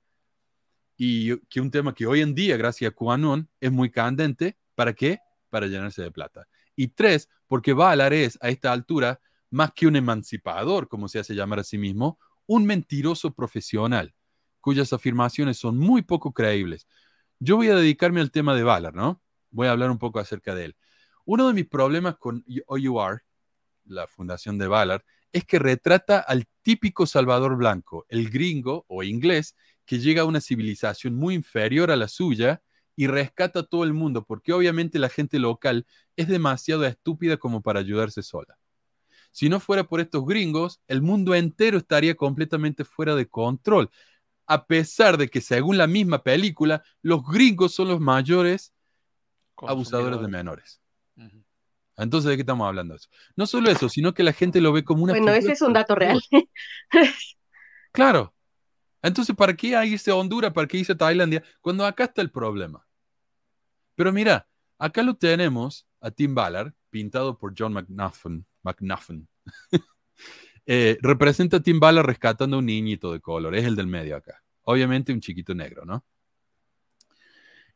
y 0.97 1.39
que 1.49 1.61
un 1.61 1.71
tema 1.71 1.95
que 1.95 2.07
hoy 2.07 2.23
en 2.23 2.35
día, 2.35 2.57
gracias 2.57 2.91
a 2.91 2.95
QAnon, 2.95 3.49
es 3.61 3.71
muy 3.71 3.91
candente. 3.91 4.57
¿Para 4.75 4.95
qué? 4.95 5.21
Para 5.51 5.67
llenarse 5.67 6.03
de 6.03 6.11
plata. 6.11 6.47
Y 6.75 6.89
tres, 6.89 7.29
porque 7.47 7.73
Valar 7.73 8.13
es 8.13 8.39
a 8.41 8.49
esta 8.49 8.73
altura 8.73 9.21
más 9.51 9.73
que 9.73 9.87
un 9.87 9.97
emancipador, 9.97 10.89
como 10.89 11.09
se 11.09 11.19
hace 11.19 11.35
llamar 11.35 11.61
a 11.61 11.65
sí 11.65 11.79
mismo, 11.79 12.19
un 12.47 12.65
mentiroso 12.65 13.33
profesional, 13.35 14.15
cuyas 14.61 14.93
afirmaciones 14.93 15.59
son 15.59 15.79
muy 15.79 16.03
poco 16.03 16.33
creíbles. 16.33 16.87
Yo 17.39 17.57
voy 17.57 17.69
a 17.69 17.77
dedicarme 17.77 18.21
al 18.21 18.31
tema 18.31 18.55
de 18.55 18.63
Valar, 18.63 18.95
¿no? 18.95 19.23
Voy 19.51 19.69
a 19.69 19.73
hablar 19.73 19.91
un 19.91 19.99
poco 19.99 20.19
acerca 20.19 20.55
de 20.55 20.67
él. 20.67 20.77
Uno 21.25 21.49
de 21.49 21.55
mis 21.55 21.67
problemas 21.67 22.17
con 22.17 22.45
OUR, 22.67 23.23
la 23.85 24.07
fundación 24.07 24.59
de 24.59 24.69
Valar, 24.69 25.05
es 25.33 25.45
que 25.45 25.59
retrata 25.59 26.19
al 26.21 26.47
típico 26.63 27.07
Salvador 27.07 27.57
Blanco, 27.57 28.07
el 28.09 28.31
gringo 28.31 28.85
o 28.89 29.03
inglés, 29.03 29.55
que 29.87 29.99
llega 29.99 30.23
a 30.23 30.27
una 30.27 30.41
civilización 30.41 31.15
muy 31.15 31.35
inferior 31.35 31.91
a 31.91 31.97
la 31.97 32.09
suya 32.09 32.63
y 32.97 33.07
rescata 33.07 33.61
a 33.61 33.63
todo 33.63 33.85
el 33.85 33.93
mundo, 33.93 34.25
porque 34.25 34.53
obviamente 34.53 34.99
la 34.99 35.09
gente 35.09 35.39
local 35.39 35.87
es 36.17 36.29
demasiado 36.29 36.85
estúpida 36.85 37.37
como 37.37 37.63
para 37.63 37.81
ayudarse 37.81 38.23
sola. 38.23 38.59
Si 39.31 39.49
no 39.49 39.61
fuera 39.61 39.85
por 39.85 40.01
estos 40.01 40.25
gringos, 40.25 40.81
el 40.89 41.03
mundo 41.03 41.35
entero 41.35 41.77
estaría 41.77 42.15
completamente 42.15 42.85
fuera 42.85 43.15
de 43.15 43.29
control, 43.29 43.91
a 44.47 44.67
pesar 44.67 45.19
de 45.19 45.29
que 45.29 45.41
según 45.41 45.77
la 45.77 45.87
misma 45.87 46.23
película, 46.23 46.83
los 47.03 47.23
gringos 47.23 47.75
son 47.75 47.89
los 47.89 48.01
mayores 48.01 48.73
abusadores 49.57 50.21
de 50.21 50.29
menores. 50.29 50.81
Entonces, 51.99 52.31
¿de 52.31 52.37
qué 52.37 52.43
estamos 52.43 52.67
hablando? 52.67 52.97
No 53.37 53.47
solo 53.47 53.71
eso, 53.71 53.89
sino 53.89 54.15
que 54.15 54.23
la 54.23 54.33
gente 54.33 54.61
lo 54.61 54.73
ve 54.73 54.85
como 54.85 55.05
una... 55.05 55.13
Bueno, 55.15 55.33
ese 55.33 55.53
es 55.53 55.63
un 55.63 55.73
dato 55.73 55.95
real. 55.95 56.21
claro, 57.93 58.35
entonces, 59.07 59.35
¿para 59.37 59.55
qué 59.55 59.69
irse 59.87 60.11
a 60.11 60.17
Honduras? 60.17 60.53
¿Para 60.53 60.67
qué 60.67 60.85
a 60.89 60.95
Tailandia? 60.97 61.43
Cuando 61.61 61.85
acá 61.85 62.05
está 62.05 62.23
el 62.23 62.31
problema. 62.31 62.87
Pero 63.95 64.13
mira, 64.13 64.49
acá 64.79 65.03
lo 65.03 65.15
tenemos 65.15 65.87
a 66.01 66.11
Tim 66.11 66.35
Ballard, 66.35 66.73
pintado 66.91 67.39
por 67.39 67.55
John 67.57 67.73
McNuffin. 67.73 68.47
McNuffin. 68.63 69.29
Eh, 70.69 70.99
representa 71.01 71.59
a 71.59 71.61
Tim 71.61 71.79
Bala 71.79 72.03
rescatando 72.03 72.57
a 72.57 72.59
un 72.59 72.67
niñito 72.67 73.13
de 73.13 73.21
color, 73.21 73.55
es 73.55 73.65
el 73.65 73.77
del 73.77 73.87
medio 73.87 74.17
acá. 74.17 74.43
Obviamente 74.63 75.13
un 75.13 75.21
chiquito 75.21 75.55
negro, 75.55 75.85
¿no? 75.85 76.05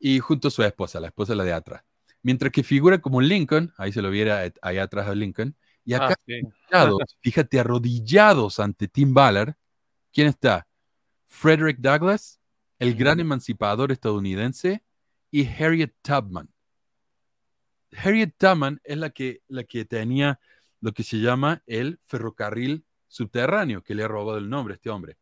Y 0.00 0.18
junto 0.18 0.48
a 0.48 0.50
su 0.50 0.64
esposa, 0.64 0.98
la 0.98 1.06
esposa 1.06 1.36
la 1.36 1.44
de 1.44 1.52
atrás. 1.52 1.84
Mientras 2.22 2.50
que 2.50 2.64
figura 2.64 3.00
como 3.00 3.20
Lincoln, 3.20 3.72
ahí 3.78 3.92
se 3.92 4.02
lo 4.02 4.10
viera 4.10 4.42
ahí 4.60 4.78
atrás 4.78 5.06
a 5.06 5.14
Lincoln, 5.14 5.56
y 5.84 5.94
acá, 5.94 6.16
ah, 6.72 6.90
fíjate, 7.20 7.60
arrodillados 7.60 8.58
ante 8.58 8.88
Tim 8.88 9.14
Ballard, 9.14 9.54
¿quién 10.12 10.26
está? 10.26 10.66
Frederick 11.30 11.78
Douglass, 11.78 12.40
el 12.78 12.94
gran 12.96 13.20
emancipador 13.20 13.92
estadounidense, 13.92 14.82
y 15.30 15.46
Harriet 15.46 15.94
Tubman. 16.02 16.50
Harriet 17.96 18.34
Tubman 18.36 18.80
es 18.84 18.98
la 18.98 19.10
que, 19.10 19.42
la 19.48 19.64
que 19.64 19.84
tenía 19.84 20.40
lo 20.80 20.92
que 20.92 21.04
se 21.04 21.18
llama 21.18 21.62
el 21.66 22.00
ferrocarril 22.04 22.84
subterráneo, 23.06 23.82
que 23.82 23.94
le 23.94 24.02
ha 24.02 24.08
robado 24.08 24.38
el 24.38 24.50
nombre 24.50 24.74
a 24.74 24.76
este 24.76 24.90
hombre, 24.90 25.16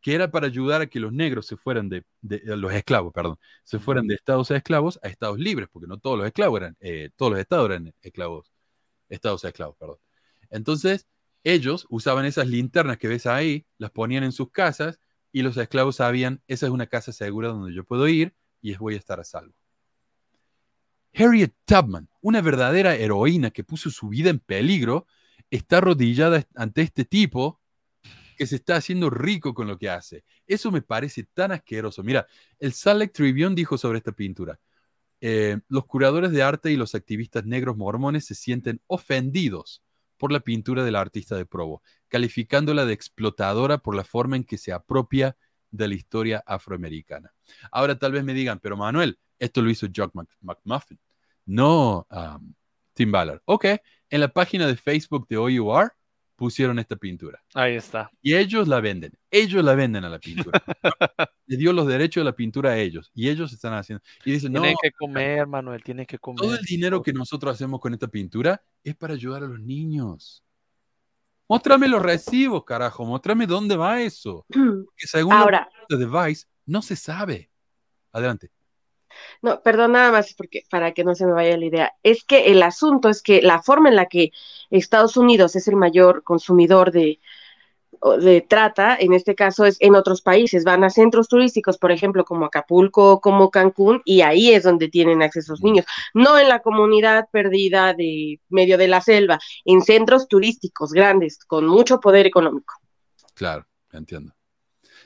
que 0.00 0.14
era 0.14 0.30
para 0.30 0.46
ayudar 0.46 0.82
a 0.82 0.86
que 0.88 1.00
los 1.00 1.12
negros 1.12 1.46
se 1.46 1.56
fueran 1.56 1.88
de, 1.88 2.04
los 2.22 2.72
esclavos, 2.72 3.12
perdón, 3.12 3.38
se 3.62 3.78
fueran 3.78 4.08
de 4.08 4.16
estados 4.16 4.50
a 4.50 4.56
esclavos 4.56 4.98
a 5.02 5.08
estados 5.08 5.38
libres, 5.38 5.68
porque 5.70 5.86
no 5.86 5.98
todos 5.98 6.18
los 6.18 6.26
esclavos 6.26 6.60
eran, 6.60 6.76
eh, 6.80 7.10
todos 7.16 7.32
los 7.32 7.40
estados 7.40 7.70
eran 7.70 7.94
esclavos, 8.02 8.52
estados 9.08 9.44
a 9.44 9.48
esclavos, 9.48 9.76
perdón. 9.78 9.98
Entonces, 10.50 11.06
ellos 11.44 11.86
usaban 11.88 12.26
esas 12.26 12.48
linternas 12.48 12.98
que 12.98 13.08
ves 13.08 13.26
ahí, 13.26 13.64
las 13.78 13.92
ponían 13.92 14.24
en 14.24 14.32
sus 14.32 14.50
casas 14.50 14.98
y 15.36 15.42
los 15.42 15.58
esclavos 15.58 15.96
sabían, 15.96 16.40
esa 16.48 16.64
es 16.64 16.72
una 16.72 16.86
casa 16.86 17.12
segura 17.12 17.48
donde 17.48 17.74
yo 17.74 17.84
puedo 17.84 18.08
ir 18.08 18.34
y 18.62 18.74
voy 18.76 18.94
a 18.94 18.96
estar 18.96 19.20
a 19.20 19.24
salvo. 19.24 19.52
Harriet 21.12 21.52
Tubman, 21.66 22.08
una 22.22 22.40
verdadera 22.40 22.96
heroína 22.96 23.50
que 23.50 23.62
puso 23.62 23.90
su 23.90 24.08
vida 24.08 24.30
en 24.30 24.38
peligro, 24.38 25.06
está 25.50 25.76
arrodillada 25.76 26.46
ante 26.54 26.80
este 26.80 27.04
tipo 27.04 27.60
que 28.38 28.46
se 28.46 28.56
está 28.56 28.76
haciendo 28.76 29.10
rico 29.10 29.52
con 29.52 29.66
lo 29.66 29.76
que 29.76 29.90
hace. 29.90 30.24
Eso 30.46 30.72
me 30.72 30.80
parece 30.80 31.24
tan 31.24 31.52
asqueroso. 31.52 32.02
Mira, 32.02 32.26
el 32.58 32.72
Salt 32.72 33.00
Lake 33.00 33.12
Tribune 33.12 33.54
dijo 33.54 33.76
sobre 33.76 33.98
esta 33.98 34.12
pintura, 34.12 34.58
eh, 35.20 35.58
los 35.68 35.84
curadores 35.84 36.30
de 36.30 36.42
arte 36.42 36.72
y 36.72 36.76
los 36.76 36.94
activistas 36.94 37.44
negros 37.44 37.76
mormones 37.76 38.24
se 38.24 38.34
sienten 38.34 38.80
ofendidos 38.86 39.82
por 40.16 40.32
la 40.32 40.40
pintura 40.40 40.84
del 40.84 40.96
artista 40.96 41.36
de 41.36 41.46
Provo, 41.46 41.82
calificándola 42.08 42.84
de 42.84 42.92
explotadora 42.92 43.78
por 43.78 43.94
la 43.94 44.04
forma 44.04 44.36
en 44.36 44.44
que 44.44 44.58
se 44.58 44.72
apropia 44.72 45.36
de 45.70 45.88
la 45.88 45.94
historia 45.94 46.42
afroamericana. 46.46 47.32
Ahora 47.70 47.98
tal 47.98 48.12
vez 48.12 48.24
me 48.24 48.34
digan, 48.34 48.60
pero 48.60 48.76
Manuel, 48.76 49.18
esto 49.38 49.62
lo 49.62 49.70
hizo 49.70 49.86
Jock 49.94 50.14
McMuffin 50.40 50.98
no 51.46 52.06
Tim 52.92 53.12
Ballard. 53.12 53.40
Ok, 53.44 53.64
en 54.10 54.20
la 54.20 54.28
página 54.28 54.66
de 54.66 54.76
Facebook 54.76 55.26
de 55.28 55.36
OUR 55.36 55.92
pusieron 56.36 56.78
esta 56.78 56.96
pintura. 56.96 57.42
Ahí 57.54 57.74
está. 57.74 58.10
Y 58.22 58.34
ellos 58.34 58.68
la 58.68 58.80
venden. 58.80 59.12
Ellos 59.30 59.64
la 59.64 59.74
venden 59.74 60.04
a 60.04 60.08
la 60.08 60.18
pintura. 60.18 60.62
Le 61.46 61.56
dio 61.56 61.72
los 61.72 61.86
derechos 61.86 62.20
de 62.20 62.24
la 62.26 62.36
pintura 62.36 62.70
a 62.70 62.78
ellos. 62.78 63.10
Y 63.14 63.28
ellos 63.28 63.52
están 63.52 63.72
haciendo. 63.72 64.04
Y 64.24 64.32
dicen, 64.32 64.52
tienen 64.52 64.76
que 64.80 64.92
comer, 64.92 65.46
Manuel, 65.46 65.82
tienen 65.82 66.06
que 66.06 66.18
comer. 66.18 66.40
Todo 66.40 66.54
el 66.54 66.64
dinero 66.64 67.02
que 67.02 67.12
nosotros 67.12 67.54
hacemos 67.54 67.80
con 67.80 67.94
esta 67.94 68.08
pintura 68.08 68.62
es 68.84 68.94
para 68.94 69.14
ayudar 69.14 69.42
a 69.42 69.46
los 69.46 69.60
niños. 69.60 70.44
Muéstrame 71.48 71.88
los 71.88 72.02
recibos, 72.02 72.64
carajo. 72.64 73.04
Muéstrame 73.04 73.46
dónde 73.46 73.76
va 73.76 74.00
eso. 74.00 74.44
Que 74.96 75.06
según 75.06 75.32
Ahora, 75.32 75.68
de 75.88 75.96
Device, 75.96 76.46
no 76.66 76.82
se 76.82 76.96
sabe. 76.96 77.50
Adelante. 78.12 78.50
No, 79.42 79.62
perdón, 79.62 79.92
nada 79.92 80.12
más 80.12 80.34
porque 80.34 80.62
para 80.70 80.92
que 80.92 81.04
no 81.04 81.14
se 81.14 81.26
me 81.26 81.32
vaya 81.32 81.56
la 81.56 81.66
idea. 81.66 81.92
Es 82.02 82.24
que 82.24 82.46
el 82.46 82.62
asunto 82.62 83.08
es 83.08 83.22
que 83.22 83.42
la 83.42 83.62
forma 83.62 83.88
en 83.88 83.96
la 83.96 84.06
que 84.06 84.32
Estados 84.70 85.16
Unidos 85.16 85.56
es 85.56 85.68
el 85.68 85.76
mayor 85.76 86.22
consumidor 86.24 86.90
de, 86.92 87.20
de 88.20 88.40
trata, 88.40 88.96
en 88.98 89.12
este 89.12 89.34
caso 89.34 89.64
es 89.64 89.76
en 89.80 89.94
otros 89.94 90.22
países, 90.22 90.64
van 90.64 90.84
a 90.84 90.90
centros 90.90 91.28
turísticos, 91.28 91.78
por 91.78 91.92
ejemplo, 91.92 92.24
como 92.24 92.46
Acapulco, 92.46 93.20
como 93.20 93.50
Cancún, 93.50 94.02
y 94.04 94.20
ahí 94.20 94.52
es 94.52 94.62
donde 94.64 94.88
tienen 94.88 95.22
acceso 95.22 95.52
los 95.52 95.62
niños, 95.62 95.86
no 96.14 96.38
en 96.38 96.48
la 96.48 96.60
comunidad 96.60 97.28
perdida 97.30 97.94
de 97.94 98.40
medio 98.48 98.78
de 98.78 98.88
la 98.88 99.00
selva, 99.00 99.38
en 99.64 99.82
centros 99.82 100.28
turísticos 100.28 100.92
grandes, 100.92 101.38
con 101.44 101.66
mucho 101.66 102.00
poder 102.00 102.26
económico. 102.26 102.74
Claro, 103.34 103.66
entiendo. 103.92 104.32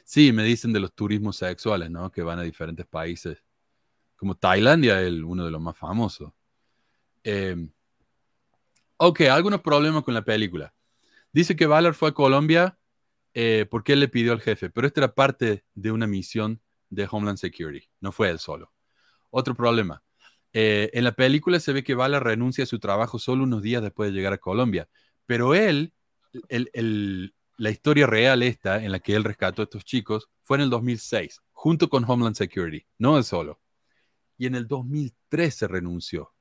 Sí, 0.04 0.32
me 0.32 0.42
dicen 0.42 0.72
de 0.72 0.80
los 0.80 0.92
turismos 0.92 1.36
sexuales, 1.36 1.90
¿no? 1.90 2.10
Que 2.10 2.22
van 2.22 2.38
a 2.38 2.42
diferentes 2.42 2.86
países 2.86 3.38
como 4.20 4.34
Tailandia, 4.34 5.00
el, 5.00 5.24
uno 5.24 5.46
de 5.46 5.50
los 5.50 5.62
más 5.62 5.78
famosos. 5.78 6.30
Eh, 7.24 7.56
ok, 8.98 9.22
algunos 9.22 9.62
problemas 9.62 10.04
con 10.04 10.12
la 10.12 10.22
película. 10.22 10.74
Dice 11.32 11.56
que 11.56 11.64
Ballard 11.66 11.94
fue 11.94 12.10
a 12.10 12.12
Colombia 12.12 12.78
eh, 13.32 13.66
porque 13.70 13.94
él 13.94 14.00
le 14.00 14.08
pidió 14.08 14.32
al 14.32 14.42
jefe, 14.42 14.68
pero 14.68 14.86
esta 14.86 15.00
era 15.00 15.14
parte 15.14 15.64
de 15.72 15.90
una 15.90 16.06
misión 16.06 16.60
de 16.90 17.08
Homeland 17.10 17.38
Security, 17.38 17.88
no 18.00 18.12
fue 18.12 18.28
él 18.28 18.38
solo. 18.38 18.70
Otro 19.30 19.54
problema. 19.54 20.02
Eh, 20.52 20.90
en 20.92 21.04
la 21.04 21.12
película 21.12 21.58
se 21.58 21.72
ve 21.72 21.82
que 21.82 21.94
Ballard 21.94 22.22
renuncia 22.22 22.64
a 22.64 22.66
su 22.66 22.78
trabajo 22.78 23.18
solo 23.18 23.44
unos 23.44 23.62
días 23.62 23.82
después 23.82 24.10
de 24.10 24.16
llegar 24.18 24.34
a 24.34 24.38
Colombia, 24.38 24.86
pero 25.24 25.54
él, 25.54 25.94
la 27.56 27.70
historia 27.70 28.06
real 28.06 28.42
esta 28.42 28.84
en 28.84 28.92
la 28.92 28.98
que 28.98 29.14
él 29.14 29.24
rescató 29.24 29.62
a 29.62 29.64
estos 29.64 29.86
chicos 29.86 30.28
fue 30.42 30.58
en 30.58 30.64
el 30.64 30.68
2006, 30.68 31.40
junto 31.52 31.88
con 31.88 32.04
Homeland 32.06 32.36
Security, 32.36 32.84
no 32.98 33.16
él 33.16 33.24
solo 33.24 33.58
y 34.40 34.46
en 34.46 34.54
el 34.54 34.66
2013 34.66 35.68
renunció. 35.68 36.32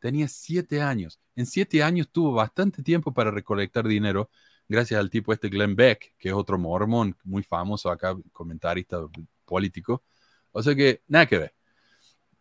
Tenía 0.00 0.28
siete 0.28 0.82
años. 0.82 1.18
En 1.34 1.46
siete 1.46 1.82
años 1.82 2.10
tuvo 2.12 2.34
bastante 2.34 2.82
tiempo 2.82 3.14
para 3.14 3.30
recolectar 3.30 3.88
dinero 3.88 4.28
gracias 4.68 5.00
al 5.00 5.08
tipo 5.08 5.32
este 5.32 5.48
Glenn 5.48 5.74
Beck, 5.74 6.12
que 6.18 6.28
es 6.28 6.34
otro 6.34 6.58
mormón 6.58 7.16
muy 7.24 7.42
famoso 7.42 7.90
acá, 7.90 8.14
comentarista 8.32 8.98
político. 9.46 10.04
O 10.52 10.62
sea 10.62 10.74
que, 10.74 11.02
nada 11.08 11.24
que 11.24 11.38
ver. 11.38 11.54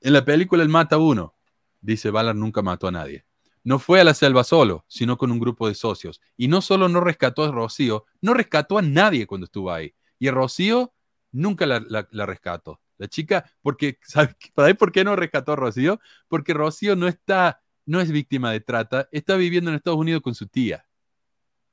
En 0.02 0.12
la 0.12 0.26
película 0.26 0.62
él 0.62 0.68
mata 0.68 0.98
uno. 0.98 1.36
Dice, 1.80 2.12
Ballard 2.12 2.36
nunca 2.36 2.62
mató 2.62 2.90
a 2.90 2.92
nadie. 2.92 3.24
No 3.64 3.80
fue 3.80 4.02
a 4.02 4.04
la 4.04 4.14
selva 4.14 4.44
solo, 4.44 4.84
sino 4.90 5.18
con 5.18 5.32
un 5.32 5.40
grupo 5.40 5.70
de 5.70 5.76
socios. 5.76 6.20
Y 6.36 6.50
no 6.50 6.60
solo 6.60 6.90
no 6.90 7.00
rescató 7.00 7.46
a 7.46 7.52
Rocío, 7.52 8.04
no 8.20 8.34
rescató 8.34 8.78
a 8.78 8.82
nadie 8.82 9.26
cuando 9.26 9.46
estuvo 9.46 9.72
ahí. 9.72 9.96
Y 10.20 10.28
a 10.28 10.34
Rocío 10.34 10.94
nunca 11.32 11.66
la 11.66 12.26
rescató. 12.26 12.82
La 12.98 13.08
chica, 13.08 13.52
porque, 13.62 14.00
¿sabes 14.02 14.36
por 14.78 14.92
qué 14.92 15.04
no 15.04 15.16
rescató 15.16 15.54
a 15.54 15.56
Rocío? 15.56 16.00
Porque 16.28 16.54
Rocío 16.54 16.96
no 16.96 17.08
está, 17.08 17.62
no 17.86 18.02
es 18.02 18.12
víctima 18.12 18.52
de 18.52 18.60
trata, 18.60 19.08
está 19.12 19.36
viviendo 19.36 19.70
en 19.70 19.76
Estados 19.76 20.00
Unidos 20.00 20.22
con 20.22 20.36
su 20.36 20.48
tía. 20.48 20.86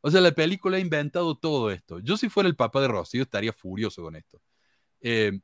O 0.00 0.10
sea, 0.10 0.20
la 0.20 0.32
película 0.32 0.76
ha 0.76 0.80
inventado 0.80 1.34
todo 1.36 1.70
esto. 1.70 1.98
Yo 2.00 2.16
si 2.18 2.28
fuera 2.28 2.48
el 2.48 2.56
papá 2.56 2.82
de 2.82 2.88
Rocío 2.88 3.22
estaría 3.22 3.52
furioso 3.54 4.02
con 4.02 4.16
esto. 4.16 4.40
Eh, 5.00 5.40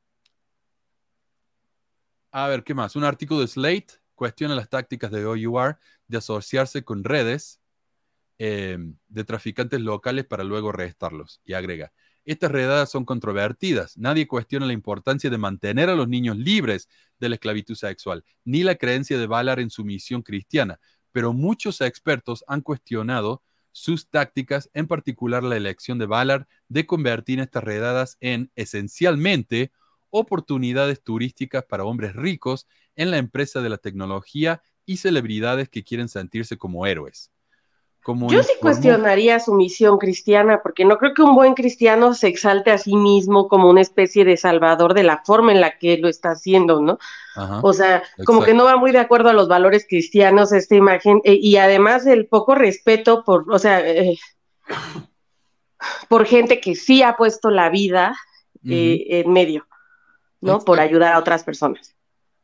a 2.31 2.47
ver, 2.49 2.63
¿qué 2.63 2.75
más? 2.75 2.95
Un 2.97 3.05
artículo 3.05 3.41
de 3.41 3.49
Slate 3.49 3.95
cuestiona 4.15 4.55
las 4.55 4.69
tácticas 4.69 5.11
de 5.11 5.25
OUR 5.25 5.79
de 6.07 6.19
asociarse 6.19 6.85
con 6.85 7.05
redes 7.05 7.61
eh, 8.39 8.79
de 9.09 9.25
traficantes 9.25 9.81
locales 9.81 10.27
para 10.27 10.45
luego 10.45 10.73
restarlos. 10.73 11.41
Y 11.45 11.55
agrega, 11.55 11.93
estas 12.25 12.51
redadas 12.51 12.91
son 12.91 13.05
controvertidas. 13.05 13.97
Nadie 13.97 14.27
cuestiona 14.27 14.67
la 14.67 14.73
importancia 14.73 15.31
de 15.31 15.39
mantener 15.39 15.89
a 15.89 15.95
los 15.95 16.09
niños 16.09 16.37
libres 16.37 16.89
de 17.19 17.29
la 17.29 17.35
esclavitud 17.37 17.75
sexual, 17.75 18.25
ni 18.45 18.63
la 18.63 18.77
creencia 18.77 19.19
de 19.19 19.27
Ballard 19.27 19.61
en 19.61 19.71
su 19.71 19.85
misión 19.85 20.23
cristiana, 20.23 20.81
pero 21.13 21.33
muchos 21.33 21.81
expertos 21.81 22.45
han 22.47 22.61
cuestionado 22.61 23.43
sus 23.73 24.09
tácticas, 24.09 24.69
en 24.75 24.87
particular 24.87 25.43
la 25.43 25.57
elección 25.57 25.99
de 25.99 26.07
Ballard 26.07 26.47
de 26.69 26.87
convertir 26.87 27.41
estas 27.41 27.65
redadas 27.65 28.17
en 28.21 28.51
esencialmente 28.57 29.73
oportunidades 30.11 31.03
turísticas 31.03 31.65
para 31.65 31.85
hombres 31.85 32.15
ricos 32.15 32.67
en 32.97 33.11
la 33.11 33.19
empresa 33.19 33.61
de 33.61 33.69
la 33.69 33.79
tecnología 33.79 34.63
y 34.85 34.97
celebridades 34.97 35.69
que 35.69 35.85
quieren 35.85 36.09
sentirse 36.09 36.59
como 36.59 36.87
héroes. 36.87 37.31
Yo 38.29 38.43
sí 38.43 38.53
cuestionaría 38.61 39.39
su 39.41 39.53
misión 39.55 39.99
cristiana, 39.99 40.63
porque 40.63 40.87
no 40.87 40.97
creo 40.97 41.13
que 41.13 41.23
un 41.23 41.35
buen 41.35 41.53
cristiano 41.53 42.15
se 42.15 42.29
exalte 42.29 42.71
a 42.71 42.79
sí 42.79 42.97
mismo 42.97 43.47
como 43.47 43.69
una 43.69 43.83
especie 43.83 44.25
de 44.25 44.39
salvador 44.39 44.95
de 44.95 45.03
la 45.03 45.23
forma 45.23 45.53
en 45.53 45.61
la 45.61 45.77
que 45.79 45.99
lo 45.99 46.09
está 46.09 46.31
haciendo, 46.31 46.81
¿no? 46.81 46.99
o 47.63 47.73
sea, 47.73 48.03
como 48.25 48.43
que 48.43 48.55
no 48.55 48.65
va 48.65 48.77
muy 48.77 48.91
de 48.91 48.99
acuerdo 48.99 49.29
a 49.29 49.35
los 49.35 49.49
valores 49.49 49.87
cristianos 49.89 50.51
esta 50.53 50.75
imagen, 50.75 51.21
eh, 51.25 51.39
y 51.41 51.57
además 51.57 52.07
el 52.07 52.27
poco 52.27 52.55
respeto 52.55 53.23
por, 53.23 53.51
o 53.53 53.59
sea, 53.59 53.87
eh, 53.87 54.19
por 56.09 56.25
gente 56.25 56.61
que 56.61 56.75
sí 56.75 57.03
ha 57.03 57.17
puesto 57.17 57.51
la 57.51 57.69
vida 57.69 58.17
eh, 58.65 59.05
en 59.09 59.33
medio, 59.33 59.67
¿no? 60.41 60.61
Por 60.61 60.81
ayudar 60.81 61.13
a 61.13 61.19
otras 61.19 61.45
personas. 61.45 61.95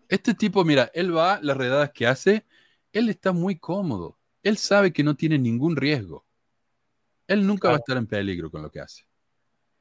Este 0.09 0.35
tipo, 0.35 0.65
mira, 0.65 0.91
él 0.95 1.17
va, 1.17 1.41
las 1.43 1.57
redadas 1.57 1.91
que 1.93 2.07
hace, 2.07 2.45
él 2.93 3.09
está 3.09 3.33
muy 3.33 3.59
cómodo 3.59 4.19
él 4.49 4.59
sabe 4.59 4.93
que 4.93 5.03
no 5.03 5.17
tiene 5.17 5.39
ningún 5.39 5.75
riesgo. 5.75 6.25
Él 7.27 7.45
nunca 7.45 7.69
va 7.69 7.75
a 7.75 7.79
estar 7.79 7.97
en 7.97 8.07
peligro 8.07 8.49
con 8.49 8.63
lo 8.63 8.71
que 8.71 8.81
hace. 8.81 9.05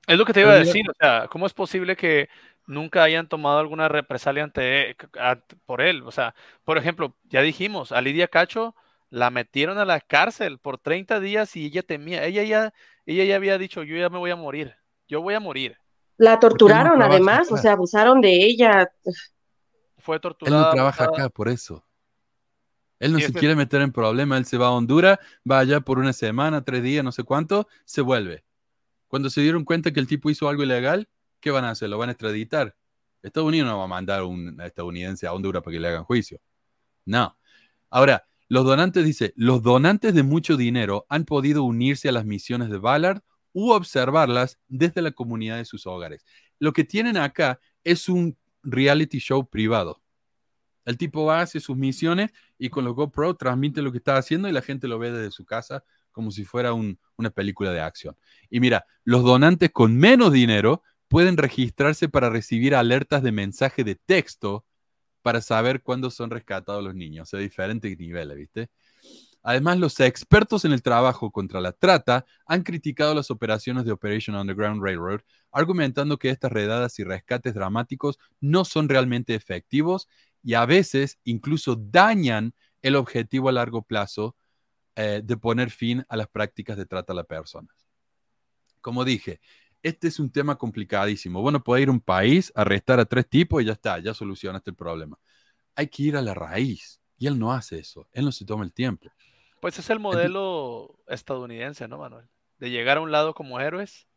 Es 0.08 0.18
lo 0.18 0.26
que 0.26 0.34
te 0.34 0.42
iba 0.42 0.54
a 0.54 0.60
decir, 0.60 0.90
o 0.90 0.94
sea, 1.00 1.28
¿cómo 1.28 1.46
es 1.46 1.54
posible 1.54 1.96
que 1.96 2.30
nunca 2.66 3.04
hayan 3.04 3.28
tomado 3.28 3.60
alguna 3.60 3.88
represalia 3.90 4.44
ante, 4.44 4.96
por 5.68 5.82
él? 5.82 6.02
O 6.04 6.12
sea, 6.12 6.34
por 6.64 6.80
ejemplo, 6.80 7.16
ya 7.26 7.42
dijimos, 7.42 7.92
a 7.92 8.02
Lidia 8.02 8.28
Cacho 8.28 8.76
la 9.12 9.30
metieron 9.30 9.78
a 9.78 9.86
la 9.86 10.00
cárcel 10.00 10.58
por 10.58 10.80
30 10.80 11.20
días 11.20 11.56
y 11.56 11.68
ella 11.68 11.84
temía, 11.84 12.24
ella 12.26 12.42
ya, 12.44 12.74
ella 13.06 13.24
ya 13.24 13.36
había 13.36 13.60
dicho, 13.60 13.84
yo 13.84 13.96
ya 13.96 14.10
me 14.10 14.18
voy 14.18 14.32
a 14.32 14.36
morir, 14.36 14.76
yo 15.08 15.22
voy 15.22 15.36
a 15.36 15.40
morir. 15.40 15.78
La 16.18 16.40
torturaron 16.40 17.04
además, 17.04 17.52
o 17.52 17.58
sea, 17.58 17.74
abusaron 17.74 18.20
de 18.20 18.34
ella. 18.34 18.90
Fue 20.00 20.20
torturada. 20.20 20.58
Él 20.58 20.66
no 20.66 20.72
trabaja 20.72 21.04
acá 21.04 21.30
por 21.30 21.50
eso. 21.50 21.84
Él 23.00 23.12
no 23.12 23.20
se 23.20 23.34
quiere 23.34 23.56
meter 23.56 23.82
en 23.82 23.92
problema, 23.92 24.38
él 24.38 24.46
se 24.46 24.58
va 24.58 24.68
a 24.68 24.72
Honduras, 24.72 25.20
va 25.50 25.60
allá 25.60 25.82
por 25.82 26.00
una 26.00 26.14
semana, 26.14 26.64
tres 26.64 26.82
días, 26.82 27.04
no 27.04 27.12
sé 27.12 27.24
cuánto, 27.24 27.68
se 27.84 28.02
vuelve. 28.02 28.46
Cuando 29.08 29.30
se 29.30 29.42
dieron 29.42 29.66
cuenta 29.66 29.92
que 29.92 30.00
el 30.00 30.08
tipo 30.08 30.30
hizo 30.30 30.48
algo 30.48 30.64
ilegal, 30.64 31.10
¿qué 31.40 31.52
van 31.52 31.66
a 31.66 31.72
hacer? 31.72 31.90
¿Lo 31.90 31.98
van 31.98 32.10
a 32.10 32.14
extraditar? 32.14 32.76
Estados 33.22 33.48
Unidos 33.48 33.68
no 33.68 33.80
va 33.80 33.86
a 33.86 33.88
mandar 33.88 34.22
a 34.22 34.26
un 34.26 34.60
estadounidense 34.62 35.28
a 35.28 35.34
Honduras 35.34 35.64
para 35.64 35.74
que 35.74 35.80
le 35.80 35.88
hagan 35.88 36.04
juicio. 36.04 36.40
No. 37.06 37.38
Ahora, 37.90 38.28
los 38.48 38.66
donantes, 38.66 39.04
dice, 39.04 39.34
los 39.36 39.64
donantes 39.64 40.14
de 40.14 40.24
mucho 40.24 40.58
dinero 40.58 41.06
han 41.10 41.26
podido 41.26 41.64
unirse 41.64 42.10
a 42.10 42.12
las 42.12 42.26
misiones 42.26 42.70
de 42.70 42.78
Ballard 42.78 43.22
u 43.52 43.72
observarlas 43.72 44.60
desde 44.68 45.02
la 45.02 45.12
comunidad 45.12 45.58
de 45.58 45.66
sus 45.66 45.88
hogares. 45.88 46.26
Lo 46.60 46.74
que 46.74 46.84
tienen 46.84 47.18
acá 47.18 47.60
es 47.84 48.10
un 48.10 48.38
reality 48.62 49.20
show 49.20 49.48
privado. 49.48 50.02
El 50.86 50.98
tipo 50.98 51.26
va, 51.26 51.42
hace 51.42 51.60
sus 51.60 51.76
misiones 51.76 52.32
y 52.58 52.70
con 52.70 52.86
los 52.86 52.96
GoPro 52.96 53.36
transmite 53.36 53.82
lo 53.82 53.92
que 53.92 53.98
está 54.00 54.18
haciendo 54.18 54.48
y 54.48 54.52
la 54.52 54.62
gente 54.62 54.88
lo 54.88 55.00
ve 55.00 55.12
desde 55.12 55.32
su 55.32 55.46
casa 55.46 55.84
como 56.12 56.32
si 56.32 56.46
fuera 56.46 56.74
una 56.74 57.30
película 57.32 57.72
de 57.72 57.82
acción. 57.82 58.16
Y 58.50 58.62
mira, 58.62 58.86
los 59.04 59.24
donantes 59.24 59.72
con 59.72 59.98
menos 59.98 60.32
dinero 60.32 60.82
pueden 61.10 61.36
registrarse 61.36 62.08
para 62.08 62.30
recibir 62.30 62.74
alertas 62.74 63.22
de 63.22 63.34
mensaje 63.34 63.84
de 63.84 63.96
texto 63.96 64.66
para 65.22 65.42
saber 65.42 65.82
cuándo 65.82 66.10
son 66.12 66.30
rescatados 66.30 66.84
los 66.84 66.96
niños, 66.96 67.34
a 67.34 67.38
diferentes 67.38 67.98
niveles, 67.98 68.38
¿viste? 68.38 68.70
Además, 69.48 69.78
los 69.78 70.00
expertos 70.00 70.66
en 70.66 70.72
el 70.72 70.82
trabajo 70.82 71.32
contra 71.32 71.62
la 71.62 71.72
trata 71.72 72.26
han 72.48 72.64
criticado 72.64 73.14
las 73.14 73.30
operaciones 73.30 73.86
de 73.86 73.92
Operation 73.92 74.36
Underground 74.36 74.82
Railroad, 74.84 75.22
argumentando 75.52 76.18
que 76.18 76.30
estas 76.30 76.52
redadas 76.52 76.98
y 76.98 77.04
rescates 77.04 77.54
dramáticos 77.54 78.18
no 78.40 78.66
son 78.66 78.90
realmente 78.90 79.36
efectivos 79.36 80.08
y 80.46 80.54
a 80.54 80.66
veces 80.68 81.20
incluso 81.24 81.76
dañan 81.76 82.54
el 82.84 82.96
objetivo 82.96 83.50
a 83.50 83.52
largo 83.52 83.82
plazo 83.82 84.36
eh, 84.96 85.22
de 85.24 85.38
poner 85.38 85.72
fin 85.72 86.06
a 86.08 86.16
las 86.16 86.28
prácticas 86.28 86.78
de 86.78 86.86
trata 86.86 87.14
a 87.14 87.16
las 87.16 87.26
personas. 87.26 87.76
Como 88.80 89.04
dije, 89.04 89.42
este 89.82 90.08
es 90.08 90.20
un 90.20 90.32
tema 90.32 90.56
complicadísimo. 90.56 91.42
Bueno, 91.42 91.64
puede 91.64 91.82
ir 91.82 91.88
a 91.90 91.94
un 91.94 92.00
país, 92.00 92.52
arrestar 92.54 93.00
a 93.00 93.06
tres 93.06 93.28
tipos 93.28 93.62
y 93.62 93.66
ya 93.66 93.72
está, 93.72 93.98
ya 93.98 94.14
solucionaste 94.14 94.70
el 94.70 94.76
problema. 94.76 95.18
Hay 95.74 95.88
que 95.88 96.04
ir 96.04 96.16
a 96.16 96.22
la 96.22 96.36
raíz. 96.36 97.02
Y 97.18 97.26
él 97.26 97.40
no 97.40 97.52
hace 97.52 97.80
eso, 97.80 98.08
él 98.12 98.26
no 98.26 98.32
se 98.32 98.46
toma 98.46 98.66
el 98.66 98.74
tiempo. 98.74 99.10
Pues 99.62 99.80
es 99.80 99.90
el 99.90 100.00
modelo 100.00 101.00
estadounidense, 101.08 101.88
¿no, 101.88 101.98
Manuel? 101.98 102.28
De 102.60 102.70
llegar 102.70 102.98
a 102.98 103.02
un 103.02 103.12
lado 103.12 103.34
como 103.34 103.60
héroes, 103.60 104.08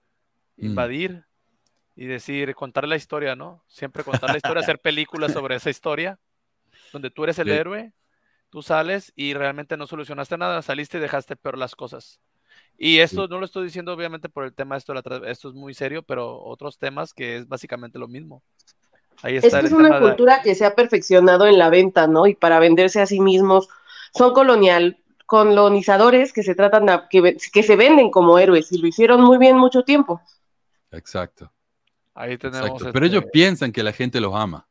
mm. 0.57 0.67
invadir 0.67 1.25
y 1.99 2.07
decir, 2.07 2.55
contar 2.55 2.87
la 2.87 2.95
historia, 2.95 3.35
¿no? 3.35 3.61
Siempre 3.66 4.05
contar 4.05 4.31
la 4.31 4.37
historia, 4.37 4.62
hacer 4.62 4.79
películas 4.83 5.33
sobre 5.33 5.57
esa 5.57 5.69
historia, 5.69 6.16
donde 6.93 7.11
tú 7.11 7.25
eres 7.25 7.41
el 7.41 7.49
héroe, 7.49 7.93
tú 8.51 8.62
sales 8.62 9.12
y 9.16 9.35
realmente 9.35 9.77
no 9.77 9.89
solucionaste 9.89 10.39
nada, 10.39 10.62
saliste 10.62 10.99
y 10.99 11.01
dejaste 11.01 11.35
peor 11.35 11.59
las 11.59 11.75
cosas. 11.75 12.20
Y 12.79 13.01
esto 13.01 13.27
no 13.27 13.41
lo 13.41 13.45
estoy 13.45 13.65
diciendo 13.65 13.93
obviamente 13.93 14.29
por 14.29 14.45
el 14.45 14.55
tema, 14.55 14.77
esto, 14.77 14.95
esto 15.27 15.49
es 15.49 15.55
muy 15.57 15.75
serio, 15.75 16.05
pero 16.05 16.41
otros 16.41 16.79
temas 16.79 17.12
que 17.12 17.39
es 17.39 17.49
básicamente 17.49 17.99
lo 17.99 18.07
mismo. 18.07 18.45
Ahí 19.23 19.37
está. 19.37 19.59
Es, 19.59 19.65
es 19.65 19.73
una 19.73 19.99
cultura 19.99 20.41
que 20.43 20.55
se 20.55 20.65
ha 20.65 20.77
perfeccionado 20.77 21.49
en 21.49 21.59
la 21.59 21.69
venta, 21.69 22.07
¿no? 22.07 22.29
Y 22.29 22.37
para 22.37 22.61
venderse 22.61 23.01
a 23.01 23.07
sí 23.07 23.19
mismos. 23.19 23.69
Son 24.15 24.33
colonial, 24.33 24.99
colonizadores 25.27 26.33
que 26.33 26.45
se 26.45 26.55
tratan 26.55 26.87
que, 27.11 27.37
que 27.53 27.62
se 27.65 27.75
venden 27.75 28.12
como 28.12 28.39
héroes 28.39 28.70
y 28.70 28.79
lo 28.79 28.87
hicieron 28.87 29.20
muy 29.20 29.39
bien 29.39 29.59
mucho 29.59 29.83
tiempo. 29.83 30.23
Exacto. 30.93 31.51
Ahí 32.19 32.36
tenemos. 32.36 32.82
Pero 32.93 33.07
ellos 33.07 33.23
este 33.23 33.31
piensan 33.31 33.70
que 33.70 33.85
la 33.85 33.93
gente 33.93 34.20
los 34.20 34.35
ama. 34.35 34.66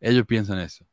Ellos 0.00 0.26
piensan 0.26 0.58
eso. 0.58 0.84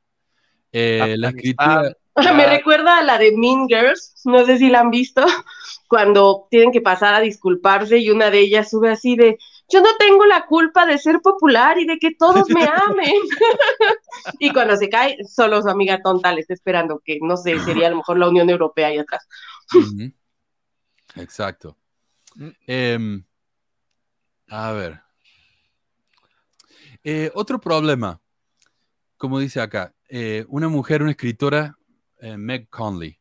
Eh, 0.72 1.16
la 1.18 1.30
escritura. 1.30 1.92
Me 2.36 2.46
recuerda 2.46 3.00
a 3.00 3.04
la 3.04 3.18
de 3.18 3.32
Mean 3.36 3.68
Girls, 3.68 4.22
no 4.26 4.46
sé 4.46 4.60
si 4.60 4.70
la 4.70 4.82
han 4.82 4.92
visto, 4.92 5.26
cuando 5.88 6.48
tienen 6.52 6.72
que 6.72 6.82
pasar 6.82 7.16
a 7.16 7.22
disculparse 7.22 7.98
y 7.98 8.12
una 8.12 8.30
de 8.30 8.40
ellas 8.40 8.70
sube 8.70 8.92
así 8.92 9.16
de, 9.16 9.40
yo 9.68 9.82
no 9.82 9.90
tengo 9.98 10.26
la 10.26 10.46
culpa 10.46 10.86
de 10.86 10.98
ser 10.98 11.22
popular 11.22 11.80
y 11.80 11.86
de 11.86 11.98
que 11.98 12.14
todos 12.14 12.50
me 12.50 12.62
amen. 12.88 13.16
y 14.38 14.52
cuando 14.52 14.76
se 14.76 14.90
cae, 14.90 15.18
solo 15.24 15.62
su 15.62 15.70
amiga 15.70 16.02
tonta 16.04 16.34
le 16.34 16.42
está 16.42 16.54
esperando, 16.54 17.02
que 17.04 17.20
no 17.22 17.36
sé, 17.38 17.58
sería 17.62 17.88
a 17.88 17.92
lo 17.92 17.98
mejor 17.98 18.20
la 18.20 18.28
Unión 18.28 18.50
Europea 18.50 18.88
ahí 18.88 18.98
atrás. 18.98 19.28
Exacto. 21.16 21.78
Mm. 22.36 22.50
Em, 22.68 23.24
a 24.50 24.72
ver. 24.74 25.09
Eh, 27.12 27.32
otro 27.34 27.60
problema, 27.60 28.22
como 29.18 29.40
dice 29.40 29.62
acá, 29.62 29.96
eh, 30.10 30.46
una 30.48 30.70
mujer, 30.70 31.02
una 31.02 31.10
escritora, 31.10 31.76
eh, 32.20 32.38
Meg 32.38 32.70
Conley. 32.70 33.20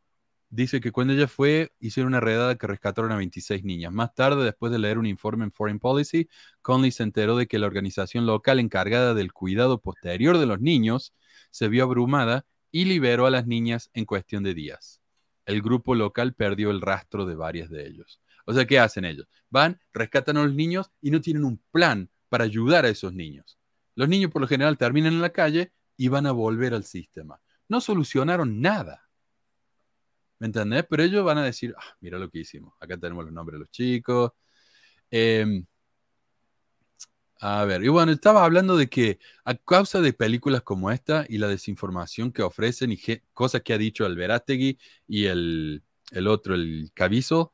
Dice 0.51 0.83
que 0.83 0.93
cuando 0.93 1.15
ella 1.15 1.27
fue, 1.27 1.73
hicieron 1.81 2.09
una 2.09 2.21
redada 2.21 2.57
que 2.57 2.67
rescataron 2.67 3.13
a 3.13 3.17
26 3.17 3.65
niñas. 3.65 3.91
Más 3.91 4.15
tarde, 4.15 4.45
después 4.45 4.71
de 4.73 4.79
leer 4.79 4.99
un 4.99 5.07
informe 5.07 5.45
en 5.45 5.53
Foreign 5.53 5.79
Policy, 5.79 6.29
Conley 6.61 6.91
se 6.91 7.03
enteró 7.03 7.35
de 7.35 7.47
que 7.47 7.59
la 7.59 7.67
organización 7.67 8.27
local 8.27 8.61
encargada 8.61 9.15
del 9.15 9.33
cuidado 9.33 9.81
posterior 9.81 10.37
de 10.37 10.45
los 10.45 10.61
niños 10.61 11.15
se 11.51 11.69
vio 11.69 11.85
abrumada 11.85 12.45
y 12.71 12.85
liberó 12.85 13.25
a 13.25 13.31
las 13.31 13.47
niñas 13.47 13.89
en 13.95 14.05
cuestión 14.05 14.43
de 14.43 14.53
días. 14.53 15.01
El 15.47 15.63
grupo 15.63 15.95
local 15.95 16.35
perdió 16.35 16.71
el 16.73 16.83
rastro 16.83 17.25
de 17.25 17.37
varias 17.37 17.71
de 17.71 17.87
ellos. 17.87 18.21
O 18.45 18.53
sea, 18.53 18.67
¿qué 18.67 18.79
hacen 18.79 19.07
ellos? 19.07 19.27
Van, 19.49 19.81
rescatan 19.95 20.37
a 20.37 20.45
los 20.45 20.53
niños 20.53 20.91
y 21.01 21.11
no 21.11 21.23
tienen 21.23 21.47
un 21.47 21.63
plan 21.71 22.11
para 22.29 22.45
ayudar 22.45 22.85
a 22.85 22.91
esos 22.91 23.15
niños. 23.15 23.58
Los 23.99 24.09
niños 24.09 24.31
por 24.31 24.41
lo 24.41 24.49
general 24.49 24.79
terminan 24.79 25.13
en 25.13 25.23
la 25.23 25.31
calle 25.31 25.73
y 25.97 26.09
van 26.09 26.27
a 26.27 26.33
volver 26.33 26.73
al 26.73 26.85
sistema 26.85 27.41
no 27.69 27.81
solucionaron 27.81 28.61
nada. 28.61 29.09
¿Me 30.39 30.47
entendés? 30.47 30.85
Pero 30.89 31.03
ellos 31.03 31.25
van 31.25 31.39
a 31.39 31.45
decir, 31.45 31.75
ah, 31.77 31.97
mira 32.01 32.19
lo 32.19 32.31
que 32.31 32.41
hicimos. 32.41 32.75
Acá 32.81 32.97
tenemos 32.97 33.25
los 33.25 33.33
nombres 33.33 33.57
de 33.57 33.61
los 33.61 33.71
chicos. 33.71 34.33
Em, 35.11 35.67
a 37.41 37.65
ver, 37.65 37.85
y 37.85 37.89
bueno, 37.89 38.11
estaba 38.11 38.45
hablando 38.45 38.77
de 38.77 38.89
que 38.89 39.19
a 39.45 39.55
causa 39.55 40.01
de 40.01 40.13
películas 40.13 40.63
como 40.63 40.91
esta 40.91 41.25
y 41.29 41.39
la 41.39 41.47
desinformación 41.47 42.33
que 42.33 42.43
ofrecen 42.43 42.93
y 42.93 42.99
cosas 43.33 43.63
que 43.63 43.73
ha 43.73 43.79
dicho 43.79 44.07
el 44.07 44.19
y 45.07 45.27
el, 45.27 45.83
otro, 46.27 46.55
el 46.55 46.91
Cavizo, 46.95 47.53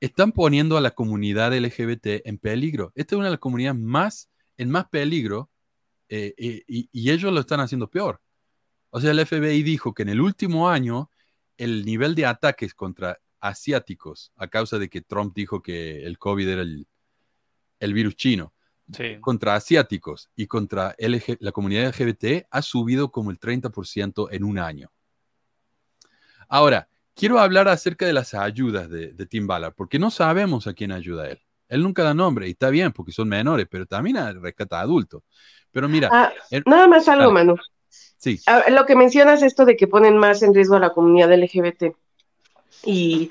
están 0.00 0.32
poniendo 0.32 0.78
a 0.78 0.80
la 0.80 0.92
comunidad 0.92 1.54
LGBT 1.54 2.26
en 2.26 2.38
peligro. 2.38 2.92
Esta 2.94 3.14
es 3.14 3.18
una 3.18 3.26
de 3.26 3.32
las 3.32 3.40
comunidades 3.40 3.78
más, 3.78 4.30
en 4.56 4.70
más 4.70 4.88
peligro 4.88 5.50
eh, 6.10 6.34
eh, 6.36 6.64
y 6.66 7.10
ellos 7.10 7.32
lo 7.32 7.40
están 7.40 7.60
haciendo 7.60 7.88
peor. 7.88 8.20
O 8.90 9.00
sea, 9.00 9.12
el 9.12 9.24
FBI 9.24 9.62
dijo 9.62 9.94
que 9.94 10.02
en 10.02 10.10
el 10.10 10.20
último 10.20 10.68
año 10.68 11.10
el 11.56 11.84
nivel 11.84 12.14
de 12.14 12.26
ataques 12.26 12.74
contra 12.74 13.18
asiáticos, 13.40 14.32
a 14.36 14.48
causa 14.48 14.78
de 14.78 14.88
que 14.88 15.00
Trump 15.00 15.34
dijo 15.34 15.62
que 15.62 16.04
el 16.04 16.18
COVID 16.18 16.48
era 16.48 16.62
el, 16.62 17.94
virus 17.94 18.16
chino, 18.16 18.52
contra 19.20 19.54
asiáticos 19.54 20.30
y 20.34 20.46
contra 20.46 20.96
la 20.98 21.52
comunidad 21.52 21.88
LGBT 21.88 22.46
ha 22.50 22.62
subido 22.62 23.10
como 23.10 23.30
el 23.30 23.38
30% 23.38 24.28
en 24.32 24.44
un 24.44 24.58
año. 24.58 24.90
Ahora, 26.48 26.88
quiero 27.14 27.38
hablar 27.38 27.68
acerca 27.68 28.06
de 28.06 28.12
las 28.12 28.34
ayudas 28.34 28.90
de, 28.90 29.26
Tim 29.26 29.46
Ballard, 29.46 29.74
porque 29.74 29.98
no 29.98 30.10
sabemos 30.10 30.66
a 30.66 30.74
quién 30.74 30.92
ayuda 30.92 31.28
él. 31.28 31.40
Él 31.68 31.82
nunca 31.82 32.02
da 32.02 32.14
nombre 32.14 32.48
y 32.48 32.52
está 32.52 32.68
bien 32.68 32.90
porque 32.90 33.12
son 33.12 33.28
menores, 33.28 33.68
pero 33.70 33.86
también 33.86 34.16
rescata 34.42 34.78
a 34.78 34.82
adultos. 34.82 35.22
Pero 35.72 35.88
mira. 35.88 36.08
Ah, 36.12 36.32
nada 36.66 36.88
más 36.88 37.08
algo, 37.08 37.30
Manu. 37.30 37.56
Sí. 38.18 38.38
Lo 38.68 38.84
que 38.86 38.96
mencionas 38.96 39.42
esto 39.42 39.64
de 39.64 39.76
que 39.76 39.86
ponen 39.86 40.16
más 40.16 40.42
en 40.42 40.54
riesgo 40.54 40.76
a 40.76 40.80
la 40.80 40.90
comunidad 40.90 41.32
LGBT. 41.32 41.94
Y 42.84 43.30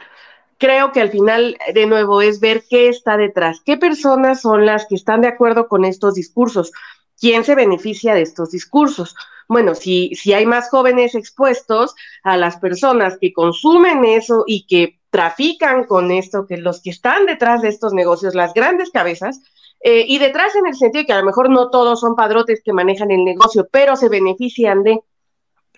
creo 0.57 0.91
que 0.91 1.01
al 1.01 1.09
final, 1.09 1.57
de 1.73 1.85
nuevo, 1.85 2.21
es 2.21 2.39
ver 2.39 2.63
qué 2.69 2.89
está 2.89 3.17
detrás, 3.17 3.61
qué 3.65 3.77
personas 3.77 4.41
son 4.41 4.65
las 4.65 4.85
que 4.87 4.95
están 4.95 5.21
de 5.21 5.27
acuerdo 5.27 5.67
con 5.67 5.85
estos 5.85 6.15
discursos, 6.15 6.71
quién 7.19 7.43
se 7.43 7.55
beneficia 7.55 8.13
de 8.13 8.21
estos 8.21 8.51
discursos. 8.51 9.15
Bueno, 9.47 9.75
si, 9.75 10.13
si 10.15 10.33
hay 10.33 10.45
más 10.45 10.69
jóvenes 10.69 11.15
expuestos 11.15 11.95
a 12.23 12.37
las 12.37 12.57
personas 12.57 13.17
que 13.19 13.33
consumen 13.33 14.05
eso 14.05 14.43
y 14.45 14.67
que 14.67 14.99
trafican 15.09 15.85
con 15.85 16.11
esto, 16.11 16.45
que 16.45 16.57
los 16.57 16.81
que 16.81 16.91
están 16.91 17.25
detrás 17.25 17.61
de 17.61 17.69
estos 17.69 17.93
negocios, 17.93 18.35
las 18.35 18.53
grandes 18.53 18.91
cabezas, 18.91 19.41
eh, 19.81 20.03
y 20.07 20.19
detrás 20.19 20.56
en 20.56 20.68
el 20.68 20.76
sentido 20.76 21.01
de 21.01 21.06
que 21.06 21.14
a 21.14 21.19
lo 21.19 21.26
mejor 21.26 21.49
no 21.49 21.69
todos 21.69 22.01
son 22.01 22.15
padrotes 22.15 22.61
que 22.64 22.73
manejan 22.73 23.11
el 23.11 23.23
negocio, 23.23 23.68
pero 23.72 23.95
se 23.95 24.10
benefician 24.10 24.84
de, 24.84 24.99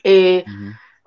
eh, 0.03 0.44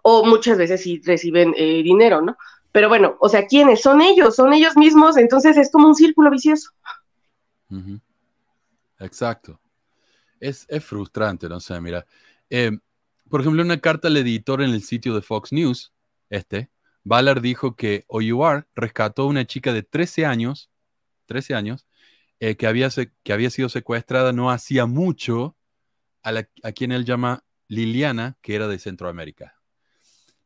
o 0.03 0.25
muchas 0.25 0.59
veces 0.59 0.83
sí 0.83 1.03
reciben 1.05 1.55
eh, 1.57 1.83
dinero, 1.83 2.23
¿no? 2.23 2.37
Pero 2.71 2.89
bueno, 2.89 3.17
o 3.21 3.29
sea, 3.29 3.47
¿quiénes? 3.47 3.81
Son 3.83 4.01
ellos, 4.01 4.37
son 4.37 4.53
ellos 4.53 4.77
mismos, 4.77 5.17
entonces 5.17 5.57
es 5.57 5.71
como 5.71 5.89
un 5.89 5.95
círculo 5.95 6.31
vicioso. 6.31 6.71
Exacto. 9.01 9.61
Es, 10.41 10.67
es, 10.69 10.85
frustrante, 10.85 11.49
no 11.49 11.61
sé, 11.61 11.81
mira. 11.81 12.05
por 13.29 13.41
ejemplo, 13.41 13.63
una 13.63 13.81
carta 13.81 14.09
al 14.09 14.17
editor 14.17 14.63
en 14.63 14.71
el 14.71 14.83
sitio 14.83 15.15
de 15.15 15.23
Fox 15.23 15.53
News, 15.53 15.93
este, 16.31 16.71
Ballard 17.05 17.43
dijo 17.43 17.77
que 17.77 18.05
OUR 18.09 18.67
rescató 18.75 19.23
a 19.23 19.27
una 19.27 19.47
chica 19.47 19.73
de 19.73 19.83
13 19.83 20.27
años, 20.27 20.71
13 21.27 21.55
años, 21.55 21.87
eh, 22.41 22.57
que, 22.57 22.67
había 22.67 22.89
que 23.23 23.33
había 23.33 23.51
sido 23.51 23.69
secuestrada 23.69 24.33
no 24.33 24.51
hacía 24.51 24.87
mucho, 24.87 25.57
a, 26.23 26.33
a 26.63 26.73
quien 26.73 26.93
él 26.93 27.05
llama 27.05 27.45
Liliana, 27.69 28.39
que 28.43 28.55
era 28.55 28.69
de 28.69 28.79
Centroamérica. 28.79 29.55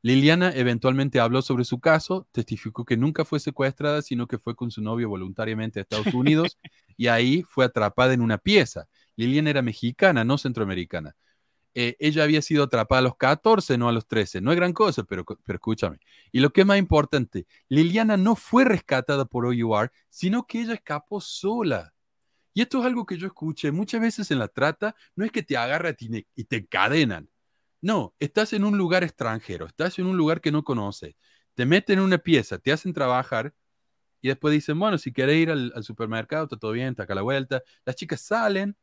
Liliana 0.01 0.53
eventualmente 0.55 1.19
habló 1.19 1.43
sobre 1.43 1.65
su 1.65 1.81
caso, 1.81 2.29
testificó 2.31 2.85
que 2.85 2.97
nunca 2.97 3.25
fue 3.25 3.41
secuestrada, 3.41 4.01
sino 4.01 4.29
que 4.29 4.39
fue 4.39 4.55
con 4.55 4.71
su 4.71 4.81
novio 4.81 5.09
voluntariamente 5.09 5.81
a 5.81 5.83
Estados 5.83 6.15
Unidos 6.15 6.57
y 6.97 7.09
ahí 7.09 7.43
fue 7.43 7.65
atrapada 7.65 8.15
en 8.15 8.21
una 8.21 8.39
pieza. 8.39 8.89
Liliana 9.17 9.51
era 9.51 9.63
mexicana, 9.63 10.25
no 10.25 10.39
centroamericana. 10.39 11.17
Eh, 11.75 11.97
ella 12.01 12.25
había 12.25 12.43
sido 12.43 12.65
atrapada 12.65 13.01
a 13.01 13.03
los 13.03 13.17
14, 13.17 13.79
no 13.79 13.89
a 13.89 13.93
los 13.93 14.07
13. 14.07 14.41
No 14.41 14.51
es 14.51 14.57
gran 14.57 14.73
cosa, 14.73 15.05
pero, 15.05 15.25
pero 15.25 15.57
escúchame. 15.57 15.99
Y 16.33 16.41
lo 16.41 16.53
que 16.53 16.63
es 16.63 16.67
más 16.67 16.79
importante, 16.79 17.47
Liliana 17.69 18.17
no 18.17 18.37
fue 18.37 18.65
rescatada 18.65 19.25
por 19.25 19.47
OUR, 19.47 19.93
sino 20.09 20.47
que 20.47 20.63
ella 20.63 20.75
escapó 20.75 21.21
sola. 21.21 21.95
Y 22.55 22.63
esto 22.63 22.81
es 22.81 22.87
algo 22.87 23.07
que 23.07 23.17
yo 23.17 23.27
escuché 23.27 23.71
muchas 23.71 24.01
veces 24.01 24.31
en 24.31 24.41
la 24.41 24.49
trata, 24.49 24.97
no 25.15 25.25
es 25.25 25.31
que 25.31 25.43
te 25.43 25.57
agarran 25.57 25.97
y 26.01 26.45
te 26.45 26.57
encadenan. 26.57 27.29
No, 27.81 28.15
estás 28.19 28.53
en 28.53 28.65
un 28.65 28.77
lugar 28.77 29.05
extranjero, 29.05 29.67
estás 29.67 29.99
en 30.01 30.07
un 30.07 30.17
lugar 30.17 30.41
que 30.41 30.51
no 30.51 30.65
conoces, 30.65 31.15
te 31.55 31.65
meten 31.65 31.99
en 32.01 32.05
una 32.05 32.19
pieza, 32.19 32.59
te 32.59 32.73
hacen 32.73 32.93
trabajar 32.93 33.55
y 34.21 34.29
después 34.29 34.53
dicen, 34.53 34.79
bueno, 34.79 34.99
si 34.99 35.13
querés 35.13 35.37
ir 35.37 35.51
al, 35.51 35.85
supermercado, 35.85 36.45
está 36.45 36.57
todo 36.57 36.73
bien, 36.73 36.89
está 36.89 37.05
acá 37.05 37.15
la 37.15 37.23
vuelta. 37.23 37.63
Las 37.85 37.95
chicas 37.95 38.21
salen 38.21 38.77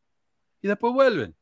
y 0.62 0.68
después 0.70 0.94
vuelven, 0.94 1.36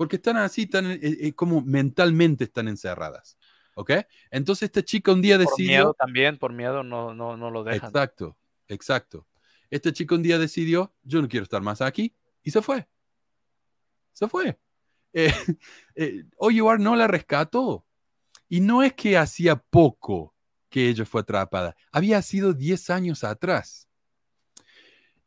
porque 0.00 0.16
están 0.16 0.38
así, 0.38 0.62
están 0.62 0.92
eh, 0.92 0.98
eh, 1.02 1.32
como 1.34 1.60
mentalmente 1.60 2.44
están 2.44 2.68
encerradas. 2.68 3.36
¿Ok? 3.74 3.90
Entonces 4.30 4.62
esta 4.62 4.82
chica 4.82 5.12
un 5.12 5.20
día 5.20 5.36
decidió... 5.36 5.66
Por 5.66 5.66
miedo 5.66 5.94
también, 5.94 6.38
por 6.38 6.52
miedo 6.54 6.82
no, 6.82 7.12
no, 7.12 7.36
no 7.36 7.50
lo 7.50 7.62
dejan. 7.64 7.90
Exacto, 7.90 8.34
exacto. 8.66 9.26
Esta 9.68 9.92
chica 9.92 10.14
un 10.14 10.22
día 10.22 10.38
decidió, 10.38 10.90
yo 11.02 11.20
no 11.20 11.28
quiero 11.28 11.44
estar 11.44 11.60
más 11.60 11.82
aquí, 11.82 12.14
y 12.42 12.50
se 12.50 12.62
fue. 12.62 12.88
Se 14.14 14.26
fue 14.26 14.58
eh, 15.12 15.34
eh 15.94 16.24
no 16.78 16.96
la 16.96 17.06
rescató. 17.06 17.84
Y 18.48 18.60
no 18.60 18.82
es 18.82 18.94
que 18.94 19.18
hacía 19.18 19.56
poco 19.56 20.34
que 20.70 20.88
ella 20.88 21.04
fue 21.04 21.20
atrapada, 21.20 21.76
había 21.92 22.22
sido 22.22 22.54
10 22.54 22.88
años 22.88 23.22
atrás. 23.22 23.86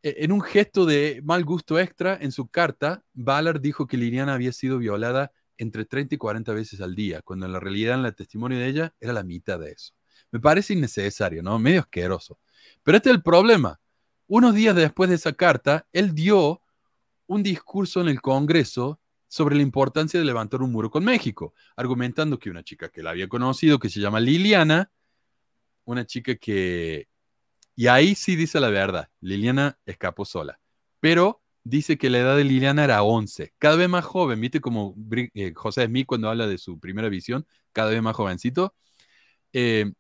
E, 0.03 0.25
en 0.25 0.31
un 0.31 0.41
gesto 0.41 0.85
de 0.85 1.21
mal 1.23 1.43
gusto 1.43 1.79
extra, 1.79 2.17
en 2.21 2.31
su 2.31 2.47
carta, 2.47 3.03
Ballard 3.13 3.61
dijo 3.61 3.87
que 3.87 3.97
Liliana 3.97 4.33
había 4.33 4.51
sido 4.51 4.77
violada 4.77 5.31
entre 5.57 5.85
30 5.85 6.15
y 6.15 6.17
40 6.17 6.53
veces 6.53 6.81
al 6.81 6.93
día, 6.93 7.21
cuando 7.21 7.45
en 7.45 7.53
la 7.53 7.59
realidad 7.59 7.99
en 7.99 8.05
el 8.05 8.13
testimonio 8.13 8.59
de 8.59 8.67
ella 8.67 8.93
era 8.99 9.13
la 9.13 9.23
mitad 9.23 9.59
de 9.59 9.71
eso. 9.71 9.93
Me 10.31 10.39
parece 10.39 10.73
innecesario, 10.73 11.41
¿no? 11.41 11.57
Medio 11.57 11.81
asqueroso. 11.81 12.39
Pero 12.83 12.97
este 12.97 13.09
es 13.09 13.15
el 13.15 13.23
problema. 13.23 13.79
Unos 14.27 14.53
días 14.55 14.75
después 14.75 15.09
de 15.09 15.15
esa 15.15 15.33
carta, 15.33 15.87
él 15.93 16.13
dio 16.13 16.61
un 17.27 17.43
discurso 17.43 18.01
en 18.01 18.09
el 18.09 18.21
Congreso 18.21 18.99
sobre 19.27 19.55
la 19.55 19.61
importancia 19.61 20.19
de 20.19 20.25
levantar 20.25 20.61
un 20.61 20.71
muro 20.71 20.89
con 20.89 21.03
México, 21.03 21.53
argumentando 21.75 22.37
que 22.37 22.49
una 22.49 22.63
chica 22.63 22.89
que 22.89 23.01
la 23.01 23.11
había 23.11 23.27
conocido, 23.27 23.79
que 23.79 23.89
se 23.89 23.99
llama 23.99 24.19
Liliana, 24.19 24.91
una 25.85 26.05
chica 26.05 26.35
que... 26.35 27.07
Y 27.75 27.87
ahí 27.87 28.15
sí 28.15 28.35
dice 28.35 28.59
la 28.59 28.69
verdad, 28.69 29.09
Liliana 29.19 29.79
escapó 29.85 30.25
sola, 30.25 30.59
pero 30.99 31.41
dice 31.63 31.97
que 31.97 32.09
la 32.09 32.19
edad 32.19 32.37
de 32.37 32.43
Liliana 32.43 32.83
era 32.83 33.03
11, 33.03 33.53
cada 33.57 33.75
vez 33.75 33.89
más 33.89 34.05
joven, 34.05 34.39
viste 34.39 34.61
como 34.61 34.95
eh, 35.33 35.53
José 35.55 35.85
Smith 35.85 36.05
cuando 36.05 36.29
habla 36.29 36.47
de 36.47 36.57
su 36.57 36.79
primera 36.79 37.09
visión, 37.09 37.47
cada 37.71 37.89
vez 37.89 38.01
más 38.01 38.15
jovencito, 38.15 38.75
eh, 39.53 39.91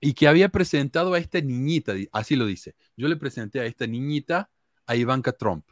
y 0.00 0.14
que 0.14 0.28
había 0.28 0.48
presentado 0.48 1.14
a 1.14 1.18
esta 1.18 1.40
niñita, 1.40 1.94
así 2.12 2.36
lo 2.36 2.46
dice, 2.46 2.74
yo 2.96 3.08
le 3.08 3.16
presenté 3.16 3.60
a 3.60 3.66
esta 3.66 3.86
niñita 3.86 4.50
a 4.86 4.96
Ivanka 4.96 5.32
Trump. 5.32 5.64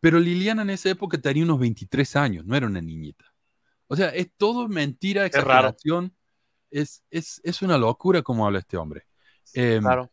Pero 0.00 0.20
Liliana 0.20 0.62
en 0.62 0.70
esa 0.70 0.90
época 0.90 1.18
tenía 1.18 1.42
unos 1.42 1.58
23 1.58 2.16
años, 2.16 2.44
no 2.44 2.56
era 2.56 2.66
una 2.66 2.80
niñita. 2.80 3.24
O 3.88 3.96
sea, 3.96 4.10
es 4.10 4.30
todo 4.36 4.68
mentira, 4.68 5.26
exageración. 5.26 6.14
Es, 6.70 7.02
es, 7.10 7.40
es, 7.42 7.62
una 7.62 7.78
locura 7.78 8.22
como 8.22 8.46
habla 8.46 8.58
este 8.58 8.76
hombre. 8.76 9.07
Eh, 9.54 9.78
claro. 9.80 10.10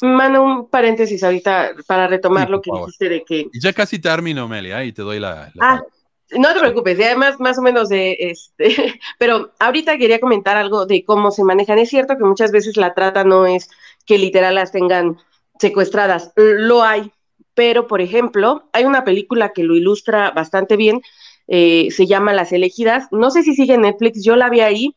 Mano, 0.00 0.44
un 0.44 0.70
paréntesis 0.70 1.22
ahorita 1.24 1.72
para 1.86 2.06
retomar 2.06 2.48
lo 2.50 2.60
que 2.60 2.70
dijiste 2.72 3.08
de 3.08 3.24
que. 3.24 3.46
ya 3.52 3.72
casi 3.72 3.98
termino, 3.98 4.46
Melia, 4.46 4.84
y 4.84 4.92
te 4.92 5.02
doy 5.02 5.18
la. 5.18 5.52
ah, 5.60 5.82
no 6.30 6.52
te 6.52 6.60
preocupes, 6.60 6.98
y 6.98 7.02
además, 7.02 7.40
más 7.40 7.58
o 7.58 7.62
menos 7.62 7.88
de 7.88 8.16
este. 8.20 9.00
Pero 9.18 9.52
ahorita 9.58 9.98
quería 9.98 10.20
comentar 10.20 10.56
algo 10.56 10.86
de 10.86 11.04
cómo 11.04 11.30
se 11.30 11.42
manejan. 11.42 11.78
Es 11.78 11.88
cierto 11.88 12.16
que 12.16 12.24
muchas 12.24 12.52
veces 12.52 12.76
la 12.76 12.94
trata 12.94 13.24
no 13.24 13.46
es 13.46 13.70
que 14.06 14.18
literal 14.18 14.54
las 14.54 14.72
tengan 14.72 15.18
secuestradas, 15.58 16.32
lo 16.36 16.82
hay, 16.82 17.12
pero 17.54 17.86
por 17.86 18.00
ejemplo, 18.00 18.68
hay 18.72 18.84
una 18.84 19.04
película 19.04 19.52
que 19.52 19.64
lo 19.64 19.74
ilustra 19.74 20.30
bastante 20.30 20.76
bien, 20.76 21.02
eh, 21.48 21.88
se 21.90 22.06
llama 22.06 22.32
Las 22.32 22.52
elegidas, 22.52 23.08
no 23.10 23.30
sé 23.30 23.42
si 23.42 23.54
sigue 23.54 23.74
en 23.74 23.82
Netflix, 23.82 24.22
yo 24.24 24.36
la 24.36 24.48
vi 24.48 24.60
ahí 24.60 24.94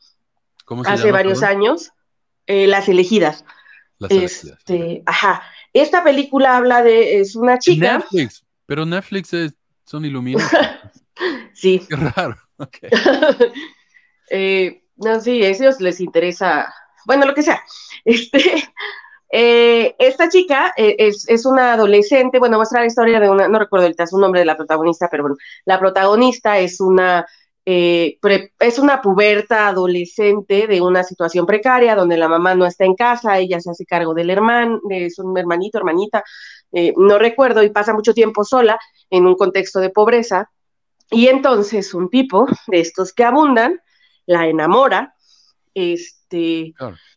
hace 0.86 1.12
varios 1.12 1.44
años, 1.44 1.91
eh, 2.45 2.68
Las 2.68 2.88
elegidas. 2.88 3.44
Las. 4.02 4.44
Este, 4.44 5.03
ajá, 5.06 5.44
esta 5.73 6.03
película 6.03 6.57
habla 6.57 6.84
de, 6.84 7.19
es 7.19 7.36
una 7.36 7.57
chica. 7.60 7.98
Netflix, 7.98 8.44
pero 8.65 8.86
Netflix 8.86 9.34
es, 9.34 9.53
son 9.86 10.06
iluminados. 10.06 10.52
sí. 11.53 11.82
Qué 11.88 11.95
raro. 11.95 12.38
Eh, 14.34 14.86
no, 14.95 15.19
sí, 15.19 15.44
a 15.44 15.49
ellos 15.49 15.82
les 15.82 15.99
interesa, 15.99 16.73
bueno, 17.06 17.26
lo 17.26 17.34
que 17.34 17.44
sea. 17.44 17.61
Este, 18.06 18.40
eh, 19.30 19.95
esta 19.99 20.28
chica 20.30 20.73
eh, 20.76 20.95
es, 20.98 21.45
una 21.45 21.73
adolescente, 21.73 22.40
bueno, 22.40 22.57
muestra 22.57 22.80
la 22.80 22.88
historia 22.88 23.19
de 23.19 23.30
una, 23.30 23.48
no 23.48 23.60
recuerdo 23.60 23.88
el 23.88 23.95
su 24.07 24.18
nombre 24.18 24.40
de 24.40 24.45
la 24.45 24.57
protagonista, 24.57 25.07
pero 25.11 25.23
bueno, 25.23 25.36
la 25.65 25.80
protagonista 25.80 26.60
es 26.60 26.80
una, 26.80 27.26
eh, 27.65 28.17
es 28.59 28.79
una 28.79 29.01
puberta 29.01 29.67
adolescente 29.67 30.67
de 30.67 30.81
una 30.81 31.03
situación 31.03 31.45
precaria 31.45 31.95
donde 31.95 32.17
la 32.17 32.27
mamá 32.27 32.55
no 32.55 32.65
está 32.65 32.85
en 32.85 32.95
casa, 32.95 33.38
ella 33.38 33.59
se 33.59 33.71
hace 33.71 33.85
cargo 33.85 34.13
del 34.13 34.29
hermano, 34.29 34.79
es 34.89 35.19
un 35.19 35.38
hermanito, 35.38 35.77
hermanita, 35.77 36.23
no 36.95 37.19
recuerdo, 37.19 37.63
y 37.63 37.69
pasa 37.69 37.93
mucho 37.93 38.13
tiempo 38.13 38.43
sola 38.43 38.79
en 39.09 39.25
un 39.25 39.35
contexto 39.35 39.79
de 39.79 39.89
pobreza. 39.89 40.49
Y 41.09 41.27
entonces 41.27 41.93
un 41.93 42.09
tipo 42.09 42.47
de 42.67 42.79
estos 42.79 43.13
que 43.13 43.25
abundan 43.25 43.81
la 44.25 44.47
enamora, 44.47 45.13
este, 45.73 46.73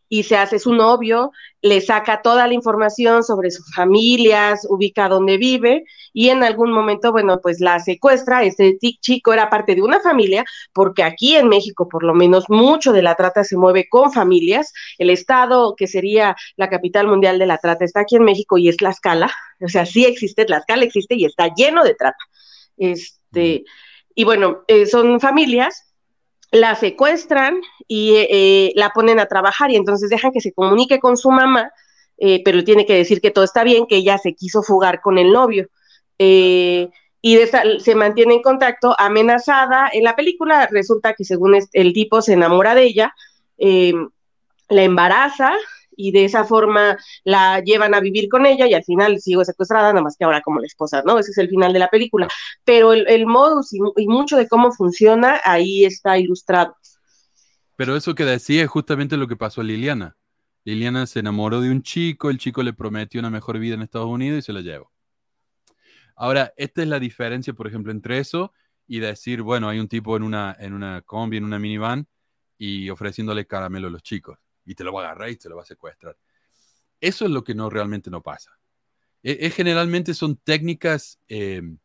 y 0.09 0.23
se 0.23 0.37
hace 0.37 0.59
su 0.59 0.75
novio, 0.75 1.33
le 1.63 1.81
saca 1.81 2.23
toda 2.23 2.47
la 2.47 2.55
información 2.55 3.25
sobre 3.25 3.51
sus 3.51 3.75
familias, 3.75 4.67
ubica 4.69 5.09
dónde 5.09 5.39
vive 5.39 5.85
y 6.13 6.29
en 6.29 6.45
algún 6.45 6.71
momento, 6.71 7.11
bueno, 7.11 7.41
pues 7.41 7.61
la 7.61 7.81
secuestra. 7.81 8.45
Este 8.45 8.79
chico 8.79 9.33
era 9.33 9.51
parte 9.51 9.75
de 9.75 9.83
una 9.83 10.01
familia, 10.01 10.45
porque 10.73 11.03
aquí 11.03 11.35
en 11.35 11.49
México, 11.49 11.89
por 11.89 12.05
lo 12.05 12.15
menos, 12.15 12.45
mucho 12.49 12.93
de 12.93 13.03
la 13.03 13.17
trata 13.17 13.43
se 13.43 13.57
mueve 13.57 13.89
con 13.89 14.13
familias. 14.13 14.73
El 14.99 15.11
estado 15.11 15.75
que 15.75 15.89
sería 15.89 16.37
la 16.57 16.71
capital 16.71 17.09
mundial 17.09 17.39
de 17.39 17.47
la 17.47 17.59
trata 17.59 17.85
está 17.85 18.01
aquí 18.01 18.17
en 18.17 18.25
México 18.25 18.57
y 18.59 18.69
es 18.69 18.77
Tlaxcala. 18.77 19.33
O 19.61 19.69
sea, 19.69 19.87
sí 19.87 20.05
existe, 20.05 20.45
Tlaxcala 20.45 20.85
existe 20.85 21.17
y 21.17 21.25
está 21.25 21.53
lleno 21.55 21.83
de 21.83 21.95
trata. 21.95 22.25
Este, 22.77 23.65
y 24.15 24.25
bueno, 24.25 24.63
eh, 24.69 24.87
son 24.87 25.19
familias 25.19 25.94
la 26.55 26.77
secuestran 26.77 27.61
y 27.89 28.15
eh, 28.15 28.73
la 28.77 28.91
ponen 28.91 29.19
a 29.19 29.27
trabajar 29.27 29.73
y 29.73 29.77
entonces 29.77 30.09
dejan 30.09 30.31
que 30.31 30.41
se 30.41 30.53
comunique 30.53 31.01
con 31.01 31.17
su 31.17 31.33
mamá, 31.33 31.73
eh, 32.17 32.43
pero 32.45 32.63
tiene 32.63 32.87
que 32.87 32.95
decir 32.95 33.21
que 33.21 33.33
todo 33.33 33.45
está 33.45 33.65
bien, 33.65 33.87
que 33.89 33.97
ella 33.97 34.19
se 34.19 34.35
quiso 34.35 34.63
fugar 34.63 35.01
con 35.01 35.19
el 35.19 35.33
novio. 35.33 35.69
Eh, 36.21 36.91
y 37.21 37.39
se 37.81 37.95
mantiene 37.97 38.35
en 38.35 38.43
contacto, 38.43 38.95
amenazada. 38.99 39.91
En 39.93 40.05
la 40.05 40.15
película 40.15 40.69
resulta 40.71 41.15
que 41.15 41.25
según 41.25 41.57
el 41.73 41.93
tipo 41.93 42.23
se 42.23 42.35
enamora 42.35 42.75
de 42.75 42.83
ella, 42.83 43.15
la 43.57 44.83
embaraza 44.83 45.55
y 45.97 46.13
de 46.13 46.25
esa 46.25 46.45
forma 46.45 46.99
la 47.25 47.61
llevan 47.61 47.95
a 47.95 48.01
vivir 48.01 48.29
con 48.29 48.47
ella 48.47 48.67
y 48.67 48.75
al 48.75 48.85
final 48.85 49.21
sigo 49.21 49.45
secuestrada, 49.45 49.91
nada 49.91 50.03
más 50.03 50.17
que 50.17 50.25
ahora 50.25 50.41
como 50.43 50.61
la 50.61 50.67
esposa, 50.67 51.03
¿no? 51.05 51.19
Ese 51.19 51.31
es 51.31 51.39
el 51.39 51.49
final 51.49 51.73
de 51.73 51.79
la 51.79 51.89
película. 51.89 52.29
Pero 52.65 52.93
el, 52.93 53.07
el 53.09 53.27
modus 53.27 53.73
y, 53.73 54.07
mucho 54.07 54.37
de 54.37 54.49
cómo 54.49 54.73
funciona 54.73 55.41
ahí 55.45 55.85
está 55.85 56.19
ilustrado. 56.19 56.77
Pero 57.77 57.97
eso 57.97 58.15
que 58.15 58.25
decía 58.25 58.63
es 58.63 58.71
justamente 58.71 59.17
lo 59.17 59.29
que 59.29 59.37
pasó 59.37 59.61
a 59.61 59.65
Liliana. 59.65 60.17
Liliana 60.65 61.07
se 61.07 61.21
enamoró 61.21 61.61
de 61.61 61.71
un 61.71 61.83
chico, 61.83 62.31
el 62.31 62.39
chico 62.39 62.63
le 62.63 62.73
prometió 62.73 63.21
una 63.21 63.31
mejor 63.31 63.59
vida 63.59 63.75
en 63.75 63.83
Estados 63.83 64.09
Unidos 64.09 64.39
y 64.39 64.43
se 64.43 64.53
la 64.53 64.61
llevó. 64.61 64.93
Ahora, 66.17 66.55
esta 66.57 66.83
es 66.83 66.89
la 66.89 67.01
diferencia, 67.01 67.53
por 67.53 67.67
ejemplo, 67.67 67.91
entre 67.91 68.19
eso 68.19 68.53
y 68.87 69.01
decir, 69.01 69.43
bueno, 69.43 69.69
hay 69.69 69.81
un 69.81 69.89
tipo 69.89 70.17
en 70.17 70.23
una, 70.23 70.57
en 70.59 70.73
una 70.73 71.03
combi, 71.03 71.39
en 71.39 71.45
una 71.45 71.59
minivan 71.59 72.07
y 72.57 72.89
ofreciéndole 72.91 73.47
caramelo 73.47 73.89
a 73.89 73.91
los 73.91 74.03
chicos 74.03 74.39
y 74.65 74.75
te 74.75 74.85
lo 74.85 74.93
va 74.93 75.03
a 75.03 75.05
agarrar 75.07 75.31
y 75.31 75.37
te 75.37 75.49
lo 75.49 75.57
va 75.57 75.63
a 75.63 75.67
secuestrar. 75.67 76.17
Eso 77.01 77.25
es 77.25 77.31
lo 77.31 77.45
que 77.45 77.55
no 77.55 77.71
realmente 77.71 78.11
no 78.11 78.23
pasa. 78.23 78.59
Es, 79.23 79.55
generalmente 79.55 80.15
son 80.15 80.37
técnicas, 80.37 81.19
em, 81.29 81.79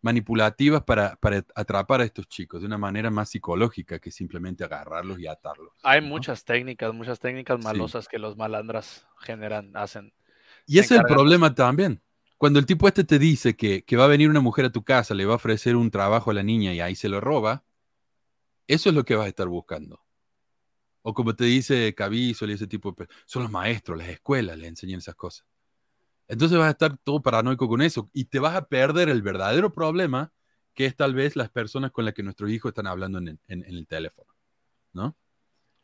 manipulativas 0.00 0.82
para, 0.84 1.16
para, 1.16 1.44
atrapar 1.54 2.00
a 2.00 2.04
estos 2.04 2.28
chicos 2.28 2.60
de 2.60 2.66
una 2.66 2.78
manera 2.78 3.10
más 3.10 3.30
psicológica 3.30 3.98
que 3.98 4.10
simplemente 4.10 4.64
agarrarlos 4.64 5.18
y 5.18 5.26
atarlos. 5.26 5.72
Hay 5.82 6.00
muchas 6.00 6.44
técnicas, 6.44 6.94
muchas 6.94 7.18
técnicas 7.18 7.62
malosas 7.62 8.08
que 8.08 8.18
los 8.18 8.36
malandras 8.36 9.06
generan, 9.18 9.76
hacen. 9.76 10.12
Y 10.66 10.78
ese 10.78 10.94
es 10.94 11.00
el 11.00 11.06
problema 11.06 11.54
también. 11.54 12.00
Cuando 12.36 12.60
el 12.60 12.66
tipo 12.66 12.86
este 12.86 13.02
te 13.02 13.18
dice 13.18 13.56
que, 13.56 13.84
que, 13.84 13.96
va 13.96 14.04
a 14.04 14.08
venir 14.08 14.30
una 14.30 14.40
mujer 14.40 14.66
a 14.66 14.70
tu 14.70 14.84
casa, 14.84 15.14
le 15.14 15.26
va 15.26 15.32
a 15.32 15.36
ofrecer 15.36 15.74
un 15.74 15.90
trabajo 15.90 16.30
a 16.30 16.34
la 16.34 16.44
niña 16.44 16.72
y 16.72 16.80
ahí 16.80 16.94
se 16.94 17.08
lo 17.08 17.20
roba, 17.20 17.64
eso 18.68 18.90
es 18.90 18.94
lo 18.94 19.04
que 19.04 19.16
vas 19.16 19.26
a 19.26 19.28
estar 19.28 19.48
buscando. 19.48 20.00
O 21.02 21.14
como 21.14 21.34
te 21.34 21.44
dice 21.44 21.94
Caviso 21.94 22.46
y 22.46 22.52
ese 22.52 22.66
tipo 22.66 22.92
de... 22.92 23.08
Son 23.24 23.42
los 23.42 23.52
maestros, 23.52 23.98
las 23.98 24.08
escuelas 24.08 24.58
les 24.58 24.68
enseñan 24.68 24.98
esas 24.98 25.14
cosas. 25.14 25.46
Entonces 26.28 26.58
vas 26.58 26.68
a 26.68 26.72
estar 26.72 26.96
todo 26.98 27.22
paranoico 27.22 27.68
con 27.68 27.80
eso 27.80 28.10
y 28.12 28.26
te 28.26 28.38
vas 28.38 28.54
a 28.54 28.66
perder 28.66 29.08
el 29.08 29.22
verdadero 29.22 29.72
problema 29.72 30.32
que 30.74 30.86
es 30.86 30.94
tal 30.94 31.14
vez 31.14 31.34
las 31.34 31.50
personas 31.50 31.90
con 31.90 32.04
las 32.04 32.14
que 32.14 32.22
nuestros 32.22 32.50
hijos 32.50 32.70
están 32.70 32.86
hablando 32.86 33.18
en, 33.18 33.38
el 33.48 33.86
teléfono. 33.88 34.32
¿No? 34.92 35.16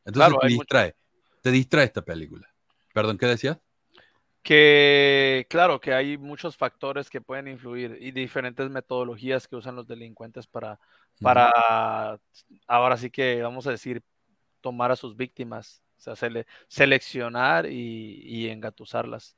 Entonces 0.04 0.34
te 0.40 0.46
distrae. 0.48 0.96
Te 1.42 1.50
distrae 1.50 1.84
esta 1.86 2.02
película. 2.02 2.48
Perdón, 2.92 3.18
¿qué 3.18 3.26
decías? 3.26 3.58
Que, 4.42 5.46
claro, 5.48 5.80
que 5.80 5.94
hay 5.94 6.16
muchos 6.18 6.56
factores 6.56 7.10
que 7.10 7.20
pueden 7.20 7.48
influir 7.48 7.96
y 8.00 8.12
diferentes 8.12 8.70
metodologías 8.70 9.48
que 9.48 9.56
usan 9.56 9.74
los 9.74 9.88
delincuentes 9.88 10.46
para, 10.46 10.78
para 11.20 12.20
ahora 12.66 12.96
sí 12.96 13.10
que, 13.10 13.42
vamos 13.42 13.66
a 13.66 13.70
decir, 13.70 14.02
tomar 14.64 14.90
a 14.90 14.96
sus 14.96 15.14
víctimas, 15.14 15.82
o 15.98 16.14
sea, 16.14 16.30
seleccionar 16.68 17.66
y, 17.66 18.18
y 18.24 18.48
engatusarlas. 18.48 19.36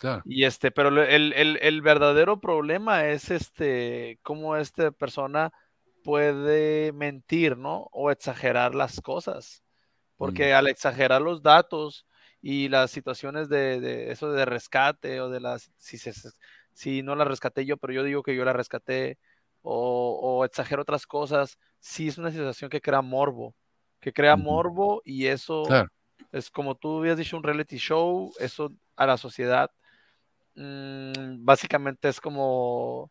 Claro. 0.00 0.20
Y 0.24 0.42
este, 0.42 0.72
pero 0.72 0.88
el, 0.88 1.32
el, 1.32 1.58
el, 1.62 1.80
verdadero 1.80 2.40
problema 2.40 3.06
es 3.06 3.30
este, 3.30 4.18
cómo 4.22 4.56
esta 4.56 4.90
persona 4.90 5.52
puede 6.02 6.92
mentir, 6.92 7.56
¿no? 7.56 7.88
O 7.92 8.10
exagerar 8.10 8.74
las 8.74 9.00
cosas. 9.00 9.62
Porque 10.16 10.52
al 10.54 10.66
exagerar 10.66 11.22
los 11.22 11.40
datos 11.40 12.04
y 12.42 12.68
las 12.68 12.90
situaciones 12.90 13.48
de, 13.48 13.80
de, 13.80 14.10
eso 14.10 14.32
de 14.32 14.44
rescate 14.44 15.20
o 15.20 15.30
de 15.30 15.38
las, 15.38 15.70
si, 15.76 15.98
se, 15.98 16.12
si 16.72 17.04
no 17.04 17.14
la 17.14 17.24
rescaté 17.24 17.64
yo, 17.64 17.76
pero 17.76 17.92
yo 17.92 18.02
digo 18.02 18.24
que 18.24 18.34
yo 18.34 18.44
la 18.44 18.52
rescaté, 18.52 19.18
o, 19.62 20.18
o 20.20 20.44
exagero 20.44 20.82
otras 20.82 21.06
cosas, 21.06 21.58
sí 21.78 22.08
es 22.08 22.18
una 22.18 22.32
situación 22.32 22.70
que 22.70 22.80
crea 22.80 23.02
morbo 23.02 23.54
que 24.04 24.12
crea 24.12 24.36
morbo 24.36 25.00
y 25.02 25.28
eso 25.28 25.64
es 26.30 26.50
como 26.50 26.74
tú 26.74 26.98
habías 26.98 27.16
dicho, 27.16 27.38
un 27.38 27.42
reality 27.42 27.78
show, 27.78 28.30
eso 28.38 28.70
a 28.96 29.06
la 29.06 29.16
sociedad 29.16 29.70
mm, 30.56 31.42
básicamente 31.42 32.10
es 32.10 32.20
como 32.20 33.10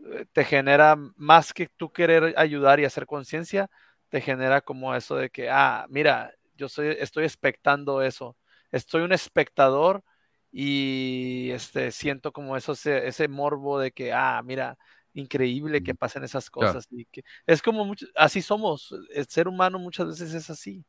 eh, 0.00 0.26
te 0.32 0.44
genera 0.44 0.96
más 1.14 1.52
que 1.52 1.68
tú 1.68 1.92
querer 1.92 2.34
ayudar 2.36 2.80
y 2.80 2.84
hacer 2.84 3.06
conciencia, 3.06 3.70
te 4.08 4.20
genera 4.20 4.60
como 4.62 4.92
eso 4.96 5.14
de 5.14 5.30
que, 5.30 5.48
ah, 5.48 5.86
mira, 5.88 6.32
yo 6.56 6.68
soy, 6.68 6.96
estoy 6.98 7.22
expectando 7.22 8.02
eso, 8.02 8.36
estoy 8.72 9.02
un 9.02 9.12
espectador 9.12 10.02
y 10.50 11.50
este, 11.52 11.92
siento 11.92 12.32
como 12.32 12.56
eso, 12.56 12.72
ese, 12.72 13.06
ese 13.06 13.28
morbo 13.28 13.78
de 13.78 13.92
que, 13.92 14.12
ah, 14.12 14.42
mira, 14.44 14.76
increíble 15.14 15.82
que 15.82 15.94
pasen 15.94 16.24
esas 16.24 16.50
cosas. 16.50 16.86
Y 16.90 17.04
que, 17.06 17.24
es 17.46 17.62
como, 17.62 17.84
mucho, 17.84 18.06
así 18.16 18.42
somos, 18.42 18.94
el 19.14 19.26
ser 19.26 19.48
humano 19.48 19.78
muchas 19.78 20.06
veces 20.08 20.34
es 20.34 20.50
así. 20.50 20.84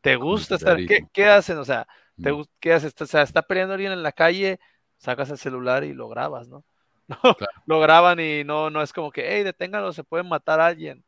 ¿Te 0.00 0.16
gusta 0.16 0.56
estar? 0.56 0.76
¿Qué, 0.86 1.06
¿Qué, 1.12 1.26
hacen? 1.26 1.58
O 1.58 1.64
sea, 1.64 1.86
¿te, 2.22 2.32
¿qué 2.60 2.72
haces? 2.72 2.94
O 3.00 3.06
sea, 3.06 3.22
está 3.22 3.42
peleando 3.42 3.74
alguien 3.74 3.92
en 3.92 4.02
la 4.02 4.12
calle, 4.12 4.60
sacas 4.96 5.30
el 5.30 5.38
celular 5.38 5.84
y 5.84 5.92
lo 5.92 6.08
grabas, 6.08 6.48
¿no? 6.48 6.64
Lo 7.66 7.80
graban 7.80 8.20
y 8.20 8.44
no, 8.44 8.68
no 8.68 8.82
es 8.82 8.92
como 8.92 9.10
que, 9.10 9.24
hey, 9.26 9.42
deténganlo, 9.42 9.94
se 9.94 10.04
puede 10.04 10.24
matar 10.24 10.60
a 10.60 10.66
alguien. 10.66 11.02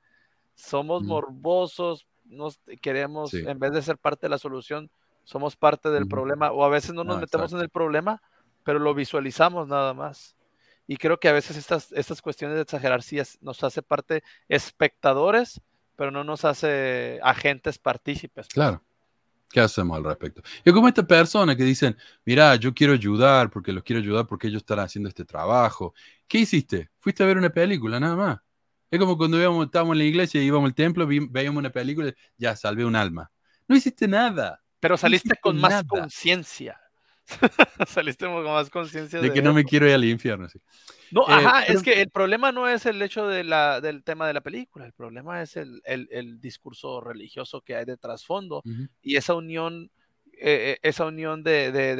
Somos 0.54 1.02
morbosos, 1.02 2.06
nos 2.24 2.58
queremos, 2.80 3.34
en 3.34 3.58
vez 3.58 3.72
de 3.72 3.82
ser 3.82 3.98
parte 3.98 4.22
de 4.22 4.30
la 4.30 4.38
solución, 4.38 4.90
somos 5.24 5.56
parte 5.56 5.90
del 5.90 6.08
problema, 6.08 6.52
o 6.52 6.64
a 6.64 6.68
veces 6.68 6.94
no 6.94 7.04
nos 7.04 7.20
metemos 7.20 7.52
en 7.52 7.60
el 7.60 7.68
problema, 7.68 8.22
pero 8.64 8.78
lo 8.78 8.94
visualizamos 8.94 9.68
nada 9.68 9.94
más. 9.94 10.36
Y 10.90 10.96
creo 10.96 11.20
que 11.20 11.28
a 11.28 11.32
veces 11.32 11.56
estas, 11.56 11.92
estas 11.92 12.20
cuestiones 12.20 12.56
de 12.56 12.62
exagerar 12.62 13.04
sí 13.04 13.16
nos 13.42 13.62
hace 13.62 13.80
parte 13.80 14.24
espectadores, 14.48 15.60
pero 15.94 16.10
no 16.10 16.24
nos 16.24 16.44
hace 16.44 17.20
agentes 17.22 17.78
partícipes. 17.78 18.46
Pues. 18.46 18.48
Claro. 18.48 18.82
¿Qué 19.48 19.60
hacemos 19.60 19.96
al 19.96 20.02
respecto? 20.02 20.42
Y 20.64 20.72
como 20.72 20.88
esta 20.88 21.06
persona 21.06 21.54
que 21.54 21.62
dicen, 21.62 21.96
mira, 22.24 22.56
yo 22.56 22.74
quiero 22.74 22.92
ayudar 22.92 23.50
porque 23.50 23.72
los 23.72 23.84
quiero 23.84 24.02
ayudar 24.02 24.26
porque 24.26 24.48
ellos 24.48 24.62
están 24.62 24.80
haciendo 24.80 25.08
este 25.08 25.24
trabajo. 25.24 25.94
¿Qué 26.26 26.38
hiciste? 26.38 26.90
Fuiste 26.98 27.22
a 27.22 27.26
ver 27.26 27.38
una 27.38 27.50
película, 27.50 28.00
nada 28.00 28.16
más. 28.16 28.38
Es 28.90 28.98
como 28.98 29.16
cuando 29.16 29.38
íbamos, 29.38 29.66
estábamos 29.66 29.94
en 29.94 29.98
la 29.98 30.04
iglesia 30.06 30.42
y 30.42 30.46
íbamos 30.46 30.66
al 30.66 30.74
templo, 30.74 31.06
veíamos 31.06 31.60
una 31.60 31.70
película, 31.70 32.12
ya 32.36 32.56
salvé 32.56 32.84
un 32.84 32.96
alma. 32.96 33.30
No 33.68 33.76
hiciste 33.76 34.08
nada. 34.08 34.60
Pero 34.80 34.96
saliste 34.96 35.36
con 35.40 35.56
más 35.56 35.84
conciencia. 35.84 36.79
Saliste 37.86 38.26
con 38.26 38.44
más 38.44 38.70
conciencia 38.70 39.20
de, 39.20 39.32
que 39.32 39.42
no 39.42 39.52
me 39.52 39.64
quiero 39.64 39.86
ir 39.86 39.94
al 39.94 40.04
infierno. 40.04 40.48
No, 41.10 41.22
eh, 41.22 41.24
ajá, 41.28 41.64
es 41.64 41.82
que 41.82 42.00
el 42.00 42.10
problema 42.10 42.52
no 42.52 42.68
es 42.68 42.86
el 42.86 43.00
hecho 43.02 43.26
de 43.26 43.44
la, 43.44 43.80
del 43.80 44.04
tema 44.04 44.26
de 44.26 44.34
la 44.34 44.40
película, 44.40 44.86
el 44.86 44.92
problema 44.92 45.42
es 45.42 45.56
el, 45.56 45.82
el, 45.84 46.40
discurso 46.40 47.00
religioso 47.00 47.62
que 47.62 47.76
hay 47.76 47.84
de 47.84 47.96
trasfondo 47.96 48.62
y 49.02 49.16
esa 49.16 49.34
unión, 49.34 49.90
eh, 50.32 50.74
eh, 50.74 50.78
esa 50.82 51.06
unión 51.06 51.42
de, 51.42 51.72
de, 51.72 51.96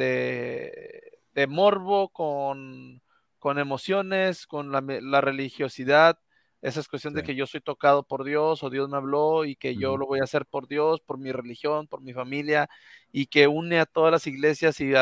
de, 1.33 1.47
morbo 1.47 2.09
con, 2.09 3.01
con, 3.39 3.59
emociones, 3.59 4.47
con 4.47 4.71
la, 4.71 4.81
la 4.81 5.21
religiosidad 5.21 6.19
esa 6.61 6.79
es 6.79 6.87
cuestión 6.87 7.15
de 7.15 7.23
que 7.23 7.33
yo 7.33 7.47
soy 7.47 7.59
tocado 7.59 8.03
por 8.03 8.23
Dios 8.23 8.61
o 8.61 8.69
Dios 8.69 8.87
me 8.87 8.97
habló 8.97 9.45
y 9.45 9.55
que 9.55 9.75
yo 9.75 9.97
lo 9.97 10.05
voy 10.05 10.19
a 10.19 10.25
hacer 10.25 10.45
por 10.45 10.67
Dios, 10.67 11.01
por 11.01 11.17
mi 11.17 11.31
religión, 11.31 11.87
por 11.87 12.01
mi 12.01 12.13
familia 12.13 12.69
y 13.11 13.25
que 13.25 13.47
une 13.47 13.79
a 13.79 13.87
todas 13.87 14.11
las 14.11 14.27
iglesias 14.27 14.79
y 14.79 14.93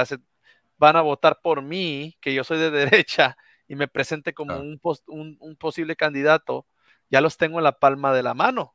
van 0.77 0.95
a 0.95 1.01
votar 1.01 1.41
por 1.41 1.61
mí, 1.61 2.17
que 2.21 2.33
yo 2.33 2.45
soy 2.45 2.59
de 2.59 2.71
derecha 3.03 3.35
y 3.67 3.75
me 3.75 3.89
presente 3.89 4.33
como 4.33 4.57
un, 4.57 4.79
un, 5.07 5.55
posible 5.57 5.97
candidato, 5.97 6.65
ya 7.09 7.19
los 7.19 7.35
tengo 7.35 7.59
en 7.59 7.65
la 7.65 7.77
palma 7.77 8.13
de 8.13 8.23
la 8.23 8.33
mano. 8.33 8.73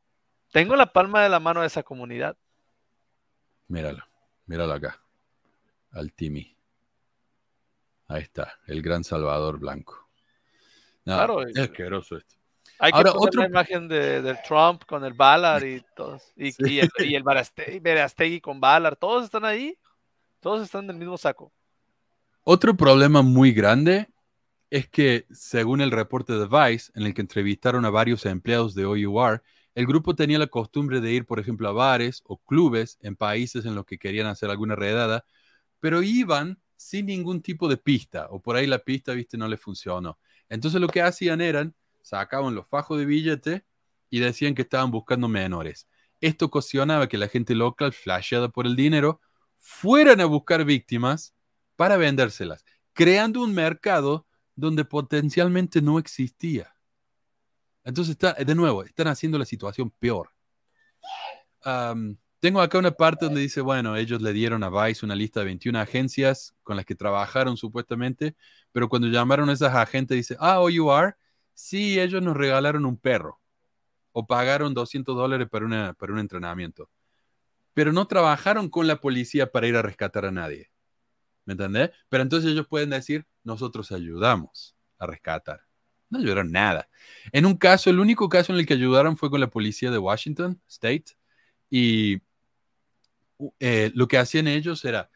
Tengo 0.51 0.75
la 0.75 0.93
palma 0.93 1.23
de 1.23 1.29
la 1.29 1.39
mano 1.39 1.61
de 1.61 1.67
esa 1.67 1.81
comunidad. 1.81 2.37
Míralo, 3.67 4.03
míralo 4.45 4.73
acá, 4.73 5.01
al 5.91 6.13
Timi. 6.13 6.55
Ahí 8.07 8.21
está, 8.21 8.59
el 8.67 8.83
gran 8.83 9.03
Salvador 9.03 9.57
Blanco. 9.57 10.07
claro, 11.03 11.41
es 11.41 11.57
asqueroso 11.57 12.17
esto. 12.17 12.35
Hay 12.79 12.91
que 12.91 13.01
poner 13.01 13.13
otra 13.15 13.45
imagen 13.45 13.87
de, 13.87 14.37
Trump 14.47 14.83
con 14.85 15.03
el 15.05 15.13
Ballard 15.13 15.63
y 15.63 15.83
todos. 15.95 16.23
Y, 16.35 16.49
y 16.69 16.79
el, 16.79 16.89
y 16.99 17.15
el 17.15 18.41
con 18.41 18.59
Ballard. 18.59 18.95
Todos 18.97 19.25
están 19.25 19.45
ahí. 19.45 19.77
Todos 20.39 20.63
están 20.63 20.83
en 20.85 20.91
el 20.91 20.97
mismo 20.97 21.17
saco. 21.17 21.51
Otro 22.43 22.77
problema 22.77 23.21
muy 23.21 23.51
grande 23.51 24.07
es 24.69 24.87
que, 24.87 25.25
según 25.31 25.81
el 25.81 25.91
reporte 25.91 26.33
de 26.33 26.47
Vice, 26.47 26.91
en 26.95 27.03
el 27.03 27.13
que 27.13 27.21
entrevistaron 27.21 27.85
a 27.85 27.89
varios 27.89 28.25
empleados 28.25 28.75
de 28.75 28.85
OUR, 28.85 29.41
el 29.73 29.85
grupo 29.85 30.15
tenía 30.15 30.39
la 30.39 30.47
costumbre 30.47 31.01
de 31.01 31.11
ir, 31.11 31.25
por 31.25 31.39
ejemplo, 31.39 31.67
a 31.67 31.71
bares 31.71 32.21
o 32.25 32.37
clubes 32.37 32.97
en 33.01 33.15
países 33.15 33.65
en 33.65 33.75
los 33.75 33.85
que 33.85 33.97
querían 33.97 34.27
hacer 34.27 34.49
alguna 34.49 34.75
redada, 34.75 35.25
pero 35.79 36.01
iban 36.01 36.59
sin 36.77 37.07
ningún 37.07 37.41
tipo 37.41 37.67
de 37.67 37.77
pista, 37.77 38.27
o 38.29 38.41
por 38.41 38.55
ahí 38.55 38.67
la 38.67 38.79
pista, 38.79 39.13
viste, 39.13 39.37
no 39.37 39.47
les 39.47 39.59
funcionó. 39.59 40.19
Entonces 40.49 40.79
lo 40.79 40.87
que 40.87 41.01
hacían 41.01 41.41
eran 41.41 41.75
sacaban 42.05 42.53
los 42.53 42.67
fajos 42.67 42.99
de 42.99 43.05
billete 43.05 43.65
y 44.11 44.19
decían 44.19 44.53
que 44.53 44.61
estaban 44.61 44.91
buscando 44.91 45.27
menores. 45.27 45.87
Esto 46.21 46.45
ocasionaba 46.45 47.09
que 47.09 47.17
la 47.17 47.27
gente 47.27 47.55
local, 47.55 47.93
flasheada 47.93 48.49
por 48.49 48.67
el 48.67 48.75
dinero, 48.75 49.21
fueran 49.57 50.21
a 50.21 50.25
buscar 50.25 50.63
víctimas 50.65 51.33
para 51.75 51.97
vendérselas, 51.97 52.63
creando 52.93 53.41
un 53.41 53.53
mercado 53.55 54.27
donde 54.55 54.85
potencialmente 54.85 55.81
no 55.81 55.97
existía. 55.97 56.75
Entonces, 57.83 58.11
está, 58.11 58.33
de 58.33 58.55
nuevo, 58.55 58.83
están 58.83 59.07
haciendo 59.07 59.39
la 59.39 59.45
situación 59.45 59.89
peor. 59.89 60.29
tengo 62.39 62.61
acá 62.61 62.77
una 62.77 62.91
parte 62.91 63.25
donde 63.25 63.41
dice, 63.41 63.61
bueno, 63.61 63.95
ellos 63.95 64.21
le 64.21 64.31
dieron 64.31 64.63
a 64.63 64.69
Vice 64.69 65.03
una 65.03 65.15
lista 65.15 65.39
de 65.39 65.47
21 65.47 65.79
agencias 65.79 66.55
con 66.61 66.75
las 66.75 66.85
que 66.85 66.93
trabajaron 66.93 67.57
supuestamente, 67.57 68.35
pero 68.71 68.87
cuando 68.87 69.07
llamaron 69.07 69.49
a 69.49 69.53
esas 69.53 69.73
agentes 69.73 70.15
dice, 70.15 70.37
ah, 70.39 70.59
oh, 70.61 70.69
you 70.69 70.91
are, 70.91 71.15
sí, 71.55 71.99
ellos 71.99 72.21
nos 72.21 72.37
regalaron 72.37 72.85
un 72.85 72.97
perro 72.97 73.41
o 74.11 74.27
pagaron 74.27 74.73
200 74.73 75.15
dólares 75.15 75.49
para, 75.49 75.65
una, 75.65 75.93
para 75.93 76.13
un 76.13 76.19
entrenamiento, 76.19 76.89
pero 77.73 77.91
no 77.91 78.07
trabajaron 78.07 78.69
con 78.69 78.87
la 78.87 79.01
policía 79.01 79.51
para 79.51 79.67
ir 79.67 79.75
a 79.75 79.81
rescatar 79.81 80.25
a 80.25 80.31
nadie. 80.31 80.71
¿Me 81.45 81.53
entendés? 81.53 81.91
Pero 82.09 82.23
entonces 82.23 82.51
ellos 82.51 82.67
pueden 82.67 82.91
decir, 82.91 83.25
nosotros 83.43 83.91
ayudamos 83.91 84.75
a 84.97 85.05
rescatar. 85.05 85.61
No 86.09 86.19
ayudaron 86.19 86.51
nada. 86.51 86.87
En 87.31 87.45
un 87.45 87.57
caso, 87.57 87.89
el 87.89 87.99
único 87.99 88.29
caso 88.29 88.53
en 88.53 88.59
el 88.59 88.65
que 88.65 88.75
ayudaron 88.75 89.17
fue 89.17 89.29
con 89.29 89.41
la 89.41 89.49
policía 89.49 89.91
de 89.91 89.97
Washington 89.97 90.61
State 90.67 91.17
y 91.69 92.21
eh, 93.59 93.91
lo 93.93 94.07
que 94.07 94.17
hacían 94.17 94.47
ellos 94.47 94.85
era, 94.85 95.09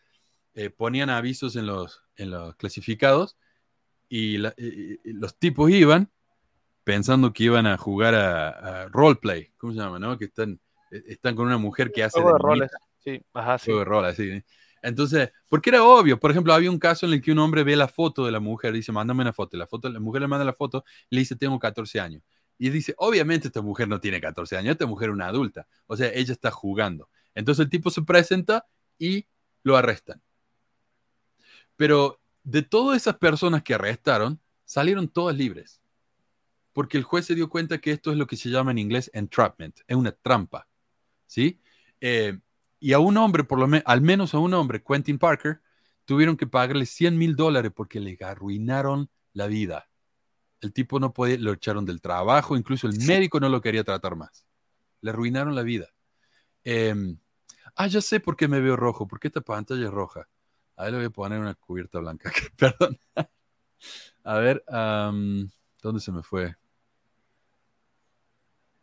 eh, 0.53 0.69
ponían 0.69 1.09
avisos 1.09 1.55
en 1.55 1.67
los, 1.67 2.01
en 2.15 2.31
los 2.31 2.55
clasificados 2.55 3.37
y 4.09 4.37
los 4.37 5.37
tipos 5.37 5.69
iban 5.69 6.11
pensando 6.83 7.33
que 7.33 7.43
iban 7.43 7.67
a 7.67 7.77
jugar 7.77 8.15
a, 8.15 8.87
roleplay, 8.89 9.51
¿cómo 9.57 9.73
se 9.73 9.79
llama? 9.79 9.99
No? 9.99 10.17
Que 10.17 10.25
están, 10.25 10.59
e, 10.91 11.03
están 11.07 11.35
con 11.35 11.47
una 11.47 11.57
mujer 11.57 11.91
que 11.91 12.03
hace... 12.03 12.19
Juego 12.19 12.37
de 12.37 12.43
roles, 12.43 12.71
sí, 12.99 13.21
ajá, 13.33 13.57
sí. 13.57 13.65
Juego 13.65 13.79
de 13.79 13.85
roles, 13.85 14.15
sí. 14.15 14.43
Entonces, 14.81 15.31
porque 15.47 15.69
era 15.71 15.83
obvio, 15.83 16.19
por 16.19 16.31
ejemplo, 16.31 16.53
había 16.53 16.71
un 16.71 16.79
caso 16.79 17.05
en 17.05 17.13
el 17.13 17.21
que 17.21 17.31
un 17.31 17.39
hombre 17.39 17.63
ve 17.63 17.75
la 17.75 17.87
foto 17.87 18.25
de 18.25 18.31
la 18.31 18.39
mujer, 18.39 18.73
dice, 18.73 18.91
mándame 18.91 19.21
una 19.21 19.33
foto, 19.33 19.57
la 19.57 19.67
foto, 19.67 19.89
la 19.89 19.99
mujer 19.99 20.21
le 20.21 20.27
manda 20.27 20.45
la 20.45 20.53
foto, 20.53 20.83
y 21.09 21.15
le 21.15 21.21
dice, 21.21 21.35
tengo 21.35 21.59
14 21.59 21.99
años. 21.99 22.23
Y 22.57 22.69
dice, 22.69 22.93
obviamente 22.97 23.47
esta 23.47 23.61
mujer 23.61 23.87
no 23.87 23.99
tiene 23.99 24.19
14 24.19 24.57
años, 24.57 24.71
esta 24.71 24.85
mujer 24.85 25.09
es 25.09 25.13
una 25.13 25.27
adulta, 25.27 25.67
o 25.87 25.95
sea, 25.95 26.09
ella 26.13 26.33
está 26.33 26.51
jugando. 26.51 27.09
Entonces 27.35 27.63
el 27.63 27.69
tipo 27.69 27.89
se 27.89 28.01
presenta 28.01 28.65
y 28.97 29.27
lo 29.63 29.77
arrestan. 29.77 30.21
Pero 31.75 32.19
de 32.43 32.61
todas 32.61 32.97
esas 32.97 33.17
personas 33.17 33.63
que 33.63 33.73
arrestaron, 33.73 34.41
salieron 34.65 35.07
todas 35.07 35.35
libres. 35.35 35.81
Porque 36.79 36.97
el 36.97 37.03
juez 37.03 37.25
se 37.25 37.35
dio 37.35 37.49
cuenta 37.49 37.79
que 37.79 37.91
esto 37.91 38.09
es 38.09 38.17
lo 38.17 38.25
que 38.25 38.37
se 38.37 38.47
llama 38.47 38.71
en 38.71 38.77
inglés 38.77 39.11
entrapment, 39.13 39.81
es 39.85 39.97
una 39.97 40.13
trampa. 40.13 40.65
¿Sí? 41.27 41.59
Eh, 41.99 42.39
y 42.79 42.93
a 42.93 42.99
un 42.99 43.17
hombre, 43.17 43.43
por 43.43 43.59
lo 43.59 43.67
menos, 43.67 43.83
al 43.85 43.99
menos 43.99 44.33
a 44.33 44.37
un 44.37 44.53
hombre, 44.53 44.81
Quentin 44.81 45.19
Parker, 45.19 45.59
tuvieron 46.05 46.37
que 46.37 46.47
pagarle 46.47 46.85
100 46.85 47.17
mil 47.17 47.35
dólares 47.35 47.73
porque 47.75 47.99
le 47.99 48.17
arruinaron 48.21 49.09
la 49.33 49.47
vida. 49.47 49.89
El 50.61 50.71
tipo 50.71 51.01
no 51.01 51.11
podía, 51.11 51.37
lo 51.37 51.51
echaron 51.51 51.83
del 51.83 51.99
trabajo, 51.99 52.55
incluso 52.55 52.87
el 52.87 52.97
médico 53.05 53.41
no 53.41 53.49
lo 53.49 53.59
quería 53.59 53.83
tratar 53.83 54.15
más. 54.15 54.45
Le 55.01 55.09
arruinaron 55.09 55.55
la 55.55 55.63
vida. 55.63 55.89
Em, 56.63 57.19
ah, 57.75 57.87
ya 57.87 57.99
sé 57.99 58.21
por 58.21 58.37
qué 58.37 58.47
me 58.47 58.61
veo 58.61 58.77
rojo, 58.77 59.05
porque 59.05 59.27
esta 59.27 59.41
pantalla 59.41 59.83
es 59.83 59.91
roja. 59.91 60.29
A 60.77 60.83
ver, 60.83 60.93
le 60.93 60.97
voy 60.99 61.07
a 61.07 61.09
poner 61.09 61.41
una 61.41 61.55
cubierta 61.55 61.99
blanca. 61.99 62.31
Perdón. 62.55 62.97
a 64.23 64.35
ver, 64.35 64.63
¿dónde 65.81 65.99
se 65.99 66.13
me 66.13 66.23
fue? 66.23 66.55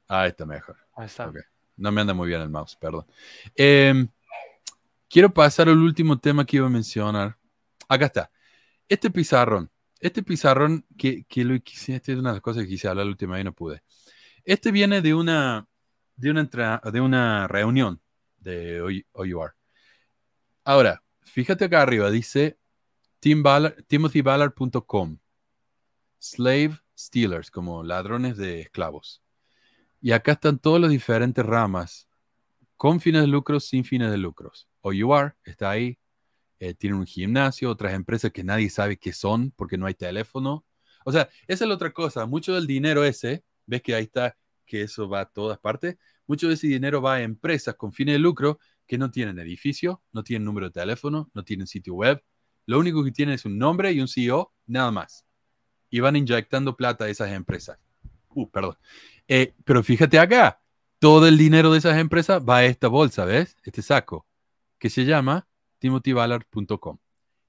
Ah, 0.09 0.27
está 0.27 0.47
mejor. 0.47 0.77
Ahí 0.95 1.07
está. 1.07 1.31
No 1.77 1.93
me 1.93 2.01
anda 2.01 2.15
muy 2.15 2.29
bien 2.29 2.41
el 2.41 2.49
mouse, 2.49 2.77
perdón. 2.77 3.07
Em, 3.55 4.09
quiero 5.09 5.33
pasar 5.33 5.69
al 5.69 5.79
último 5.79 6.19
tema 6.19 6.45
que 6.45 6.57
iba 6.57 6.67
a 6.67 6.71
mencionar. 6.71 7.37
Acá 7.89 8.07
está. 8.07 8.31
Este 8.89 9.11
pizarrón 9.11 9.71
este 10.01 10.23
pizarrón 10.23 10.87
que, 10.97 11.25
que 11.25 11.45
lo 11.45 11.55
esta 11.55 12.13
es 12.13 12.19
una 12.19 12.31
de 12.31 12.37
las 12.37 12.43
cosas 12.43 12.63
que 12.65 12.69
quise 12.69 12.89
hablar 12.89 13.07
la 13.07 13.11
última 13.11 13.35
vez 13.35 13.43
y 13.43 13.45
no 13.45 13.53
pude. 13.53 13.83
Este 14.45 14.71
viene 14.71 15.03
de 15.03 15.15
una, 15.15 15.67
de 16.17 16.31
una, 16.31 16.81
de 16.93 17.01
una 17.01 17.49
reunión 17.49 18.01
de 18.39 19.05
OUR. 19.13 19.57
Ahora, 20.65 21.03
fíjate 21.21 21.65
acá 21.65 21.83
arriba, 21.83 22.11
dice 22.11 22.59
TimothyBallard.com. 23.21 25.19
Slave 26.19 26.79
Stealers, 26.97 27.51
como 27.51 27.83
ladrones 27.83 28.37
de 28.37 28.61
esclavos. 28.61 29.23
Y 30.01 30.13
acá 30.13 30.33
están 30.33 30.59
todas 30.59 30.81
las 30.81 30.91
diferentes 30.91 31.45
ramas, 31.45 32.09
con 32.77 33.01
fines 33.01 33.23
de 33.23 33.29
lucro, 33.29 33.61
sin 33.61 33.85
fines 33.85 34.11
de 34.11 34.19
lucros. 34.19 34.69
OUR 34.83 35.37
está 35.45 35.71
ahí, 35.71 35.99
eh, 36.59 36.75
tienen 36.75 36.99
un 36.99 37.07
gimnasio, 37.07 37.71
otras 37.71 37.95
empresas 37.95 38.33
que 38.33 38.45
nadie 38.45 38.71
sabe 38.71 38.99
qué 38.99 39.13
son 39.13 39.51
porque 39.57 39.79
no 39.79 39.87
hay 39.87 39.95
teléfono. 39.95 40.65
O 41.05 41.13
sea, 41.13 41.29
esa 41.47 41.65
es 41.65 41.69
la 41.69 41.75
otra 41.75 41.93
cosa. 41.93 42.27
Mucho 42.27 42.55
del 42.55 42.67
dinero 42.67 43.05
ese, 43.05 43.45
ves 43.67 43.83
que 43.83 43.95
ahí 43.95 44.05
está, 44.05 44.37
que 44.65 44.83
eso 44.83 45.09
va 45.09 45.21
a 45.21 45.27
todas 45.27 45.59
partes. 45.59 45.97
Mucho 46.27 46.49
de 46.49 46.55
ese 46.55 46.67
dinero 46.67 47.01
va 47.01 47.15
a 47.15 47.23
empresas 47.23 47.75
con 47.77 47.93
fines 47.93 48.15
de 48.15 48.19
lucro 48.19 48.59
que 48.87 48.99
no 48.99 49.11
tienen 49.11 49.39
edificio, 49.39 50.03
no 50.13 50.23
tienen 50.23 50.45
número 50.45 50.67
de 50.67 50.73
teléfono, 50.73 51.31
no 51.35 51.45
tienen 51.45 51.67
sitio 51.67 51.95
web. 51.95 52.23
Lo 52.67 52.79
único 52.79 53.05
que 53.05 53.13
tienen 53.13 53.35
es 53.35 53.45
un 53.45 53.59
nombre 53.59 53.93
y 53.93 54.01
un 54.01 54.09
CEO, 54.09 54.53
nada 54.67 54.91
más. 54.91 55.25
Y 55.91 56.01
van 56.01 56.17
inyectando 56.17 56.77
plata 56.77 57.05
a 57.05 57.09
esas 57.09 57.31
empresas. 57.31 57.79
Uh, 58.31 58.51
perdón. 58.51 58.77
Eh, 59.29 59.55
pero 59.65 59.83
fíjate 59.83 60.19
acá, 60.19 60.63
todo 60.99 61.27
el 61.27 61.37
dinero 61.37 61.73
de 61.73 61.79
esas 61.79 61.99
empresas 61.99 62.43
va 62.43 62.59
a 62.59 62.65
esta 62.65 62.89
bolsa, 62.89 63.25
¿ves? 63.25 63.57
Este 63.65 63.83
saco, 63.83 64.27
que 64.79 64.91
se 64.91 65.05
llama 65.05 65.49
timothyballard.com. 65.79 66.99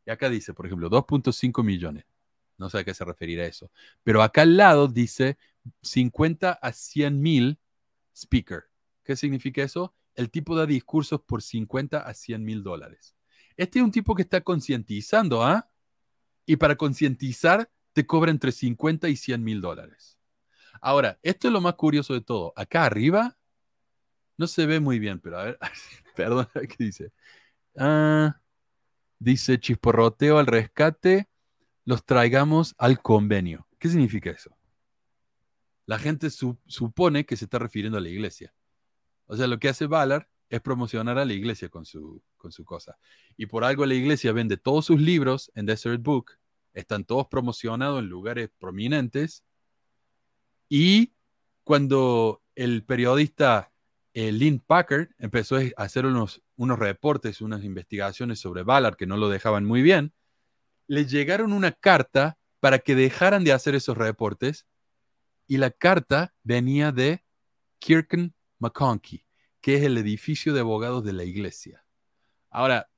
Y 0.05 0.11
acá 0.11 0.29
dice, 0.29 0.53
por 0.53 0.65
ejemplo, 0.65 0.89
2.5 0.89 1.63
millones. 1.63 2.05
No 2.57 2.69
sé 2.69 2.79
a 2.79 2.83
qué 2.83 2.93
se 2.93 3.05
referirá 3.05 3.45
eso. 3.45 3.71
Pero 4.03 4.23
acá 4.23 4.41
al 4.41 4.57
lado 4.57 4.87
dice 4.87 5.37
50 5.81 6.53
a 6.53 6.71
100 6.71 7.21
mil 7.21 7.59
speaker. 8.15 8.63
¿Qué 9.03 9.15
significa 9.15 9.61
eso? 9.63 9.93
El 10.15 10.31
tipo 10.31 10.55
da 10.55 10.65
discursos 10.65 11.21
por 11.21 11.41
50 11.41 11.99
a 11.99 12.13
100 12.13 12.43
mil 12.43 12.63
dólares. 12.63 13.15
Este 13.55 13.79
es 13.79 13.85
un 13.85 13.91
tipo 13.91 14.15
que 14.15 14.23
está 14.23 14.41
concientizando, 14.41 15.43
¿ah? 15.43 15.69
Y 16.45 16.55
para 16.55 16.75
concientizar 16.75 17.69
te 17.93 18.05
cobra 18.05 18.31
entre 18.31 18.51
50 18.51 19.09
y 19.09 19.15
100 19.15 19.43
mil 19.43 19.61
dólares. 19.61 20.16
Ahora, 20.81 21.19
esto 21.23 21.47
es 21.47 21.53
lo 21.53 21.61
más 21.61 21.75
curioso 21.75 22.13
de 22.13 22.21
todo. 22.21 22.53
Acá 22.55 22.85
arriba 22.85 23.37
no 24.37 24.47
se 24.47 24.65
ve 24.65 24.79
muy 24.79 24.99
bien, 24.99 25.19
pero 25.19 25.39
a 25.39 25.43
ver, 25.45 25.59
perdón, 26.15 26.47
¿qué 26.53 26.75
dice? 26.77 27.11
Ah, 27.77 28.39
dice 29.19 29.59
chisporroteo 29.59 30.37
al 30.37 30.47
rescate, 30.47 31.29
los 31.85 32.05
traigamos 32.05 32.75
al 32.77 33.01
convenio. 33.01 33.67
¿Qué 33.79 33.89
significa 33.89 34.29
eso? 34.29 34.55
La 35.85 35.99
gente 35.99 36.29
supone 36.29 37.25
que 37.25 37.37
se 37.37 37.45
está 37.45 37.59
refiriendo 37.59 37.97
a 37.97 38.01
la 38.01 38.09
iglesia. 38.09 38.53
O 39.25 39.37
sea, 39.37 39.47
lo 39.47 39.59
que 39.59 39.69
hace 39.69 39.87
Ballard 39.87 40.27
es 40.49 40.61
promocionar 40.61 41.17
a 41.17 41.25
la 41.25 41.33
iglesia 41.33 41.69
con 41.69 41.85
su, 41.85 42.21
con 42.37 42.51
su 42.51 42.65
cosa. 42.65 42.97
Y 43.35 43.45
por 43.45 43.63
algo 43.63 43.85
la 43.85 43.93
iglesia 43.93 44.31
vende 44.31 44.57
todos 44.57 44.85
sus 44.85 44.99
libros 44.99 45.51
en 45.55 45.65
Desert 45.65 46.01
Book, 46.01 46.31
están 46.73 47.05
todos 47.05 47.27
promocionados 47.27 47.99
en 47.99 48.09
lugares 48.09 48.49
prominentes. 48.59 49.43
Y 50.69 51.13
cuando 51.63 52.41
el 52.55 52.83
periodista 52.83 53.71
eh, 54.13 54.31
Lynn 54.31 54.59
Packard 54.59 55.09
empezó 55.19 55.57
a 55.57 55.61
hacer 55.77 56.05
unos, 56.05 56.41
unos 56.55 56.79
reportes, 56.79 57.41
unas 57.41 57.63
investigaciones 57.63 58.39
sobre 58.39 58.63
Ballard 58.63 58.95
que 58.95 59.05
no 59.05 59.17
lo 59.17 59.29
dejaban 59.29 59.65
muy 59.65 59.81
bien, 59.81 60.13
le 60.87 61.05
llegaron 61.05 61.53
una 61.53 61.71
carta 61.71 62.37
para 62.59 62.79
que 62.79 62.95
dejaran 62.95 63.43
de 63.43 63.53
hacer 63.53 63.75
esos 63.75 63.97
reportes 63.97 64.65
y 65.45 65.57
la 65.57 65.71
carta 65.71 66.33
venía 66.43 66.91
de 66.91 67.23
Kirken 67.79 68.33
McConkie, 68.59 69.25
que 69.61 69.75
es 69.75 69.83
el 69.83 69.97
edificio 69.97 70.53
de 70.53 70.61
abogados 70.61 71.03
de 71.03 71.13
la 71.13 71.23
iglesia. 71.23 71.85
Ahora, 72.49 72.89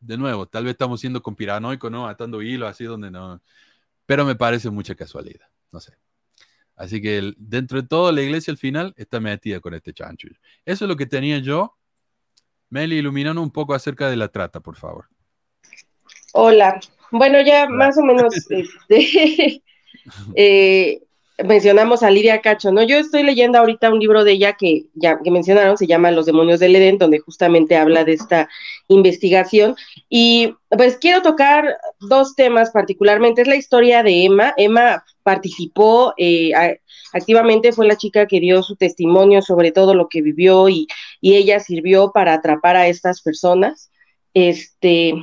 de 0.00 0.16
nuevo, 0.16 0.46
tal 0.46 0.64
vez 0.64 0.72
estamos 0.72 1.00
siendo 1.00 1.22
conspiranoicos, 1.22 1.90
¿no? 1.90 2.08
Atando 2.08 2.42
hilos 2.42 2.68
así 2.68 2.84
donde 2.84 3.10
no. 3.10 3.40
Pero 4.06 4.24
me 4.24 4.34
parece 4.34 4.70
mucha 4.70 4.94
casualidad. 4.94 5.48
No 5.72 5.80
sé. 5.80 5.96
Así 6.76 7.00
que 7.00 7.32
dentro 7.38 7.80
de 7.80 7.88
todo, 7.88 8.12
la 8.12 8.22
iglesia 8.22 8.50
al 8.52 8.58
final 8.58 8.94
está 8.96 9.18
metida 9.18 9.60
con 9.60 9.74
este 9.74 9.92
chancho. 9.92 10.28
Eso 10.64 10.84
es 10.84 10.88
lo 10.88 10.96
que 10.96 11.06
tenía 11.06 11.38
yo. 11.38 11.76
Meli, 12.68 12.98
iluminando 12.98 13.42
un 13.42 13.50
poco 13.50 13.74
acerca 13.74 14.10
de 14.10 14.16
la 14.16 14.28
trata, 14.28 14.60
por 14.60 14.76
favor. 14.76 15.06
Hola. 16.32 16.78
Bueno, 17.10 17.40
ya 17.40 17.68
más 17.68 17.96
o 17.96 18.02
menos 18.02 18.34
este, 18.50 19.62
eh, 20.34 21.02
mencionamos 21.44 22.02
a 22.02 22.10
Lidia 22.10 22.40
Cacho, 22.40 22.72
¿no? 22.72 22.82
Yo 22.82 22.98
estoy 22.98 23.22
leyendo 23.22 23.58
ahorita 23.58 23.90
un 23.90 23.98
libro 23.98 24.24
de 24.24 24.32
ella 24.32 24.54
que 24.54 24.86
ya 24.94 25.18
que 25.22 25.30
mencionaron, 25.30 25.76
se 25.76 25.86
llama 25.86 26.10
Los 26.10 26.26
demonios 26.26 26.60
del 26.60 26.76
Edén, 26.76 26.98
donde 26.98 27.18
justamente 27.18 27.76
habla 27.76 28.04
de 28.04 28.14
esta 28.14 28.48
investigación. 28.88 29.76
Y 30.08 30.54
pues 30.68 30.96
quiero 30.96 31.22
tocar 31.22 31.76
dos 32.00 32.34
temas 32.34 32.70
particularmente. 32.70 33.42
Es 33.42 33.48
la 33.48 33.56
historia 33.56 34.02
de 34.02 34.24
Emma. 34.24 34.54
Emma 34.56 35.04
participó 35.22 36.14
eh, 36.16 36.52
activamente, 37.12 37.72
fue 37.72 37.86
la 37.86 37.96
chica 37.96 38.26
que 38.26 38.40
dio 38.40 38.62
su 38.62 38.76
testimonio 38.76 39.42
sobre 39.42 39.72
todo 39.72 39.94
lo 39.94 40.08
que 40.08 40.22
vivió 40.22 40.68
y, 40.68 40.86
y 41.20 41.34
ella 41.34 41.60
sirvió 41.60 42.12
para 42.12 42.34
atrapar 42.34 42.76
a 42.76 42.88
estas 42.88 43.20
personas. 43.20 43.90
Este, 44.32 45.14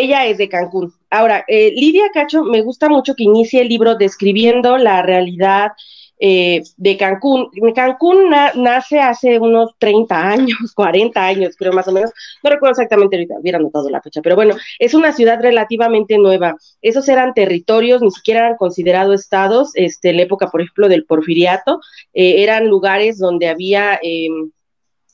ella 0.00 0.26
es 0.26 0.38
de 0.38 0.48
Cancún. 0.48 0.92
Ahora, 1.10 1.44
eh, 1.48 1.72
Lidia 1.74 2.10
Cacho, 2.12 2.42
me 2.44 2.62
gusta 2.62 2.88
mucho 2.88 3.14
que 3.14 3.24
inicie 3.24 3.62
el 3.62 3.68
libro 3.68 3.94
describiendo 3.94 4.76
la 4.78 5.02
realidad 5.02 5.72
eh, 6.18 6.62
de 6.76 6.96
Cancún. 6.96 7.50
Cancún 7.74 8.30
nace 8.54 9.00
hace 9.00 9.38
unos 9.38 9.72
30 9.78 10.28
años, 10.28 10.56
40 10.74 11.24
años, 11.24 11.56
creo 11.56 11.72
más 11.72 11.88
o 11.88 11.92
menos. 11.92 12.10
No 12.42 12.50
recuerdo 12.50 12.72
exactamente 12.72 13.16
ahorita, 13.16 13.38
hubiera 13.38 13.58
notado 13.58 13.90
la 13.90 14.00
fecha, 14.00 14.22
pero 14.22 14.34
bueno, 14.34 14.54
es 14.78 14.94
una 14.94 15.12
ciudad 15.12 15.40
relativamente 15.40 16.16
nueva. 16.18 16.56
Esos 16.80 17.08
eran 17.08 17.34
territorios, 17.34 18.02
ni 18.02 18.10
siquiera 18.10 18.40
eran 18.40 18.56
considerados 18.56 19.20
estados. 19.20 19.72
Este, 19.74 20.10
en 20.10 20.16
la 20.16 20.22
época, 20.22 20.50
por 20.50 20.62
ejemplo, 20.62 20.88
del 20.88 21.04
porfiriato, 21.04 21.80
eh, 22.14 22.42
eran 22.42 22.68
lugares 22.68 23.18
donde 23.18 23.48
había 23.48 23.98
em, 24.02 24.50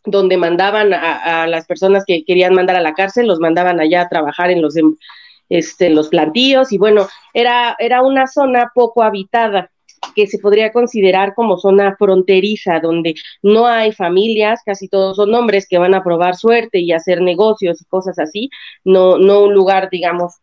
donde 0.04 0.36
mandaban 0.36 0.92
a, 0.92 1.46
las 1.46 1.66
personas 1.66 2.04
que 2.04 2.24
querían 2.24 2.54
mandar 2.54 2.76
a 2.76 2.80
la 2.80 2.94
cárcel, 2.94 3.26
los 3.26 3.38
mandaban 3.38 3.80
allá 3.80 4.02
a 4.02 4.08
trabajar 4.08 4.50
en 4.50 4.62
los, 4.62 4.74
este, 5.48 5.90
los 5.90 6.08
plantíos 6.08 6.72
y 6.72 6.78
bueno, 6.78 7.08
era, 7.34 7.76
era 7.78 8.02
una 8.02 8.26
zona 8.26 8.70
poco 8.74 9.02
habitada 9.02 9.70
que 10.16 10.26
se 10.26 10.38
podría 10.38 10.72
considerar 10.72 11.34
como 11.34 11.58
zona 11.58 11.96
fronteriza, 11.96 12.80
donde 12.80 13.14
no 13.42 13.66
hay 13.66 13.92
familias, 13.92 14.60
casi 14.64 14.88
todos 14.88 15.16
son 15.16 15.32
hombres 15.34 15.66
que 15.68 15.78
van 15.78 15.94
a 15.94 16.02
probar 16.02 16.36
suerte 16.36 16.80
y 16.80 16.92
hacer 16.92 17.22
negocios 17.22 17.80
y 17.80 17.84
cosas 17.84 18.18
así, 18.18 18.50
no, 18.84 19.16
no 19.18 19.44
un 19.44 19.54
lugar, 19.54 19.88
digamos, 19.90 20.34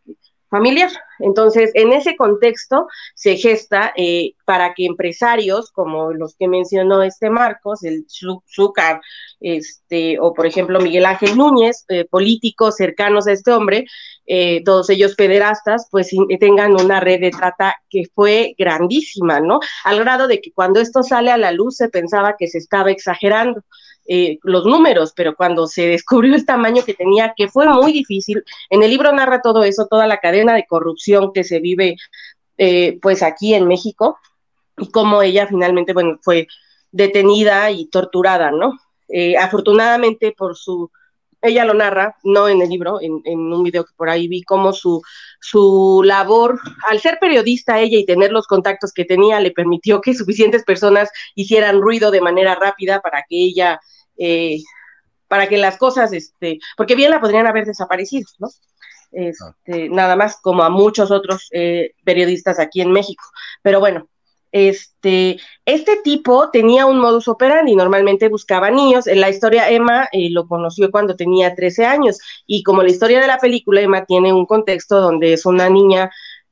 familiar. 0.48 0.90
Entonces, 1.22 1.70
en 1.74 1.92
ese 1.92 2.16
contexto 2.16 2.86
se 3.14 3.36
gesta 3.36 3.92
eh, 3.96 4.32
para 4.44 4.74
que 4.74 4.86
empresarios 4.86 5.70
como 5.70 6.12
los 6.12 6.34
que 6.36 6.48
mencionó 6.48 7.02
este 7.02 7.30
Marcos, 7.30 7.84
el 7.84 8.06
Zúcar, 8.08 9.00
este, 9.40 10.18
o 10.20 10.34
por 10.34 10.46
ejemplo 10.46 10.80
Miguel 10.80 11.06
Ángel 11.06 11.36
Núñez, 11.36 11.84
eh, 11.88 12.04
políticos 12.04 12.76
cercanos 12.76 13.26
a 13.26 13.32
este 13.32 13.52
hombre, 13.52 13.86
eh, 14.26 14.62
todos 14.64 14.90
ellos 14.90 15.14
pederastas, 15.16 15.88
pues 15.90 16.10
tengan 16.38 16.80
una 16.80 17.00
red 17.00 17.20
de 17.20 17.30
trata 17.30 17.76
que 17.88 18.04
fue 18.14 18.54
grandísima, 18.56 19.40
¿no? 19.40 19.60
Al 19.84 19.98
grado 19.98 20.28
de 20.28 20.40
que 20.40 20.52
cuando 20.52 20.80
esto 20.80 21.02
sale 21.02 21.30
a 21.30 21.36
la 21.36 21.52
luz 21.52 21.76
se 21.76 21.88
pensaba 21.88 22.36
que 22.38 22.46
se 22.46 22.58
estaba 22.58 22.90
exagerando. 22.90 23.62
Eh, 24.12 24.38
los 24.42 24.64
números, 24.64 25.12
pero 25.14 25.36
cuando 25.36 25.68
se 25.68 25.86
descubrió 25.86 26.34
el 26.34 26.44
tamaño 26.44 26.84
que 26.84 26.94
tenía, 26.94 27.32
que 27.36 27.46
fue 27.46 27.68
muy 27.68 27.92
difícil, 27.92 28.42
en 28.68 28.82
el 28.82 28.90
libro 28.90 29.12
narra 29.12 29.40
todo 29.40 29.62
eso, 29.62 29.86
toda 29.88 30.08
la 30.08 30.18
cadena 30.18 30.52
de 30.54 30.66
corrupción 30.66 31.09
que 31.34 31.44
se 31.44 31.60
vive 31.60 31.96
eh, 32.58 32.98
pues 33.00 33.22
aquí 33.22 33.54
en 33.54 33.66
México 33.66 34.18
y 34.78 34.90
cómo 34.90 35.22
ella 35.22 35.46
finalmente, 35.46 35.92
bueno, 35.92 36.18
fue 36.22 36.46
detenida 36.92 37.70
y 37.70 37.86
torturada, 37.86 38.50
¿no? 38.50 38.78
Eh, 39.08 39.36
afortunadamente 39.36 40.32
por 40.36 40.56
su, 40.56 40.90
ella 41.42 41.64
lo 41.64 41.74
narra, 41.74 42.16
no 42.22 42.48
en 42.48 42.60
el 42.62 42.68
libro, 42.68 43.00
en, 43.00 43.22
un 43.24 43.62
video 43.62 43.84
que 43.84 43.94
por 43.96 44.10
ahí 44.10 44.28
vi, 44.28 44.42
cómo 44.42 44.72
su, 44.72 45.02
su 45.40 46.02
labor, 46.04 46.58
al 46.88 47.00
ser 47.00 47.18
periodista 47.20 47.80
ella 47.80 47.98
y 47.98 48.06
tener 48.06 48.30
los 48.32 48.46
contactos 48.46 48.92
que 48.92 49.04
tenía, 49.04 49.40
le 49.40 49.50
permitió 49.50 50.00
que 50.00 50.14
suficientes 50.14 50.64
personas 50.64 51.10
hicieran 51.34 51.80
ruido 51.80 52.10
de 52.10 52.20
manera 52.20 52.54
rápida 52.54 53.00
para 53.00 53.24
que 53.28 53.36
ella 53.36 53.80
eh, 54.18 54.58
para 55.28 55.48
que 55.48 55.58
las 55.58 55.78
cosas, 55.78 56.12
este, 56.12 56.58
porque 56.76 56.96
bien 56.96 57.12
la 57.12 57.20
podrían 57.20 57.46
haber 57.46 57.64
desaparecido, 57.64 58.26
¿no? 58.40 58.48
Este, 59.12 59.88
nada 59.88 60.16
más 60.16 60.40
como 60.40 60.62
a 60.62 60.70
muchos 60.70 61.10
otros 61.10 61.48
eh, 61.52 61.94
periodistas 62.04 62.58
aquí 62.58 62.80
en 62.80 62.92
México. 62.92 63.24
Pero 63.62 63.80
bueno, 63.80 64.08
este, 64.52 65.38
este 65.64 65.96
tipo 66.02 66.50
tenía 66.50 66.86
un 66.86 66.98
modus 66.98 67.28
operandi, 67.28 67.76
normalmente 67.76 68.28
buscaba 68.28 68.70
niños. 68.70 69.06
En 69.06 69.20
la 69.20 69.30
historia 69.30 69.70
Emma 69.70 70.08
eh, 70.12 70.30
lo 70.30 70.46
conoció 70.46 70.90
cuando 70.90 71.16
tenía 71.16 71.54
13 71.54 71.86
años 71.86 72.18
y 72.46 72.62
como 72.62 72.82
la 72.82 72.90
historia 72.90 73.20
de 73.20 73.26
la 73.26 73.38
película 73.38 73.80
Emma 73.80 74.04
tiene 74.04 74.32
un 74.32 74.46
contexto 74.46 75.00
donde 75.00 75.34
es 75.34 75.46
una 75.46 75.68
niña 75.68 76.10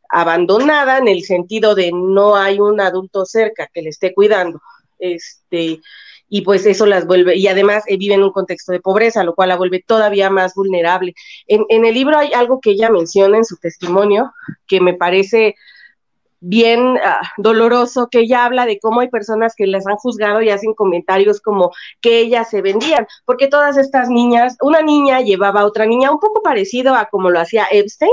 abandonada 0.08 0.98
en 0.98 1.08
el 1.08 1.22
sentido 1.22 1.74
de 1.74 1.90
no 1.92 2.36
hay 2.36 2.60
un 2.60 2.80
adulto 2.80 3.26
cerca 3.26 3.68
que 3.72 3.82
le 3.82 3.90
esté 3.90 4.14
cuidando. 4.14 4.60
Este, 4.98 5.80
y 6.28 6.42
pues 6.42 6.66
eso 6.66 6.86
las 6.86 7.06
vuelve, 7.06 7.36
y 7.36 7.48
además 7.48 7.84
eh, 7.86 7.96
vive 7.96 8.14
en 8.14 8.22
un 8.22 8.32
contexto 8.32 8.72
de 8.72 8.80
pobreza, 8.80 9.24
lo 9.24 9.34
cual 9.34 9.48
la 9.48 9.56
vuelve 9.56 9.82
todavía 9.86 10.30
más 10.30 10.54
vulnerable. 10.54 11.14
En, 11.46 11.64
en, 11.68 11.84
el 11.84 11.94
libro 11.94 12.18
hay 12.18 12.32
algo 12.34 12.60
que 12.60 12.70
ella 12.70 12.90
menciona 12.90 13.38
en 13.38 13.44
su 13.44 13.56
testimonio 13.56 14.32
que 14.66 14.80
me 14.80 14.94
parece 14.94 15.54
bien 16.40 16.98
ah, 17.04 17.20
doloroso, 17.36 18.08
que 18.10 18.20
ella 18.20 18.44
habla 18.44 18.66
de 18.66 18.78
cómo 18.78 19.00
hay 19.00 19.08
personas 19.08 19.54
que 19.56 19.66
las 19.66 19.86
han 19.86 19.96
juzgado 19.96 20.42
y 20.42 20.50
hacen 20.50 20.74
comentarios 20.74 21.40
como 21.40 21.72
que 22.00 22.20
ellas 22.20 22.50
se 22.50 22.62
vendían, 22.62 23.06
porque 23.24 23.48
todas 23.48 23.76
estas 23.76 24.08
niñas, 24.08 24.56
una 24.60 24.82
niña 24.82 25.20
llevaba 25.20 25.62
a 25.62 25.66
otra 25.66 25.86
niña 25.86 26.10
un 26.10 26.20
poco 26.20 26.42
parecido 26.42 26.94
a 26.94 27.06
como 27.06 27.30
lo 27.30 27.40
hacía 27.40 27.66
Epstein, 27.70 28.12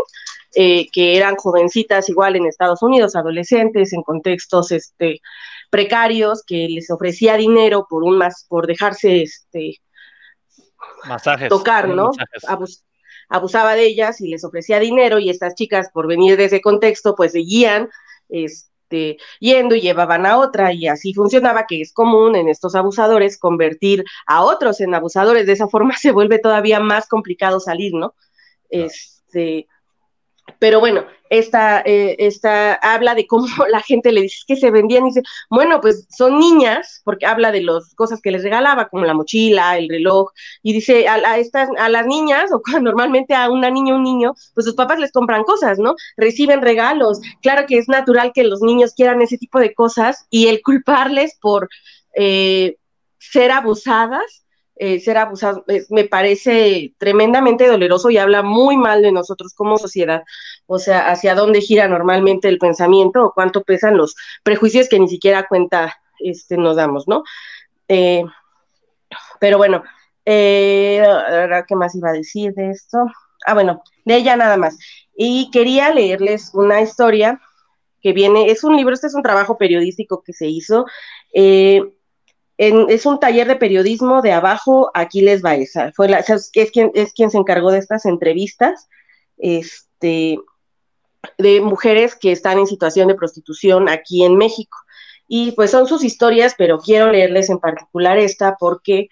eh, 0.56 0.88
que 0.92 1.18
eran 1.18 1.36
jovencitas 1.36 2.10
igual 2.10 2.36
en 2.36 2.46
Estados 2.46 2.82
Unidos, 2.82 3.16
adolescentes, 3.16 3.92
en 3.94 4.02
contextos, 4.04 4.72
este, 4.72 5.22
precarios 5.70 6.44
que 6.46 6.68
les 6.70 6.90
ofrecía 6.90 7.36
dinero 7.36 7.86
por 7.90 8.04
un 8.04 8.18
más, 8.18 8.46
por 8.48 8.66
dejarse 8.66 9.24
este 9.24 9.82
tocar, 11.50 11.90
¿no? 11.90 12.12
abusaba 13.28 13.76
de 13.76 13.86
ellas 13.86 14.22
y 14.22 14.30
les 14.30 14.44
ofrecía 14.44 14.80
dinero 14.80 15.20
y 15.20 15.30
estas 15.30 15.56
chicas 15.56 15.90
por 15.92 16.08
venir 16.08 16.38
de 16.38 16.46
ese 16.46 16.62
contexto 16.62 17.16
pues 17.16 17.32
seguían 17.32 17.90
este 18.30 19.18
yendo 19.40 19.76
y 19.76 19.82
llevaban 19.82 20.26
a 20.26 20.38
otra 20.38 20.72
y 20.72 20.88
así 20.88 21.14
funcionaba 21.14 21.66
que 21.68 21.82
es 21.82 21.92
común 21.92 22.36
en 22.36 22.48
estos 22.48 22.76
abusadores 22.76 23.38
convertir 23.38 24.06
a 24.28 24.44
otros 24.44 24.80
en 24.80 24.94
abusadores 24.94 25.48
de 25.48 25.54
esa 25.54 25.68
forma 25.68 25.98
se 25.98 26.12
vuelve 26.12 26.40
todavía 26.40 26.80
más 26.80 27.08
complicado 27.08 27.60
salir, 27.60 27.94
¿no? 27.94 28.16
Este 28.70 29.68
pero 30.60 30.80
bueno, 30.80 31.06
esta, 31.30 31.82
eh, 31.82 32.16
esta 32.20 32.76
habla 32.76 33.16
de 33.16 33.28
cómo 33.28 33.48
la 33.70 33.82
gente 33.82 34.12
le 34.12 34.22
dice 34.22 34.44
que 34.48 34.56
se 34.56 34.72
vendían 34.72 35.06
y 35.06 35.10
dice, 35.10 35.24
bueno, 35.50 35.82
pues 35.82 36.08
son 36.16 36.40
niñas, 36.40 37.02
porque 37.04 37.26
habla 37.26 37.52
de 37.52 37.62
las 37.62 37.94
cosas 37.96 38.22
que 38.22 38.32
les 38.32 38.44
regalaba, 38.44 38.88
como 38.88 39.06
la 39.06 39.14
mochila, 39.14 39.78
el 39.78 39.90
reloj, 39.90 40.32
y 40.64 40.74
dice 40.74 41.08
a, 41.08 41.38
estas, 41.38 41.70
a 41.78 41.90
las 41.90 42.06
niñas, 42.06 42.52
o 42.54 42.80
normalmente 42.80 43.34
a 43.34 43.50
una 43.50 43.70
niña 43.70 43.96
un 43.96 44.04
niño, 44.04 44.34
pues 44.54 44.66
sus 44.66 44.76
papás 44.76 45.00
les 45.00 45.12
compran 45.12 45.44
cosas, 45.44 45.80
¿no? 45.80 45.96
Reciben 46.18 46.62
regalos. 46.62 47.20
Claro 47.42 47.66
que 47.68 47.78
es 47.78 47.88
natural 47.88 48.32
que 48.34 48.44
los 48.44 48.62
niños 48.62 48.94
quieran 48.96 49.22
ese 49.22 49.38
tipo 49.38 49.60
de 49.60 49.74
cosas 49.74 50.28
y 50.30 50.48
el 50.48 50.62
culparles 50.62 51.38
por 51.42 51.70
eh, 52.16 52.78
ser 53.20 53.52
abusadas 53.52 54.45
eh, 54.78 55.00
ser 55.00 55.18
abusados, 55.18 55.64
me 55.90 56.04
parece 56.06 56.94
tremendamente 56.98 57.68
doloroso 57.68 58.10
y 58.10 58.18
habla 58.18 58.44
muy 58.44 58.78
mal 58.78 59.02
de 59.02 59.12
nosotros 59.12 59.54
como 59.54 59.78
sociedad, 59.78 60.24
o 60.68 60.80
sea, 60.80 61.10
hacia 61.10 61.36
dónde 61.36 61.62
gira 61.62 61.88
normalmente 61.88 62.50
el 62.50 62.58
pensamiento 62.58 63.24
o 63.24 63.34
cuánto 63.34 63.64
pesan 63.64 63.98
los 63.98 64.16
prejuicios 64.44 64.90
que 64.90 65.00
ni 65.00 65.08
siquiera 65.08 65.48
cuenta 65.48 65.98
este, 66.20 66.58
nos 66.58 66.76
damos, 66.76 67.08
¿no? 67.08 67.24
Eh, 67.88 68.24
pero 69.40 69.58
bueno, 69.58 69.84
eh, 70.26 71.04
¿qué 71.68 71.76
más 71.76 71.96
iba 71.96 72.10
a 72.10 72.14
decir 72.14 72.54
de 72.54 72.72
esto? 72.72 72.98
Ah, 73.46 73.54
bueno, 73.54 73.84
de 74.06 74.16
ella 74.16 74.36
nada 74.36 74.58
más. 74.58 74.78
Y 75.16 75.50
quería 75.52 75.94
leerles 75.94 76.52
una 76.54 76.82
historia 76.82 77.40
que 78.02 78.14
viene, 78.14 78.52
es 78.52 78.64
un 78.64 78.76
libro, 78.76 78.94
este 78.94 79.08
es 79.08 79.16
un 79.16 79.24
trabajo 79.24 79.58
periodístico 79.58 80.22
que 80.24 80.34
se 80.34 80.48
hizo. 80.48 80.86
Eh, 81.34 81.82
es 82.58 83.06
un 83.06 83.20
taller 83.20 83.48
de 83.48 83.58
periodismo 83.58 84.22
de 84.22 84.32
abajo, 84.32 84.92
Aquiles 84.94 85.42
Baeza. 85.42 85.92
Fue 85.94 86.08
la, 86.08 86.20
es, 86.20 86.52
quien, 86.72 86.92
es 86.94 87.14
quien 87.14 87.30
se 87.30 87.38
encargó 87.38 87.72
de 87.72 87.80
estas 87.80 88.06
entrevistas 88.06 88.88
este, 89.38 90.40
de 91.38 91.62
mujeres 91.62 92.16
que 92.16 92.32
están 92.32 92.60
en 92.60 92.68
situación 92.68 93.08
de 93.08 93.16
prostitución 93.16 93.90
aquí 93.90 94.24
en 94.24 94.38
México. 94.38 94.78
Y 95.28 95.52
pues 95.54 95.72
son 95.72 95.88
sus 95.88 96.04
historias, 96.04 96.56
pero 96.58 96.80
quiero 96.80 97.12
leerles 97.12 97.50
en 97.50 97.60
particular 97.60 98.18
esta 98.18 98.56
porque, 98.60 99.10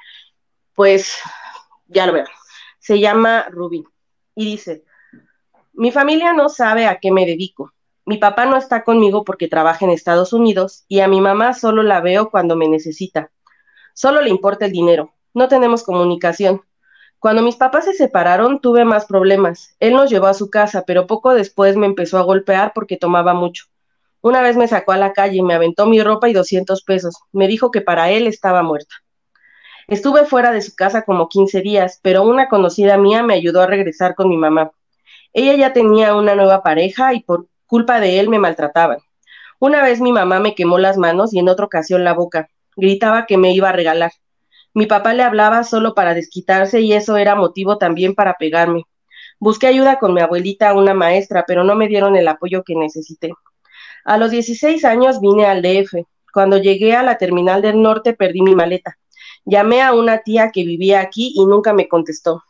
pues, 0.74 1.18
ya 1.88 2.06
lo 2.06 2.14
veo. 2.14 2.26
Se 2.80 3.00
llama 3.00 3.48
Rubí 3.50 3.84
y 4.36 4.46
dice, 4.46 4.84
mi 5.74 5.92
familia 5.92 6.34
no 6.34 6.50
sabe 6.50 6.86
a 6.86 7.00
qué 7.00 7.12
me 7.12 7.26
dedico. 7.26 7.74
Mi 8.06 8.18
papá 8.18 8.46
no 8.46 8.58
está 8.58 8.84
conmigo 8.84 9.24
porque 9.24 9.48
trabaja 9.48 9.86
en 9.86 9.92
Estados 9.92 10.34
Unidos 10.34 10.84
y 10.90 11.00
a 11.00 11.08
mi 11.08 11.22
mamá 11.22 11.54
solo 11.54 11.84
la 11.84 12.02
veo 12.02 12.30
cuando 12.30 12.58
me 12.58 12.68
necesita. 12.68 13.32
Solo 13.94 14.22
le 14.22 14.30
importa 14.30 14.66
el 14.66 14.74
dinero. 14.74 15.14
No 15.34 15.48
tenemos 15.48 15.84
comunicación. 15.84 16.62
Cuando 17.20 17.42
mis 17.42 17.56
papás 17.56 17.86
se 17.86 17.94
separaron 17.94 18.60
tuve 18.60 18.84
más 18.84 19.06
problemas. 19.06 19.76
Él 19.80 19.94
nos 19.94 20.10
llevó 20.10 20.28
a 20.28 20.34
su 20.34 20.50
casa, 20.50 20.84
pero 20.86 21.08
poco 21.08 21.34
después 21.34 21.78
me 21.78 21.86
empezó 21.86 22.18
a 22.18 22.24
golpear 22.24 22.74
porque 22.76 22.98
tomaba 22.98 23.34
mucho. 23.34 23.66
Una 24.20 24.42
vez 24.42 24.58
me 24.58 24.68
sacó 24.68 24.92
a 24.92 24.98
la 24.98 25.14
calle 25.14 25.42
me 25.42 25.54
aventó 25.54 25.86
mi 25.86 26.02
ropa 26.02 26.28
y 26.28 26.34
200 26.34 26.84
pesos. 26.84 27.16
Me 27.32 27.48
dijo 27.48 27.72
que 27.72 27.80
para 27.80 28.10
él 28.12 28.28
estaba 28.28 28.64
muerta. 28.64 28.96
Estuve 29.88 30.26
fuera 30.26 30.52
de 30.52 30.62
su 30.62 30.76
casa 30.76 31.04
como 31.04 31.30
15 31.30 31.62
días, 31.62 32.00
pero 32.02 32.24
una 32.24 32.50
conocida 32.50 32.98
mía 32.98 33.24
me 33.24 33.34
ayudó 33.34 33.62
a 33.62 33.68
regresar 33.68 34.16
con 34.16 34.28
mi 34.28 34.36
mamá. 34.36 34.72
Ella 35.34 35.56
ya 35.56 35.74
tenía 35.74 36.16
una 36.16 36.36
nueva 36.36 36.64
pareja 36.64 37.14
y 37.14 37.22
por 37.22 37.48
culpa 37.74 38.00
de 38.00 38.20
él 38.20 38.30
me 38.30 38.38
maltrataban. 38.38 39.00
Una 39.60 39.82
vez 39.82 40.00
mi 40.00 40.12
mamá 40.12 40.40
me 40.40 40.54
quemó 40.54 40.78
las 40.78 40.96
manos 40.96 41.34
y 41.34 41.40
en 41.40 41.50
otra 41.50 41.66
ocasión 41.66 42.04
la 42.04 42.14
boca. 42.14 42.48
Gritaba 42.76 43.26
que 43.26 43.36
me 43.36 43.52
iba 43.52 43.70
a 43.70 43.72
regalar. 43.72 44.12
Mi 44.76 44.86
papá 44.86 45.16
le 45.16 45.24
hablaba 45.24 45.64
solo 45.64 45.96
para 45.96 46.14
desquitarse 46.14 46.82
y 46.82 46.94
eso 46.94 47.18
era 47.18 47.34
motivo 47.34 47.80
también 47.80 48.14
para 48.14 48.36
pegarme. 48.36 48.84
Busqué 49.40 49.66
ayuda 49.66 49.98
con 49.98 50.14
mi 50.14 50.22
abuelita, 50.22 50.76
una 50.76 50.94
maestra, 50.94 51.46
pero 51.48 51.64
no 51.64 51.74
me 51.74 51.88
dieron 51.88 52.16
el 52.16 52.28
apoyo 52.28 52.62
que 52.62 52.76
necesité. 52.76 53.34
A 54.06 54.20
los 54.20 54.30
16 54.30 54.86
años 54.86 55.20
vine 55.20 55.48
al 55.48 55.64
DF. 55.64 56.06
Cuando 56.32 56.60
llegué 56.60 56.96
a 56.96 57.02
la 57.02 57.18
terminal 57.18 57.64
del 57.64 57.82
norte 57.82 58.14
perdí 58.14 58.44
mi 58.44 58.54
maleta. 58.54 59.00
Llamé 59.46 59.82
a 59.82 59.94
una 59.94 60.20
tía 60.20 60.52
que 60.52 60.64
vivía 60.64 61.02
aquí 61.02 61.34
y 61.36 61.44
nunca 61.48 61.74
me 61.74 61.88
contestó. 61.88 62.44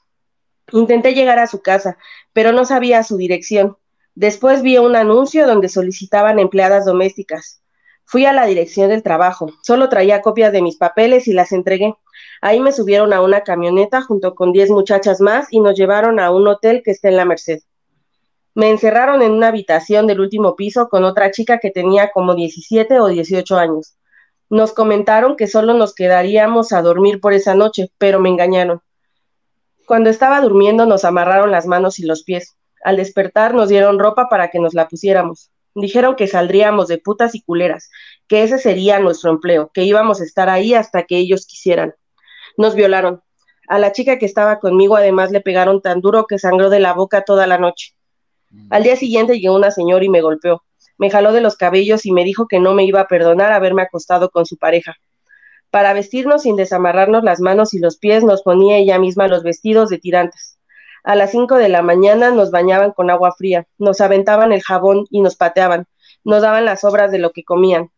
Intenté 0.73 1.13
llegar 1.13 1.39
a 1.39 1.47
su 1.47 1.61
casa, 1.61 1.97
pero 2.33 2.51
no 2.51 2.65
sabía 2.65 3.03
su 3.03 3.15
dirección. 3.15 3.77
Después 4.15 4.61
vi 4.61 4.77
un 4.77 4.95
anuncio 4.95 5.47
donde 5.47 5.69
solicitaban 5.69 6.37
empleadas 6.37 6.85
domésticas. 6.85 7.61
Fui 8.05 8.25
a 8.25 8.33
la 8.33 8.45
dirección 8.45 8.89
del 8.89 9.01
trabajo. 9.01 9.49
Solo 9.63 9.89
traía 9.89 10.21
copias 10.21 10.51
de 10.51 10.61
mis 10.61 10.77
papeles 10.77 11.27
y 11.27 11.33
las 11.33 11.51
entregué. 11.51 11.95
Ahí 12.41 12.59
me 12.59 12.71
subieron 12.71 13.11
a 13.11 13.21
una 13.21 13.41
camioneta 13.41 14.01
junto 14.01 14.35
con 14.35 14.51
diez 14.51 14.69
muchachas 14.69 15.19
más 15.19 15.47
y 15.49 15.61
nos 15.61 15.75
llevaron 15.75 16.19
a 16.19 16.29
un 16.29 16.47
hotel 16.47 16.83
que 16.83 16.91
está 16.91 17.09
en 17.09 17.17
la 17.17 17.25
Merced. 17.25 17.59
Me 18.53 18.69
encerraron 18.69 19.23
en 19.23 19.31
una 19.31 19.47
habitación 19.47 20.05
del 20.05 20.19
último 20.19 20.55
piso 20.55 20.89
con 20.89 21.05
otra 21.05 21.31
chica 21.31 21.57
que 21.57 21.71
tenía 21.71 22.11
como 22.11 22.35
17 22.35 22.99
o 22.99 23.07
18 23.07 23.57
años. 23.57 23.95
Nos 24.47 24.73
comentaron 24.73 25.35
que 25.35 25.47
solo 25.47 25.73
nos 25.73 25.95
quedaríamos 25.95 26.71
a 26.71 26.83
dormir 26.83 27.19
por 27.19 27.33
esa 27.33 27.55
noche, 27.55 27.89
pero 27.97 28.19
me 28.19 28.29
engañaron. 28.29 28.81
Cuando 29.87 30.11
estaba 30.11 30.39
durmiendo 30.41 30.85
nos 30.85 31.03
amarraron 31.03 31.49
las 31.49 31.65
manos 31.65 31.97
y 31.97 32.05
los 32.05 32.23
pies. 32.23 32.55
Al 32.83 32.97
despertar 32.97 33.53
nos 33.53 33.69
dieron 33.69 33.99
ropa 33.99 34.27
para 34.29 34.49
que 34.49 34.59
nos 34.59 34.73
la 34.73 34.87
pusiéramos. 34.87 35.51
Dijeron 35.75 36.15
que 36.15 36.27
saldríamos 36.27 36.87
de 36.87 36.99
putas 36.99 37.33
y 37.33 37.41
culeras, 37.41 37.89
que 38.27 38.43
ese 38.43 38.59
sería 38.59 38.99
nuestro 38.99 39.31
empleo, 39.31 39.71
que 39.73 39.83
íbamos 39.83 40.21
a 40.21 40.23
estar 40.23 40.49
ahí 40.49 40.73
hasta 40.73 41.03
que 41.03 41.17
ellos 41.17 41.47
quisieran. 41.47 41.95
Nos 42.57 42.75
violaron. 42.75 43.21
A 43.67 43.79
la 43.79 43.91
chica 43.91 44.19
que 44.19 44.25
estaba 44.25 44.59
conmigo 44.59 44.95
además 44.95 45.31
le 45.31 45.41
pegaron 45.41 45.81
tan 45.81 46.01
duro 46.01 46.27
que 46.27 46.37
sangró 46.37 46.69
de 46.69 46.79
la 46.79 46.93
boca 46.93 47.23
toda 47.23 47.47
la 47.47 47.57
noche. 47.57 47.95
Al 48.69 48.83
día 48.83 48.95
siguiente 48.95 49.39
llegó 49.39 49.55
una 49.55 49.71
señora 49.71 50.05
y 50.05 50.09
me 50.09 50.21
golpeó. 50.21 50.63
Me 50.97 51.09
jaló 51.09 51.31
de 51.31 51.41
los 51.41 51.55
cabellos 51.55 52.05
y 52.05 52.11
me 52.11 52.23
dijo 52.23 52.47
que 52.47 52.59
no 52.59 52.73
me 52.73 52.85
iba 52.85 53.01
a 53.01 53.07
perdonar 53.07 53.51
haberme 53.51 53.81
acostado 53.81 54.29
con 54.29 54.45
su 54.45 54.57
pareja. 54.57 54.95
Para 55.71 55.93
vestirnos 55.93 56.43
sin 56.43 56.55
desamarrarnos 56.55 57.23
las 57.23 57.39
manos 57.39 57.73
y 57.73 57.79
los 57.79 57.97
pies, 57.97 58.23
nos 58.23 58.43
ponía 58.43 58.77
ella 58.77 58.99
misma 58.99 59.27
los 59.27 59.41
vestidos 59.41 59.89
de 59.89 59.97
tirantes. 59.97 60.52
A 61.03 61.15
las 61.15 61.31
cinco 61.31 61.55
de 61.55 61.69
la 61.69 61.81
mañana 61.81 62.31
nos 62.31 62.51
bañaban 62.51 62.91
con 62.91 63.09
agua 63.09 63.33
fría, 63.33 63.67
nos 63.77 64.01
aventaban 64.01 64.53
el 64.53 64.61
jabón 64.61 65.05
y 65.09 65.21
nos 65.21 65.35
pateaban, 65.35 65.85
nos 66.23 66.41
daban 66.41 66.65
las 66.65 66.83
obras 66.83 67.11
de 67.11 67.19
lo 67.19 67.31
que 67.31 67.43
comían. 67.43 67.91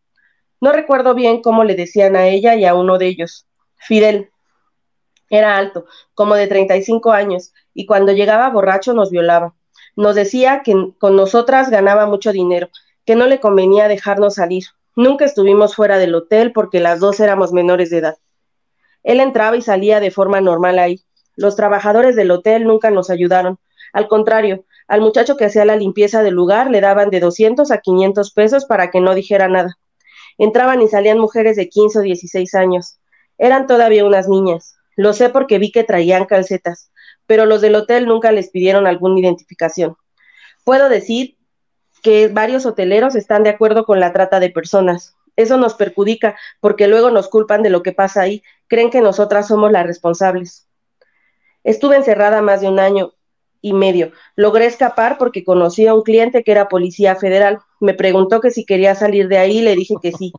No 0.59 0.71
recuerdo 0.71 1.13
bien 1.13 1.41
cómo 1.41 1.63
le 1.63 1.75
decían 1.75 2.15
a 2.15 2.27
ella 2.27 2.55
y 2.55 2.65
a 2.65 2.73
uno 2.73 2.97
de 2.97 3.07
ellos. 3.07 3.45
Fidel. 3.75 4.31
Era 5.29 5.57
alto, 5.57 5.85
como 6.13 6.35
de 6.35 6.47
35 6.47 7.11
años, 7.11 7.53
y 7.73 7.85
cuando 7.85 8.11
llegaba 8.11 8.49
borracho 8.49 8.93
nos 8.93 9.11
violaba. 9.11 9.55
Nos 9.95 10.15
decía 10.15 10.61
que 10.63 10.73
con 10.99 11.15
nosotras 11.15 11.69
ganaba 11.69 12.05
mucho 12.05 12.31
dinero, 12.31 12.69
que 13.05 13.15
no 13.15 13.27
le 13.27 13.39
convenía 13.39 13.87
dejarnos 13.87 14.35
salir, 14.35 14.65
Nunca 14.97 15.25
estuvimos 15.25 15.75
fuera 15.75 15.97
del 15.97 16.15
hotel 16.15 16.53
porque 16.53 16.79
las 16.79 17.01
dos 17.01 17.19
éramos 17.19 17.51
menores 17.51 17.89
de 17.89 17.97
edad. 17.97 18.17
Él 19.03 19.19
entraba 19.19 19.57
y 19.57 19.61
salía 19.61 19.99
de 19.99 20.09
forma 20.09 20.39
normal 20.39 20.79
ahí. 20.79 21.04
Los 21.35 21.55
trabajadores 21.55 22.15
del 22.15 22.31
hotel 22.31 22.65
nunca 22.65 22.91
nos 22.91 23.09
ayudaron. 23.09 23.59
Al 23.93 24.07
contrario, 24.07 24.65
al 24.87 25.01
muchacho 25.01 25.37
que 25.37 25.45
hacía 25.45 25.65
la 25.65 25.75
limpieza 25.75 26.21
del 26.21 26.33
lugar 26.33 26.69
le 26.69 26.81
daban 26.81 27.09
de 27.09 27.19
200 27.19 27.71
a 27.71 27.79
500 27.79 28.31
pesos 28.31 28.65
para 28.65 28.91
que 28.91 29.01
no 29.01 29.15
dijera 29.15 29.47
nada. 29.47 29.77
Entraban 30.37 30.81
y 30.81 30.87
salían 30.87 31.17
mujeres 31.17 31.55
de 31.55 31.69
15 31.69 31.99
o 31.99 32.01
16 32.01 32.55
años. 32.55 32.99
Eran 33.37 33.67
todavía 33.67 34.05
unas 34.05 34.27
niñas. 34.27 34.75
Lo 34.95 35.13
sé 35.13 35.29
porque 35.29 35.59
vi 35.59 35.71
que 35.71 35.83
traían 35.83 36.25
calcetas, 36.25 36.91
pero 37.25 37.45
los 37.45 37.61
del 37.61 37.75
hotel 37.75 38.05
nunca 38.05 38.31
les 38.31 38.49
pidieron 38.49 38.87
alguna 38.87 39.19
identificación. 39.19 39.95
Puedo 40.63 40.89
decir 40.89 41.37
que 42.01 42.27
varios 42.27 42.65
hoteleros 42.65 43.15
están 43.15 43.43
de 43.43 43.49
acuerdo 43.49 43.85
con 43.85 43.99
la 43.99 44.13
trata 44.13 44.39
de 44.39 44.49
personas. 44.49 45.15
Eso 45.35 45.57
nos 45.57 45.73
perjudica 45.73 46.37
porque 46.61 46.87
luego 46.87 47.09
nos 47.11 47.27
culpan 47.27 47.61
de 47.61 47.69
lo 47.69 47.83
que 47.83 47.91
pasa 47.91 48.21
ahí, 48.21 48.41
creen 48.67 48.89
que 48.89 49.01
nosotras 49.01 49.47
somos 49.47 49.71
las 49.71 49.85
responsables. 49.85 50.64
Estuve 51.65 51.97
encerrada 51.97 52.41
más 52.41 52.61
de 52.61 52.69
un 52.69 52.79
año 52.79 53.13
y 53.59 53.73
medio. 53.73 54.11
Logré 54.35 54.67
escapar 54.67 55.17
porque 55.17 55.43
conocí 55.43 55.87
a 55.87 55.95
un 55.95 56.03
cliente 56.03 56.43
que 56.43 56.51
era 56.51 56.69
policía 56.69 57.15
federal. 57.15 57.59
Me 57.79 57.95
preguntó 57.95 58.39
que 58.39 58.51
si 58.51 58.65
quería 58.65 58.93
salir 58.93 59.27
de 59.27 59.39
ahí, 59.39 59.61
le 59.61 59.75
dije 59.75 59.95
que 59.99 60.11
sí. 60.11 60.31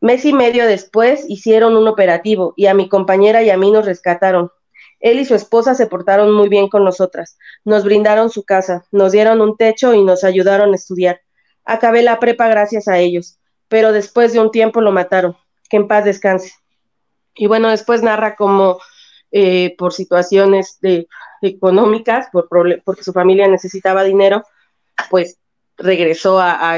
Mes 0.00 0.24
y 0.24 0.32
medio 0.32 0.66
después 0.66 1.24
hicieron 1.28 1.76
un 1.76 1.86
operativo 1.86 2.54
y 2.56 2.66
a 2.66 2.74
mi 2.74 2.88
compañera 2.88 3.44
y 3.44 3.50
a 3.50 3.56
mí 3.56 3.70
nos 3.70 3.86
rescataron. 3.86 4.50
Él 4.98 5.20
y 5.20 5.24
su 5.24 5.36
esposa 5.36 5.76
se 5.76 5.86
portaron 5.86 6.32
muy 6.32 6.48
bien 6.48 6.68
con 6.68 6.84
nosotras, 6.84 7.38
nos 7.64 7.84
brindaron 7.84 8.28
su 8.28 8.44
casa, 8.44 8.84
nos 8.90 9.12
dieron 9.12 9.40
un 9.40 9.56
techo 9.56 9.94
y 9.94 10.02
nos 10.02 10.24
ayudaron 10.24 10.72
a 10.72 10.76
estudiar. 10.76 11.20
Acabé 11.64 12.02
la 12.02 12.18
prepa 12.18 12.48
gracias 12.48 12.88
a 12.88 12.98
ellos, 12.98 13.38
pero 13.68 13.92
después 13.92 14.32
de 14.32 14.40
un 14.40 14.50
tiempo 14.50 14.80
lo 14.80 14.90
mataron. 14.90 15.36
Que 15.70 15.76
en 15.76 15.86
paz 15.86 16.04
descanse. 16.04 16.52
Y 17.36 17.46
bueno, 17.46 17.68
después 17.70 18.02
narra 18.02 18.34
cómo 18.34 18.80
eh, 19.32 19.74
por 19.76 19.92
situaciones 19.92 20.78
de, 20.80 21.08
económicas, 21.40 22.28
por 22.32 22.48
porque 22.84 23.02
su 23.02 23.12
familia 23.12 23.48
necesitaba 23.48 24.04
dinero, 24.04 24.44
pues 25.10 25.38
regresó 25.76 26.38
a, 26.38 26.76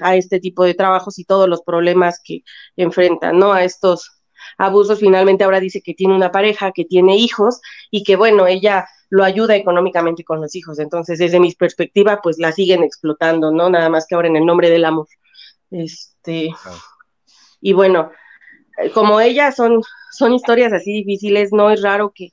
a, 0.00 0.16
este 0.16 0.40
tipo 0.40 0.64
de 0.64 0.74
trabajos 0.74 1.18
y 1.18 1.24
todos 1.24 1.48
los 1.48 1.62
problemas 1.62 2.20
que 2.24 2.42
enfrentan, 2.76 3.38
¿no? 3.38 3.52
A 3.52 3.62
estos 3.62 4.22
abusos, 4.58 5.00
finalmente 5.00 5.44
ahora 5.44 5.60
dice 5.60 5.82
que 5.82 5.94
tiene 5.94 6.14
una 6.14 6.32
pareja, 6.32 6.72
que 6.72 6.84
tiene 6.84 7.16
hijos 7.16 7.60
y 7.90 8.02
que 8.02 8.16
bueno, 8.16 8.46
ella 8.46 8.86
lo 9.08 9.24
ayuda 9.24 9.54
económicamente 9.54 10.24
con 10.24 10.40
los 10.40 10.54
hijos. 10.54 10.78
Entonces, 10.78 11.18
desde 11.18 11.40
mi 11.40 11.52
perspectiva, 11.52 12.20
pues 12.22 12.38
la 12.38 12.52
siguen 12.52 12.82
explotando, 12.82 13.52
¿no? 13.52 13.70
Nada 13.70 13.88
más 13.88 14.06
que 14.06 14.14
ahora 14.14 14.28
en 14.28 14.36
el 14.36 14.46
nombre 14.46 14.70
del 14.70 14.84
amor. 14.84 15.06
Este, 15.70 16.50
y 17.60 17.72
bueno, 17.72 18.10
eh, 18.78 18.90
como 18.90 19.20
ella 19.20 19.52
son, 19.52 19.82
son 20.16 20.34
historias 20.34 20.72
así 20.72 20.92
difíciles, 20.92 21.52
no 21.52 21.70
es 21.70 21.82
raro 21.82 22.12
que 22.14 22.32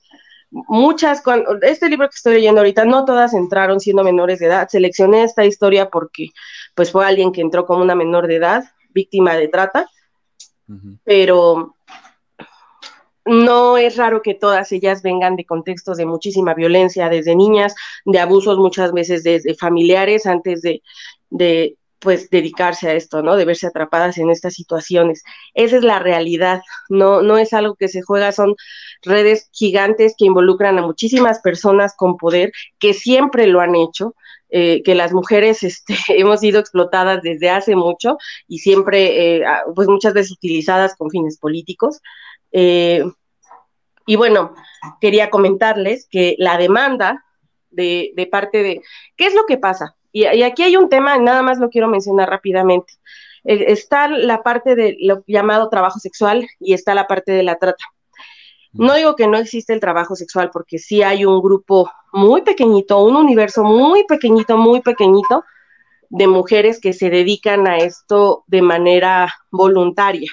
muchas, 0.54 1.22
cuando, 1.22 1.60
este 1.62 1.90
libro 1.90 2.08
que 2.08 2.16
estoy 2.16 2.36
leyendo 2.36 2.62
ahorita, 2.62 2.86
no 2.86 3.06
todas 3.06 3.34
entraron 3.34 3.80
siendo 3.80 4.04
menores 4.04 4.40
de 4.40 4.48
edad. 4.48 4.68
Seleccioné 4.70 5.24
esta 5.24 5.46
historia 5.46 5.90
porque 5.90 6.30
pues 6.76 6.92
fue 6.92 7.06
alguien 7.06 7.32
que 7.32 7.42
entró 7.42 7.66
como 7.66 7.82
una 7.82 7.96
menor 7.96 8.28
de 8.28 8.36
edad, 8.36 8.64
víctima 8.94 9.36
de 9.36 9.48
trata, 9.48 9.90
pero 11.04 11.76
no 13.26 13.78
es 13.78 13.98
raro 13.98 14.22
que 14.22 14.34
todas 14.34 14.72
ellas 14.72 15.02
vengan 15.02 15.36
de 15.36 15.46
contextos 15.46 15.98
de 15.98 16.06
muchísima 16.06 16.54
violencia 16.54 17.10
desde 17.10 17.36
niñas, 17.36 17.74
de 18.06 18.20
abusos 18.20 18.58
muchas 18.58 18.92
veces 18.92 19.24
desde 19.24 19.56
familiares 19.56 20.26
antes 20.26 20.62
de, 20.62 20.82
de 21.30 21.78
pues 22.04 22.30
dedicarse 22.30 22.90
a 22.90 22.94
esto, 22.94 23.24
¿no? 23.24 23.36
De 23.36 23.46
verse 23.46 23.68
atrapadas 23.68 24.18
en 24.18 24.30
estas 24.30 24.54
situaciones. 24.54 25.24
Esa 25.54 25.78
es 25.78 25.84
la 25.84 26.00
realidad, 26.00 26.62
no, 26.90 27.22
no 27.22 27.38
es 27.38 27.54
algo 27.54 27.76
que 27.76 27.88
se 27.88 28.02
juega, 28.02 28.32
son 28.32 28.56
redes 29.02 29.50
gigantes 29.52 30.14
que 30.18 30.26
involucran 30.26 30.78
a 30.78 30.82
muchísimas 30.82 31.40
personas 31.40 31.96
con 31.96 32.18
poder 32.18 32.52
que 32.78 32.94
siempre 32.94 33.48
lo 33.48 33.62
han 33.62 33.76
hecho, 33.76 34.16
eh, 34.50 34.84
que 34.84 34.94
las 34.94 35.14
mujeres 35.14 35.64
este, 35.64 35.96
hemos 36.10 36.42
sido 36.42 36.60
explotadas 36.60 37.24
desde 37.24 37.50
hace 37.50 37.76
mucho 37.76 38.18
y 38.48 38.60
siempre, 38.60 39.38
eh, 39.38 39.46
pues 39.74 39.88
muchas 39.88 40.14
veces 40.14 40.34
utilizadas 40.34 40.96
con 40.96 41.10
fines 41.10 41.40
políticos. 41.40 42.02
Eh, 42.52 43.04
y 44.06 44.16
bueno, 44.18 44.54
quería 45.00 45.30
comentarles 45.30 46.08
que 46.12 46.36
la 46.38 46.58
demanda 46.58 47.24
de, 47.72 48.28
parte 48.32 48.62
de, 48.62 48.82
¿qué 49.16 49.28
es 49.28 49.34
lo 49.34 49.46
que 49.46 49.58
pasa? 49.58 49.96
Y, 50.14 50.44
aquí 50.44 50.64
hay 50.64 50.77
un 50.77 50.88
tema, 50.88 51.18
nada 51.18 51.41
más 51.41 51.57
lo 51.60 51.69
quiero 51.69 51.90
mencionar 51.90 52.30
rápidamente. 52.30 52.94
Eh, 53.44 53.65
está 53.68 54.07
la 54.07 54.44
parte 54.44 54.76
de 54.76 54.95
lo 55.02 55.23
llamado 55.27 55.68
trabajo 55.69 55.99
sexual 55.99 56.48
y 56.60 56.73
está 56.73 56.94
la 56.94 57.07
parte 57.07 57.34
de 57.34 57.44
la 57.44 57.57
trata. 57.57 57.84
No 58.72 58.94
digo 58.94 59.15
que 59.15 59.27
no 59.27 59.38
existe 59.38 59.73
el 59.73 59.80
trabajo 59.80 60.15
sexual, 60.15 60.49
porque 60.53 60.80
sí 60.80 61.03
hay 61.03 61.26
un 61.26 61.41
grupo 61.41 61.91
muy 62.11 62.44
pequeñito, 62.44 63.03
un 63.03 63.15
universo 63.15 63.64
muy 63.64 64.06
pequeñito, 64.06 64.57
muy 64.57 64.81
pequeñito 64.81 65.44
de 66.10 66.27
mujeres 66.27 66.80
que 66.80 66.94
se 66.94 67.10
dedican 67.10 67.68
a 67.68 67.77
esto 67.77 68.44
de 68.48 68.61
manera 68.61 69.34
voluntaria 69.52 70.31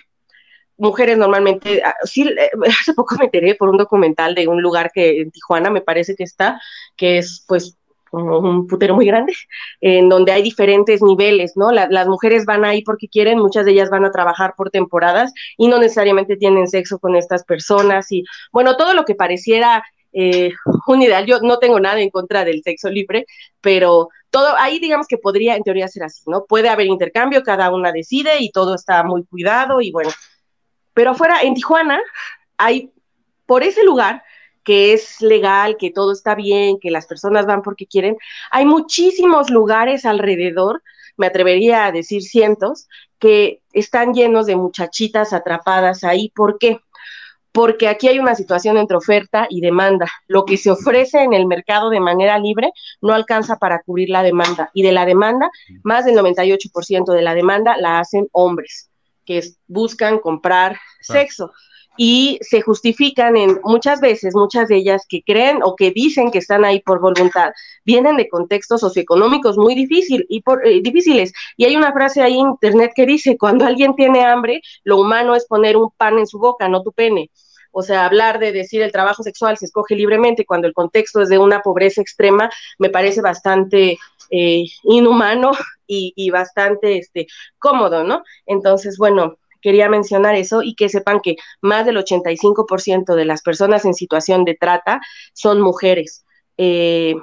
mujeres 0.81 1.19
normalmente, 1.19 1.83
ah, 1.85 1.95
sí, 2.05 2.23
eh, 2.23 2.51
hace 2.81 2.95
poco 2.95 3.17
me 3.17 3.27
enteré 3.27 3.55
por 3.55 3.69
un 3.69 3.77
documental 3.77 4.35
de 4.35 4.49
un 4.49 4.61
lugar 4.63 4.91
que 4.93 5.21
en 5.21 5.31
Tijuana 5.31 5.71
me 5.71 5.83
parece 5.83 6.17
que 6.17 6.25
está, 6.25 6.61
que 6.97 7.19
es 7.19 7.45
pues 7.47 7.77
como 8.11 8.39
un 8.39 8.67
putero 8.67 8.95
muy 8.95 9.07
grande, 9.07 9.33
en 9.81 10.09
donde 10.09 10.33
hay 10.33 10.43
diferentes 10.43 11.03
niveles, 11.03 11.53
¿no? 11.57 11.71
las 11.71 12.09
mujeres 12.09 12.45
van 12.45 12.65
ahí 12.65 12.83
porque 12.83 13.09
quieren, 13.09 13.39
muchas 13.39 13.65
de 13.65 13.73
ellas 13.73 13.91
van 13.91 14.05
a 14.05 14.11
trabajar 14.11 14.55
por 14.57 14.71
temporadas 14.71 15.33
y 15.57 15.69
no 15.69 15.79
necesariamente 15.79 16.37
tienen 16.37 16.69
sexo 16.69 16.99
con 16.99 17.17
estas 17.17 17.45
personas 17.45 18.11
y, 18.13 18.25
bueno, 18.53 18.77
todo 18.77 18.95
lo 18.95 19.05
que 19.05 19.15
pareciera 19.15 19.83
eh, 20.13 20.53
un 20.87 21.03
ideal, 21.03 21.27
yo 21.27 21.41
no 21.41 21.59
tengo 21.59 21.81
nada 21.81 22.01
en 22.01 22.11
contra 22.11 22.45
del 22.45 22.63
sexo 22.63 22.91
libre, 22.91 23.27
pero 23.61 24.09
todo 24.31 24.55
ahí 24.59 24.79
digamos 24.79 25.07
que 25.07 25.19
podría 25.19 25.57
en 25.57 25.63
teoría 25.63 25.89
ser 25.89 26.05
así, 26.05 26.23
¿no? 26.27 26.45
Puede 26.45 26.69
haber 26.69 26.87
intercambio, 26.87 27.43
cada 27.43 27.73
una 27.73 27.93
decide 27.93 28.39
y 28.41 28.51
todo 28.51 28.75
está 28.75 29.03
muy 29.03 29.25
cuidado 29.25 29.81
y 29.81 29.91
bueno, 29.91 30.11
pero 30.95 31.13
afuera, 31.13 31.43
en 31.43 31.55
Tijuana, 31.55 32.01
hay, 32.57 32.93
por 33.47 33.63
ese 33.63 33.85
lugar, 33.85 34.23
que 34.65 34.93
es 34.93 35.21
legal, 35.21 35.77
que 35.79 35.91
todo 35.91 36.13
está 36.13 36.35
bien, 36.35 36.79
que 36.81 36.91
las 36.91 37.07
personas 37.07 37.47
van 37.47 37.63
porque 37.63 37.87
quieren, 37.87 38.17
hay 38.51 38.67
muchísimos 38.67 39.51
lugares 39.51 40.05
alrededor, 40.05 40.83
me 41.17 41.27
atrevería 41.27 41.87
a 41.87 41.93
decir 41.93 42.23
cientos, 42.23 42.89
que 43.19 43.61
están 43.73 44.15
llenos 44.15 44.47
de 44.47 44.57
muchachitas 44.57 45.33
atrapadas 45.33 46.05
ahí. 46.05 46.31
¿Por 46.35 46.59
qué? 46.59 46.81
Porque 47.53 47.89
aquí 47.89 48.09
hay 48.09 48.19
una 48.19 48.35
situación 48.35 48.79
entre 48.79 48.97
oferta 48.97 49.47
y 49.51 49.61
demanda. 49.61 50.09
Lo 50.29 50.45
que 50.45 50.57
se 50.57 50.71
ofrece 50.71 51.23
en 51.23 51.35
el 51.35 51.47
mercado 51.47 51.91
de 51.91 52.01
manera 52.01 52.39
libre 52.39 52.73
no 53.03 53.13
alcanza 53.13 53.59
para 53.59 53.83
cubrir 53.83 54.09
la 54.09 54.23
demanda. 54.23 54.71
Y 54.73 54.83
de 54.83 54.93
la 54.93 55.05
demanda, 55.05 55.51
más 55.83 56.05
del 56.05 56.17
98% 56.17 57.13
de 57.13 57.23
la 57.23 57.35
demanda 57.35 57.77
la 57.77 57.99
hacen 57.99 58.29
hombres 58.33 58.91
que 59.27 59.43
buscan 59.67 60.19
comprar 60.19 60.79
sexo 61.01 61.53
y 62.03 62.39
se 62.41 62.63
justifican 62.63 63.37
en 63.37 63.61
muchas 63.63 64.01
veces, 64.01 64.35
muchas 64.35 64.69
de 64.69 64.77
ellas 64.77 65.05
que 65.07 65.23
creen 65.23 65.61
o 65.63 65.77
que 65.77 65.91
dicen 65.91 66.31
que 66.31 66.39
están 66.39 66.65
ahí 66.65 66.81
por 66.81 66.99
voluntad, 66.99 67.51
vienen 67.85 68.17
de 68.17 68.27
contextos 68.27 68.81
socioeconómicos 68.81 69.59
muy 69.59 69.75
difícil 69.75 70.25
y 70.31 70.41
por, 70.41 70.67
eh, 70.67 70.81
difíciles. 70.81 71.31
Y 71.59 71.67
hay 71.67 71.77
una 71.77 71.93
frase 71.93 72.23
ahí 72.23 72.39
en 72.39 72.49
internet 72.53 72.93
que 72.97 73.05
dice, 73.05 73.37
cuando 73.37 73.67
alguien 73.67 73.95
tiene 73.97 74.25
hambre, 74.25 74.63
lo 74.83 74.99
humano 74.99 75.35
es 75.35 75.45
poner 75.45 75.77
un 75.77 75.91
pan 75.91 76.19
en 76.19 76.27
su 76.27 76.39
boca, 76.39 76.71
no 76.71 76.83
tu 76.83 76.91
pene. 76.91 77.31
O 77.71 77.83
sea, 77.83 78.07
hablar 78.07 78.39
de 78.39 78.53
decir 78.53 78.81
el 78.81 78.93
trabajo 78.93 79.23
sexual 79.23 79.59
se 79.59 79.67
escoge 79.67 79.95
libremente 79.95 80.47
cuando 80.47 80.69
el 80.69 80.73
contexto 80.73 81.21
es 81.21 81.29
de 81.29 81.37
una 81.37 81.61
pobreza 81.61 82.01
extrema 82.01 82.49
me 82.79 82.89
parece 82.89 83.21
bastante 83.21 83.99
eh, 84.31 84.65
inhumano 84.85 85.51
y, 85.87 86.31
bastante 86.31 86.97
este, 86.97 87.27
cómodo, 87.59 88.05
¿no? 88.05 88.23
Entonces, 88.47 88.97
bueno, 88.97 89.37
quería 89.61 89.89
mencionar 89.89 90.35
eso 90.35 90.63
y 90.63 90.75
que 90.75 90.89
sepan 90.89 91.21
que 91.21 91.37
más 91.61 91.87
del 91.87 91.97
85% 91.97 93.15
de 93.15 93.25
las 93.25 93.43
personas 93.43 93.85
en 93.85 93.95
situación 93.95 94.45
de 94.45 94.55
trata 94.55 95.01
son 95.33 95.61
mujeres. 95.61 96.25
Eh, 96.57 97.15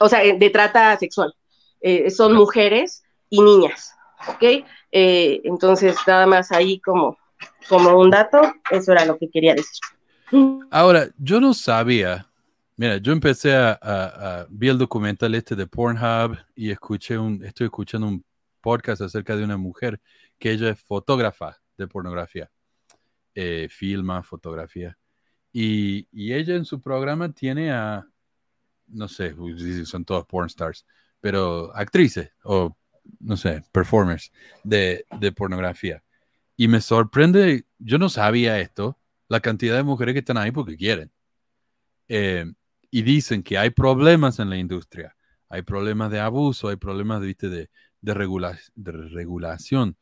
o 0.00 0.08
sea, 0.08 0.20
de 0.20 0.50
trata 0.50 0.96
sexual. 0.98 1.34
Eh, 1.80 2.10
son 2.10 2.32
mujeres 2.34 3.02
y 3.28 3.40
niñas, 3.42 3.94
¿ok? 4.28 4.64
entonces, 4.94 5.96
nada 6.06 6.26
más 6.26 6.52
ahí 6.52 6.78
como 6.80 7.16
como 7.68 7.98
un 7.98 8.10
dato, 8.10 8.40
eso 8.70 8.92
era 8.92 9.04
lo 9.04 9.18
que 9.18 9.28
quería 9.30 9.54
decir. 9.54 9.80
Ahora, 10.70 11.08
yo 11.18 11.40
no 11.40 11.54
sabía, 11.54 12.26
mira, 12.76 12.96
yo 12.96 13.12
empecé 13.12 13.54
a, 13.54 13.78
a, 13.82 14.46
vi 14.48 14.68
el 14.68 14.78
documental 14.78 15.34
este 15.34 15.54
de 15.54 15.66
Pornhub 15.66 16.38
y 16.54 16.70
escuché 16.70 17.18
un, 17.18 17.42
estoy 17.44 17.66
escuchando 17.66 18.06
un 18.06 18.24
podcast 18.60 19.02
acerca 19.02 19.36
de 19.36 19.44
una 19.44 19.56
mujer 19.56 20.00
que 20.42 20.50
ella 20.50 20.70
es 20.70 20.80
fotógrafa 20.80 21.56
de 21.78 21.86
pornografía, 21.86 22.50
eh, 23.32 23.68
filma, 23.70 24.24
fotografía. 24.24 24.98
Y, 25.52 26.08
y, 26.10 26.32
ella 26.32 26.56
en 26.56 26.64
su 26.64 26.80
programa 26.80 27.32
tiene 27.32 27.70
a, 27.70 28.04
no 28.88 29.06
sé, 29.06 29.36
son 29.84 30.04
todos 30.04 30.26
porn 30.26 30.48
stars, 30.48 30.84
pero 31.20 31.70
actrices 31.76 32.32
o, 32.42 32.76
no 33.20 33.36
sé, 33.36 33.62
performers 33.70 34.32
de, 34.64 35.06
de 35.20 35.30
pornografía. 35.30 36.02
Y 36.56 36.66
me 36.66 36.80
sorprende, 36.80 37.66
yo 37.78 37.98
no 37.98 38.08
sabía 38.08 38.58
esto, 38.58 38.98
la 39.28 39.38
cantidad 39.38 39.76
de 39.76 39.84
mujeres 39.84 40.12
que 40.12 40.18
están 40.18 40.38
ahí 40.38 40.50
porque 40.50 40.76
quieren. 40.76 41.12
Eh, 42.08 42.52
y 42.90 43.02
dicen 43.02 43.44
que 43.44 43.58
hay 43.58 43.70
problemas 43.70 44.40
en 44.40 44.50
la 44.50 44.56
industria, 44.56 45.14
hay 45.48 45.62
problemas 45.62 46.10
de 46.10 46.18
abuso, 46.18 46.68
hay 46.68 46.76
problemas 46.76 47.20
¿viste? 47.20 47.48
de, 47.48 47.70
de, 48.00 48.14
regulación. 48.14 49.96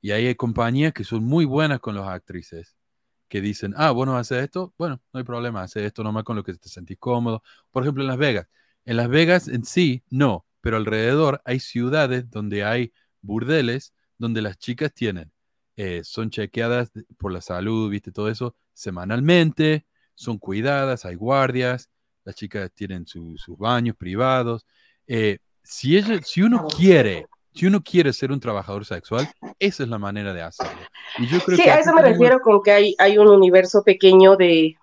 Y 0.00 0.12
hay 0.12 0.34
compañías 0.34 0.92
que 0.92 1.04
son 1.04 1.24
muy 1.24 1.44
buenas 1.44 1.80
con 1.80 1.94
las 1.96 2.06
actrices, 2.08 2.76
que 3.28 3.40
dicen, 3.40 3.74
ah, 3.76 3.90
bueno, 3.90 4.16
hace 4.16 4.40
esto, 4.40 4.72
bueno, 4.78 5.00
no 5.12 5.18
hay 5.18 5.24
problema, 5.24 5.62
hace 5.62 5.84
esto 5.84 6.04
nomás 6.04 6.24
con 6.24 6.36
lo 6.36 6.44
que 6.44 6.54
te 6.54 6.68
sentís 6.68 6.98
cómodo. 6.98 7.42
Por 7.70 7.82
ejemplo, 7.82 8.02
en 8.02 8.08
Las 8.08 8.18
Vegas. 8.18 8.48
En 8.84 8.96
Las 8.96 9.08
Vegas 9.08 9.48
en 9.48 9.64
sí, 9.64 10.04
no, 10.10 10.46
pero 10.60 10.76
alrededor 10.76 11.42
hay 11.44 11.60
ciudades 11.60 12.30
donde 12.30 12.64
hay 12.64 12.92
burdeles 13.20 13.92
donde 14.18 14.42
las 14.42 14.58
chicas 14.58 14.92
tienen 14.94 15.32
eh, 15.76 16.02
son 16.04 16.30
chequeadas 16.30 16.90
por 17.18 17.32
la 17.32 17.42
salud, 17.42 17.90
viste, 17.90 18.10
todo 18.10 18.30
eso, 18.30 18.56
semanalmente, 18.72 19.86
son 20.14 20.38
cuidadas, 20.38 21.04
hay 21.04 21.16
guardias, 21.16 21.90
las 22.24 22.34
chicas 22.34 22.72
tienen 22.72 23.06
sus 23.06 23.46
baños 23.58 23.94
privados. 23.94 24.66
Eh, 25.06 25.38
si, 25.62 25.96
ella, 25.98 26.18
si 26.22 26.40
uno 26.40 26.66
quiere, 26.66 27.26
si 27.56 27.66
uno 27.66 27.82
quiere 27.82 28.12
ser 28.12 28.32
un 28.32 28.40
trabajador 28.40 28.84
sexual, 28.84 29.28
esa 29.58 29.82
es 29.82 29.88
la 29.88 29.98
manera 29.98 30.34
de 30.34 30.42
hacerlo. 30.42 30.82
Y 31.18 31.26
yo 31.26 31.40
creo 31.40 31.56
sí, 31.56 31.68
a 31.68 31.78
eso 31.78 31.94
me 31.94 32.02
refiero 32.02 32.40
con 32.40 32.62
que 32.62 32.70
hay, 32.70 32.94
hay 32.98 33.16
un 33.16 33.28
universo 33.28 33.82
pequeño 33.82 34.36
de, 34.36 34.76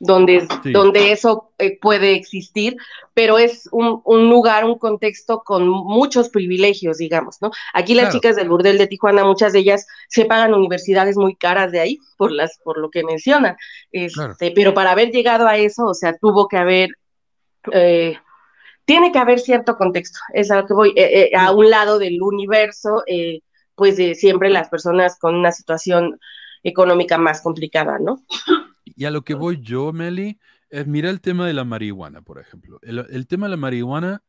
donde, 0.00 0.46
donde 0.72 1.12
eso 1.12 1.52
eh, 1.58 1.78
puede 1.78 2.14
existir, 2.14 2.76
pero 3.14 3.38
es 3.38 3.68
un, 3.72 4.30
lugar, 4.30 4.64
un 4.64 4.78
contexto 4.78 5.42
con 5.44 5.68
muchos 5.68 6.30
privilegios, 6.30 6.96
digamos, 6.96 7.42
¿no? 7.42 7.50
Aquí 7.74 7.94
las 7.94 8.14
chicas 8.14 8.36
del 8.36 8.48
burdel 8.48 8.78
de 8.78 8.86
Tijuana, 8.86 9.24
muchas 9.24 9.52
de 9.52 9.58
ellas 9.58 9.86
se 10.08 10.24
pagan 10.24 10.54
universidades 10.54 11.16
muy 11.16 11.34
caras 11.34 11.72
de 11.72 11.80
ahí, 11.80 11.98
por, 12.16 12.32
las, 12.32 12.58
por 12.64 12.78
lo 12.78 12.90
que 12.90 13.04
mencionan, 13.04 13.56
este, 13.92 14.52
pero 14.52 14.72
para 14.72 14.92
haber 14.92 15.10
llegado 15.10 15.46
a 15.46 15.58
eso, 15.58 15.84
o 15.84 15.94
sea, 15.94 16.16
tuvo 16.16 16.48
que 16.48 16.56
haber... 16.56 16.90
Eh, 17.72 18.16
tiene 18.88 19.12
que 19.12 19.18
haber 19.18 19.38
cierto 19.38 19.76
contexto, 19.76 20.18
es 20.32 20.50
a 20.50 20.56
lo 20.56 20.66
que 20.66 20.72
voy, 20.72 20.94
eh, 20.96 21.30
a 21.36 21.52
un 21.52 21.68
lado 21.68 21.98
del 21.98 22.22
universo, 22.22 23.04
pues 23.74 23.98
de 23.98 24.14
siempre 24.14 24.48
las 24.48 24.70
personas 24.70 25.18
con 25.18 25.34
una 25.34 25.52
situación 25.52 26.18
económica 26.62 27.18
más 27.18 27.42
complicada, 27.42 27.98
¿no? 27.98 28.24
Y 28.84 29.04
a 29.04 29.10
lo 29.10 29.22
que 29.22 29.34
voy 29.34 29.60
yo, 29.60 29.92
Meli, 29.92 30.40
es 30.70 30.86
mira 30.86 31.10
el 31.10 31.20
tema 31.20 31.46
de 31.46 31.52
la 31.52 31.64
marihuana, 31.64 32.22
por 32.22 32.40
ejemplo. 32.40 32.80
El, 32.82 33.26
tema 33.26 33.46
de 33.46 33.50
la 33.50 33.56
marihuana 33.58 34.22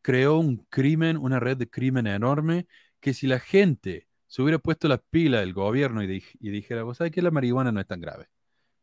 creó 0.00 0.38
un 0.38 0.58
crimen, 0.70 1.16
una 1.16 1.40
red 1.40 1.56
de 1.56 1.68
crimen 1.68 2.06
enorme, 2.06 2.68
que 3.00 3.14
si 3.14 3.26
la 3.26 3.40
gente 3.40 4.06
se 4.28 4.42
hubiera 4.42 4.60
puesto 4.60 4.86
la 4.86 4.98
pila 4.98 5.40
del 5.40 5.52
gobierno 5.52 6.04
y, 6.04 6.22
dijera, 6.38 6.84
vos 6.84 6.98
sabés 6.98 7.12
que 7.12 7.20
la 7.20 7.32
marihuana 7.32 7.72
no 7.72 7.80
es 7.80 7.86
tan 7.88 8.00
grave, 8.00 8.28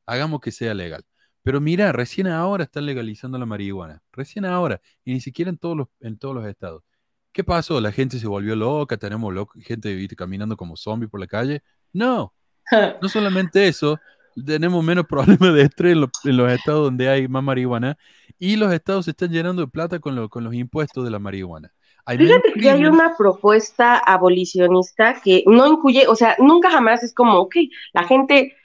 hagamos 0.05 0.41
que 0.41 0.51
sea 0.51 0.73
legal. 0.73 1.05
Pero 1.43 1.59
mira, 1.59 1.91
recién 1.91 2.27
ahora 2.27 2.63
están 2.63 2.85
legalizando 2.85 3.37
la 3.37 3.45
marihuana, 3.45 4.01
recién 4.11 4.45
ahora, 4.45 4.81
y 5.03 5.13
ni 5.13 5.21
siquiera 5.21 5.49
en 5.49 5.57
todos 5.57 5.75
los, 5.75 5.87
en 5.99 6.17
todos 6.17 6.35
los 6.35 6.45
estados. 6.45 6.83
¿Qué 7.31 7.43
pasó? 7.43 7.79
¿La 7.79 7.91
gente 7.91 8.19
se 8.19 8.27
volvió 8.27 8.55
loca? 8.55 8.97
¿Tenemos 8.97 9.33
gente 9.61 10.07
caminando 10.15 10.57
como 10.57 10.75
zombie 10.75 11.07
por 11.07 11.19
la 11.19 11.27
calle? 11.27 11.63
No, 11.93 12.33
no 13.01 13.09
solamente 13.09 13.67
eso, 13.67 13.99
tenemos 14.45 14.83
menos 14.83 15.05
problemas 15.09 15.53
de 15.53 15.63
estrés 15.63 15.93
en, 16.23 16.37
los 16.37 16.51
estados 16.51 16.85
donde 16.85 17.09
hay 17.09 17.27
más 17.27 17.43
marihuana 17.43 17.97
y 18.37 18.55
los 18.55 18.73
estados 18.73 19.05
se 19.05 19.11
están 19.11 19.31
llenando 19.31 19.61
de 19.61 19.67
plata 19.67 19.99
con, 19.99 20.15
los 20.15 20.53
impuestos 20.53 21.03
de 21.03 21.11
la 21.11 21.19
marihuana. 21.19 21.71
Fíjate 22.07 22.53
que 22.53 22.69
hay 22.69 22.85
una 22.85 23.15
propuesta 23.15 23.97
abolicionista 23.97 25.21
que 25.23 25.43
no 25.45 25.67
incluye, 25.67 26.07
o 26.07 26.15
sea, 26.15 26.35
nunca 26.39 26.71
jamás 26.71 27.03
es 27.03 27.13
como, 27.13 27.37
ok, 27.37 27.55
la 27.93 28.03
gente 28.05 28.55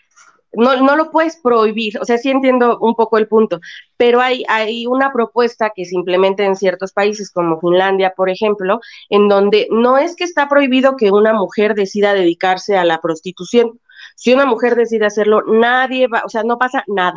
no, 0.56 0.76
no 0.80 0.96
lo 0.96 1.10
puedes 1.10 1.36
prohibir, 1.36 1.98
o 2.00 2.04
sea, 2.04 2.18
sí 2.18 2.30
entiendo 2.30 2.78
un 2.80 2.94
poco 2.94 3.18
el 3.18 3.28
punto, 3.28 3.60
pero 3.96 4.20
hay, 4.20 4.44
hay 4.48 4.86
una 4.86 5.12
propuesta 5.12 5.72
que 5.74 5.84
se 5.84 5.94
implementa 5.94 6.44
en 6.44 6.56
ciertos 6.56 6.92
países 6.92 7.30
como 7.30 7.60
Finlandia, 7.60 8.14
por 8.16 8.30
ejemplo, 8.30 8.80
en 9.10 9.28
donde 9.28 9.68
no 9.70 9.98
es 9.98 10.16
que 10.16 10.24
está 10.24 10.48
prohibido 10.48 10.96
que 10.96 11.10
una 11.10 11.32
mujer 11.32 11.74
decida 11.74 12.14
dedicarse 12.14 12.76
a 12.76 12.84
la 12.84 13.00
prostitución, 13.00 13.80
si 14.16 14.32
una 14.32 14.46
mujer 14.46 14.74
decide 14.76 15.06
hacerlo, 15.06 15.42
nadie 15.46 16.08
va, 16.08 16.22
o 16.24 16.28
sea, 16.28 16.42
no 16.42 16.58
pasa 16.58 16.84
nada. 16.86 17.16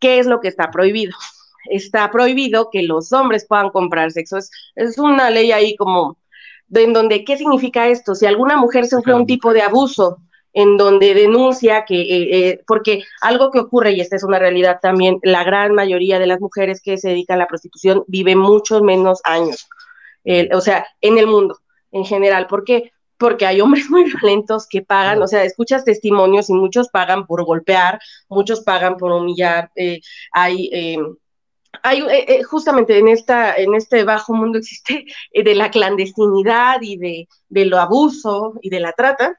¿Qué 0.00 0.18
es 0.18 0.26
lo 0.26 0.40
que 0.40 0.48
está 0.48 0.70
prohibido? 0.70 1.16
Está 1.70 2.10
prohibido 2.10 2.70
que 2.70 2.82
los 2.82 3.12
hombres 3.12 3.46
puedan 3.46 3.70
comprar 3.70 4.10
sexo. 4.10 4.38
Es, 4.74 4.98
una 4.98 5.30
ley 5.30 5.52
ahí 5.52 5.76
como, 5.76 6.18
en 6.70 6.92
donde, 6.92 7.24
¿qué 7.24 7.36
significa 7.36 7.88
esto? 7.88 8.14
Si 8.14 8.26
alguna 8.26 8.56
mujer 8.56 8.86
sufre 8.86 9.14
un 9.14 9.26
tipo 9.26 9.52
de 9.52 9.62
abuso 9.62 10.18
en 10.52 10.76
donde 10.76 11.14
denuncia 11.14 11.84
que, 11.84 12.00
eh, 12.00 12.48
eh, 12.48 12.60
porque 12.66 13.04
algo 13.20 13.50
que 13.50 13.60
ocurre, 13.60 13.92
y 13.92 14.00
esta 14.00 14.16
es 14.16 14.24
una 14.24 14.38
realidad 14.38 14.78
también, 14.80 15.18
la 15.22 15.44
gran 15.44 15.74
mayoría 15.74 16.18
de 16.18 16.26
las 16.26 16.40
mujeres 16.40 16.80
que 16.82 16.98
se 16.98 17.10
dedican 17.10 17.36
a 17.36 17.44
la 17.44 17.48
prostitución 17.48 18.04
viven 18.06 18.38
muchos 18.38 18.82
menos 18.82 19.20
años, 19.24 19.68
o 20.52 20.60
sea, 20.60 20.86
en 21.00 21.18
el 21.18 21.26
mundo 21.26 21.58
en 21.90 22.04
general. 22.04 22.46
¿Por 22.46 22.64
qué? 22.64 22.92
porque 23.18 23.46
hay 23.46 23.60
hombres 23.60 23.90
muy 23.90 24.04
violentos 24.04 24.66
que 24.66 24.82
pagan, 24.82 25.20
o 25.20 25.26
sea, 25.26 25.44
escuchas 25.44 25.84
testimonios 25.84 26.48
y 26.48 26.54
muchos 26.54 26.88
pagan 26.88 27.26
por 27.26 27.44
golpear, 27.44 28.00
muchos 28.28 28.60
pagan 28.62 28.96
por 28.96 29.12
humillar, 29.12 29.70
eh, 29.76 30.00
hay... 30.32 30.70
Em, 30.72 31.16
hay 31.82 32.02
eh, 32.10 32.42
justamente 32.44 32.98
en 32.98 33.08
esta 33.08 33.54
en 33.54 33.74
este 33.74 34.02
bajo 34.02 34.32
mundo 34.32 34.58
existe 34.58 35.04
de 35.34 35.54
la 35.54 35.70
clandestinidad 35.70 36.80
y 36.80 36.96
de, 36.96 37.28
de, 37.50 37.66
lo 37.66 37.78
abuso 37.78 38.54
y 38.62 38.70
de 38.70 38.80
la 38.80 38.92
trata 38.94 39.38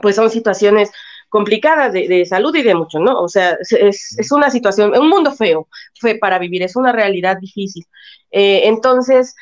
pues 0.00 0.16
son 0.16 0.30
situaciones 0.30 0.90
complicadas 1.28 1.92
de, 1.92 2.24
salud 2.24 2.54
y 2.56 2.62
de 2.62 2.74
mucho, 2.74 2.98
¿no? 2.98 3.20
O 3.20 3.28
sea, 3.28 3.58
es, 3.60 4.16
es, 4.18 4.32
una 4.32 4.50
situación, 4.50 4.96
un 4.98 5.08
mundo 5.08 5.32
feo, 5.32 5.68
fue 6.00 6.14
para 6.14 6.38
vivir, 6.38 6.62
es 6.62 6.74
una 6.76 6.92
realidad 6.92 7.36
difícil. 7.38 7.84
entonces, 8.30 9.34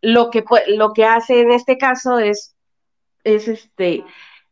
lo 0.00 0.30
que, 0.30 0.44
lo 0.68 0.92
que 0.92 1.04
hace 1.04 1.40
en 1.40 1.52
este 1.52 1.76
caso 1.76 2.18
es, 2.18 2.54
es 3.24 3.48
este, 3.48 4.04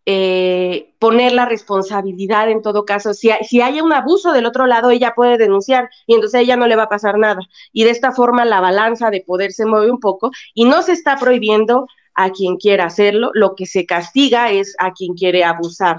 eh, 0.09 0.95
poner 0.99 1.33
la 1.33 1.47
responsabilidad 1.47 2.49
en 2.49 2.63
todo 2.63 2.85
caso. 2.85 3.15
Si, 3.15 3.31
si 3.43 3.61
hay 3.61 3.81
un 3.81 3.93
abuso 3.93 4.33
del 4.33 4.47
otro 4.47 4.67
lado, 4.67 4.91
ella 4.91 5.15
puede 5.17 5.39
denunciar 5.39 5.91
y 6.07 6.15
entonces 6.15 6.39
a 6.39 6.43
ella 6.43 6.57
no 6.57 6.67
le 6.67 6.77
va 6.77 6.85
a 6.85 6.89
pasar 6.89 7.19
nada. 7.19 7.41
Y 7.73 7.85
de 7.85 7.91
esta 7.91 8.13
forma 8.13 8.45
la 8.45 8.61
balanza 8.61 9.11
de 9.11 9.25
poder 9.27 9.53
se 9.53 9.67
mueve 9.67 9.91
un 9.91 10.01
poco 10.01 10.31
y 10.55 10.65
no 10.65 10.83
se 10.83 10.93
está 10.93 11.17
prohibiendo 11.17 11.87
a 12.17 12.31
quien 12.31 12.57
quiera 12.57 12.87
hacerlo, 12.87 13.31
lo 13.35 13.55
que 13.55 13.67
se 13.67 13.87
castiga 13.87 14.51
es 14.51 14.75
a 14.79 14.93
quien 14.93 15.15
quiere 15.15 15.45
abusar. 15.45 15.99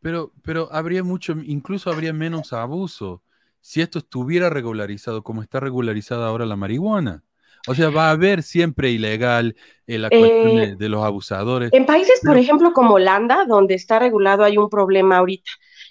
Pero, 0.00 0.32
pero 0.42 0.68
habría 0.72 1.02
mucho, 1.02 1.34
incluso 1.44 1.90
habría 1.90 2.12
menos 2.12 2.52
abuso 2.52 3.22
si 3.60 3.82
esto 3.82 3.98
estuviera 3.98 4.48
regularizado 4.48 5.22
como 5.22 5.42
está 5.42 5.60
regularizada 5.60 6.26
ahora 6.26 6.46
la 6.46 6.56
marihuana. 6.56 7.22
O 7.68 7.74
sea, 7.74 7.90
va 7.90 8.08
a 8.08 8.12
haber 8.12 8.42
siempre 8.42 8.90
ilegal 8.90 9.54
eh, 9.86 9.98
la 9.98 10.08
cuestión 10.08 10.58
eh, 10.58 10.76
de, 10.76 10.88
los 10.88 11.04
abusadores. 11.04 11.70
En 11.74 11.84
países, 11.84 12.20
por 12.24 12.38
ejemplo, 12.38 12.72
como 12.72 12.94
Holanda, 12.94 13.44
donde 13.46 13.74
está 13.74 13.98
regulado, 13.98 14.44
hay 14.44 14.56
un 14.56 14.70
problema 14.70 15.18
ahorita. 15.18 15.50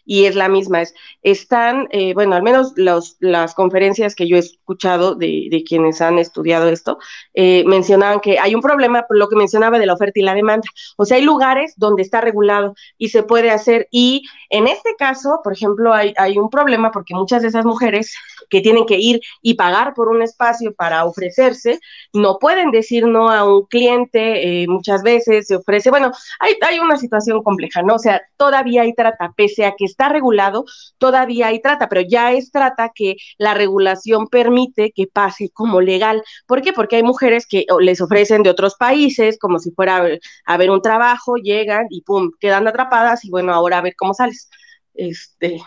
Y 0.10 0.26
es 0.26 0.36
la 0.36 0.50
misma. 0.50 0.82
Es, 0.82 0.96
están, 1.22 1.88
eh, 1.92 2.16
bueno, 2.16 2.36
al 2.36 2.42
menos 2.42 2.74
los, 2.76 3.16
las 3.20 3.54
conferencias 3.54 4.16
que 4.16 4.28
yo 4.28 4.38
he 4.38 4.40
escuchado 4.40 5.14
de, 5.14 5.50
de 5.52 5.64
quienes 5.64 6.02
han 6.02 6.18
estudiado 6.18 6.68
esto, 6.68 6.98
eh, 7.36 7.64
mencionaban 7.68 8.20
que 8.20 8.40
hay 8.40 8.56
un 8.56 8.62
problema 8.62 9.04
por 9.08 9.18
lo 9.18 9.30
que 9.30 9.36
mencionaba 9.36 9.78
de 9.78 9.86
la 9.86 9.94
oferta 9.94 10.20
y 10.20 10.24
la 10.24 10.34
demanda. 10.34 10.68
O 10.98 11.06
sea, 11.06 11.18
hay 11.18 11.24
lugares 11.24 11.76
donde 11.78 12.02
está 12.02 12.22
regulado 12.22 12.74
y 12.98 13.10
se 13.10 13.22
puede 13.22 13.52
hacer. 13.52 13.88
Y 13.92 14.24
en 14.50 14.68
este 14.68 14.96
caso, 14.98 15.42
por 15.44 15.54
ejemplo, 15.54 15.94
hay, 15.94 16.16
hay 16.18 16.40
un 16.40 16.50
problema 16.50 16.90
porque 16.90 17.14
muchas 17.14 17.44
de 17.44 17.50
esas 17.50 17.66
mujeres 17.66 18.16
que 18.50 18.62
tienen 18.62 18.86
que 18.86 18.98
ir 18.98 19.22
y 19.42 19.56
pagar 19.56 19.94
por 19.94 20.10
un 20.10 20.22
espacio 20.22 20.74
para 20.74 21.06
ofrecerse, 21.06 21.80
no 22.14 22.38
pueden 22.40 22.72
decir 22.72 23.06
no 23.08 23.30
a 23.30 23.44
un 23.44 23.66
cliente, 23.66 24.64
eh, 24.64 24.68
muchas 24.68 25.04
veces 25.04 25.48
se 25.48 25.56
ofrece, 25.56 25.90
bueno, 25.90 26.12
hay, 26.40 26.56
hay 26.62 26.80
una 26.80 26.98
situación 26.98 27.44
compleja, 27.44 27.82
¿no? 27.82 27.96
O 27.96 28.00
sea, 28.00 28.22
todavía 28.38 28.84
hay 28.84 28.94
trata, 28.94 29.34
pese 29.36 29.66
a 29.66 29.76
que 29.78 29.86
está 29.86 30.10
regulado, 30.10 30.66
todavía 30.98 31.48
hay 31.48 31.62
trata, 31.62 31.90
pero 31.90 32.02
ya 32.02 32.32
es 32.34 32.52
trata 32.52 32.92
que 32.94 33.16
la 33.38 33.54
regulación 33.54 34.28
permite 34.28 34.92
que 34.96 35.08
pase 35.08 35.50
como 35.54 35.82
legal. 35.82 36.24
¿Por 36.48 36.62
qué? 36.62 36.74
Porque 36.74 36.98
hay 36.98 37.04
mujeres 37.04 37.46
que 37.48 37.66
les 37.80 38.02
ofrecen 38.02 38.44
de 38.44 38.50
otros 38.50 38.76
países, 38.76 39.38
como 39.40 39.60
si 39.60 39.72
fuera 39.72 40.06
a 40.46 40.58
ver 40.58 40.72
un 40.72 40.82
trabajo, 40.82 41.36
llegan 41.36 41.88
y 41.90 42.02
pum, 42.02 42.32
quedan 42.40 42.68
atrapadas 42.68 43.26
y 43.26 43.30
bueno, 43.30 43.54
ahora 43.54 43.80
a 43.80 43.82
ver 43.82 43.96
cómo 43.98 44.14
sales. 44.14 44.50
Este, 44.94 45.62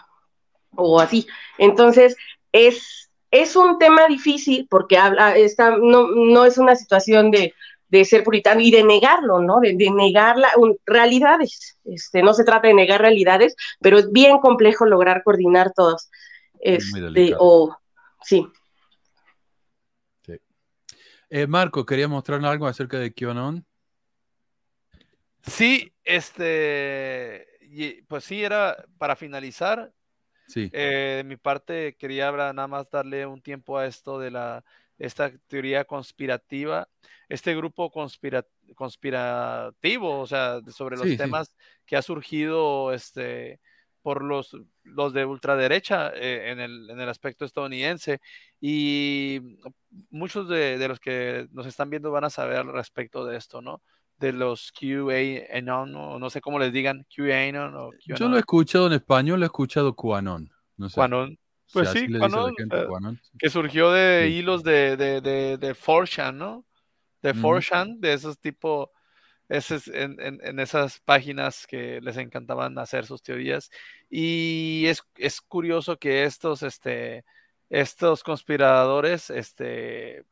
o 0.77 1.01
así. 1.01 1.27
Entonces, 1.59 2.17
es, 2.53 3.11
es 3.31 3.57
un 3.57 3.79
tema 3.79 4.07
difícil 4.07 4.67
porque 4.71 4.99
habla, 4.99 5.37
está, 5.37 5.77
no, 5.77 6.09
no 6.09 6.45
es 6.45 6.59
una 6.59 6.77
situación 6.77 7.31
de, 7.31 7.55
de 7.93 8.07
ser 8.07 8.25
puritano 8.25 8.63
y 8.63 8.71
de 8.71 8.85
negarlo, 8.85 9.43
¿no? 9.43 9.61
De, 9.61 9.75
negar 9.75 10.39
la, 10.39 10.51
realidades. 10.87 11.79
Este, 11.85 12.23
no 12.23 12.33
se 12.33 12.43
trata 12.43 12.69
de 12.69 12.75
negar 12.75 13.03
realidades, 13.03 13.55
pero 13.81 13.99
es 13.99 14.11
bien 14.11 14.39
complejo 14.39 14.87
lograr 14.87 15.23
coordinar 15.23 15.75
todos. 15.75 16.11
Este, 16.59 17.35
o, 17.39 17.77
sí. 18.23 18.47
sí. 20.25 20.39
Eh, 21.29 21.47
Marco, 21.47 21.85
quería 21.85 22.09
mostrar 22.09 22.43
algo 22.47 22.67
acerca 22.67 22.99
de 22.99 23.13
QAnon. 23.13 23.67
Sí, 25.43 25.93
este, 26.03 27.47
pues 28.09 28.25
sí, 28.25 28.43
era 28.43 28.87
para 28.97 29.17
finalizar, 29.17 29.93
Sí. 30.53 30.69
Eh, 30.73 31.15
de 31.19 31.25
mi 31.25 31.37
parte, 31.37 31.97
quería 31.97 32.31
nada 32.31 32.67
más 32.67 32.91
darle 32.91 33.25
un 33.25 33.41
tiempo 33.41 33.79
a 33.79 33.87
esto 33.87 34.19
de 34.19 34.31
la, 34.31 34.63
esta 34.99 35.33
teoría 35.49 35.87
conspirativa, 35.87 36.89
este 37.31 37.57
grupo 37.57 37.91
conspirativo, 37.91 40.21
o 40.21 40.27
sea, 40.27 40.61
sobre 40.69 40.99
los 40.99 41.17
temas 41.17 41.55
que 41.87 41.97
ha 41.97 42.03
surgido 42.03 42.93
este, 42.93 43.61
por 44.03 44.23
los, 44.23 44.55
los 44.83 45.15
de 45.15 45.25
ultraderecha 45.25 46.13
eh, 46.15 46.51
en, 46.51 46.61
el, 46.61 46.91
en, 46.91 47.01
el, 47.01 47.09
aspecto 47.09 47.47
estadounidense. 47.47 48.21
Y 48.61 49.57
muchos 50.11 50.51
de, 50.51 50.77
de, 50.77 50.89
los 50.89 51.01
que 51.01 51.49
nos 51.53 51.67
están 51.67 51.89
viendo 51.89 52.11
van 52.11 52.25
a 52.25 52.31
saber 52.31 52.59
al 52.59 52.73
respecto 52.75 53.25
de 53.25 53.39
esto, 53.39 53.63
¿no? 53.63 53.81
De 54.23 54.33
los 54.33 54.73
QAnon, 54.73 55.95
o 55.97 56.19
no 56.19 56.31
sé 56.31 56.41
cómo 56.41 56.61
les 56.61 56.73
digan, 56.73 57.05
QAnon 57.15 57.75
o 57.75 57.91
Yo 58.07 58.29
lo 58.29 58.37
he 58.37 58.39
escuchado 58.39 58.87
en 58.87 58.93
español, 58.95 59.41
lo 59.41 59.47
he 59.47 59.49
escuchado 59.49 59.95
QAnon. 59.95 60.49
No 60.77 60.89
sé. 60.89 60.95
QAnon. 60.95 61.39
Pues 61.73 61.89
sí, 61.91 62.07
QAnon, 62.07 62.55
eh, 62.71 62.87
que 63.39 63.51
surgió 63.51 63.91
de 63.91 64.29
hilos 64.29 64.63
de, 64.63 64.97
de, 64.97 65.21
de, 65.21 65.59
de 65.59 65.75
4chan, 65.75 66.35
¿no? 66.35 66.65
De 67.21 67.35
4chan, 67.35 67.99
de 67.99 68.13
esos 68.13 68.39
tipos, 68.39 68.91
en, 69.49 70.21
en, 70.21 70.41
en, 70.43 70.61
esas 70.61 71.01
páginas 71.01 71.67
que 71.67 72.01
les 72.01 72.17
encantaban 72.17 72.79
hacer 72.79 73.05
sus 73.05 73.23
teorías. 73.23 73.71
Y 74.09 74.85
es, 74.87 75.03
es 75.17 75.41
curioso 75.41 75.99
que 75.99 76.25
estos, 76.25 76.63
este, 76.63 77.25
estos 77.71 78.23
conspiradores 78.23 79.31
este, 79.31 80.25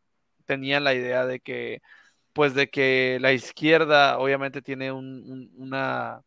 tenían 0.45 0.85
la 0.85 0.95
idea 0.95 1.27
de 1.27 1.41
que 1.41 1.83
pues 2.32 2.55
de 2.55 2.70
que 2.70 3.19
la 3.20 3.32
izquierda 3.32 4.19
obviamente 4.19 4.62
tiene 4.62 4.93
una, 4.93 6.23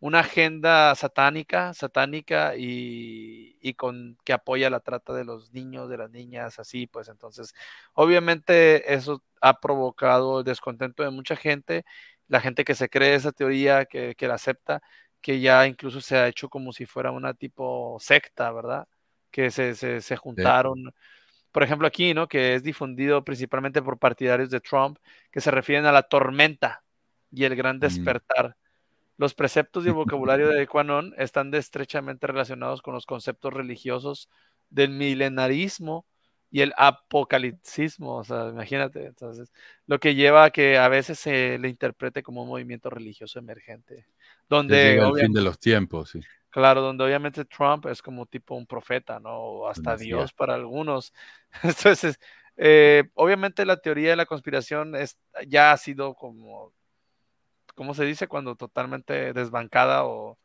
una 0.00 0.20
agenda 0.20 0.94
satánica, 0.94 1.74
satánica 1.74 2.56
y, 2.56 3.58
y, 3.60 3.74
con 3.74 4.16
que 4.24 4.32
apoya 4.32 4.70
la 4.70 4.80
trata 4.80 5.12
de 5.14 5.24
los 5.24 5.52
niños, 5.52 5.88
de 5.88 5.98
las 5.98 6.10
niñas, 6.10 6.58
así, 6.58 6.86
pues 6.86 7.08
entonces, 7.08 7.54
obviamente 7.94 8.94
eso 8.94 9.22
ha 9.40 9.60
provocado 9.60 10.40
el 10.40 10.44
descontento 10.44 11.02
de 11.02 11.10
mucha 11.10 11.36
gente, 11.36 11.84
la 12.28 12.40
gente 12.40 12.64
que 12.64 12.74
se 12.74 12.88
cree 12.88 13.14
esa 13.14 13.32
teoría, 13.32 13.86
que, 13.86 14.14
que 14.16 14.28
la 14.28 14.34
acepta, 14.34 14.82
que 15.20 15.40
ya 15.40 15.66
incluso 15.66 16.00
se 16.00 16.16
ha 16.16 16.28
hecho 16.28 16.48
como 16.48 16.72
si 16.72 16.86
fuera 16.86 17.10
una 17.10 17.34
tipo 17.34 17.98
secta, 18.00 18.52
¿verdad? 18.52 18.86
Que 19.30 19.50
se, 19.50 19.74
se, 19.74 20.00
se 20.00 20.16
juntaron 20.16 20.92
por 21.52 21.62
ejemplo 21.62 21.86
aquí, 21.86 22.14
¿no? 22.14 22.28
Que 22.28 22.54
es 22.54 22.62
difundido 22.62 23.24
principalmente 23.24 23.82
por 23.82 23.98
partidarios 23.98 24.50
de 24.50 24.60
Trump, 24.60 24.98
que 25.30 25.40
se 25.40 25.50
refieren 25.50 25.86
a 25.86 25.92
la 25.92 26.02
tormenta 26.02 26.82
y 27.30 27.44
el 27.44 27.56
gran 27.56 27.76
mm. 27.76 27.80
despertar. 27.80 28.56
Los 29.16 29.34
preceptos 29.34 29.84
y 29.84 29.88
el 29.88 29.94
vocabulario 29.94 30.48
de 30.48 30.66
Quanon 30.66 31.14
están 31.16 31.52
estrechamente 31.54 32.26
relacionados 32.26 32.82
con 32.82 32.94
los 32.94 33.06
conceptos 33.06 33.52
religiosos 33.52 34.28
del 34.70 34.90
milenarismo 34.90 36.06
y 36.50 36.62
el 36.62 36.72
apocalipsismo, 36.76 38.16
o 38.16 38.24
sea, 38.24 38.48
imagínate, 38.48 39.04
entonces, 39.04 39.52
lo 39.86 39.98
que 39.98 40.14
lleva 40.14 40.44
a 40.44 40.50
que 40.50 40.78
a 40.78 40.88
veces 40.88 41.18
se 41.18 41.58
le 41.58 41.68
interprete 41.68 42.22
como 42.22 42.42
un 42.42 42.48
movimiento 42.48 42.88
religioso 42.88 43.38
emergente, 43.38 44.06
donde... 44.48 44.96
el 44.96 45.14
fin 45.14 45.32
de 45.32 45.42
los 45.42 45.58
tiempos, 45.58 46.10
sí. 46.10 46.20
Claro, 46.50 46.80
donde 46.80 47.04
obviamente 47.04 47.44
Trump 47.44 47.86
es 47.86 48.00
como 48.00 48.24
tipo 48.26 48.54
un 48.54 48.66
profeta, 48.66 49.20
¿no? 49.20 49.38
O 49.38 49.68
hasta 49.68 49.96
Dios 49.96 50.32
para 50.32 50.54
algunos. 50.54 51.12
Entonces, 51.62 52.18
eh, 52.56 53.04
obviamente 53.14 53.66
la 53.66 53.76
teoría 53.76 54.10
de 54.10 54.16
la 54.16 54.26
conspiración 54.26 54.96
es, 54.96 55.18
ya 55.46 55.72
ha 55.72 55.76
sido 55.76 56.14
como, 56.14 56.72
¿cómo 57.74 57.94
se 57.94 58.04
dice? 58.04 58.28
Cuando 58.28 58.56
totalmente 58.56 59.32
desbancada 59.32 60.04
o 60.04 60.38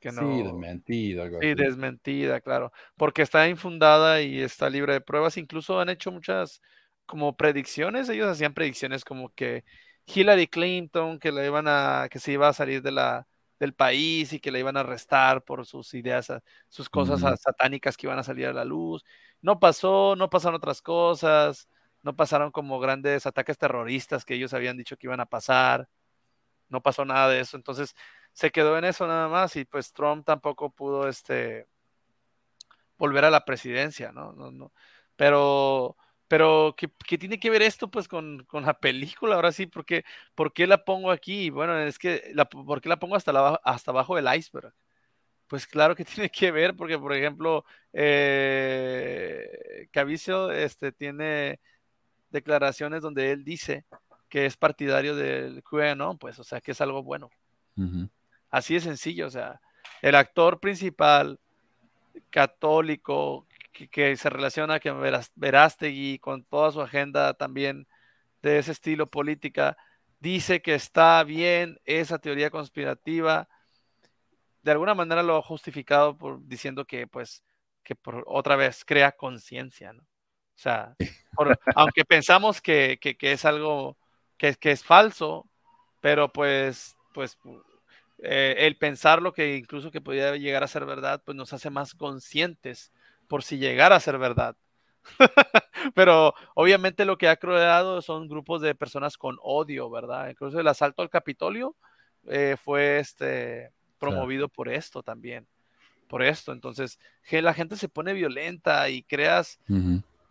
que 0.00 0.10
no. 0.10 0.22
Sí, 0.22 0.42
desmentida. 0.42 1.30
sí, 1.40 1.54
desmentida, 1.54 2.40
claro. 2.40 2.72
Porque 2.96 3.22
está 3.22 3.48
infundada 3.48 4.20
y 4.22 4.40
está 4.40 4.68
libre 4.68 4.94
de 4.94 5.00
pruebas. 5.00 5.36
Incluso 5.36 5.78
han 5.78 5.90
hecho 5.90 6.10
muchas 6.10 6.60
como 7.06 7.36
predicciones. 7.36 8.08
Ellos 8.08 8.28
hacían 8.28 8.54
predicciones 8.54 9.04
como 9.04 9.32
que 9.34 9.64
Hillary 10.06 10.48
Clinton, 10.48 11.18
que 11.18 11.30
le 11.30 11.46
iban 11.46 11.66
a, 11.68 12.08
que 12.10 12.18
se 12.18 12.32
iba 12.32 12.48
a 12.48 12.52
salir 12.52 12.82
de 12.82 12.92
la 12.92 13.26
del 13.60 13.74
país 13.74 14.32
y 14.32 14.40
que 14.40 14.50
le 14.50 14.58
iban 14.58 14.76
a 14.76 14.80
arrestar 14.80 15.44
por 15.44 15.66
sus 15.66 15.94
ideas, 15.94 16.32
sus 16.68 16.88
cosas 16.88 17.20
satánicas 17.40 17.96
que 17.96 18.06
iban 18.06 18.18
a 18.18 18.24
salir 18.24 18.46
a 18.46 18.52
la 18.54 18.64
luz. 18.64 19.04
No 19.42 19.60
pasó, 19.60 20.16
no 20.16 20.30
pasaron 20.30 20.56
otras 20.56 20.82
cosas, 20.82 21.68
no 22.02 22.16
pasaron 22.16 22.50
como 22.50 22.80
grandes 22.80 23.26
ataques 23.26 23.58
terroristas 23.58 24.24
que 24.24 24.34
ellos 24.34 24.54
habían 24.54 24.78
dicho 24.78 24.96
que 24.96 25.06
iban 25.06 25.20
a 25.20 25.26
pasar. 25.26 25.88
No 26.70 26.82
pasó 26.82 27.04
nada 27.04 27.28
de 27.28 27.40
eso. 27.40 27.56
Entonces 27.56 27.94
se 28.32 28.50
quedó 28.50 28.78
en 28.78 28.86
eso 28.86 29.06
nada 29.06 29.28
más 29.28 29.54
y 29.56 29.64
pues 29.66 29.92
Trump 29.92 30.24
tampoco 30.24 30.70
pudo 30.70 31.08
este 31.08 31.66
volver 32.96 33.24
a 33.24 33.30
la 33.30 33.44
presidencia, 33.44 34.12
¿no? 34.12 34.32
no, 34.32 34.50
no. 34.50 34.72
Pero 35.16 35.96
pero, 36.30 36.76
¿qué, 36.76 37.18
tiene 37.18 37.40
que 37.40 37.50
ver 37.50 37.60
esto 37.60 37.90
pues 37.90 38.06
con, 38.06 38.46
la 38.52 38.74
película? 38.78 39.34
Ahora 39.34 39.50
sí, 39.50 39.66
¿por 39.66 39.84
qué, 39.84 40.04
¿por 40.36 40.52
qué 40.52 40.68
la 40.68 40.84
pongo 40.84 41.10
aquí? 41.10 41.50
Bueno, 41.50 41.76
es 41.76 41.98
que, 41.98 42.30
la, 42.34 42.44
¿por 42.44 42.80
qué 42.80 42.88
la 42.88 43.00
pongo 43.00 43.16
hasta, 43.16 43.32
la, 43.32 43.60
hasta 43.64 43.90
abajo 43.90 44.14
del 44.14 44.32
iceberg? 44.32 44.72
Pues 45.48 45.66
claro 45.66 45.96
que 45.96 46.04
tiene 46.04 46.30
que 46.30 46.52
ver, 46.52 46.76
porque 46.76 46.96
por 46.96 47.12
ejemplo, 47.14 47.64
eh, 47.92 49.88
este, 50.54 50.92
tiene 50.92 51.58
declaraciones 52.30 53.02
donde 53.02 53.32
él 53.32 53.42
dice 53.42 53.84
que 54.28 54.46
es 54.46 54.56
partidario 54.56 55.16
del 55.16 55.64
QAnon, 55.64 56.16
pues, 56.16 56.38
o 56.38 56.44
sea, 56.44 56.60
que 56.60 56.70
es 56.70 56.80
algo 56.80 57.02
bueno. 57.02 57.28
Así 58.50 58.74
de 58.74 58.80
sencillo, 58.80 59.26
o 59.26 59.30
sea, 59.30 59.60
el 60.00 60.14
actor 60.14 60.60
principal 60.60 61.40
católico 62.30 63.48
que, 63.72 64.16
se 64.16 64.30
relaciona 64.30 64.80
con 64.80 65.00
Verástegui, 65.34 66.18
con 66.18 66.44
toda 66.44 66.72
su 66.72 66.80
agenda 66.80 67.34
también 67.34 67.86
de 68.42 68.58
ese 68.58 68.72
estilo 68.72 69.06
política, 69.06 69.76
dice 70.18 70.62
que 70.62 70.74
está 70.74 71.22
bien 71.24 71.80
esa 71.84 72.18
teoría 72.18 72.50
conspirativa. 72.50 73.48
De 74.62 74.72
alguna 74.72 74.94
manera 74.94 75.22
lo 75.22 75.36
ha 75.36 75.42
justificado 75.42 76.16
por 76.16 76.46
diciendo 76.46 76.84
que, 76.84 77.06
pues, 77.06 77.42
que 77.82 77.94
por 77.94 78.24
otra 78.26 78.56
vez 78.56 78.84
crea 78.84 79.12
conciencia, 79.12 79.92
¿no? 79.92 80.02
O 80.02 80.62
sea, 80.62 80.94
aunque 81.74 82.04
pensamos 82.04 82.60
que, 82.60 82.98
que, 83.00 83.16
es 83.32 83.44
algo 83.46 83.96
que, 84.36 84.54
que, 84.56 84.72
es 84.72 84.84
falso, 84.84 85.48
pero 86.02 86.30
pues, 86.30 86.98
pues 87.14 87.38
eh, 88.18 88.56
el 88.58 88.76
pensar 88.76 89.22
lo 89.22 89.32
que 89.32 89.56
incluso 89.56 89.90
que 89.90 90.02
podría 90.02 90.36
llegar 90.36 90.62
a 90.62 90.68
ser 90.68 90.84
verdad, 90.84 91.22
pues 91.24 91.34
nos 91.34 91.54
hace 91.54 91.70
más 91.70 91.94
conscientes 91.94 92.92
por 93.30 93.44
si 93.44 93.58
llegara 93.58 93.94
a 93.94 94.00
ser 94.00 94.18
verdad. 94.18 94.56
Pero 95.94 96.34
obviamente 96.54 97.04
lo 97.04 97.16
que 97.16 97.28
ha 97.28 97.36
creado 97.36 98.02
son 98.02 98.28
grupos 98.28 98.60
de 98.60 98.74
personas 98.74 99.16
con 99.16 99.38
odio, 99.40 99.88
¿verdad? 99.88 100.28
Incluso 100.28 100.58
el 100.58 100.66
asalto 100.66 101.00
al 101.00 101.10
Capitolio 101.10 101.76
eh, 102.26 102.56
fue 102.62 102.98
este, 102.98 103.70
promovido 104.00 104.48
por 104.48 104.68
esto 104.68 105.04
también. 105.04 105.46
por 106.08 106.24
esto. 106.24 106.50
Entonces, 106.50 106.98
que 107.28 107.40
la 107.40 107.54
gente 107.54 107.76
se 107.76 107.88
pone 107.88 108.14
violenta 108.14 108.90
y 108.90 109.04
creas, 109.04 109.60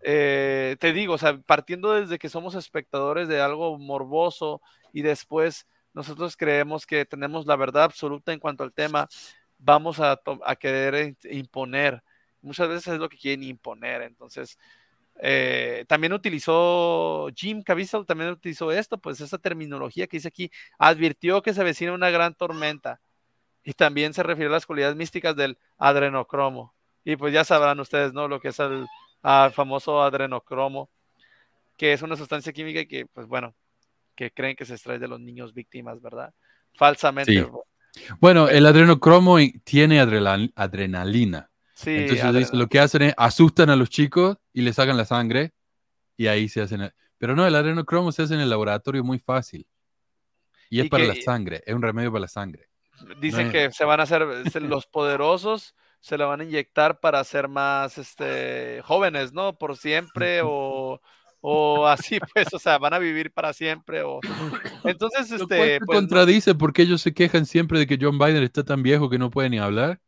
eh, 0.02 0.76
te 0.78 0.92
digo, 0.92 1.14
o 1.14 1.18
sea, 1.18 1.38
partiendo 1.38 1.94
desde 1.94 2.20
que 2.20 2.28
somos 2.28 2.54
espectadores 2.54 3.30
de 3.30 3.40
algo 3.40 3.78
morboso 3.80 4.62
y 4.92 5.04
después 5.04 5.68
nosotros 5.94 6.36
creemos 6.36 6.86
que 6.86 7.06
tenemos 7.06 7.46
la 7.46 7.56
verdad 7.56 7.86
absoluta 7.86 8.34
en 8.34 8.40
cuanto 8.40 8.66
al 8.66 8.74
tema, 8.74 9.08
vamos 9.58 10.02
a, 10.02 10.20
a 10.44 10.56
querer 10.58 11.16
imponer. 11.32 12.04
Muchas 12.42 12.70
veces 12.70 12.88
es 12.94 13.00
lo 13.00 13.10
que 13.10 13.18
quieren 13.18 13.44
imponer. 13.44 14.02
Entonces, 14.02 14.58
eh, 15.22 15.86
también 15.88 16.14
utilizó 16.14 17.28
Jim 17.36 17.62
Caviezel, 17.62 18.06
también 18.06 18.32
utilizó 18.32 18.72
esto, 18.72 18.98
pues 18.98 19.20
esa 19.20 19.38
terminología 19.38 20.08
que 20.08 20.18
dice 20.18 20.30
aquí, 20.30 20.50
advirtió 20.78 21.42
que 21.42 21.54
se 21.54 21.62
avecina 21.62 21.92
una 21.94 22.10
gran 22.10 22.36
tormenta 22.36 23.02
y 23.64 23.74
también 23.74 24.14
se 24.14 24.24
refiere 24.24 24.50
a 24.50 24.54
las 24.54 24.66
cualidades 24.66 24.96
místicas 24.96 25.36
del 25.36 25.58
adrenocromo. 25.78 26.74
Y 27.04 27.18
pues 27.18 27.34
ya 27.34 27.44
sabrán 27.44 27.80
ustedes, 27.80 28.14
¿no? 28.14 28.28
Lo 28.28 28.40
que 28.40 28.50
es 28.50 28.60
el 28.60 28.86
famoso 29.22 30.02
adrenocromo, 30.02 30.90
que 31.76 31.94
es 31.94 32.02
una 32.02 32.16
sustancia 32.16 32.54
química 32.54 32.86
que, 32.86 33.06
pues 33.06 33.28
bueno, 33.28 33.54
que 34.16 34.32
creen 34.32 34.56
que 34.56 34.66
se 34.66 34.74
extrae 34.74 35.00
de 35.00 35.08
los 35.08 35.20
niños 35.20 35.54
víctimas, 35.54 36.02
¿verdad? 36.02 36.34
Falsamente. 36.76 37.48
Bueno, 38.20 38.48
el 38.48 38.66
adrenocromo 38.66 39.38
tiene 39.64 40.00
adrenalina. 40.00 41.50
Entonces 41.86 42.54
lo 42.54 42.68
que 42.68 42.80
hacen 42.80 43.04
es 43.04 43.14
asustan 43.18 43.70
a 43.70 43.76
los 43.76 43.90
chicos 43.90 44.38
y 44.54 44.62
les 44.62 44.76
sacan 44.76 44.98
la 44.98 45.06
sangre 45.06 45.54
y 46.18 46.28
ahí 46.28 46.50
se 46.50 46.62
hacen. 46.62 46.92
Pero 47.18 47.36
no, 47.36 47.46
el 47.46 47.56
adrenocromo 47.56 48.12
se 48.12 48.24
hace 48.24 48.34
en 48.34 48.42
el 48.42 48.50
laboratorio 48.50 49.04
muy 49.04 49.20
fácil. 49.20 49.68
Y 50.70 50.82
es 50.82 50.90
para 50.90 51.06
la 51.06 51.16
sangre, 51.16 51.64
es 51.66 51.74
un 51.74 51.82
remedio 51.82 52.12
para 52.12 52.22
la 52.22 52.28
sangre. 52.28 52.70
Dicen 53.20 53.52
que 53.52 53.72
se 53.72 53.86
van 53.86 54.00
a 54.00 54.04
hacer, 54.04 54.22
los 54.62 54.86
poderosos 54.86 55.76
se 56.00 56.18
la 56.18 56.26
van 56.26 56.42
a 56.42 56.44
inyectar 56.44 57.00
para 57.00 57.24
ser 57.24 57.48
más 57.48 57.98
este, 57.98 58.82
jóvenes, 58.84 59.34
¿no? 59.34 59.58
Por 59.58 59.78
siempre 59.78 60.42
o, 60.44 61.02
o 61.42 61.88
así, 61.88 62.20
pues, 62.34 62.54
o 62.54 62.60
sea, 62.60 62.78
van 62.78 62.94
a 62.94 63.00
vivir 63.00 63.32
para 63.32 63.54
siempre. 63.54 64.04
O... 64.04 64.20
Entonces, 64.84 65.32
este. 65.32 65.80
Pues, 65.80 65.98
contradice 66.00 66.56
porque 66.56 66.84
ellos 66.84 67.02
se 67.02 67.14
quejan 67.14 67.46
siempre 67.46 67.80
de 67.80 67.88
que 67.88 67.98
John 68.00 68.20
Biden 68.20 68.44
está 68.44 68.64
tan 68.64 68.84
viejo 68.84 69.10
que 69.10 69.18
no 69.18 69.30
puede 69.30 69.50
ni 69.50 69.60
hablar 69.60 70.00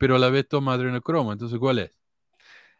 pero 0.00 0.16
a 0.16 0.18
la 0.18 0.30
vez 0.30 0.48
toma 0.48 0.72
adrenocromo. 0.72 1.30
Entonces, 1.30 1.58
¿cuál 1.58 1.78
es? 1.78 1.90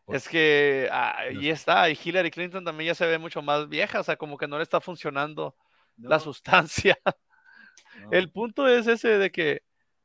Es 0.08 0.26
que 0.26 0.88
ahí 0.90 1.50
está, 1.50 1.90
y 1.90 1.98
Hillary 2.02 2.30
Clinton 2.30 2.64
también 2.64 2.88
ya 2.88 2.94
se 2.94 3.06
ve 3.06 3.18
mucho 3.18 3.42
más 3.42 3.68
vieja, 3.68 4.00
o 4.00 4.02
sea, 4.02 4.16
como 4.16 4.38
que 4.38 4.48
no 4.48 4.56
le 4.56 4.62
está 4.62 4.80
funcionando 4.80 5.54
la 5.98 6.18
sustancia. 6.18 6.98
El 8.10 8.32
punto 8.32 8.66
es 8.66 8.86
ese 8.86 9.18
de 9.18 9.30
que, 9.30 9.62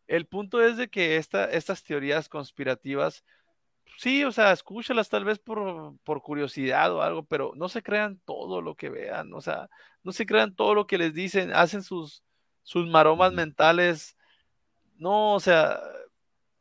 el 0.08 0.28
punto 0.28 0.62
es 0.62 0.76
de 0.76 0.90
que 0.90 1.16
esta, 1.16 1.46
estas 1.46 1.84
teorías 1.84 2.28
conspirativas, 2.28 3.24
sí, 3.98 4.26
o 4.26 4.32
sea, 4.32 4.52
escúchalas 4.52 5.08
tal 5.08 5.24
vez 5.24 5.40
por, 5.40 5.96
por, 6.04 6.22
curiosidad 6.22 6.94
o 6.94 7.02
algo, 7.02 7.24
pero 7.24 7.54
no 7.56 7.70
se 7.70 7.82
crean 7.82 8.20
todo 8.26 8.62
lo 8.62 8.76
que 8.76 8.90
vean, 8.90 9.34
o 9.34 9.40
sea, 9.40 9.70
no 10.04 10.12
se 10.12 10.26
crean 10.26 10.54
todo 10.54 10.76
lo 10.76 10.86
que 10.86 10.98
les 10.98 11.14
dicen, 11.14 11.54
hacen 11.54 11.82
sus, 11.82 12.24
sus 12.64 12.86
maromas 12.88 13.32
mentales, 13.32 14.18
no, 14.98 15.34
o 15.34 15.40
sea, 15.40 15.80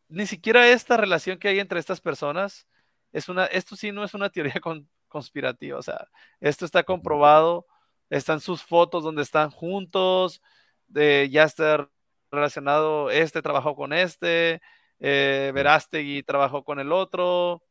ni 0.09 0.27
siquiera 0.27 0.69
esta 0.69 0.97
relación 0.97 1.39
que 1.39 1.49
hay 1.49 1.59
entre 1.59 1.81
estas 1.81 2.01
personas 2.01 2.67
es 3.13 3.29
una, 3.29 3.47
esto 3.47 3.77
sí 3.77 3.93
no 3.93 4.05
es 4.05 4.13
una 4.15 4.29
teoría 4.29 4.55
conspirativa, 5.09 5.79
o 5.79 5.83
sea, 5.83 6.09
esto 6.41 6.65
está 6.65 6.83
comprobado, 6.83 7.67
están 8.11 8.41
sus 8.41 8.63
fotos 8.63 9.05
donde 9.05 9.23
están 9.23 9.51
juntos, 9.51 10.43
de 10.89 11.29
ya 11.31 11.45
estar 11.45 11.89
relacionado, 12.31 13.11
este 13.11 13.41
trabajó 13.41 13.77
con 13.77 13.93
este, 13.93 14.61
eh, 14.99 15.53
Verástegui 15.55 16.23
trabajó 16.25 16.65
con 16.65 16.81
el 16.81 16.93
otro, 16.93 17.63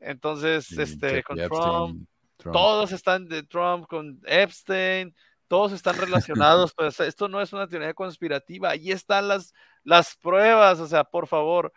entonces, 0.00 0.70
este, 0.72 1.22
con 1.22 1.36
Trump, 1.36 2.08
todos 2.52 2.90
están 2.90 3.28
de 3.28 3.44
Trump 3.44 3.86
con 3.86 4.20
Epstein, 4.24 5.14
todos 5.46 5.72
están 5.72 5.96
relacionados, 6.40 6.74
pues 6.74 6.98
esto 6.98 7.28
no 7.28 7.40
es 7.40 7.52
una 7.52 7.68
teoría 7.68 7.94
conspirativa, 7.94 8.70
ahí 8.70 8.90
están 8.90 9.28
las, 9.28 9.54
las 9.84 10.16
pruebas, 10.16 10.80
o 10.80 10.86
sea, 10.86 11.04
por 11.04 11.26
favor, 11.26 11.72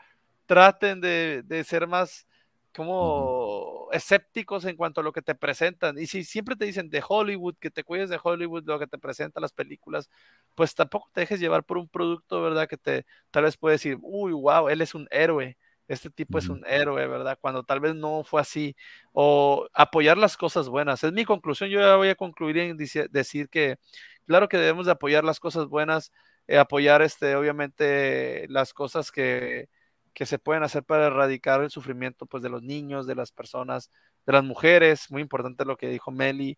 traten 0.45 1.01
de, 1.01 1.63
ser 1.65 1.87
más 1.87 2.27
como 2.75 3.87
escépticos 3.93 4.65
en 4.65 4.75
cuanto 4.75 5.01
a 5.01 5.03
lo 5.03 5.13
que 5.13 5.21
te 5.21 5.35
presentan. 5.35 5.97
Y 5.97 6.07
si 6.07 6.23
siempre 6.23 6.55
te 6.55 6.65
dicen 6.65 6.89
de 6.89 7.03
Hollywood, 7.07 7.55
que 7.59 7.71
te 7.71 7.83
cuides 7.83 8.09
de 8.09 8.19
Hollywood, 8.21 8.65
lo 8.65 8.79
que 8.79 8.87
te 8.87 8.97
presentan 8.97 9.41
las 9.41 9.53
películas, 9.53 10.09
pues 10.55 10.75
tampoco 10.75 11.09
te 11.13 11.21
dejes 11.21 11.39
llevar 11.39 11.63
por 11.63 11.77
un 11.77 11.87
producto, 11.87 12.41
¿verdad? 12.41 12.67
Que 12.67 12.77
te 12.77 13.05
tal 13.31 13.43
vez 13.43 13.57
puede 13.57 13.75
decir, 13.75 13.97
uy, 14.01 14.33
wow, 14.33 14.69
él 14.69 14.81
es 14.81 14.93
un 14.95 15.07
héroe 15.11 15.57
este 15.87 16.09
tipo 16.09 16.37
es 16.37 16.49
un 16.49 16.63
héroe, 16.65 17.05
¿verdad? 17.07 17.37
Cuando 17.39 17.63
tal 17.63 17.79
vez 17.79 17.95
no 17.95 18.23
fue 18.23 18.41
así, 18.41 18.75
o 19.13 19.67
apoyar 19.73 20.17
las 20.17 20.37
cosas 20.37 20.69
buenas. 20.69 21.03
Es 21.03 21.13
mi 21.13 21.25
conclusión, 21.25 21.69
yo 21.69 21.79
ya 21.79 21.95
voy 21.95 22.09
a 22.09 22.15
concluir 22.15 22.57
en 22.57 22.77
decir 22.77 23.49
que, 23.49 23.77
claro 24.25 24.49
que 24.49 24.57
debemos 24.57 24.87
de 24.87 24.93
apoyar 24.93 25.23
las 25.23 25.39
cosas 25.39 25.67
buenas, 25.67 26.11
eh, 26.47 26.57
apoyar, 26.57 27.01
este, 27.01 27.35
obviamente, 27.35 28.45
las 28.49 28.73
cosas 28.73 29.11
que, 29.11 29.69
que 30.13 30.25
se 30.25 30.39
pueden 30.39 30.63
hacer 30.63 30.83
para 30.83 31.07
erradicar 31.07 31.61
el 31.61 31.69
sufrimiento, 31.69 32.25
pues, 32.25 32.43
de 32.43 32.49
los 32.49 32.63
niños, 32.63 33.07
de 33.07 33.15
las 33.15 33.31
personas, 33.31 33.91
de 34.25 34.33
las 34.33 34.43
mujeres, 34.43 35.11
muy 35.11 35.21
importante 35.21 35.65
lo 35.65 35.77
que 35.77 35.89
dijo 35.89 36.11
Meli. 36.11 36.57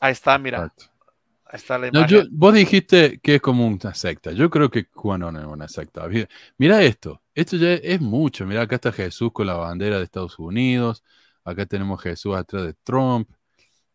Ahí 0.00 0.12
está, 0.12 0.38
mira 0.38 0.72
vos 2.30 2.54
dijiste 2.54 3.18
que 3.20 3.36
es 3.36 3.40
como 3.40 3.66
una 3.66 3.94
secta. 3.94 4.32
Yo 4.32 4.50
creo 4.50 4.70
que 4.70 4.86
QAnon 4.86 5.36
es 5.36 5.44
una 5.44 5.68
secta. 5.68 6.06
Mira 6.58 6.82
esto. 6.82 7.22
Esto 7.34 7.56
ya 7.56 7.74
es 7.74 8.00
mucho. 8.00 8.46
Mira, 8.46 8.62
acá 8.62 8.76
está 8.76 8.92
Jesús 8.92 9.30
con 9.32 9.46
la 9.46 9.54
bandera 9.54 9.98
de 9.98 10.04
Estados 10.04 10.38
Unidos. 10.38 11.02
Acá 11.44 11.66
tenemos 11.66 12.00
Jesús 12.02 12.36
atrás 12.36 12.64
de 12.64 12.74
Trump. 12.84 13.30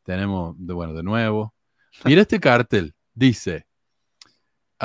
Tenemos, 0.04 0.56
de, 0.58 0.74
bueno, 0.74 0.94
de 0.94 1.04
nuevo. 1.04 1.54
Mira 2.04 2.22
este 2.22 2.40
cartel. 2.40 2.94
Dice, 3.14 3.66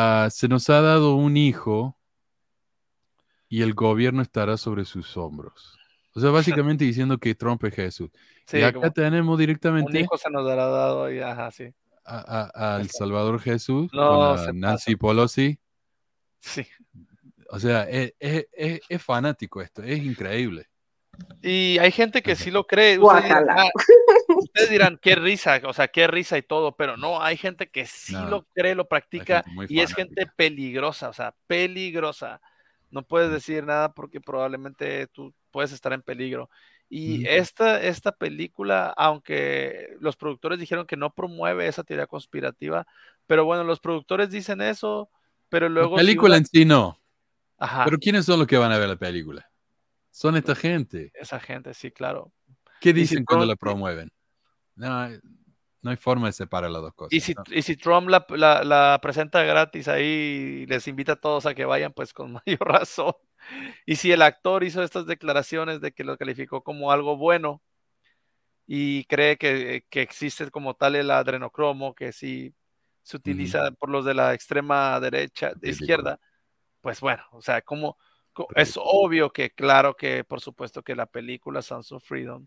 ah, 0.00 0.28
se 0.30 0.48
nos 0.48 0.68
ha 0.70 0.80
dado 0.80 1.14
un 1.14 1.36
hijo 1.36 1.96
y 3.48 3.62
el 3.62 3.74
gobierno 3.74 4.22
estará 4.22 4.56
sobre 4.56 4.84
sus 4.84 5.16
hombros. 5.16 5.78
O 6.14 6.20
sea, 6.20 6.30
básicamente 6.30 6.84
diciendo 6.86 7.18
que 7.18 7.34
Trump 7.34 7.64
es 7.64 7.74
Jesús. 7.74 8.10
y 8.52 8.62
acá 8.62 8.90
tenemos 8.90 9.38
directamente... 9.38 9.98
Un 9.98 10.04
hijo 10.04 10.18
se 10.18 10.30
nos 10.30 10.46
dará 10.46 10.66
dado 10.66 11.12
y 11.12 11.20
ajá, 11.20 11.50
sí 11.50 11.74
a, 12.10 12.82
Salvador 12.90 13.40
Jesús, 13.40 13.90
no, 13.92 14.36
Nancy 14.52 14.96
Pelosi. 14.96 15.58
Sí. 16.40 16.66
O 17.50 17.58
sea, 17.58 17.86
es, 17.88 18.12
fanático 19.02 19.60
esto, 19.60 19.82
es 19.82 19.98
increíble. 19.98 20.68
Y 21.42 21.78
hay 21.78 21.92
gente 21.92 22.22
que 22.22 22.36
sí 22.36 22.50
lo 22.50 22.66
cree. 22.66 22.98
Ustedes 24.60 24.70
dirán, 24.70 24.98
qué 25.00 25.14
risa, 25.14 25.60
o 25.64 25.72
sea, 25.72 25.88
qué 25.88 26.06
risa 26.06 26.36
y 26.36 26.42
todo, 26.42 26.76
pero 26.76 26.96
no, 26.96 27.22
hay 27.22 27.36
gente 27.36 27.68
que 27.68 27.86
sí 27.86 28.14
lo 28.28 28.44
cree, 28.54 28.74
lo 28.74 28.88
practica 28.88 29.44
y 29.68 29.80
es 29.80 29.94
gente 29.94 30.26
peligrosa, 30.36 31.08
o 31.08 31.12
sea, 31.12 31.34
peligrosa. 31.46 32.40
No 32.90 33.02
puedes 33.02 33.30
decir 33.30 33.64
nada 33.64 33.92
porque 33.92 34.20
probablemente 34.20 35.06
tú 35.08 35.32
puedes 35.50 35.72
estar 35.72 35.92
en 35.92 36.02
peligro. 36.02 36.50
Y 36.92 37.24
esta, 37.26 37.80
esta 37.80 38.10
película, 38.10 38.92
aunque 38.96 39.96
los 40.00 40.16
productores 40.16 40.58
dijeron 40.58 40.86
que 40.86 40.96
no 40.96 41.14
promueve 41.14 41.68
esa 41.68 41.84
teoría 41.84 42.08
conspirativa, 42.08 42.84
pero 43.28 43.44
bueno, 43.44 43.62
los 43.62 43.78
productores 43.78 44.30
dicen 44.30 44.60
eso, 44.60 45.08
pero 45.48 45.68
luego... 45.68 45.96
La 45.96 46.02
película 46.02 46.36
en 46.36 46.46
sí 46.46 46.64
no. 46.64 46.98
Ajá. 47.58 47.84
Pero 47.84 47.98
¿quiénes 47.98 48.24
son 48.24 48.40
los 48.40 48.48
que 48.48 48.58
van 48.58 48.72
a 48.72 48.78
ver 48.78 48.88
la 48.88 48.96
película? 48.96 49.48
Son 50.10 50.36
esta 50.36 50.56
gente. 50.56 51.12
Esa 51.14 51.38
gente, 51.38 51.72
sí, 51.74 51.92
claro. 51.92 52.32
¿Qué 52.80 52.92
dicen 52.92 53.24
cuando 53.24 53.46
la 53.46 53.54
promueven? 53.54 54.10
No, 54.80 55.08
no 55.82 55.90
hay 55.90 55.96
forma 55.96 56.26
de 56.26 56.32
separar 56.32 56.70
las 56.70 56.82
dos 56.82 56.94
cosas. 56.94 57.12
Y 57.12 57.20
si, 57.20 57.34
y 57.50 57.62
si 57.62 57.76
Trump 57.76 58.08
la, 58.08 58.24
la, 58.64 58.98
presenta 59.02 59.42
gratis 59.44 59.88
ahí 59.88 60.62
y 60.62 60.66
les 60.66 60.88
invita 60.88 61.12
a 61.12 61.20
todos 61.20 61.46
a 61.46 61.54
que 61.54 61.64
vayan, 61.64 61.92
pues 61.92 62.12
con 62.12 62.32
mayor 62.46 62.60
razón. 62.60 63.14
Y 63.86 63.96
si 63.96 64.12
el 64.12 64.22
actor 64.22 64.64
hizo 64.64 64.82
estas 64.82 65.06
declaraciones 65.06 65.80
de 65.80 65.92
que 65.92 66.04
lo 66.04 66.16
calificó 66.16 66.62
como 66.62 66.92
algo 66.92 67.16
bueno 67.16 67.62
y 68.66 69.04
cree 69.04 69.36
que, 69.36 69.84
existe 69.90 70.50
como 70.50 70.74
tal 70.74 70.96
el 70.96 71.10
adrenocromo, 71.10 71.94
que 71.94 72.12
sí 72.12 72.54
se 73.02 73.16
utiliza 73.16 73.70
por 73.72 73.88
los 73.88 74.04
de 74.04 74.14
la 74.14 74.34
extrema 74.34 75.00
derecha, 75.00 75.52
de 75.56 75.70
izquierda, 75.70 76.20
pues 76.80 77.00
bueno, 77.00 77.24
o 77.32 77.42
sea, 77.42 77.62
como 77.62 77.96
es 78.54 78.74
obvio 78.76 79.32
que 79.32 79.50
claro 79.50 79.96
que 79.96 80.22
por 80.24 80.40
supuesto 80.40 80.82
que 80.82 80.94
la 80.94 81.06
película 81.06 81.62
Sons 81.62 81.90
of 81.92 82.04
Freedom 82.04 82.46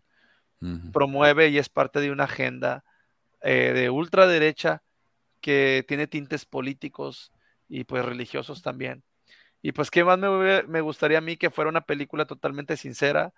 promueve 0.92 1.48
y 1.48 1.58
es 1.58 1.68
parte 1.68 2.00
de 2.00 2.10
una 2.10 2.24
agenda 2.24 2.84
eh, 3.42 3.72
de 3.74 3.90
ultraderecha 3.90 4.82
que 5.40 5.84
tiene 5.86 6.06
tintes 6.06 6.46
políticos 6.46 7.32
y 7.68 7.84
pues 7.84 8.04
religiosos 8.04 8.62
también. 8.62 9.04
Y 9.60 9.72
pues, 9.72 9.90
¿qué 9.90 10.04
más 10.04 10.18
me, 10.18 10.80
gustaría 10.82 11.18
a 11.18 11.22
mí 11.22 11.36
que 11.36 11.50
fuera 11.50 11.70
una 11.70 11.80
película 11.82 12.26
totalmente 12.26 12.76
sincera 12.76 13.32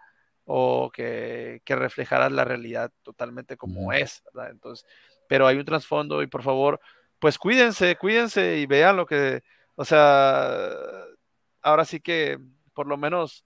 o 0.44 0.90
que, 0.92 1.62
reflejara 1.64 2.30
la 2.30 2.44
realidad 2.44 2.92
totalmente 3.02 3.56
como 3.56 3.92
es, 3.92 4.22
¿verdad? 4.26 4.50
Entonces, 4.50 4.86
pero 5.28 5.46
hay 5.46 5.56
un 5.56 5.64
trasfondo 5.64 6.22
y 6.22 6.26
por 6.26 6.42
favor, 6.42 6.80
pues 7.18 7.38
cuídense, 7.38 7.96
cuídense 7.96 8.58
y 8.58 8.66
vean 8.66 8.96
lo 8.96 9.06
que, 9.06 9.42
o 9.76 9.84
sea, 9.84 10.68
ahora 11.62 11.84
sí 11.84 12.00
que 12.00 12.38
por 12.74 12.86
lo 12.86 12.96
menos 12.96 13.44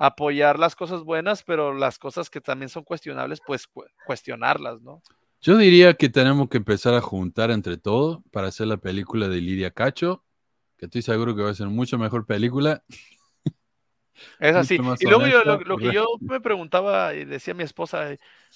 apoyar 0.00 0.58
las 0.58 0.74
cosas 0.74 1.04
buenas, 1.04 1.42
pero 1.42 1.74
las 1.74 1.98
cosas 1.98 2.30
que 2.30 2.40
también 2.40 2.70
son 2.70 2.84
cuestionables, 2.84 3.40
pues 3.46 3.68
cuestionarlas, 4.06 4.80
¿no? 4.80 5.02
Yo 5.42 5.58
diría 5.58 5.92
que 5.92 6.08
tenemos 6.08 6.48
que 6.48 6.56
empezar 6.56 6.94
a 6.94 7.02
juntar 7.02 7.50
entre 7.50 7.76
todos 7.76 8.20
para 8.30 8.48
hacer 8.48 8.66
la 8.66 8.78
película 8.78 9.28
de 9.28 9.42
Lidia 9.42 9.70
Cacho, 9.70 10.24
que 10.78 10.86
estoy 10.86 11.02
seguro 11.02 11.36
que 11.36 11.42
va 11.42 11.50
a 11.50 11.54
ser 11.54 11.66
mucho 11.66 11.98
mejor 11.98 12.24
película. 12.24 12.82
Es 14.38 14.56
así. 14.56 14.78
Y 15.00 15.06
luego 15.06 15.26
yo, 15.26 15.44
lo, 15.44 15.76
que 15.76 15.92
yo 15.92 16.06
me 16.20 16.40
preguntaba 16.40 17.14
y 17.14 17.24
decía 17.24 17.54
mi 17.54 17.62
esposa, 17.62 18.08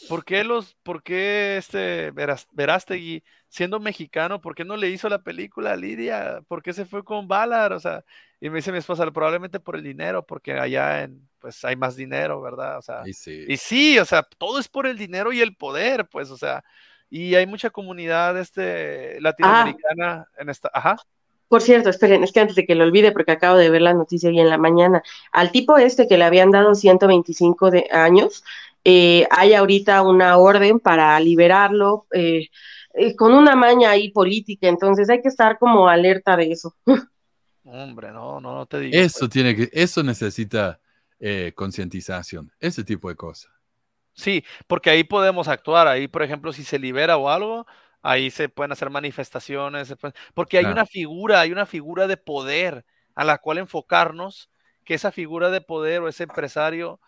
¿por 0.09 0.25
qué 0.25 0.45
los, 0.45 0.75
por 0.83 1.03
qué 1.03 1.57
este 1.57 2.13
Verástegui, 2.53 3.23
siendo 3.49 3.81
mexicano, 3.81 4.41
por 4.41 4.55
qué 4.55 4.65
no 4.65 4.77
le 4.77 4.91
hizo 4.91 5.09
la 5.09 5.23
película 5.23 5.73
a 5.73 5.77
Lidia? 5.77 6.43
¿Por 6.49 6.63
qué 6.63 6.73
se 6.73 6.87
fue 6.87 7.05
con 7.05 7.29
Valar? 7.29 7.73
O 7.73 7.81
sea, 7.81 8.05
y 8.41 8.51
me 8.51 8.57
dice 8.57 8.73
mi 8.73 8.79
esposa, 8.79 9.11
probablemente 9.11 9.61
por 9.61 9.77
el 9.77 9.83
dinero, 9.83 10.27
porque 10.27 10.53
allá 10.53 11.03
en, 11.03 11.29
pues 11.39 11.65
hay 11.65 11.77
más 11.77 11.97
dinero, 11.97 12.41
¿verdad? 12.41 12.79
O 12.79 12.83
sea, 12.83 13.03
y 13.07 13.13
sí. 13.13 13.45
y 13.49 13.57
sí, 13.57 13.99
o 13.99 14.05
sea, 14.05 14.23
todo 14.23 14.59
es 14.59 14.69
por 14.69 14.87
el 14.87 14.99
dinero 14.99 15.33
y 15.33 15.41
el 15.41 15.57
poder, 15.57 16.07
pues, 16.09 16.31
o 16.31 16.37
sea, 16.37 16.65
y 17.09 17.35
hay 17.37 17.47
mucha 17.47 17.71
comunidad 17.71 18.39
este, 18.39 19.21
latinoamericana 19.21 20.27
en 20.37 20.49
esta, 20.49 20.71
ajá. 20.75 20.97
Por 21.49 21.63
cierto, 21.63 21.91
esperen, 21.91 22.25
es 22.25 22.33
que 22.33 22.41
antes 22.41 22.57
de 22.57 22.67
que 22.67 22.75
lo 22.75 22.85
olvide, 22.85 23.13
porque 23.13 23.33
acabo 23.33 23.57
de 23.57 23.71
ver 23.71 23.83
la 23.83 23.95
noticia 23.95 24.29
hoy 24.29 24.41
en 24.41 24.49
la 24.49 24.59
mañana, 24.59 25.03
al 25.31 25.53
tipo 25.53 25.77
este 25.77 26.09
que 26.09 26.19
le 26.19 26.25
habían 26.25 26.51
dado 26.51 26.75
125 26.75 27.71
de 27.71 27.89
años, 27.91 28.43
eh, 28.85 29.27
hay 29.31 29.55
ahorita 29.55 30.03
una 30.03 30.37
orden 30.37 30.79
para 30.79 31.19
liberarlo 31.19 32.07
eh, 32.13 32.49
eh, 32.93 33.17
con 33.17 33.33
una 33.33 33.57
maña 33.57 33.91
ahí 33.91 34.11
política, 34.11 34.69
entonces 34.69 35.09
hay 35.09 35.23
que 35.23 35.29
estar 35.29 35.59
como 35.59 35.89
alerta 35.89 36.37
de 36.37 36.53
eso. 36.53 36.77
Hombre, 37.65 38.13
no, 38.13 38.41
no, 38.41 38.55
no 38.55 38.67
te 38.67 38.81
digo. 38.81 38.97
Eso 38.97 39.21
pues. 39.21 39.31
tiene 39.31 39.57
que, 39.57 39.71
eso 39.73 40.03
necesita 40.03 40.81
concientización, 41.55 42.53
ese 42.61 42.85
tipo 42.85 43.09
de 43.09 43.17
cosas. 43.17 43.51
Sí, 44.13 44.45
porque 44.67 44.91
ahí 44.91 45.05
podemos 45.05 45.49
actuar, 45.49 45.89
ahí 45.89 46.07
por 46.07 46.23
ejemplo 46.23 46.53
si 46.53 46.65
se 46.65 46.79
libera 46.79 47.17
o 47.17 47.31
algo, 47.31 47.67
ahí 48.05 48.31
se 48.31 48.51
pueden 48.51 48.71
hacer 48.71 48.91
manifestaciones, 48.91 49.95
porque 50.35 50.59
hay 50.59 50.67
una 50.67 50.85
figura, 50.85 51.41
hay 51.41 51.53
una 51.53 51.65
figura 51.65 52.07
de 52.07 52.19
poder 52.19 52.85
a 53.15 53.25
la 53.25 53.39
cual 53.39 53.59
enfocarnos, 53.59 54.51
que 54.85 54.93
esa 54.93 55.11
figura 55.11 55.49
de 55.49 55.63
poder 55.63 56.03
o 56.03 56.09
ese 56.09 56.25
empresario, 56.25 57.01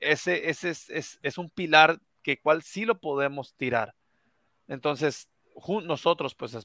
ese, 0.00 0.50
ese 0.50 0.68
es, 0.68 1.18
es, 1.22 1.38
un 1.38 1.48
pilar 1.48 1.98
que 2.22 2.38
cual 2.38 2.62
sí 2.62 2.84
lo 2.84 3.00
podemos 3.00 3.54
tirar. 3.54 3.94
Entonces, 4.68 5.30
nosotros, 5.84 6.34
pues, 6.34 6.58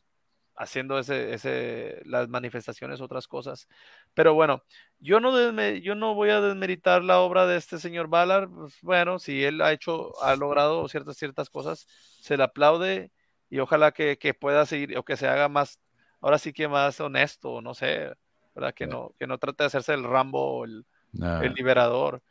haciendo 0.57 0.99
ese, 0.99 1.33
ese, 1.33 2.01
las 2.03 2.27
manifestaciones, 2.27 2.99
otras 2.99 3.29
cosas. 3.29 3.69
Pero 4.13 4.33
bueno, 4.33 4.61
yo 4.99 5.21
no, 5.21 5.31
yo 5.75 5.95
no 5.95 6.15
voy 6.15 6.31
a 6.31 6.41
desmeritar 6.41 7.01
la 7.01 7.21
obra 7.21 7.45
de 7.45 7.55
este 7.55 7.77
señor 7.77 8.09
Ballard. 8.09 8.49
Pues, 8.49 8.77
bueno, 8.81 9.19
si 9.19 9.41
él 9.45 9.61
ha 9.61 9.71
hecho, 9.71 10.21
ha 10.21 10.35
logrado 10.35 10.85
ciertas, 10.89 11.15
ciertas 11.15 11.49
cosas, 11.49 11.87
se 12.19 12.35
le 12.35 12.43
aplaude 12.43 13.11
y 13.49 13.59
ojalá 13.59 13.91
que, 13.91 14.17
pueda 14.39 14.65
seguir 14.65 14.97
o 14.97 15.03
que 15.03 15.17
se 15.17 15.27
haga 15.27 15.49
más, 15.49 15.79
ahora 16.21 16.37
sí 16.37 16.53
que 16.53 16.67
más 16.67 16.99
honesto, 16.99 17.61
no 17.61 17.73
sé, 17.73 18.11
¿verdad? 18.55 18.73
Que, 18.73 18.87
no, 18.87 19.13
que 19.17 19.27
no 19.27 19.37
trate 19.37 19.63
de 19.63 19.67
hacerse 19.67 19.93
el 19.93 20.03
Rambo, 20.03 20.65
el, 20.65 20.85
el 21.13 21.53
liberador. 21.53 22.21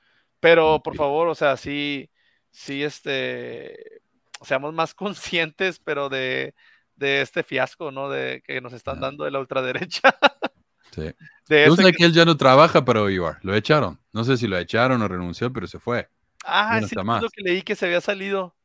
Pero 0.41 0.81
por 0.83 0.97
favor, 0.97 1.29
o 1.29 1.35
sea, 1.35 1.57
sí, 1.57 2.11
sí, 2.51 2.83
este, 2.85 4.01
seamos 4.43 4.73
más 4.73 4.95
conscientes, 4.95 5.81
pero 5.81 6.09
de, 6.09 6.55
de 6.97 7.23
este 7.23 7.43
fiasco, 7.43 7.91
¿no? 7.91 8.09
De 8.09 8.43
que 8.47 8.61
nos 8.61 8.73
están 8.73 9.01
dando 9.01 9.25
de 9.25 9.31
la 9.31 9.41
ultraderecha. 9.41 10.03
Sí. 10.91 11.15
De 11.49 11.67
Yo 11.67 11.77
sé 11.77 11.93
que... 11.93 12.05
él 12.07 12.13
ya 12.15 12.25
no 12.25 12.37
trabaja 12.37 12.85
para 12.85 13.03
OIVAR, 13.03 13.39
lo 13.43 13.55
echaron. 13.55 14.01
No 14.11 14.25
sé 14.25 14.39
si 14.39 14.49
lo 14.49 14.59
echaron 14.59 15.01
o 15.03 15.07
renunció, 15.07 15.53
pero 15.53 15.67
se 15.67 15.79
fue. 15.79 16.09
Ah, 16.45 16.81
sí, 16.81 16.97
es 16.99 17.23
lo 17.23 17.29
que 17.29 17.43
leí 17.43 17.63
que 17.63 17.77
se 17.77 17.87
había 17.87 18.01
salido. 18.01 18.57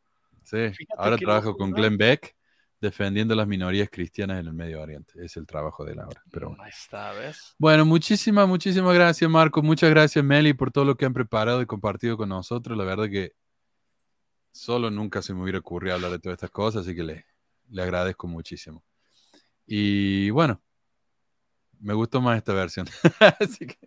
Sí, 0.41 0.57
ahora 0.97 1.17
trabajo 1.17 1.55
con 1.55 1.71
Glenn 1.71 1.97
Beck 1.97 2.33
defendiendo 2.83 3.33
las 3.33 3.47
minorías 3.47 3.87
cristianas 3.89 4.41
en 4.41 4.47
el 4.47 4.53
Medio 4.53 4.81
Oriente. 4.81 5.13
Es 5.23 5.37
el 5.37 5.47
trabajo 5.47 5.85
de 5.85 5.95
Laura. 5.95 6.21
Pero 6.29 6.49
bueno. 6.49 6.63
Ahí 6.63 6.69
está, 6.69 7.13
¿ves? 7.13 7.55
Bueno, 7.57 7.85
muchísimas, 7.85 8.45
muchísimas 8.45 8.93
gracias, 8.93 9.29
Marco. 9.29 9.61
Muchas 9.63 9.89
gracias, 9.89 10.23
Meli, 10.23 10.53
por 10.53 10.69
todo 10.69 10.83
lo 10.83 10.95
que 10.95 11.05
han 11.05 11.13
preparado 11.13 11.61
y 11.61 11.65
compartido 11.65 12.17
con 12.17 12.27
nosotros. 12.27 12.77
La 12.77 12.83
verdad 12.83 13.09
que 13.09 13.31
solo 14.51 14.91
nunca 14.91 15.21
se 15.21 15.33
me 15.33 15.41
hubiera 15.41 15.59
ocurrido 15.59 15.95
hablar 15.95 16.11
de 16.11 16.19
todas 16.19 16.35
estas 16.35 16.51
cosas, 16.51 16.81
así 16.81 16.93
que 16.93 17.03
le, 17.03 17.25
le 17.69 17.81
agradezco 17.81 18.27
muchísimo. 18.27 18.83
Y 19.65 20.29
bueno, 20.31 20.61
me 21.79 21.93
gustó 21.93 22.19
más 22.19 22.35
esta 22.35 22.51
versión. 22.51 22.85
así 23.39 23.65
que, 23.65 23.77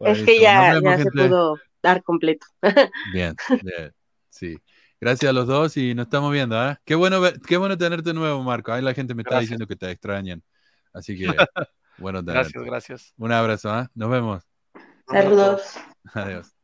es 0.00 0.22
que 0.22 0.40
ya, 0.40 0.80
ya 0.82 0.96
se 0.96 1.10
pudo 1.10 1.58
dar 1.82 2.02
completo. 2.02 2.46
bien, 3.12 3.36
bien, 3.62 3.92
sí. 4.30 4.56
Gracias 5.00 5.30
a 5.30 5.32
los 5.32 5.46
dos 5.46 5.76
y 5.76 5.94
nos 5.94 6.06
estamos 6.06 6.32
viendo. 6.32 6.60
¿eh? 6.68 6.76
Qué, 6.84 6.94
bueno, 6.94 7.20
qué 7.46 7.56
bueno 7.56 7.78
tenerte 7.78 8.12
nuevo, 8.12 8.42
Marco. 8.42 8.72
Ahí 8.72 8.82
la 8.82 8.94
gente 8.94 9.14
me 9.14 9.22
está 9.22 9.38
diciendo 9.38 9.66
que 9.66 9.76
te 9.76 9.90
extrañan. 9.90 10.42
Así 10.92 11.16
que, 11.16 11.26
bueno 11.98 12.24
tenerte. 12.24 12.50
Gracias, 12.52 12.64
gracias. 12.64 13.14
Un 13.16 13.32
abrazo. 13.32 13.78
¿eh? 13.78 13.86
Nos 13.94 14.10
vemos. 14.10 14.44
Saludos. 15.06 15.62
Adiós. 16.14 16.57